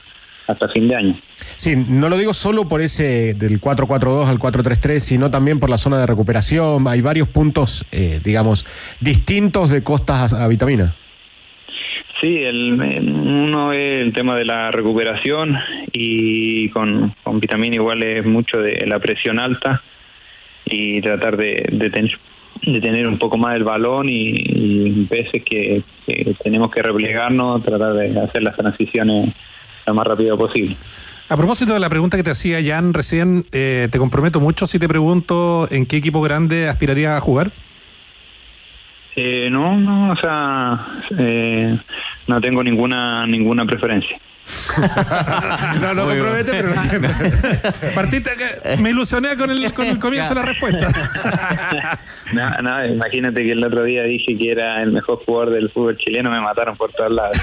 hasta 0.47 0.67
fin 0.67 0.87
de 0.87 0.95
año. 0.95 1.15
Sí, 1.55 1.75
no 1.75 2.09
lo 2.09 2.17
digo 2.17 2.33
solo 2.33 2.67
por 2.67 2.81
ese 2.81 3.33
del 3.33 3.59
4-4-2 3.59 4.27
al 4.27 4.37
4-3-3, 4.37 4.99
sino 4.99 5.31
también 5.31 5.59
por 5.59 5.69
la 5.69 5.77
zona 5.77 5.97
de 5.97 6.05
recuperación. 6.05 6.87
Hay 6.87 7.01
varios 7.01 7.27
puntos, 7.27 7.85
eh, 7.91 8.19
digamos, 8.23 8.65
distintos 8.99 9.71
de 9.71 9.81
Costas 9.81 10.33
a, 10.33 10.43
a 10.43 10.47
Vitamina. 10.47 10.93
Sí, 12.19 12.35
el, 12.43 12.73
uno 12.73 13.73
es 13.73 14.01
el 14.01 14.11
tema 14.13 14.35
de 14.35 14.45
la 14.45 14.71
recuperación 14.71 15.55
y 15.91 16.69
con, 16.69 17.13
con 17.23 17.39
vitamina 17.39 17.75
igual 17.75 18.01
es 18.01 18.25
mucho 18.25 18.57
de 18.57 18.85
la 18.87 18.97
presión 18.99 19.39
alta 19.39 19.81
y 20.65 20.99
tratar 21.01 21.37
de, 21.37 21.67
de 21.71 21.89
de 22.63 22.81
tener 22.81 23.07
un 23.07 23.19
poco 23.19 23.37
más 23.37 23.55
el 23.55 23.63
balón 23.63 24.09
y, 24.09 24.33
y 24.35 25.05
veces 25.09 25.43
que, 25.43 25.83
que 26.05 26.33
tenemos 26.43 26.71
que 26.71 26.81
replegarnos, 26.81 27.63
tratar 27.63 27.93
de 27.93 28.19
hacer 28.19 28.41
las 28.41 28.55
transiciones 28.55 29.33
lo 29.85 29.93
más 29.93 30.07
rápido 30.07 30.37
posible. 30.37 30.75
A 31.29 31.37
propósito 31.37 31.73
de 31.73 31.79
la 31.79 31.89
pregunta 31.89 32.17
que 32.17 32.23
te 32.23 32.31
hacía 32.31 32.59
Jan 32.63 32.93
recién, 32.93 33.45
eh, 33.51 33.89
te 33.91 33.97
comprometo 33.99 34.39
mucho 34.39 34.65
si 34.65 34.79
te 34.79 34.87
pregunto 34.87 35.67
en 35.71 35.85
qué 35.85 35.97
equipo 35.97 36.21
grande 36.21 36.69
aspiraría 36.69 37.17
a 37.17 37.21
jugar. 37.21 37.51
Eh, 39.19 39.49
no, 39.49 39.75
no, 39.75 40.11
o 40.11 40.15
sea, 40.15 40.79
eh, 41.17 41.75
no 42.27 42.39
tengo 42.39 42.63
ninguna 42.63 43.25
ninguna 43.25 43.65
preferencia. 43.65 44.15
no, 45.81 45.93
no 45.95 46.05
compromete, 46.05 46.51
pero 46.51 46.75
no 46.75 46.81
tiene 46.83 47.09
Partiste 47.95 48.31
que 48.37 48.77
me 48.77 48.91
ilusioné 48.91 49.35
con 49.35 49.49
el, 49.49 49.73
con 49.73 49.87
el 49.87 49.97
comienzo 49.97 50.29
de 50.29 50.35
la 50.35 50.43
respuesta. 50.43 50.87
Imagínate 52.93 53.43
que 53.43 53.53
el 53.53 53.65
otro 53.65 53.83
día 53.83 54.03
dije 54.03 54.37
que 54.37 54.51
era 54.51 54.83
el 54.83 54.91
mejor 54.91 55.17
jugador 55.25 55.49
del 55.49 55.71
fútbol 55.71 55.97
chileno, 55.97 56.29
me 56.29 56.39
mataron 56.39 56.77
por 56.77 56.93
todos 56.93 57.11
lados. 57.11 57.37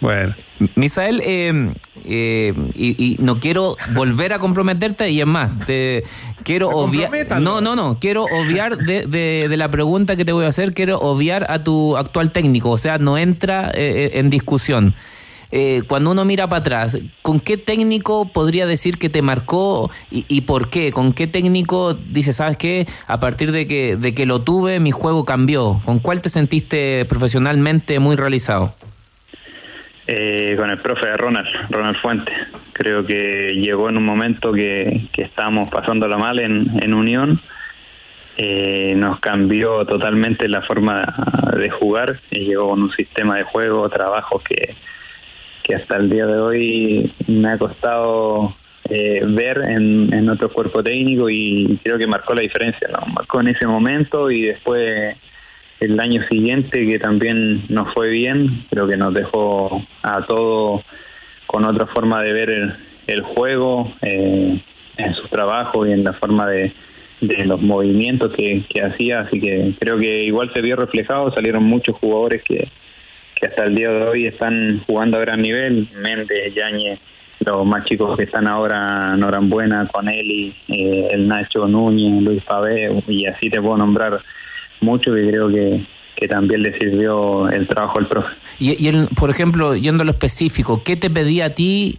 Bueno. 0.00 0.34
Misael, 0.76 1.20
eh, 1.24 1.72
eh, 2.04 2.52
y, 2.74 3.04
y 3.04 3.16
no 3.20 3.38
quiero 3.38 3.76
volver 3.94 4.32
a 4.32 4.38
comprometerte 4.38 5.08
y 5.10 5.20
es 5.20 5.26
más, 5.26 5.50
te 5.66 6.02
quiero 6.44 6.70
obviar. 6.70 7.10
No, 7.40 7.60
no, 7.60 7.76
no, 7.76 7.98
quiero 8.00 8.24
obviar 8.24 8.76
de, 8.78 9.06
de- 9.06 9.46
de 9.48 9.56
la 9.56 9.70
pregunta 9.70 10.16
que 10.16 10.24
te 10.24 10.32
voy 10.32 10.44
a 10.44 10.48
hacer, 10.48 10.72
quiero 10.74 10.98
obviar 10.98 11.50
a 11.50 11.62
tu 11.64 11.96
actual 11.96 12.32
técnico, 12.32 12.70
o 12.70 12.78
sea, 12.78 12.98
no 12.98 13.18
entra 13.18 13.70
eh, 13.74 14.10
en 14.14 14.30
discusión. 14.30 14.94
Eh, 15.50 15.82
cuando 15.88 16.10
uno 16.10 16.24
mira 16.26 16.46
para 16.48 16.60
atrás, 16.60 16.98
¿con 17.22 17.40
qué 17.40 17.56
técnico 17.56 18.26
podría 18.26 18.66
decir 18.66 18.98
que 18.98 19.08
te 19.08 19.22
marcó 19.22 19.90
y, 20.10 20.24
y 20.28 20.42
por 20.42 20.68
qué? 20.68 20.92
¿Con 20.92 21.12
qué 21.12 21.26
técnico 21.26 21.94
dice, 21.94 22.32
sabes 22.34 22.56
qué? 22.58 22.86
A 23.06 23.18
partir 23.18 23.50
de 23.52 23.66
que, 23.66 23.96
de 23.96 24.12
que 24.12 24.26
lo 24.26 24.42
tuve, 24.42 24.78
mi 24.78 24.90
juego 24.90 25.24
cambió. 25.24 25.80
¿Con 25.86 26.00
cuál 26.00 26.20
te 26.20 26.28
sentiste 26.28 27.04
profesionalmente 27.06 27.98
muy 27.98 28.14
realizado? 28.16 28.74
Eh, 30.10 30.54
con 30.56 30.70
el 30.70 30.78
profe 30.78 31.12
Ronald, 31.18 31.48
Ronald 31.68 31.96
Fuente. 31.96 32.32
Creo 32.72 33.04
que 33.04 33.52
llegó 33.60 33.90
en 33.90 33.98
un 33.98 34.04
momento 34.04 34.52
que, 34.54 35.02
que 35.12 35.20
estábamos 35.20 35.68
pasándola 35.68 36.16
mal 36.16 36.38
en, 36.38 36.82
en 36.82 36.94
Unión. 36.94 37.38
Eh, 38.38 38.94
nos 38.96 39.20
cambió 39.20 39.84
totalmente 39.84 40.48
la 40.48 40.62
forma 40.62 41.14
de 41.54 41.68
jugar. 41.68 42.16
Eh, 42.30 42.40
llegó 42.42 42.70
con 42.70 42.84
un 42.84 42.90
sistema 42.90 43.36
de 43.36 43.42
juego, 43.42 43.86
trabajos 43.90 44.42
que, 44.42 44.74
que 45.62 45.74
hasta 45.74 45.96
el 45.96 46.08
día 46.08 46.24
de 46.24 46.38
hoy 46.38 47.12
me 47.26 47.50
ha 47.50 47.58
costado 47.58 48.54
eh, 48.88 49.20
ver 49.26 49.58
en, 49.58 50.14
en 50.14 50.30
otro 50.30 50.48
cuerpo 50.48 50.82
técnico 50.82 51.28
y 51.28 51.78
creo 51.82 51.98
que 51.98 52.06
marcó 52.06 52.32
la 52.32 52.40
diferencia. 52.40 52.88
¿no? 52.90 53.12
Marcó 53.12 53.42
en 53.42 53.48
ese 53.48 53.66
momento 53.66 54.30
y 54.30 54.46
después 54.46 55.18
el 55.80 55.98
año 56.00 56.22
siguiente 56.24 56.86
que 56.86 56.98
también 56.98 57.62
nos 57.68 57.92
fue 57.92 58.08
bien, 58.08 58.64
creo 58.70 58.88
que 58.88 58.96
nos 58.96 59.14
dejó 59.14 59.82
a 60.02 60.22
todos 60.22 60.82
con 61.46 61.64
otra 61.64 61.86
forma 61.86 62.22
de 62.22 62.32
ver 62.32 62.50
el, 62.50 62.74
el 63.06 63.22
juego, 63.22 63.92
eh, 64.02 64.58
en 64.98 65.14
su 65.14 65.28
trabajo 65.28 65.86
y 65.86 65.92
en 65.92 66.04
la 66.04 66.12
forma 66.12 66.46
de, 66.48 66.72
de 67.20 67.44
los 67.46 67.62
movimientos 67.62 68.32
que, 68.32 68.62
hacía, 68.82 69.20
así 69.20 69.40
que 69.40 69.72
creo 69.78 69.98
que 69.98 70.24
igual 70.24 70.52
se 70.52 70.60
vio 70.60 70.76
reflejado, 70.76 71.32
salieron 71.32 71.64
muchos 71.64 71.96
jugadores 71.96 72.42
que, 72.44 72.68
que 73.34 73.46
hasta 73.46 73.64
el 73.64 73.74
día 73.74 73.90
de 73.90 74.02
hoy 74.02 74.26
están 74.26 74.80
jugando 74.86 75.16
a 75.16 75.20
gran 75.20 75.40
nivel, 75.40 75.88
Méndez, 75.96 76.54
Yañez, 76.54 77.00
los 77.44 77.64
más 77.64 77.84
chicos 77.84 78.16
que 78.16 78.24
están 78.24 78.46
ahora, 78.46 79.16
Norambuena, 79.16 79.86
Conelli, 79.86 80.54
eh, 80.68 81.08
el 81.12 81.28
Nacho 81.28 81.66
Núñez, 81.66 82.22
Luis 82.22 82.42
Pavé, 82.42 82.90
y 83.06 83.26
así 83.26 83.48
te 83.48 83.60
puedo 83.60 83.78
nombrar 83.78 84.20
mucho 84.80 85.14
que 85.14 85.28
creo 85.28 85.48
que, 85.48 85.82
que 86.16 86.28
también 86.28 86.62
le 86.62 86.76
sirvió 86.78 87.48
el 87.48 87.66
trabajo 87.66 87.98
al 87.98 88.06
profe. 88.06 88.34
Y, 88.58 88.82
y 88.82 88.88
él, 88.88 89.08
por 89.16 89.30
ejemplo, 89.30 89.74
yendo 89.76 90.02
a 90.02 90.04
lo 90.04 90.12
específico, 90.12 90.82
¿qué 90.84 90.96
te 90.96 91.10
pedía 91.10 91.46
a 91.46 91.50
ti 91.50 91.98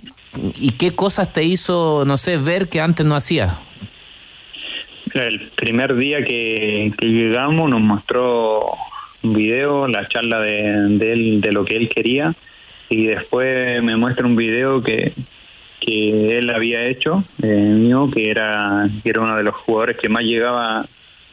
y 0.60 0.72
qué 0.72 0.92
cosas 0.92 1.32
te 1.34 1.44
hizo, 1.44 2.04
no 2.06 2.18
sé, 2.18 2.38
ver 2.38 2.70
que 2.70 2.82
antes 2.82 3.06
no 3.06 3.16
hacías? 3.16 3.54
El 5.14 5.50
primer 5.56 5.96
día 5.96 6.24
que, 6.24 6.94
que 6.98 7.08
llegamos 7.08 7.70
nos 7.70 7.82
mostró 7.82 8.66
un 9.24 9.34
video, 9.34 9.88
la 9.88 10.08
charla 10.08 10.40
de, 10.40 10.98
de 10.98 11.14
él, 11.14 11.42
de 11.42 11.52
lo 11.52 11.66
que 11.66 11.76
él 11.76 11.90
quería, 11.90 12.34
y 12.90 13.08
después 13.08 13.82
me 13.84 13.96
muestra 13.98 14.26
un 14.26 14.36
video 14.36 14.82
que, 14.82 15.14
que 15.80 16.38
él 16.38 16.50
había 16.50 16.84
hecho, 16.86 17.24
eh, 17.42 17.48
mío, 17.48 18.10
que 18.14 18.30
era, 18.30 18.88
que 19.04 19.10
era 19.10 19.22
uno 19.22 19.36
de 19.36 19.44
los 19.44 19.56
jugadores 19.56 19.98
que 19.98 20.10
más 20.10 20.24
llegaba 20.24 20.86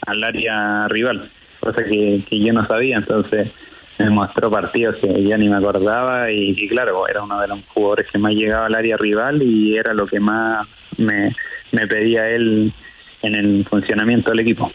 al 0.07 0.25
área 0.25 0.89
rival, 0.89 1.29
cosa 1.61 1.85
que, 1.85 2.21
que 2.29 2.39
yo 2.41 2.53
no 2.53 2.67
sabía, 2.67 2.97
entonces 2.97 3.51
me 3.99 4.11
mostró 4.11 4.51
partidos 4.51 4.97
que 4.97 5.23
ya 5.23 5.37
ni 5.39 5.49
me 5.49 5.57
acordaba 5.57 6.31
y, 6.31 6.55
y 6.57 6.69
claro, 6.69 7.09
era 7.09 7.23
uno 7.23 7.41
de 7.41 7.49
los 7.49 7.61
jugadores 7.67 8.07
que 8.11 8.19
más 8.19 8.35
llegaba 8.35 8.67
al 8.67 8.75
área 8.75 8.97
rival 8.97 9.43
y 9.43 9.77
era 9.77 9.95
lo 9.95 10.07
que 10.07 10.21
más 10.21 10.67
me, 10.99 11.35
me 11.73 11.87
pedía 11.87 12.29
él 12.29 12.73
en 13.23 13.35
el 13.35 13.65
funcionamiento 13.69 14.31
del 14.31 14.41
equipo. 14.41 14.71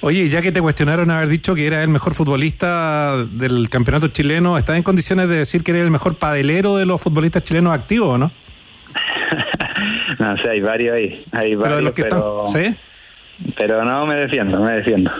Oye, 0.00 0.28
ya 0.28 0.42
que 0.42 0.52
te 0.52 0.60
cuestionaron 0.60 1.10
haber 1.10 1.28
dicho 1.28 1.54
que 1.54 1.66
era 1.66 1.82
el 1.82 1.88
mejor 1.88 2.14
futbolista 2.14 3.16
del 3.32 3.68
campeonato 3.68 4.08
chileno, 4.08 4.56
¿estás 4.56 4.76
en 4.76 4.84
condiciones 4.84 5.28
de 5.28 5.36
decir 5.36 5.64
que 5.64 5.72
eres 5.72 5.82
el 5.82 5.90
mejor 5.90 6.16
padelero 6.16 6.76
de 6.76 6.86
los 6.86 7.02
futbolistas 7.02 7.42
chilenos 7.42 7.74
activos 7.74 8.08
o 8.08 8.18
no? 8.18 8.30
No 10.18 10.36
sé, 10.38 10.50
hay 10.50 10.60
varios 10.60 10.96
ahí, 10.96 11.24
hay 11.30 11.54
varios, 11.54 11.62
Pero 11.62 11.76
de 11.76 11.82
los 11.82 11.92
que 11.92 12.02
pero, 12.02 12.44
están, 12.46 12.64
¿sí? 12.64 12.76
pero 13.56 13.84
no, 13.84 14.04
me 14.04 14.16
defiendo, 14.16 14.60
me 14.60 14.72
defiendo. 14.72 15.12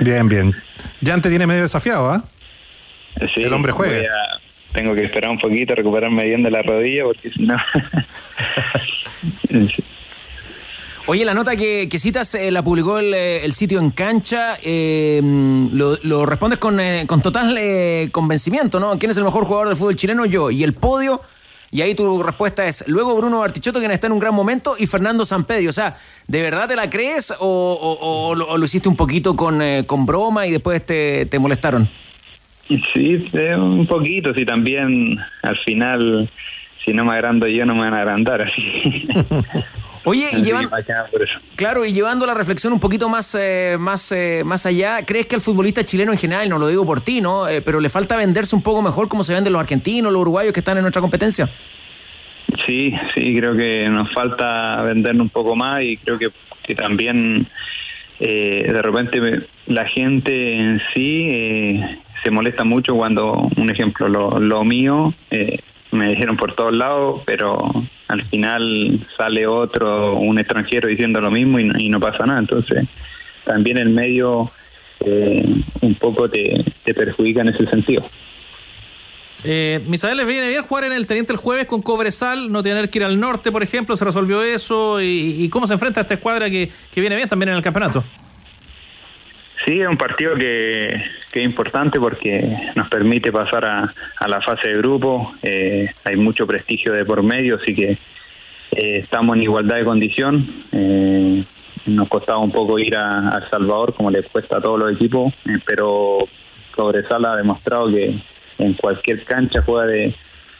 Bien, 0.00 0.28
bien. 0.28 0.54
Jan 1.04 1.20
te 1.22 1.28
tiene 1.30 1.46
medio 1.46 1.62
desafiado, 1.62 2.10
¿ah? 2.10 2.24
Sí, 3.34 3.42
El 3.42 3.52
hombre 3.52 3.72
juega. 3.72 3.98
a- 4.02 4.38
tengo 4.72 4.94
que 4.94 5.04
esperar 5.04 5.30
un 5.30 5.38
poquito, 5.38 5.74
recuperarme 5.74 6.24
bien 6.24 6.42
de 6.42 6.50
la 6.50 6.60
rodilla, 6.62 7.04
porque 7.04 7.30
si 7.30 7.42
no... 7.46 7.56
Oye, 11.08 11.24
la 11.24 11.34
nota 11.34 11.54
que, 11.54 11.88
que 11.88 11.98
citas 12.00 12.34
eh, 12.34 12.50
la 12.50 12.62
publicó 12.64 12.98
el, 12.98 13.14
eh, 13.14 13.44
el 13.44 13.52
sitio 13.52 13.78
en 13.78 13.90
cancha. 13.92 14.56
eh, 14.62 15.20
lo, 15.72 15.96
lo 16.02 16.26
respondes 16.26 16.58
con, 16.58 16.80
eh, 16.80 17.04
con 17.06 17.22
total 17.22 17.56
eh, 17.58 18.08
convencimiento, 18.10 18.80
¿no? 18.80 18.98
¿Quién 18.98 19.12
es 19.12 19.16
el 19.16 19.22
mejor 19.24 19.44
jugador 19.44 19.68
del 19.68 19.76
fútbol 19.76 19.94
chileno? 19.94 20.26
Yo. 20.26 20.50
Y 20.50 20.64
el 20.64 20.74
podio. 20.74 21.20
Y 21.76 21.82
ahí 21.82 21.94
tu 21.94 22.22
respuesta 22.22 22.66
es 22.66 22.88
luego 22.88 23.14
Bruno 23.14 23.40
Bartichotto, 23.40 23.80
quien 23.80 23.90
está 23.90 24.06
en 24.06 24.14
un 24.14 24.18
gran 24.18 24.34
momento, 24.34 24.72
y 24.78 24.86
Fernando 24.86 25.26
Sampedri. 25.26 25.68
O 25.68 25.72
sea, 25.72 25.94
¿de 26.26 26.40
verdad 26.40 26.68
te 26.68 26.74
la 26.74 26.88
crees 26.88 27.30
o, 27.32 27.36
o- 27.38 28.28
o 28.30 28.34
lo, 28.34 28.48
o 28.48 28.56
lo 28.56 28.64
hiciste 28.64 28.88
un 28.88 28.96
poquito 28.96 29.36
con, 29.36 29.60
eh, 29.60 29.84
con 29.86 30.06
broma 30.06 30.46
y 30.46 30.52
después 30.52 30.86
te, 30.86 31.26
te 31.26 31.38
molestaron? 31.38 31.86
Sí, 32.66 33.28
un 33.58 33.86
poquito, 33.86 34.32
sí, 34.32 34.46
también 34.46 35.18
al 35.42 35.58
final 35.58 36.30
si 36.82 36.94
no 36.94 37.04
me 37.04 37.12
agrando 37.12 37.46
yo, 37.46 37.66
no 37.66 37.74
me 37.74 37.82
van 37.82 37.92
a 37.94 37.98
agrandar, 37.98 38.40
así. 38.42 39.06
Oye, 40.08 40.28
y 40.32 40.36
Así 40.36 40.42
llevan- 40.44 40.66
que 40.66 40.70
bacán 40.70 41.04
por 41.10 41.20
eso. 41.22 41.38
Claro, 41.56 41.84
y 41.84 41.92
llevando 41.92 42.26
la 42.26 42.34
reflexión 42.34 42.72
un 42.72 42.78
poquito 42.78 43.08
más, 43.08 43.36
eh, 43.38 43.76
más, 43.78 44.12
eh, 44.12 44.42
más 44.44 44.64
allá, 44.64 45.04
¿crees 45.04 45.26
que 45.26 45.34
al 45.34 45.40
futbolista 45.40 45.84
chileno 45.84 46.12
en 46.12 46.18
general, 46.18 46.48
no 46.48 46.58
lo 46.58 46.68
digo 46.68 46.86
por 46.86 47.00
ti, 47.00 47.20
¿no? 47.20 47.48
Eh, 47.48 47.60
pero 47.60 47.80
le 47.80 47.88
falta 47.88 48.16
venderse 48.16 48.54
un 48.54 48.62
poco 48.62 48.82
mejor 48.82 49.08
como 49.08 49.24
se 49.24 49.34
venden 49.34 49.52
los 49.52 49.60
argentinos, 49.60 50.12
los 50.12 50.20
uruguayos 50.22 50.52
que 50.52 50.60
están 50.60 50.76
en 50.76 50.82
nuestra 50.82 51.00
competencia? 51.02 51.48
Sí, 52.66 52.94
sí, 53.14 53.34
creo 53.36 53.56
que 53.56 53.88
nos 53.90 54.12
falta 54.12 54.80
vendernos 54.82 55.24
un 55.24 55.30
poco 55.30 55.56
más 55.56 55.82
y 55.82 55.96
creo 55.96 56.18
que, 56.18 56.28
que 56.62 56.74
también 56.76 57.46
eh, 58.20 58.70
de 58.72 58.82
repente 58.82 59.20
la 59.66 59.86
gente 59.86 60.52
en 60.56 60.80
sí 60.94 61.28
eh, 61.32 61.98
se 62.22 62.30
molesta 62.30 62.62
mucho 62.62 62.94
cuando, 62.94 63.50
un 63.56 63.70
ejemplo, 63.70 64.06
lo, 64.08 64.38
lo 64.38 64.62
mío 64.64 65.12
eh, 65.32 65.58
me 65.90 66.08
dijeron 66.10 66.36
por 66.36 66.54
todos 66.54 66.74
lados, 66.74 67.22
pero 67.26 67.68
al 68.08 68.22
final 68.22 69.00
sale 69.16 69.46
otro, 69.46 70.16
un 70.16 70.38
extranjero 70.38 70.88
diciendo 70.88 71.20
lo 71.20 71.30
mismo 71.30 71.58
y 71.58 71.88
no, 71.88 72.00
pasa 72.00 72.24
nada. 72.26 72.38
Entonces, 72.38 72.86
también 73.44 73.78
el 73.78 73.90
medio 73.90 74.50
eh, 75.04 75.44
un 75.80 75.94
poco 75.94 76.28
te, 76.28 76.64
perjudica 76.94 77.40
en 77.42 77.48
ese 77.48 77.66
sentido. 77.66 78.04
Eh, 79.44 79.80
Misael 79.86 80.16
les 80.16 80.26
viene 80.26 80.48
bien 80.48 80.62
jugar 80.62 80.84
en 80.84 80.92
el 80.92 81.06
Teniente 81.06 81.32
el 81.32 81.38
jueves 81.38 81.66
con 81.66 81.82
Cobresal, 81.82 82.50
no 82.50 82.62
tener 82.62 82.88
que 82.90 82.98
ir 82.98 83.04
al 83.04 83.20
norte, 83.20 83.52
por 83.52 83.62
ejemplo, 83.62 83.96
se 83.96 84.04
resolvió 84.04 84.42
eso. 84.42 85.00
¿Y, 85.00 85.44
y 85.44 85.48
cómo 85.48 85.66
se 85.66 85.74
enfrenta 85.74 86.00
a 86.00 86.02
esta 86.02 86.14
escuadra 86.14 86.48
que, 86.48 86.70
que 86.92 87.00
viene 87.00 87.16
bien 87.16 87.28
también 87.28 87.50
en 87.50 87.56
el 87.56 87.62
campeonato? 87.62 88.02
Sí, 89.66 89.80
es 89.80 89.88
un 89.88 89.96
partido 89.96 90.36
que, 90.36 91.02
que 91.32 91.40
es 91.40 91.44
importante 91.44 91.98
porque 91.98 92.56
nos 92.76 92.88
permite 92.88 93.32
pasar 93.32 93.64
a, 93.66 93.92
a 94.20 94.28
la 94.28 94.40
fase 94.40 94.68
de 94.68 94.78
grupo. 94.78 95.34
Eh, 95.42 95.90
hay 96.04 96.14
mucho 96.14 96.46
prestigio 96.46 96.92
de 96.92 97.04
por 97.04 97.24
medio, 97.24 97.56
así 97.56 97.74
que 97.74 97.90
eh, 97.90 98.98
estamos 98.98 99.36
en 99.36 99.42
igualdad 99.42 99.74
de 99.78 99.84
condición. 99.84 100.46
Eh, 100.70 101.42
nos 101.86 102.08
costaba 102.08 102.38
un 102.38 102.52
poco 102.52 102.78
ir 102.78 102.94
a, 102.94 103.34
a 103.34 103.38
El 103.38 103.50
Salvador, 103.50 103.92
como 103.92 104.08
les 104.12 104.28
cuesta 104.28 104.58
a 104.58 104.60
todos 104.60 104.78
los 104.78 104.92
equipos, 104.94 105.34
eh, 105.48 105.58
pero 105.66 106.18
Cobresal 106.70 107.24
ha 107.24 107.34
demostrado 107.34 107.88
que 107.88 108.14
en 108.58 108.74
cualquier 108.74 109.24
cancha 109.24 109.62
juega 109.62 109.88
de, 109.88 110.14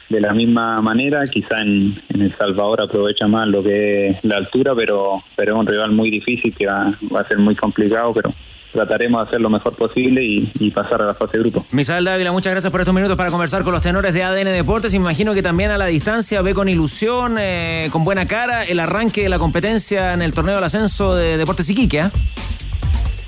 de 0.08 0.20
la 0.20 0.32
misma 0.32 0.80
manera. 0.82 1.24
Quizá 1.28 1.60
en, 1.60 1.94
en 2.12 2.22
El 2.22 2.32
Salvador 2.32 2.82
aprovecha 2.82 3.28
más 3.28 3.46
lo 3.46 3.62
que 3.62 4.08
es 4.08 4.24
la 4.24 4.38
altura, 4.38 4.74
pero, 4.74 5.22
pero 5.36 5.54
es 5.54 5.60
un 5.60 5.66
rival 5.68 5.92
muy 5.92 6.10
difícil 6.10 6.52
que 6.52 6.66
va, 6.66 6.90
va 7.14 7.20
a 7.20 7.24
ser 7.24 7.38
muy 7.38 7.54
complicado, 7.54 8.12
pero 8.12 8.32
trataremos 8.76 9.22
de 9.22 9.28
hacer 9.28 9.40
lo 9.40 9.50
mejor 9.50 9.74
posible 9.74 10.22
y, 10.22 10.50
y 10.58 10.70
pasar 10.70 11.02
a 11.02 11.06
la 11.06 11.14
fase 11.14 11.38
de 11.38 11.42
grupo. 11.44 11.64
Misael 11.72 12.04
Dávila, 12.04 12.32
muchas 12.32 12.52
gracias 12.52 12.70
por 12.70 12.80
estos 12.80 12.94
minutos 12.94 13.16
para 13.16 13.30
conversar 13.30 13.62
con 13.64 13.72
los 13.72 13.82
tenores 13.82 14.14
de 14.14 14.22
ADN 14.22 14.44
Deportes. 14.52 14.94
Imagino 14.94 15.34
que 15.34 15.42
también 15.42 15.70
a 15.70 15.78
la 15.78 15.86
distancia 15.86 16.42
ve 16.42 16.54
con 16.54 16.68
ilusión, 16.68 17.36
eh, 17.38 17.88
con 17.90 18.04
buena 18.04 18.26
cara, 18.26 18.64
el 18.64 18.78
arranque 18.78 19.22
de 19.22 19.28
la 19.28 19.38
competencia 19.38 20.12
en 20.12 20.22
el 20.22 20.32
torneo 20.32 20.54
del 20.54 20.64
ascenso 20.64 21.14
de 21.14 21.36
Deportes 21.36 21.68
Iquique. 21.70 22.00
¿ah? 22.00 22.10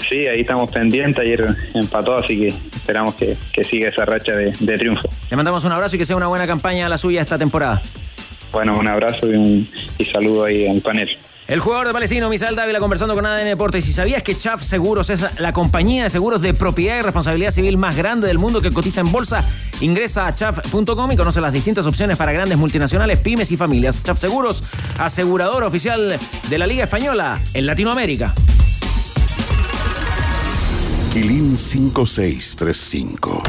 Sí, 0.09 0.27
ahí 0.27 0.41
estamos 0.41 0.71
pendientes. 0.71 1.21
Ayer 1.21 1.47
empató, 1.75 2.17
así 2.17 2.39
que 2.39 2.49
esperamos 2.49 3.15
que, 3.15 3.37
que 3.53 3.65
siga 3.65 3.89
esa 3.89 4.05
racha 4.05 4.33
de, 4.33 4.53
de 4.59 4.79
triunfo. 4.79 5.09
Le 5.31 5.37
mandamos 5.37 5.65
un 5.65 5.73
abrazo 5.73 5.97
y 5.97 5.99
que 5.99 6.07
sea 6.07 6.17
una 6.17 6.29
buena 6.29 6.47
campaña 6.47 6.89
la 6.89 6.97
suya 6.97 7.21
esta 7.21 7.37
temporada. 7.39 7.83
Bueno, 8.53 8.79
un 8.79 8.89
abrazo 8.89 9.27
y 9.27 9.35
un 9.35 9.69
y 9.99 10.05
saludo 10.05 10.45
ahí 10.45 10.67
al 10.67 10.81
panel. 10.81 11.11
El 11.49 11.61
jugador 11.61 11.87
de 11.87 11.95
Palestino, 11.95 12.29
Misael 12.29 12.55
Dávila, 12.55 12.79
conversando 12.79 13.15
con 13.15 13.25
ADN 13.25 13.47
Deportes. 13.47 13.83
Y 13.83 13.89
si 13.89 13.95
sabías 13.95 14.23
que 14.23 14.37
Chaf 14.37 14.63
Seguros 14.63 15.09
es 15.09 15.25
la 15.41 15.55
compañía 15.55 16.03
de 16.03 16.11
seguros 16.11 16.43
de 16.43 16.53
propiedad 16.53 16.99
y 16.99 17.01
responsabilidad 17.01 17.53
civil 17.53 17.79
más 17.79 17.97
grande 17.97 18.27
del 18.27 18.37
mundo 18.37 18.61
que 18.61 18.71
cotiza 18.71 19.01
en 19.01 19.11
bolsa, 19.11 19.43
ingresa 19.81 20.27
a 20.27 20.35
chaf.com 20.35 21.11
y 21.11 21.17
conoce 21.17 21.41
las 21.41 21.55
distintas 21.55 21.87
opciones 21.87 22.19
para 22.19 22.33
grandes 22.33 22.59
multinacionales, 22.59 23.19
pymes 23.21 23.51
y 23.51 23.57
familias. 23.57 24.03
Chaf 24.03 24.21
Seguros, 24.21 24.63
asegurador 24.99 25.63
oficial 25.63 26.19
de 26.51 26.59
la 26.59 26.67
Liga 26.67 26.85
Española 26.85 27.41
en 27.55 27.65
Latinoamérica. 27.65 28.35
Quilín 31.15 31.57
5635. 31.57 33.43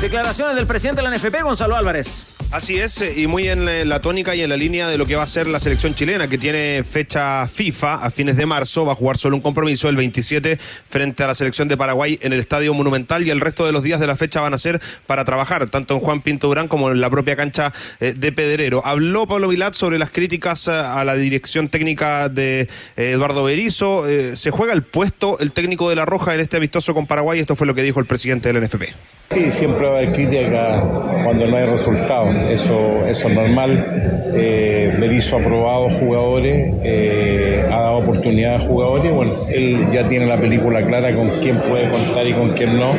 Declaraciones 0.00 0.56
del 0.56 0.66
presidente 0.66 1.02
de 1.02 1.08
la 1.08 1.16
NFP, 1.16 1.40
Gonzalo 1.44 1.76
Álvarez. 1.76 2.37
Así 2.50 2.76
es, 2.78 3.02
eh, 3.02 3.12
y 3.14 3.26
muy 3.26 3.46
en 3.46 3.68
eh, 3.68 3.84
la 3.84 4.00
tónica 4.00 4.34
y 4.34 4.40
en 4.40 4.48
la 4.48 4.56
línea 4.56 4.88
de 4.88 4.96
lo 4.96 5.04
que 5.04 5.16
va 5.16 5.22
a 5.22 5.26
ser 5.26 5.46
la 5.48 5.60
selección 5.60 5.94
chilena, 5.94 6.28
que 6.28 6.38
tiene 6.38 6.82
fecha 6.82 7.46
FIFA 7.46 7.96
a 7.96 8.10
fines 8.10 8.38
de 8.38 8.46
marzo, 8.46 8.86
va 8.86 8.92
a 8.92 8.94
jugar 8.94 9.18
solo 9.18 9.36
un 9.36 9.42
compromiso 9.42 9.90
el 9.90 9.96
27 9.96 10.58
frente 10.88 11.22
a 11.22 11.26
la 11.26 11.34
selección 11.34 11.68
de 11.68 11.76
Paraguay 11.76 12.18
en 12.22 12.32
el 12.32 12.38
Estadio 12.38 12.72
Monumental 12.72 13.26
y 13.26 13.30
el 13.30 13.42
resto 13.42 13.66
de 13.66 13.72
los 13.72 13.82
días 13.82 14.00
de 14.00 14.06
la 14.06 14.16
fecha 14.16 14.40
van 14.40 14.54
a 14.54 14.58
ser 14.58 14.80
para 15.06 15.26
trabajar, 15.26 15.68
tanto 15.68 15.92
en 15.92 16.00
Juan 16.00 16.22
Pinto 16.22 16.48
Durán 16.48 16.68
como 16.68 16.90
en 16.90 17.02
la 17.02 17.10
propia 17.10 17.36
cancha 17.36 17.70
eh, 18.00 18.14
de 18.16 18.32
Pedrero. 18.32 18.80
Habló 18.82 19.26
Pablo 19.26 19.48
Vilat 19.48 19.74
sobre 19.74 19.98
las 19.98 20.08
críticas 20.08 20.68
a 20.68 21.04
la 21.04 21.16
dirección 21.16 21.68
técnica 21.68 22.30
de 22.30 22.66
Eduardo 22.96 23.44
Berizzo. 23.44 24.06
Se 24.34 24.50
juega 24.50 24.72
el 24.72 24.82
puesto 24.82 25.38
el 25.38 25.52
técnico 25.52 25.90
de 25.90 25.96
La 25.96 26.06
Roja 26.06 26.32
en 26.32 26.40
este 26.40 26.56
amistoso 26.56 26.94
con 26.94 27.06
Paraguay, 27.06 27.40
esto 27.40 27.56
fue 27.56 27.66
lo 27.66 27.74
que 27.74 27.82
dijo 27.82 28.00
el 28.00 28.06
presidente 28.06 28.50
del 28.50 28.64
NFP. 28.64 28.84
Sí, 29.30 29.50
siempre 29.50 29.86
va 29.86 29.96
a 29.96 29.98
haber 29.98 30.12
crítica 30.14 30.82
cuando 31.22 31.46
no 31.46 31.56
hay 31.58 31.66
resultados, 31.66 32.34
eso, 32.50 33.06
es 33.06 33.24
normal. 33.28 34.30
Eh, 34.34 34.94
Berizzo 34.98 35.36
ha 35.36 35.40
probado 35.40 35.88
jugadores, 35.90 36.74
eh, 36.82 37.64
ha 37.66 37.80
dado 37.80 37.98
oportunidades 37.98 38.62
a 38.62 38.66
jugadores, 38.66 39.12
bueno, 39.12 39.32
él 39.48 39.88
ya 39.92 40.06
tiene 40.06 40.26
la 40.26 40.38
película 40.38 40.82
clara 40.82 41.14
con 41.14 41.28
quién 41.40 41.58
puede 41.60 41.88
contar 41.90 42.26
y 42.26 42.32
con 42.34 42.50
quién 42.50 42.78
no. 42.78 42.92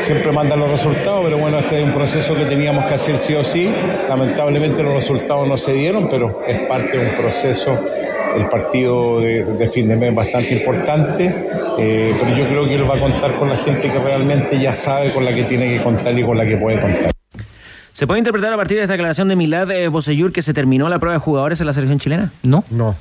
Siempre 0.00 0.32
manda 0.32 0.56
los 0.56 0.70
resultados, 0.70 1.22
pero 1.24 1.38
bueno, 1.38 1.58
este 1.58 1.78
es 1.78 1.84
un 1.84 1.92
proceso 1.92 2.34
que 2.34 2.46
teníamos 2.46 2.86
que 2.86 2.94
hacer 2.94 3.18
sí 3.18 3.34
o 3.34 3.44
sí. 3.44 3.72
Lamentablemente 4.08 4.82
los 4.82 4.94
resultados 4.94 5.46
no 5.46 5.56
se 5.56 5.72
dieron, 5.74 6.08
pero 6.08 6.40
es 6.46 6.60
parte 6.62 6.96
de 6.96 7.06
un 7.06 7.14
proceso. 7.14 7.78
El 8.34 8.48
partido 8.48 9.20
de, 9.20 9.44
de 9.44 9.68
fin 9.68 9.88
de 9.88 9.96
mes 9.96 10.10
es 10.10 10.14
bastante 10.14 10.54
importante, 10.54 11.34
eh, 11.78 12.14
pero 12.18 12.36
yo 12.36 12.48
creo 12.48 12.68
que 12.68 12.74
él 12.76 12.90
va 12.90 12.96
a 12.96 13.00
contar 13.00 13.34
con 13.36 13.48
la 13.48 13.56
gente 13.58 13.90
que 13.90 13.98
realmente 13.98 14.58
ya 14.58 14.74
sabe 14.74 15.12
con 15.12 15.24
la 15.24 15.34
que 15.34 15.44
tiene 15.44 15.68
que 15.76 15.82
contar 15.82 16.16
y 16.18 16.24
con 16.24 16.38
la 16.38 16.46
que 16.46 16.56
puede 16.56 16.80
contar. 16.80 17.19
¿Se 18.00 18.06
puede 18.06 18.20
interpretar 18.20 18.50
a 18.50 18.56
partir 18.56 18.78
de 18.78 18.84
esta 18.84 18.94
declaración 18.94 19.28
de 19.28 19.36
Milad 19.36 19.70
eh, 19.70 19.88
Bosellur 19.88 20.32
que 20.32 20.40
se 20.40 20.54
terminó 20.54 20.88
la 20.88 20.98
prueba 20.98 21.12
de 21.12 21.20
jugadores 21.20 21.60
en 21.60 21.66
la 21.66 21.74
selección 21.74 21.98
chilena? 21.98 22.32
No. 22.42 22.64
No. 22.70 22.96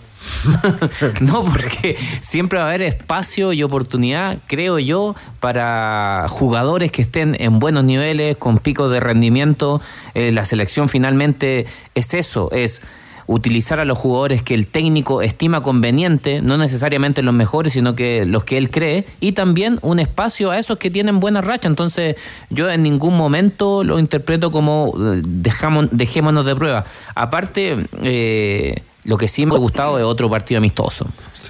no, 1.21 1.45
porque 1.45 1.95
siempre 2.19 2.59
va 2.59 2.65
a 2.65 2.67
haber 2.67 2.81
espacio 2.81 3.53
y 3.53 3.63
oportunidad, 3.63 4.39
creo 4.47 4.77
yo, 4.77 5.15
para 5.39 6.25
jugadores 6.27 6.91
que 6.91 7.01
estén 7.01 7.37
en 7.39 7.59
buenos 7.59 7.85
niveles, 7.85 8.35
con 8.35 8.57
picos 8.57 8.91
de 8.91 8.99
rendimiento. 8.99 9.79
Eh, 10.15 10.33
la 10.33 10.43
selección 10.43 10.89
finalmente 10.89 11.65
es 11.95 12.13
eso, 12.13 12.51
es 12.51 12.81
utilizar 13.29 13.79
a 13.79 13.85
los 13.85 13.95
jugadores 13.95 14.41
que 14.41 14.55
el 14.55 14.65
técnico 14.65 15.21
estima 15.21 15.61
conveniente, 15.61 16.41
no 16.41 16.57
necesariamente 16.57 17.21
los 17.21 17.33
mejores, 17.33 17.73
sino 17.73 17.93
que 17.93 18.25
los 18.25 18.43
que 18.43 18.57
él 18.57 18.71
cree, 18.71 19.05
y 19.19 19.33
también 19.33 19.77
un 19.83 19.99
espacio 19.99 20.49
a 20.49 20.57
esos 20.57 20.79
que 20.79 20.89
tienen 20.89 21.19
buena 21.19 21.41
racha. 21.41 21.67
Entonces, 21.67 22.15
yo 22.49 22.71
en 22.71 22.81
ningún 22.81 23.15
momento 23.15 23.83
lo 23.83 23.99
interpreto 23.99 24.49
como 24.49 24.95
eh, 24.97 25.21
dejamos, 25.23 25.89
dejémonos 25.91 26.43
de 26.43 26.55
prueba. 26.55 26.85
Aparte, 27.13 27.85
eh, 28.01 28.81
lo 29.03 29.17
que 29.17 29.27
sí 29.27 29.45
me 29.45 29.53
ha 29.53 29.59
gustado 29.59 29.99
es 29.99 30.05
otro 30.05 30.27
partido 30.27 30.57
amistoso. 30.57 31.05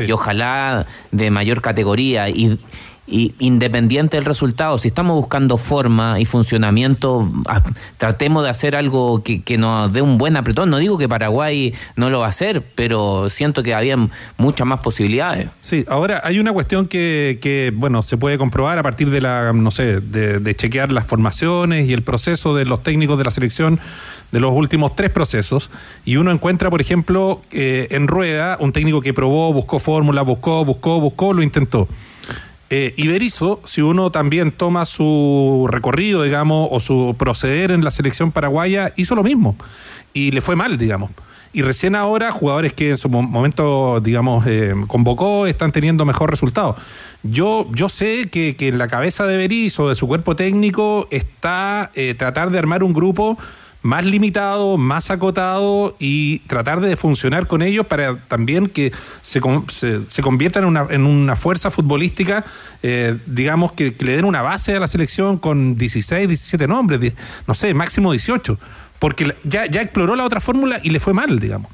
Y 0.05 0.11
ojalá 0.11 0.85
de 1.11 1.31
mayor 1.31 1.61
categoría 1.61 2.27
y, 2.27 2.59
y 3.09 3.33
independiente 3.39 4.17
del 4.17 4.25
resultado, 4.25 4.77
si 4.77 4.87
estamos 4.87 5.15
buscando 5.15 5.57
forma 5.57 6.19
y 6.19 6.25
funcionamiento, 6.25 7.31
ah, 7.47 7.63
tratemos 7.97 8.43
de 8.43 8.49
hacer 8.49 8.75
algo 8.75 9.23
que, 9.23 9.41
que 9.41 9.57
nos 9.57 9.91
dé 9.91 10.01
un 10.01 10.17
buen 10.17 10.37
apretón. 10.37 10.69
No 10.69 10.77
digo 10.77 10.97
que 10.97 11.09
Paraguay 11.09 11.73
no 11.95 12.09
lo 12.09 12.19
va 12.19 12.27
a 12.27 12.29
hacer, 12.29 12.63
pero 12.75 13.29
siento 13.29 13.63
que 13.63 13.73
había 13.73 13.97
muchas 14.37 14.67
más 14.67 14.79
posibilidades. 14.81 15.47
Sí, 15.59 15.85
ahora 15.87 16.21
hay 16.23 16.39
una 16.39 16.53
cuestión 16.53 16.87
que, 16.87 17.39
que, 17.41 17.71
bueno, 17.75 18.01
se 18.03 18.17
puede 18.17 18.37
comprobar 18.37 18.77
a 18.77 18.83
partir 18.83 19.09
de 19.09 19.21
la, 19.21 19.51
no 19.53 19.71
sé, 19.71 20.01
de, 20.01 20.39
de 20.39 20.55
chequear 20.55 20.91
las 20.91 21.05
formaciones 21.05 21.89
y 21.89 21.93
el 21.93 22.03
proceso 22.03 22.55
de 22.55 22.65
los 22.65 22.83
técnicos 22.83 23.17
de 23.17 23.23
la 23.23 23.31
selección 23.31 23.79
de 24.31 24.39
los 24.39 24.51
últimos 24.51 24.95
tres 24.95 25.09
procesos 25.09 25.69
y 26.05 26.17
uno 26.17 26.31
encuentra, 26.31 26.69
por 26.69 26.81
ejemplo, 26.81 27.41
eh, 27.51 27.87
en 27.91 28.07
Rueda, 28.07 28.57
un 28.59 28.71
técnico 28.71 29.01
que 29.01 29.13
probó, 29.13 29.51
buscó 29.53 29.79
fórmula, 29.79 30.21
buscó, 30.21 30.63
buscó, 30.65 30.99
buscó, 30.99 31.33
lo 31.33 31.41
intentó. 31.41 31.87
Eh, 32.71 32.93
Iberizo, 32.97 33.61
si 33.65 33.81
uno 33.81 34.11
también 34.11 34.51
toma 34.51 34.85
su 34.85 35.67
recorrido, 35.69 36.23
digamos, 36.23 36.67
o 36.71 36.79
su 36.79 37.15
proceder 37.17 37.71
en 37.71 37.83
la 37.83 37.91
selección 37.91 38.31
paraguaya, 38.31 38.93
hizo 38.95 39.15
lo 39.15 39.23
mismo 39.23 39.55
y 40.13 40.31
le 40.31 40.41
fue 40.41 40.55
mal, 40.55 40.77
digamos. 40.77 41.09
Y 41.51 41.63
recién 41.63 41.95
ahora, 41.95 42.31
jugadores 42.31 42.73
que 42.73 42.91
en 42.91 42.97
su 42.97 43.09
mo- 43.09 43.23
momento, 43.23 43.99
digamos, 44.01 44.45
eh, 44.45 44.75
convocó, 44.85 45.47
están 45.47 45.71
teniendo 45.71 46.05
mejor 46.05 46.29
resultado. 46.29 46.75
Yo, 47.23 47.67
yo 47.73 47.89
sé 47.89 48.29
que, 48.29 48.55
que 48.55 48.67
en 48.67 48.77
la 48.77 48.87
cabeza 48.87 49.25
de 49.25 49.35
Berizzo, 49.37 49.89
de 49.89 49.95
su 49.95 50.07
cuerpo 50.07 50.35
técnico, 50.35 51.07
está 51.09 51.89
eh, 51.95 52.13
tratar 52.15 52.51
de 52.51 52.59
armar 52.59 52.83
un 52.83 52.93
grupo 52.93 53.35
más 53.81 54.05
limitado, 54.05 54.77
más 54.77 55.09
acotado 55.09 55.95
y 55.99 56.39
tratar 56.39 56.81
de 56.81 56.95
funcionar 56.95 57.47
con 57.47 57.61
ellos 57.61 57.85
para 57.85 58.17
también 58.17 58.67
que 58.67 58.91
se, 59.21 59.41
se, 59.69 60.01
se 60.07 60.21
conviertan 60.21 60.63
en 60.63 60.69
una, 60.69 60.87
en 60.89 61.05
una 61.05 61.35
fuerza 61.35 61.71
futbolística, 61.71 62.43
eh, 62.83 63.17
digamos, 63.25 63.71
que, 63.71 63.95
que 63.95 64.05
le 64.05 64.15
den 64.15 64.25
una 64.25 64.41
base 64.41 64.75
a 64.75 64.79
la 64.79 64.87
selección 64.87 65.37
con 65.37 65.77
16, 65.77 66.27
17 66.27 66.67
nombres, 66.67 67.13
no 67.47 67.55
sé, 67.55 67.73
máximo 67.73 68.11
18. 68.11 68.59
porque 68.99 69.35
ya, 69.43 69.65
ya 69.65 69.81
exploró 69.81 70.15
la 70.15 70.25
otra 70.25 70.41
fórmula 70.41 70.79
y 70.83 70.89
le 70.89 70.99
fue 70.99 71.13
mal, 71.13 71.39
digamos. 71.39 71.71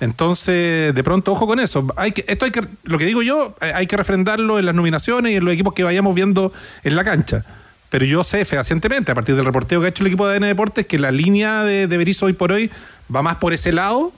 Entonces, 0.00 0.92
de 0.92 1.04
pronto, 1.04 1.32
ojo 1.32 1.46
con 1.46 1.60
eso. 1.60 1.86
Hay 1.96 2.12
que, 2.12 2.24
esto 2.26 2.44
hay 2.44 2.50
que, 2.50 2.62
lo 2.82 2.98
que 2.98 3.06
digo 3.06 3.22
yo, 3.22 3.54
eh, 3.60 3.72
hay 3.74 3.86
que 3.86 3.96
refrendarlo 3.96 4.58
en 4.58 4.66
las 4.66 4.74
nominaciones 4.74 5.32
y 5.32 5.36
en 5.36 5.44
los 5.44 5.54
equipos 5.54 5.72
que 5.72 5.84
vayamos 5.84 6.14
viendo 6.14 6.52
en 6.82 6.96
la 6.96 7.04
cancha. 7.04 7.44
Pero 7.94 8.06
yo 8.06 8.24
sé 8.24 8.44
fehacientemente, 8.44 9.12
a 9.12 9.14
partir 9.14 9.36
del 9.36 9.44
reporteo 9.44 9.78
que 9.78 9.86
ha 9.86 9.88
hecho 9.90 10.02
el 10.02 10.08
equipo 10.08 10.26
de 10.26 10.34
ADN 10.34 10.48
Deportes, 10.48 10.84
que 10.84 10.98
la 10.98 11.12
línea 11.12 11.62
de, 11.62 11.86
de 11.86 11.96
Berizzo 11.96 12.26
hoy 12.26 12.32
por 12.32 12.50
hoy 12.50 12.68
va 13.14 13.22
más 13.22 13.36
por 13.36 13.52
ese 13.52 13.70
lado 13.70 14.12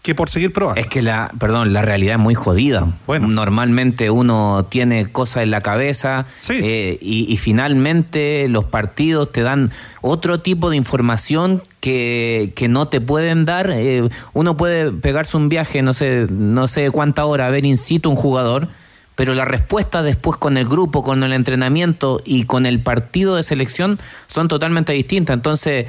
que 0.00 0.14
por 0.14 0.30
seguir 0.30 0.54
probando. 0.54 0.80
Es 0.80 0.86
que 0.86 1.02
la, 1.02 1.30
perdón, 1.38 1.74
la 1.74 1.82
realidad 1.82 2.14
es 2.14 2.18
muy 2.18 2.34
jodida. 2.34 2.86
Normalmente 3.06 4.08
uno 4.08 4.64
tiene 4.70 5.12
cosas 5.12 5.42
en 5.42 5.50
la 5.50 5.60
cabeza 5.60 6.24
eh, 6.48 6.96
y, 7.02 7.30
y 7.30 7.36
finalmente 7.36 8.48
los 8.48 8.64
partidos 8.64 9.30
te 9.32 9.42
dan 9.42 9.70
otro 10.00 10.40
tipo 10.40 10.70
de 10.70 10.76
información 10.76 11.62
que, 11.80 12.54
que 12.56 12.68
no 12.68 12.88
te 12.88 13.02
pueden 13.02 13.44
dar. 13.44 13.70
Eh, 13.70 14.08
uno 14.32 14.56
puede 14.56 14.92
pegarse 14.92 15.36
un 15.36 15.50
viaje, 15.50 15.82
no 15.82 15.92
sé, 15.92 16.26
no 16.30 16.68
sé 16.68 16.90
cuánta 16.90 17.26
hora, 17.26 17.48
a 17.48 17.50
ver 17.50 17.66
in 17.66 17.76
situ 17.76 18.08
un 18.08 18.16
jugador, 18.16 18.68
pero 19.14 19.34
la 19.34 19.44
respuesta 19.44 20.02
después 20.02 20.36
con 20.38 20.56
el 20.56 20.66
grupo, 20.66 21.02
con 21.02 21.22
el 21.22 21.32
entrenamiento 21.32 22.20
y 22.24 22.44
con 22.44 22.66
el 22.66 22.80
partido 22.80 23.36
de 23.36 23.42
selección 23.42 23.98
son 24.26 24.48
totalmente 24.48 24.92
distintas. 24.92 25.34
Entonces, 25.34 25.86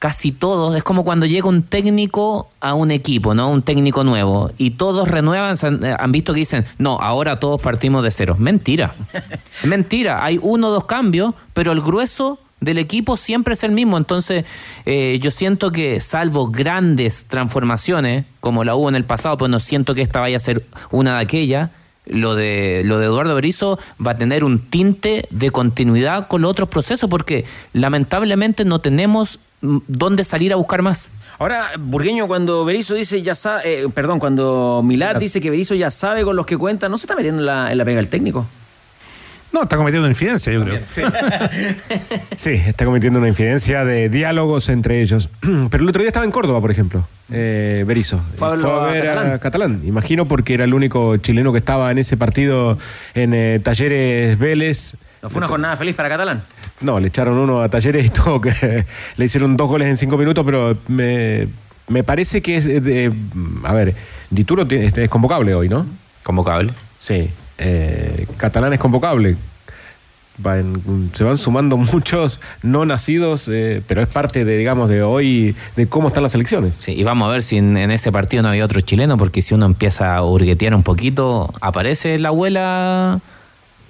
casi 0.00 0.32
todos, 0.32 0.74
es 0.74 0.82
como 0.82 1.04
cuando 1.04 1.26
llega 1.26 1.46
un 1.46 1.62
técnico 1.62 2.50
a 2.60 2.72
un 2.72 2.90
equipo, 2.90 3.34
¿no? 3.34 3.50
Un 3.50 3.62
técnico 3.62 4.02
nuevo, 4.02 4.50
y 4.56 4.70
todos 4.70 5.08
renuevan, 5.08 5.56
han, 5.62 5.84
eh, 5.84 5.94
han 5.96 6.10
visto 6.10 6.32
que 6.32 6.40
dicen, 6.40 6.64
no, 6.78 6.98
ahora 6.98 7.38
todos 7.38 7.60
partimos 7.60 8.02
de 8.02 8.10
cero. 8.10 8.34
Mentira. 8.38 8.94
Mentira. 9.64 10.24
Hay 10.24 10.38
uno 10.42 10.68
o 10.68 10.70
dos 10.70 10.86
cambios, 10.86 11.34
pero 11.52 11.72
el 11.72 11.82
grueso 11.82 12.38
del 12.60 12.78
equipo 12.78 13.16
siempre 13.16 13.54
es 13.54 13.62
el 13.62 13.72
mismo. 13.72 13.98
Entonces, 13.98 14.44
eh, 14.86 15.18
yo 15.20 15.30
siento 15.30 15.70
que, 15.70 16.00
salvo 16.00 16.50
grandes 16.50 17.26
transformaciones, 17.26 18.24
como 18.40 18.64
la 18.64 18.74
hubo 18.76 18.88
en 18.88 18.94
el 18.94 19.04
pasado, 19.04 19.36
pues 19.36 19.50
no 19.50 19.58
siento 19.58 19.94
que 19.94 20.00
esta 20.02 20.20
vaya 20.20 20.36
a 20.36 20.40
ser 20.40 20.64
una 20.90 21.16
de 21.16 21.20
aquellas. 21.20 21.70
Lo 22.10 22.34
de, 22.34 22.82
lo 22.84 22.98
de 22.98 23.06
Eduardo 23.06 23.34
Berizzo 23.34 23.78
va 24.04 24.12
a 24.12 24.16
tener 24.16 24.44
un 24.44 24.58
tinte 24.58 25.26
de 25.30 25.50
continuidad 25.50 26.28
con 26.28 26.42
los 26.42 26.50
otros 26.50 26.68
procesos, 26.68 27.08
porque 27.08 27.44
lamentablemente 27.72 28.64
no 28.64 28.80
tenemos 28.80 29.38
mm, 29.62 29.78
dónde 29.86 30.24
salir 30.24 30.52
a 30.52 30.56
buscar 30.56 30.82
más. 30.82 31.12
Ahora, 31.38 31.70
Burgueño, 31.78 32.26
cuando 32.26 32.64
Berizzo 32.64 32.94
dice 32.94 33.22
ya 33.22 33.34
sabe, 33.34 33.84
eh, 33.84 33.88
perdón, 33.88 34.18
cuando 34.18 34.82
Milad 34.84 35.16
dice 35.16 35.40
que 35.40 35.50
Berizzo 35.50 35.74
ya 35.74 35.90
sabe 35.90 36.22
con 36.24 36.36
los 36.36 36.44
que 36.44 36.58
cuenta, 36.58 36.88
¿no 36.88 36.98
se 36.98 37.06
está 37.06 37.16
metiendo 37.16 37.40
en 37.40 37.46
la, 37.46 37.72
en 37.72 37.78
la 37.78 37.84
pega 37.84 37.96
del 37.96 38.08
técnico? 38.08 38.46
No, 39.52 39.62
está 39.62 39.76
cometiendo 39.76 40.06
una 40.06 40.12
infidencia, 40.12 40.52
yo 40.52 40.62
creo. 40.64 40.78
Sí, 42.36 42.50
está 42.50 42.84
cometiendo 42.84 43.18
una 43.18 43.28
infidencia 43.28 43.84
de 43.84 44.08
diálogos 44.08 44.68
entre 44.68 45.02
ellos. 45.02 45.28
Pero 45.40 45.82
el 45.82 45.88
otro 45.88 46.00
día 46.00 46.08
estaba 46.08 46.24
en 46.24 46.30
Córdoba, 46.30 46.60
por 46.60 46.70
ejemplo, 46.70 47.06
eh, 47.30 47.84
Berizzo. 47.86 48.20
Fue 48.36 48.48
a 48.48 48.52
ver 48.52 49.08
a 49.08 49.14
Catalán. 49.14 49.38
Catalán. 49.38 49.82
Imagino 49.84 50.26
porque 50.26 50.54
era 50.54 50.64
el 50.64 50.72
único 50.74 51.16
chileno 51.16 51.52
que 51.52 51.58
estaba 51.58 51.90
en 51.90 51.98
ese 51.98 52.16
partido 52.16 52.78
en 53.14 53.34
eh, 53.34 53.60
Talleres 53.62 54.38
Vélez. 54.38 54.94
¿No 55.22 55.28
fue 55.28 55.38
una 55.38 55.48
jornada 55.48 55.76
feliz 55.76 55.94
para 55.96 56.08
Catalán? 56.08 56.42
No, 56.80 56.98
le 56.98 57.08
echaron 57.08 57.36
uno 57.36 57.60
a 57.60 57.68
Talleres 57.68 58.06
y 58.06 58.08
todo, 58.10 58.40
que 58.40 58.86
le 59.16 59.24
hicieron 59.24 59.56
dos 59.56 59.68
goles 59.68 59.88
en 59.88 59.96
cinco 59.96 60.16
minutos, 60.16 60.44
pero 60.44 60.78
me, 60.88 61.48
me 61.88 62.04
parece 62.04 62.40
que 62.40 62.56
es 62.56 62.64
de, 62.66 63.12
a 63.64 63.74
ver, 63.74 63.94
Dituro 64.30 64.66
es 64.70 65.08
convocable 65.08 65.54
hoy, 65.54 65.68
¿no? 65.68 65.86
Convocable. 66.22 66.72
Sí. 66.98 67.30
Eh, 67.60 68.26
Catalán 68.36 68.72
es 68.72 68.78
convocable. 68.78 69.36
Se 71.12 71.24
van 71.24 71.38
sumando 71.38 71.76
muchos 71.92 72.40
no 72.62 72.86
nacidos, 72.86 73.48
eh, 73.52 73.82
pero 73.86 74.00
es 74.00 74.08
parte 74.08 74.44
de, 74.44 74.56
digamos, 74.56 74.88
de 74.88 75.02
hoy, 75.02 75.54
de 75.76 75.86
cómo 75.86 76.08
están 76.08 76.22
las 76.22 76.34
elecciones. 76.34 76.76
Sí, 76.76 76.92
y 76.92 77.04
vamos 77.04 77.28
a 77.28 77.32
ver 77.32 77.42
si 77.42 77.58
en, 77.58 77.76
en 77.76 77.90
ese 77.90 78.10
partido 78.10 78.42
no 78.42 78.48
había 78.48 78.64
otro 78.64 78.80
chileno, 78.80 79.16
porque 79.16 79.42
si 79.42 79.54
uno 79.54 79.66
empieza 79.66 80.16
a 80.16 80.22
hurguetear 80.22 80.74
un 80.74 80.82
poquito, 80.82 81.52
aparece 81.60 82.18
la 82.18 82.28
abuela 82.28 83.20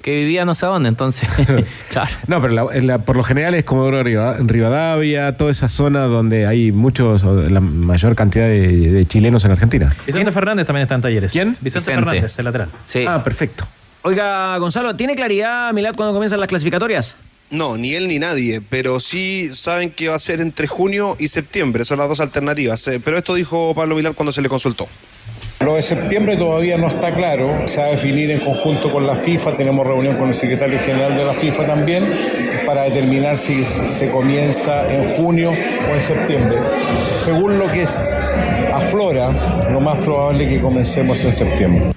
que 0.02 0.16
vivía 0.16 0.44
no 0.44 0.54
sé 0.54 0.66
dónde, 0.66 0.88
entonces, 0.88 1.28
claro. 1.90 2.10
No, 2.26 2.40
pero 2.40 2.54
la- 2.54 2.66
en 2.76 2.86
la- 2.86 2.98
por 2.98 3.16
lo 3.16 3.22
general 3.22 3.54
es 3.54 3.64
Comodoro 3.64 4.02
Riva- 4.02 4.36
Rivadavia, 4.38 5.36
toda 5.36 5.50
esa 5.50 5.68
zona 5.68 6.02
donde 6.06 6.46
hay 6.46 6.72
muchos, 6.72 7.22
la 7.24 7.60
mayor 7.60 8.14
cantidad 8.14 8.44
de, 8.46 8.92
de 8.92 9.06
chilenos 9.06 9.44
en 9.44 9.50
Argentina. 9.52 9.94
Vicente 10.06 10.32
Fernández 10.32 10.66
también 10.66 10.82
está 10.82 10.94
en 10.94 11.02
talleres. 11.02 11.32
¿Quién? 11.32 11.56
Vicente, 11.60 11.90
Vicente. 11.92 11.92
Fernández, 12.10 12.38
el 12.38 12.44
lateral. 12.44 12.68
Ah, 13.06 13.22
perfecto. 13.22 13.66
Oiga, 14.02 14.56
Gonzalo, 14.58 14.96
¿tiene 14.96 15.14
claridad 15.14 15.72
Milad 15.72 15.92
cuando 15.94 16.14
comienzan 16.14 16.40
las 16.40 16.48
clasificatorias? 16.48 17.16
No, 17.50 17.76
ni 17.76 17.94
él 17.94 18.06
ni 18.08 18.18
nadie, 18.20 18.60
pero 18.60 19.00
sí 19.00 19.50
saben 19.54 19.90
que 19.90 20.08
va 20.08 20.14
a 20.14 20.18
ser 20.20 20.40
entre 20.40 20.68
junio 20.68 21.16
y 21.18 21.28
septiembre, 21.28 21.84
son 21.84 21.98
las 21.98 22.08
dos 22.08 22.20
alternativas. 22.20 22.86
eh, 22.88 23.00
Pero 23.04 23.18
esto 23.18 23.34
dijo 23.34 23.74
Pablo 23.74 23.96
Milad 23.96 24.14
cuando 24.14 24.30
se 24.32 24.40
le 24.40 24.48
consultó. 24.48 24.86
Lo 25.62 25.74
de 25.74 25.82
septiembre 25.82 26.38
todavía 26.38 26.78
no 26.78 26.88
está 26.88 27.14
claro, 27.14 27.68
se 27.68 27.82
va 27.82 27.88
a 27.88 27.90
definir 27.90 28.30
en 28.30 28.40
conjunto 28.40 28.90
con 28.90 29.06
la 29.06 29.16
FIFA, 29.16 29.58
tenemos 29.58 29.86
reunión 29.86 30.16
con 30.16 30.28
el 30.28 30.34
secretario 30.34 30.78
general 30.78 31.14
de 31.14 31.22
la 31.22 31.34
FIFA 31.34 31.66
también 31.66 32.02
para 32.64 32.84
determinar 32.84 33.36
si 33.36 33.62
se 33.62 34.10
comienza 34.10 34.90
en 34.90 35.16
junio 35.16 35.50
o 35.50 35.94
en 35.94 36.00
septiembre. 36.00 36.56
Según 37.12 37.58
lo 37.58 37.70
que 37.70 37.82
es 37.82 38.26
aflora, 38.72 39.68
lo 39.70 39.80
más 39.80 39.98
probable 39.98 40.44
es 40.44 40.48
que 40.54 40.60
comencemos 40.62 41.22
en 41.24 41.32
septiembre. 41.32 41.90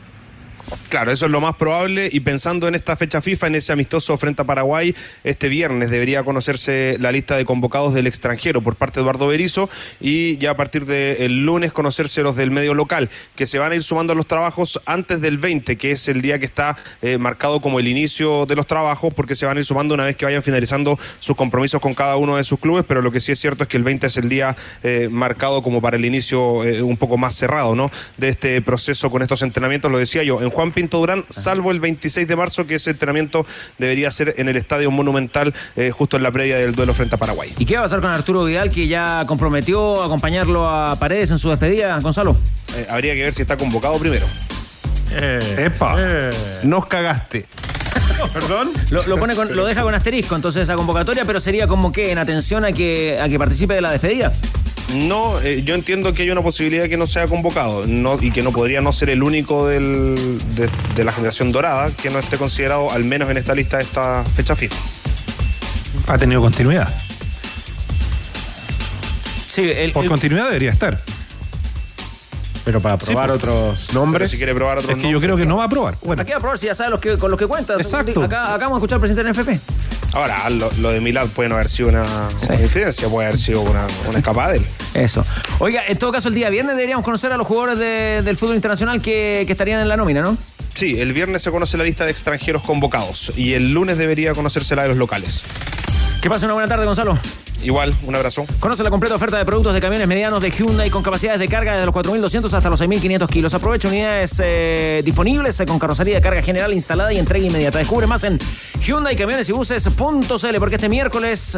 Claro, 0.90 1.12
eso 1.12 1.26
es 1.26 1.32
lo 1.32 1.42
más 1.42 1.56
probable 1.56 2.10
y 2.12 2.20
pensando 2.22 2.68
en 2.68 2.76
esta 2.76 2.96
fecha 2.96 3.22
FIFA, 3.22 3.48
en 3.48 3.56
ese 3.56 3.74
amistoso 3.74 4.18
frente 4.18 4.42
a 4.42 4.46
Paraguay, 4.46 4.96
este 5.24 5.50
viernes 5.50 5.90
debería 5.90 6.24
conocerse 6.24 6.98
la 7.00 7.12
lista 7.12 7.36
de 7.36 7.46
convocados 7.46 7.94
del 7.94 8.08
extranjero 8.08 8.62
por 8.62 8.76
parte 8.76 9.00
de 9.00 9.02
Eduardo 9.02 9.28
Berizzo 9.28 9.70
y 10.00 10.38
ya 10.38 10.52
a 10.52 10.58
partir 10.58 10.86
del 10.86 11.46
lunes 11.46 11.72
conocerse 11.72 12.22
los 12.22 12.36
del 12.36 12.52
medio 12.52 12.74
local, 12.74 13.10
que 13.36 13.48
se 13.48 13.60
van 13.60 13.72
a 13.72 13.76
ir 13.76 13.84
sumando 13.84 14.14
a 14.14 14.16
los 14.16 14.28
trabajos 14.28 14.82
antes 14.86 15.22
del 15.22 15.38
20, 15.38 15.78
que 15.78 15.92
es 15.92 16.08
el 16.08 16.22
día 16.22 16.40
que 16.40 16.46
está 16.46 16.78
eh, 17.02 17.18
marcado 17.18 17.62
como 17.62 17.80
el 17.80 17.88
inicio 17.88 18.46
de 18.46 18.56
los 18.56 18.68
trabajos, 18.68 19.14
porque 19.14 19.36
se 19.36 19.46
van 19.46 19.58
a 19.58 19.60
ir 19.60 19.66
sumando 19.66 19.94
una 19.94 20.06
vez 20.06 20.16
que 20.16 20.26
vayan 20.26 20.44
finalizando 20.44 20.98
sus 21.20 21.36
compromisos 21.36 21.82
con 21.82 21.94
cada 21.94 22.18
uno 22.18 22.38
de 22.38 22.44
sus 22.44 22.60
clubes, 22.60 22.86
pero 22.88 23.02
lo 23.02 23.12
que 23.12 23.22
sí 23.22 23.32
es 23.32 23.40
cierto 23.40 23.64
es 23.64 23.70
que 23.70 23.78
el 23.78 23.84
20 23.84 24.08
es 24.08 24.18
el 24.18 24.30
día 24.30 24.56
eh, 24.84 25.08
marcado 25.12 25.62
como 25.62 25.82
para 25.82 25.98
el 25.98 26.06
inicio 26.06 26.64
eh, 26.64 26.82
un 26.82 26.98
poco 26.98 27.18
más 27.18 27.36
cerrado, 27.36 27.76
¿no? 27.76 27.92
De 28.18 28.30
este 28.30 28.62
proceso 28.62 29.10
con 29.10 29.22
estos 29.22 29.42
entrenamientos, 29.42 29.92
lo 29.92 29.98
decía 29.98 30.24
yo, 30.24 30.42
en 30.42 30.50
Juan 30.64 30.72
Pinto 30.72 30.98
Durán, 31.00 31.26
salvo 31.30 31.72
el 31.72 31.82
26 31.82 32.26
de 32.26 32.36
marzo, 32.38 32.66
que 32.66 32.76
ese 32.76 32.92
entrenamiento 32.92 33.46
debería 33.78 34.10
ser 34.12 34.36
en 34.38 34.48
el 34.48 34.56
Estadio 34.56 34.90
Monumental, 34.92 35.54
eh, 35.76 35.92
justo 35.92 36.16
en 36.16 36.24
la 36.24 36.32
previa 36.32 36.58
del 36.58 36.74
duelo 36.74 36.94
frente 36.94 37.16
a 37.16 37.18
Paraguay. 37.18 37.54
¿Y 37.60 37.66
qué 37.66 37.74
va 37.76 37.82
a 37.82 37.84
pasar 37.84 38.00
con 38.00 38.12
Arturo 38.12 38.46
Vidal, 38.46 38.70
que 38.70 38.88
ya 38.88 39.26
comprometió 39.28 40.02
acompañarlo 40.02 40.70
a 40.70 40.96
Paredes 40.98 41.32
en 41.32 41.38
su 41.40 41.50
despedida, 41.50 42.00
Gonzalo? 42.00 42.38
Eh, 42.78 42.88
habría 42.90 43.14
que 43.14 43.24
ver 43.24 43.34
si 43.34 43.42
está 43.42 43.58
convocado 43.58 43.98
primero. 44.00 44.26
¡Epa! 45.12 45.98
Nos 46.64 46.86
cagaste. 46.86 47.46
¿Perdón? 48.34 48.72
Lo, 48.90 49.04
lo 49.06 49.18
pone 49.18 49.36
con- 49.36 49.54
lo 49.54 49.66
deja 49.66 49.82
con 49.84 49.94
asterisco 49.94 50.34
entonces 50.38 50.64
esa 50.64 50.76
convocatoria, 50.76 51.26
pero 51.26 51.42
sería 51.42 51.68
como 51.68 51.92
que 51.92 52.12
en 52.14 52.20
atención 52.20 52.64
a 52.64 52.72
que, 52.72 53.18
a 53.22 53.28
que 53.28 53.38
participe 53.38 53.74
de 53.74 53.82
la 53.82 53.92
despedida. 53.92 54.32
No, 54.94 55.40
eh, 55.42 55.64
yo 55.64 55.76
entiendo 55.76 56.14
que 56.14 56.24
hay 56.24 56.30
una 56.30 56.42
posibilidad 56.44 56.88
que 56.88 56.98
no 56.98 57.08
sea 57.08 57.28
convocado 57.28 57.86
no, 57.88 58.18
y 58.22 58.32
que 58.32 58.44
no 58.44 58.52
podría 58.52 58.82
no 58.82 58.94
ser 58.94 59.10
el 59.10 59.24
único 59.24 59.66
del- 59.68 60.38
de, 60.56 60.70
de 60.96 61.04
la 61.04 61.12
generación 61.12 61.52
dorada 61.52 61.90
que 61.92 62.10
no 62.10 62.20
esté 62.20 62.38
considerado, 62.38 62.92
al 62.92 63.04
menos 63.04 63.30
en 63.30 63.38
esta 63.38 63.56
lista, 63.56 63.78
de 63.78 63.84
esta 63.84 64.24
fecha 64.36 64.56
FIFA. 64.56 64.76
Ha 66.08 66.18
tenido 66.18 66.42
continuidad. 66.42 66.94
Sí, 69.48 69.70
el, 69.74 69.92
Por 69.92 70.06
continuidad 70.08 70.46
debería 70.46 70.72
estar. 70.72 71.00
Pero 72.66 72.80
para 72.82 72.98
probar 72.98 73.32
otros 73.32 73.94
nombres. 73.94 74.32
si 74.32 74.38
quiere 74.38 74.56
probar 74.56 74.78
otros 74.80 74.96
Es 74.98 75.04
que 75.04 75.12
yo 75.12 75.20
creo 75.20 75.36
que 75.38 75.46
no 75.46 75.58
va 75.58 75.66
a 75.66 75.70
probar. 75.70 75.96
Bueno, 76.02 76.16
¿Para 76.16 76.26
qué 76.26 76.32
va 76.34 76.38
a 76.38 76.42
probar 76.42 76.58
si 76.58 76.68
ya 76.68 76.74
sabe 76.76 76.92
los 76.92 77.00
que, 77.02 77.18
con 77.18 77.30
los 77.30 77.40
que 77.40 77.46
cuenta? 77.46 77.74
Exacto. 77.76 78.24
Acá, 78.24 78.54
acá 78.54 78.66
vamos 78.66 78.74
a 78.74 78.78
escuchar 78.78 78.96
al 78.96 79.02
presidente 79.02 79.24
del 79.24 79.34
NFP. 79.34 79.60
Ahora, 80.14 80.48
lo, 80.50 80.72
lo 80.80 80.92
de 80.92 81.02
Milad 81.02 81.28
puede 81.28 81.50
no 81.50 81.56
haber 81.56 81.68
sido 81.70 81.90
una, 81.90 82.04
una 82.48 82.60
infidencia, 82.62 83.08
puede 83.10 83.28
haber 83.28 83.40
sido 83.40 83.62
una, 83.62 83.86
una 84.08 84.18
escapada 84.20 84.52
de 84.52 84.58
él. 84.60 84.66
Eso. 84.94 85.26
Oiga, 85.60 85.82
en 85.88 85.98
todo 85.98 86.12
caso, 86.12 86.30
el 86.30 86.36
día 86.36 86.50
viernes 86.50 86.76
deberíamos 86.76 87.04
conocer 87.04 87.32
a 87.32 87.38
los 87.38 87.48
jugadores 87.48 87.80
de- 87.80 88.22
del 88.24 88.38
fútbol 88.38 88.56
internacional 88.56 89.02
que, 89.02 89.44
que 89.46 89.52
estarían 89.52 89.80
en 89.82 89.88
la 89.90 89.98
nómina, 89.98 90.22
¿no? 90.22 90.38
Sí, 90.76 91.00
el 91.02 91.14
viernes 91.14 91.42
se 91.42 91.52
conoce 91.52 91.78
la 91.78 91.84
lista 91.84 92.06
de 92.06 92.12
extranjeros 92.12 92.62
convocados 92.64 93.32
y 93.36 93.54
el 93.54 93.74
lunes 93.74 93.98
debería 93.98 94.34
conocerse 94.34 94.76
la 94.76 94.84
de 94.84 94.90
los 94.90 94.98
locales. 94.98 95.44
Que 96.22 96.30
pase 96.30 96.46
una 96.46 96.54
buena 96.54 96.68
tarde, 96.70 96.86
Gonzalo. 96.86 97.18
Igual, 97.64 97.96
un 98.06 98.16
abrazo. 98.16 98.46
Conoce 98.60 98.84
la 98.84 98.90
completa 98.90 99.16
oferta 99.16 99.38
de 99.38 99.46
productos 99.46 99.74
de 99.74 99.82
camiones 99.82 100.08
medianos 100.08 100.42
de 100.42 100.52
Hyundai 100.52 100.90
con 100.90 101.02
capacidades 101.02 101.40
de 101.40 101.48
carga 101.48 101.74
desde 101.74 101.86
los 101.86 101.96
4.200 101.96 102.54
hasta 102.54 102.70
los 102.70 102.82
6.500 102.82 103.28
kilos. 103.30 103.54
Aprovecha 103.54 103.88
unidades 103.88 104.42
eh, 104.44 105.02
disponibles 105.04 105.60
eh, 105.60 105.66
con 105.66 105.80
carrocería 105.80 106.16
de 106.16 106.22
carga 106.22 106.42
general 106.42 106.74
instalada 106.74 107.14
y 107.14 107.20
entrega 107.20 107.46
inmediata. 107.46 107.80
Descubre 107.80 108.06
más 108.06 108.24
en 108.26 108.40
Hyundai 108.82 109.16
Camiones 109.16 109.48
y 109.50 109.54
Buses.cl 109.54 110.58
porque 110.60 110.76
este 110.76 110.90
miércoles 110.90 111.58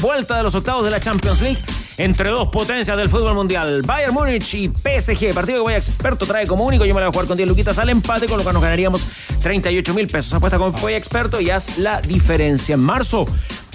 vuelta 0.00 0.36
de 0.36 0.42
los 0.42 0.54
octavos 0.54 0.84
de 0.84 0.90
la 0.90 1.00
Champions 1.00 1.40
League 1.40 1.58
entre 1.98 2.28
dos 2.28 2.50
potencias 2.50 2.96
del 2.96 3.08
fútbol 3.08 3.34
mundial. 3.34 3.82
Bayern 3.82 4.12
Múnich 4.12 4.54
y 4.54 4.68
PSG. 4.68 5.32
Partido 5.32 5.58
que 5.58 5.62
Voy 5.62 5.74
Experto 5.74 6.26
trae 6.26 6.46
como 6.46 6.64
único. 6.64 6.84
Yo 6.84 6.94
me 6.94 7.00
la 7.00 7.06
voy 7.06 7.10
a 7.10 7.14
jugar 7.14 7.26
con 7.26 7.36
10 7.36 7.48
luquitas 7.48 7.78
al 7.78 7.88
empate, 7.88 8.26
con 8.26 8.38
lo 8.38 8.44
que 8.44 8.52
nos 8.52 8.62
ganaríamos 8.62 9.06
38 9.42 9.94
mil 9.94 10.06
pesos. 10.06 10.34
Apuesta 10.34 10.58
con 10.58 10.72
Voy 10.72 10.94
Experto 10.94 11.40
y 11.40 11.50
haz 11.50 11.78
la 11.78 12.00
diferencia. 12.02 12.74
En 12.74 12.80
marzo 12.80 13.26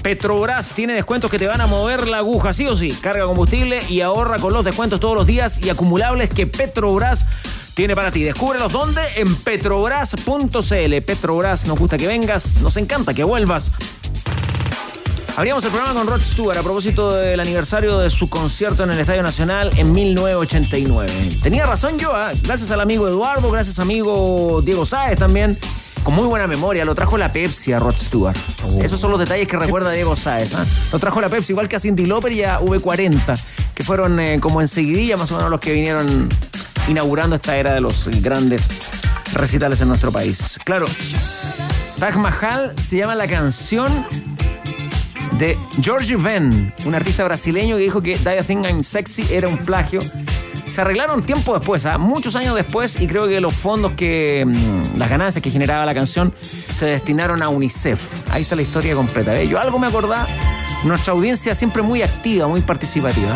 Petrobras 0.01 0.73
tiene 0.73 0.93
descuentos 0.93 1.29
que 1.29 1.37
te 1.37 1.47
van 1.47 1.61
a 1.61 1.67
mover 1.67 2.07
la 2.07 2.17
aguja, 2.17 2.53
sí 2.53 2.67
o 2.67 2.75
sí. 2.75 2.89
Carga 2.89 3.25
combustible 3.25 3.81
y 3.87 4.01
ahorra 4.01 4.39
con 4.39 4.51
los 4.51 4.65
descuentos 4.65 4.99
todos 4.99 5.15
los 5.15 5.27
días 5.27 5.63
y 5.63 5.69
acumulables 5.69 6.29
que 6.29 6.47
Petrobras 6.47 7.27
tiene 7.75 7.95
para 7.95 8.11
ti. 8.11 8.23
Descúbrelos 8.23 8.71
dónde 8.71 9.01
en 9.17 9.35
petrobras.cl. 9.35 11.01
Petrobras, 11.05 11.65
nos 11.65 11.79
gusta 11.79 11.97
que 11.97 12.07
vengas, 12.07 12.61
nos 12.61 12.77
encanta 12.77 13.13
que 13.13 13.23
vuelvas. 13.23 13.71
Abríamos 15.37 15.63
el 15.63 15.71
programa 15.71 15.97
con 15.97 16.07
Rod 16.07 16.21
Stewart 16.21 16.57
a 16.57 16.63
propósito 16.63 17.13
del 17.13 17.39
aniversario 17.39 17.99
de 17.99 18.09
su 18.09 18.29
concierto 18.29 18.83
en 18.83 18.91
el 18.91 18.99
Estadio 18.99 19.23
Nacional 19.23 19.71
en 19.77 19.93
1989. 19.93 21.11
Tenía 21.41 21.65
razón 21.65 21.97
yo, 21.97 22.13
¿ah? 22.13 22.31
gracias 22.43 22.69
al 22.71 22.81
amigo 22.81 23.07
Eduardo, 23.07 23.49
gracias 23.49 23.79
amigo 23.79 24.61
Diego 24.63 24.85
Sáez 24.85 25.17
también. 25.17 25.57
Con 26.03 26.15
muy 26.15 26.25
buena 26.25 26.47
memoria, 26.47 26.83
lo 26.83 26.95
trajo 26.95 27.17
la 27.17 27.31
Pepsi 27.31 27.73
a 27.73 27.79
Rod 27.79 27.95
Stewart. 27.95 28.35
Esos 28.81 28.99
son 28.99 29.11
los 29.11 29.19
detalles 29.19 29.47
que 29.47 29.57
recuerda 29.57 29.91
Diego 29.93 30.15
Sáez. 30.15 30.53
¿ah? 30.55 30.65
Lo 30.91 30.99
trajo 30.99 31.21
la 31.21 31.29
Pepsi, 31.29 31.53
igual 31.53 31.67
que 31.67 31.75
a 31.75 31.79
Cindy 31.79 32.05
Lauper 32.05 32.31
y 32.31 32.43
a 32.43 32.59
V40, 32.59 33.39
que 33.75 33.83
fueron 33.83 34.19
eh, 34.19 34.39
como 34.39 34.61
enseguidilla 34.61 35.17
más 35.17 35.31
o 35.31 35.37
menos 35.37 35.51
los 35.51 35.59
que 35.59 35.73
vinieron 35.73 36.27
inaugurando 36.87 37.35
esta 37.35 37.55
era 37.57 37.73
de 37.73 37.81
los 37.81 38.07
grandes 38.21 38.67
recitales 39.33 39.81
en 39.81 39.87
nuestro 39.89 40.11
país. 40.11 40.59
Claro, 40.63 40.85
Taj 41.99 42.15
Mahal 42.15 42.73
se 42.77 42.97
llama 42.97 43.15
la 43.15 43.27
canción 43.27 44.05
de 45.37 45.57
George 45.81 46.15
Ben, 46.15 46.73
un 46.85 46.95
artista 46.95 47.23
brasileño 47.23 47.77
que 47.77 47.83
dijo 47.83 48.01
que 48.01 48.17
Die 48.17 48.39
I 48.39 48.43
Think 48.43 48.65
I'm 48.65 48.83
Sexy 48.83 49.25
era 49.31 49.47
un 49.47 49.57
plagio. 49.57 49.99
Se 50.67 50.81
arreglaron 50.81 51.21
tiempo 51.23 51.53
después, 51.57 51.85
¿ah? 51.85 51.97
muchos 51.97 52.35
años 52.35 52.55
después, 52.55 52.99
y 53.01 53.07
creo 53.07 53.27
que 53.27 53.41
los 53.41 53.53
fondos 53.53 53.91
que. 53.93 54.45
mm, 54.45 54.97
las 54.97 55.09
ganancias 55.09 55.41
que 55.43 55.51
generaba 55.51 55.85
la 55.85 55.93
canción 55.93 56.33
se 56.41 56.85
destinaron 56.85 57.41
a 57.41 57.49
UNICEF. 57.49 58.13
Ahí 58.31 58.43
está 58.43 58.55
la 58.55 58.61
historia 58.61 58.95
completa. 58.95 59.35
¿eh? 59.39 59.47
Yo 59.47 59.59
algo 59.59 59.79
me 59.79 59.87
acordaba, 59.87 60.25
nuestra 60.83 61.13
audiencia 61.13 61.53
siempre 61.55 61.81
muy 61.81 62.01
activa, 62.03 62.47
muy 62.47 62.61
participativa. 62.61 63.35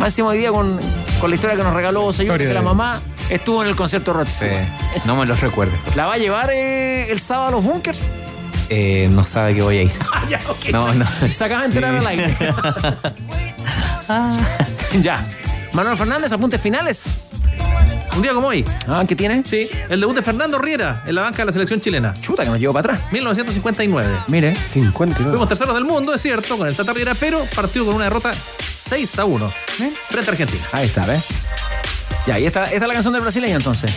Máximo 0.00 0.28
hoy 0.28 0.38
día 0.38 0.50
con, 0.52 0.78
con 1.20 1.30
la 1.30 1.34
historia 1.36 1.56
que 1.56 1.62
nos 1.62 1.72
regaló 1.74 2.10
Historia 2.10 2.36
que 2.36 2.52
la 2.52 2.62
mamá 2.62 3.00
estuvo 3.30 3.62
en 3.62 3.68
el 3.68 3.76
concierto 3.76 4.12
Rod 4.12 4.26
Sí, 4.26 4.44
Stewart. 4.46 5.04
no 5.06 5.16
me 5.16 5.24
los 5.26 5.40
recuerdo. 5.40 5.72
¿La 5.94 6.06
va 6.06 6.14
a 6.14 6.18
llevar 6.18 6.50
eh, 6.52 7.10
el 7.10 7.18
sábado 7.20 7.48
a 7.48 7.50
los 7.52 7.64
bunkers? 7.64 8.08
Eh, 8.68 9.08
no 9.12 9.24
sabe 9.24 9.54
que 9.54 9.62
voy 9.62 9.78
a 9.78 9.82
ir. 9.84 9.92
ya. 10.28 10.38
No, 10.72 10.92
no. 10.92 11.06
Se 11.32 11.44
acaba 11.44 11.62
de 11.62 11.66
enterar 11.68 11.94
al 11.96 12.06
aire. 12.06 12.36
ya. 15.00 15.18
Manuel 15.76 15.94
Fernández, 15.98 16.32
apuntes 16.32 16.58
finales. 16.58 17.28
Un 18.16 18.22
día 18.22 18.32
como 18.32 18.48
hoy. 18.48 18.64
Ah, 18.88 19.04
¿qué 19.06 19.14
tiene? 19.14 19.42
Sí, 19.44 19.68
el 19.90 20.00
debut 20.00 20.16
de 20.16 20.22
Fernando 20.22 20.58
Riera 20.58 21.02
en 21.06 21.14
la 21.14 21.20
banca 21.20 21.36
de 21.36 21.44
la 21.44 21.52
selección 21.52 21.82
chilena. 21.82 22.14
Chuta, 22.14 22.44
que 22.44 22.48
nos 22.48 22.58
llevó 22.58 22.72
para 22.72 22.94
atrás. 22.94 23.12
1959. 23.12 24.20
Mire. 24.28 24.56
59. 24.56 25.32
Fuimos 25.32 25.48
terceros 25.48 25.74
del 25.74 25.84
mundo, 25.84 26.14
es 26.14 26.22
cierto, 26.22 26.56
con 26.56 26.66
el 26.66 26.74
Tata 26.74 26.94
Riera, 26.94 27.12
pero 27.14 27.44
partió 27.54 27.84
con 27.84 27.94
una 27.94 28.04
derrota 28.04 28.30
6 28.72 29.18
a 29.18 29.26
1 29.26 29.52
frente 30.08 30.30
a 30.30 30.32
Argentina. 30.32 30.62
Ahí 30.72 30.86
está, 30.86 31.04
¿ves? 31.04 31.26
Ya, 32.26 32.38
y 32.38 32.46
esta, 32.46 32.64
esta 32.64 32.76
es 32.76 32.82
la 32.82 32.94
canción 32.94 33.12
del 33.12 33.22
brasileño 33.22 33.56
entonces. 33.56 33.92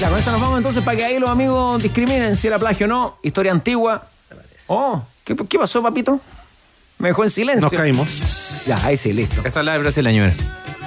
Ya, 0.00 0.08
con 0.08 0.18
esta 0.18 0.32
nos 0.32 0.40
vamos 0.40 0.56
entonces 0.56 0.82
para 0.82 0.96
que 0.96 1.04
ahí 1.04 1.20
los 1.20 1.30
amigos 1.30 1.80
discriminen 1.80 2.34
si 2.34 2.48
era 2.48 2.58
plagio 2.58 2.86
o 2.86 2.88
no. 2.88 3.18
Historia 3.22 3.52
antigua. 3.52 4.02
Oh, 4.66 5.00
¿qué, 5.24 5.36
qué 5.48 5.58
pasó, 5.60 5.80
papito? 5.80 6.20
Me 7.02 7.08
dejó 7.08 7.24
en 7.24 7.30
silencio. 7.30 7.62
Nos 7.68 7.72
caímos. 7.72 8.64
Ya, 8.66 8.78
ahí 8.86 8.96
sí, 8.96 9.12
listo. 9.12 9.42
Esa 9.44 9.60
es 9.60 9.66
la 9.66 9.72
de 9.72 9.78
brasileño. 9.80 10.22
mira. 10.22 10.34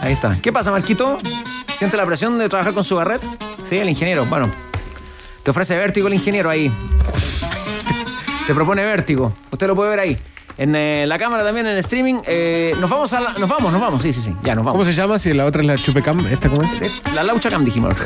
Ahí 0.01 0.13
está. 0.13 0.31
¿Qué 0.41 0.51
pasa, 0.53 0.71
Marquito? 0.71 1.19
¿Siente 1.75 1.97
la 1.97 2.05
presión 2.05 2.37
de 2.39 2.47
trabajar 2.49 2.73
con 2.73 2.83
su 2.85 2.95
barret? 2.95 3.21
Sí, 3.63 3.77
el 3.77 3.89
ingeniero. 3.89 4.25
Bueno, 4.25 4.49
te 5.43 5.51
ofrece 5.51 5.75
vértigo 5.75 6.07
el 6.07 6.13
ingeniero 6.13 6.49
ahí. 6.49 6.71
Te 8.47 8.53
propone 8.53 8.83
vértigo. 8.85 9.33
Usted 9.51 9.67
lo 9.67 9.75
puede 9.75 9.89
ver 9.89 9.99
ahí. 9.99 10.17
En 10.57 10.73
eh, 10.73 11.05
la 11.05 11.17
cámara 11.17 11.43
también, 11.43 11.65
en 11.67 11.75
streaming. 11.77 12.19
Eh, 12.25 12.73
nos 12.79 12.89
vamos 12.89 13.11
a 13.11 13.19
la- 13.19 13.33
Nos 13.33 13.49
vamos, 13.49 13.73
nos 13.73 13.81
vamos. 13.81 14.01
Sí, 14.01 14.13
sí, 14.13 14.21
sí. 14.21 14.33
Ya, 14.41 14.55
nos 14.55 14.63
vamos. 14.63 14.79
¿Cómo 14.79 14.85
se 14.85 14.93
llama? 14.93 15.19
Si 15.19 15.33
la 15.33 15.43
otra 15.45 15.61
es 15.61 15.67
la 15.67 15.75
Chupecam, 15.77 16.25
¿esta 16.27 16.47
cómo 16.49 16.63
es? 16.63 16.71
La 17.13 17.23
Laucha 17.23 17.49
Cam 17.49 17.65
dijimos. 17.65 17.93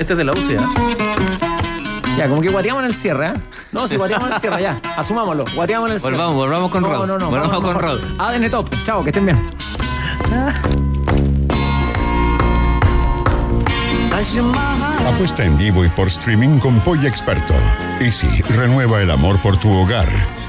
Este 0.00 0.12
es 0.12 0.16
de 0.16 0.24
la 0.24 0.32
UCA. 0.32 0.68
Ya, 2.18 2.28
como 2.28 2.42
que 2.42 2.48
guateamos 2.48 2.82
en 2.82 2.88
el 2.88 2.94
cierre, 2.94 3.28
¿eh? 3.28 3.32
No, 3.70 3.86
si 3.86 3.96
guateamos 3.96 4.26
en 4.26 4.34
el 4.34 4.40
cierre, 4.40 4.60
ya. 4.60 4.80
Asumámoslo. 4.96 5.44
Guateamos 5.54 5.88
en 5.88 5.92
el 5.92 6.00
cierre. 6.00 6.16
Volvamos, 6.16 6.34
volvamos 6.34 6.72
con 6.72 6.82
no, 6.82 6.88
Rod. 6.88 7.06
No, 7.06 7.16
no, 7.16 7.30
Volvamos 7.30 7.52
vamos 7.52 7.64
con 7.64 7.82
mejor. 7.82 8.00
Rod. 8.00 8.20
ADN 8.20 8.50
Top. 8.50 8.68
Chao, 8.82 9.04
que 9.04 9.10
estén 9.10 9.24
bien. 9.24 9.38
Apuesta 15.06 15.44
en 15.44 15.56
vivo 15.56 15.84
y 15.84 15.88
por 15.90 16.08
streaming 16.08 16.58
con 16.58 16.80
Polla 16.80 17.08
Experto. 17.08 17.54
Easy, 18.00 18.42
renueva 18.42 19.00
el 19.00 19.12
amor 19.12 19.40
por 19.40 19.56
tu 19.56 19.70
hogar. 19.70 20.08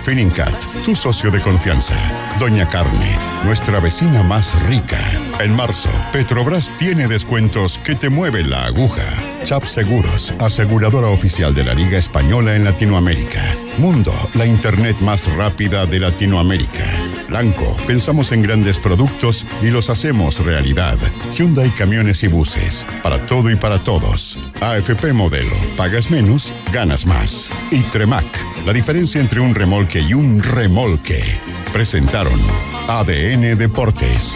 Finincat, 0.10 0.60
tu 0.84 0.96
socio 0.96 1.30
de 1.30 1.40
confianza. 1.40 1.94
Doña 2.40 2.68
Carne, 2.68 3.16
nuestra 3.46 3.80
vecina 3.80 4.24
más 4.24 4.60
rica. 4.64 4.98
En 5.40 5.56
marzo, 5.56 5.92
Petrobras 6.12 6.72
tiene 6.78 7.08
descuentos 7.08 7.78
que 7.78 7.94
te 7.94 8.10
mueven 8.10 8.50
la 8.50 8.66
aguja. 8.66 9.04
Chap 9.44 9.66
Seguros, 9.66 10.34
aseguradora 10.40 11.10
oficial 11.10 11.54
de 11.54 11.64
la 11.64 11.76
Liga 11.76 12.00
Española 12.00 12.56
en 12.56 12.64
Latinoamérica. 12.64 13.44
Mundo, 13.78 14.14
la 14.34 14.48
internet 14.48 15.00
más 15.02 15.32
rápida 15.36 15.86
de 15.86 16.00
Latinoamérica. 16.00 16.86
Blanco, 17.30 17.78
pensamos 17.86 18.32
en 18.32 18.42
grandes 18.42 18.80
productos 18.80 19.46
y 19.62 19.70
los 19.70 19.92
hacemos 19.92 20.44
realidad. 20.44 20.98
Hyundai 21.38 21.70
Camiones 21.70 22.24
y 22.24 22.28
Buses, 22.28 22.88
para 23.04 23.26
todo 23.28 23.52
y 23.52 23.56
para 23.56 23.78
todos. 23.78 24.40
AFP 24.60 25.14
Modelo, 25.14 25.56
pagas 25.78 26.10
menos, 26.10 26.52
ganas 26.74 27.06
más. 27.06 27.50
Y 27.70 27.84
Tremac, 27.84 28.26
la 28.66 28.74
diferencia 28.74 29.22
entre 29.22 29.40
un 29.40 29.54
y 30.00 30.14
un 30.14 30.42
remolque. 30.42 31.40
Presentaron 31.74 32.40
ADN 32.88 33.58
Deportes. 33.58 34.36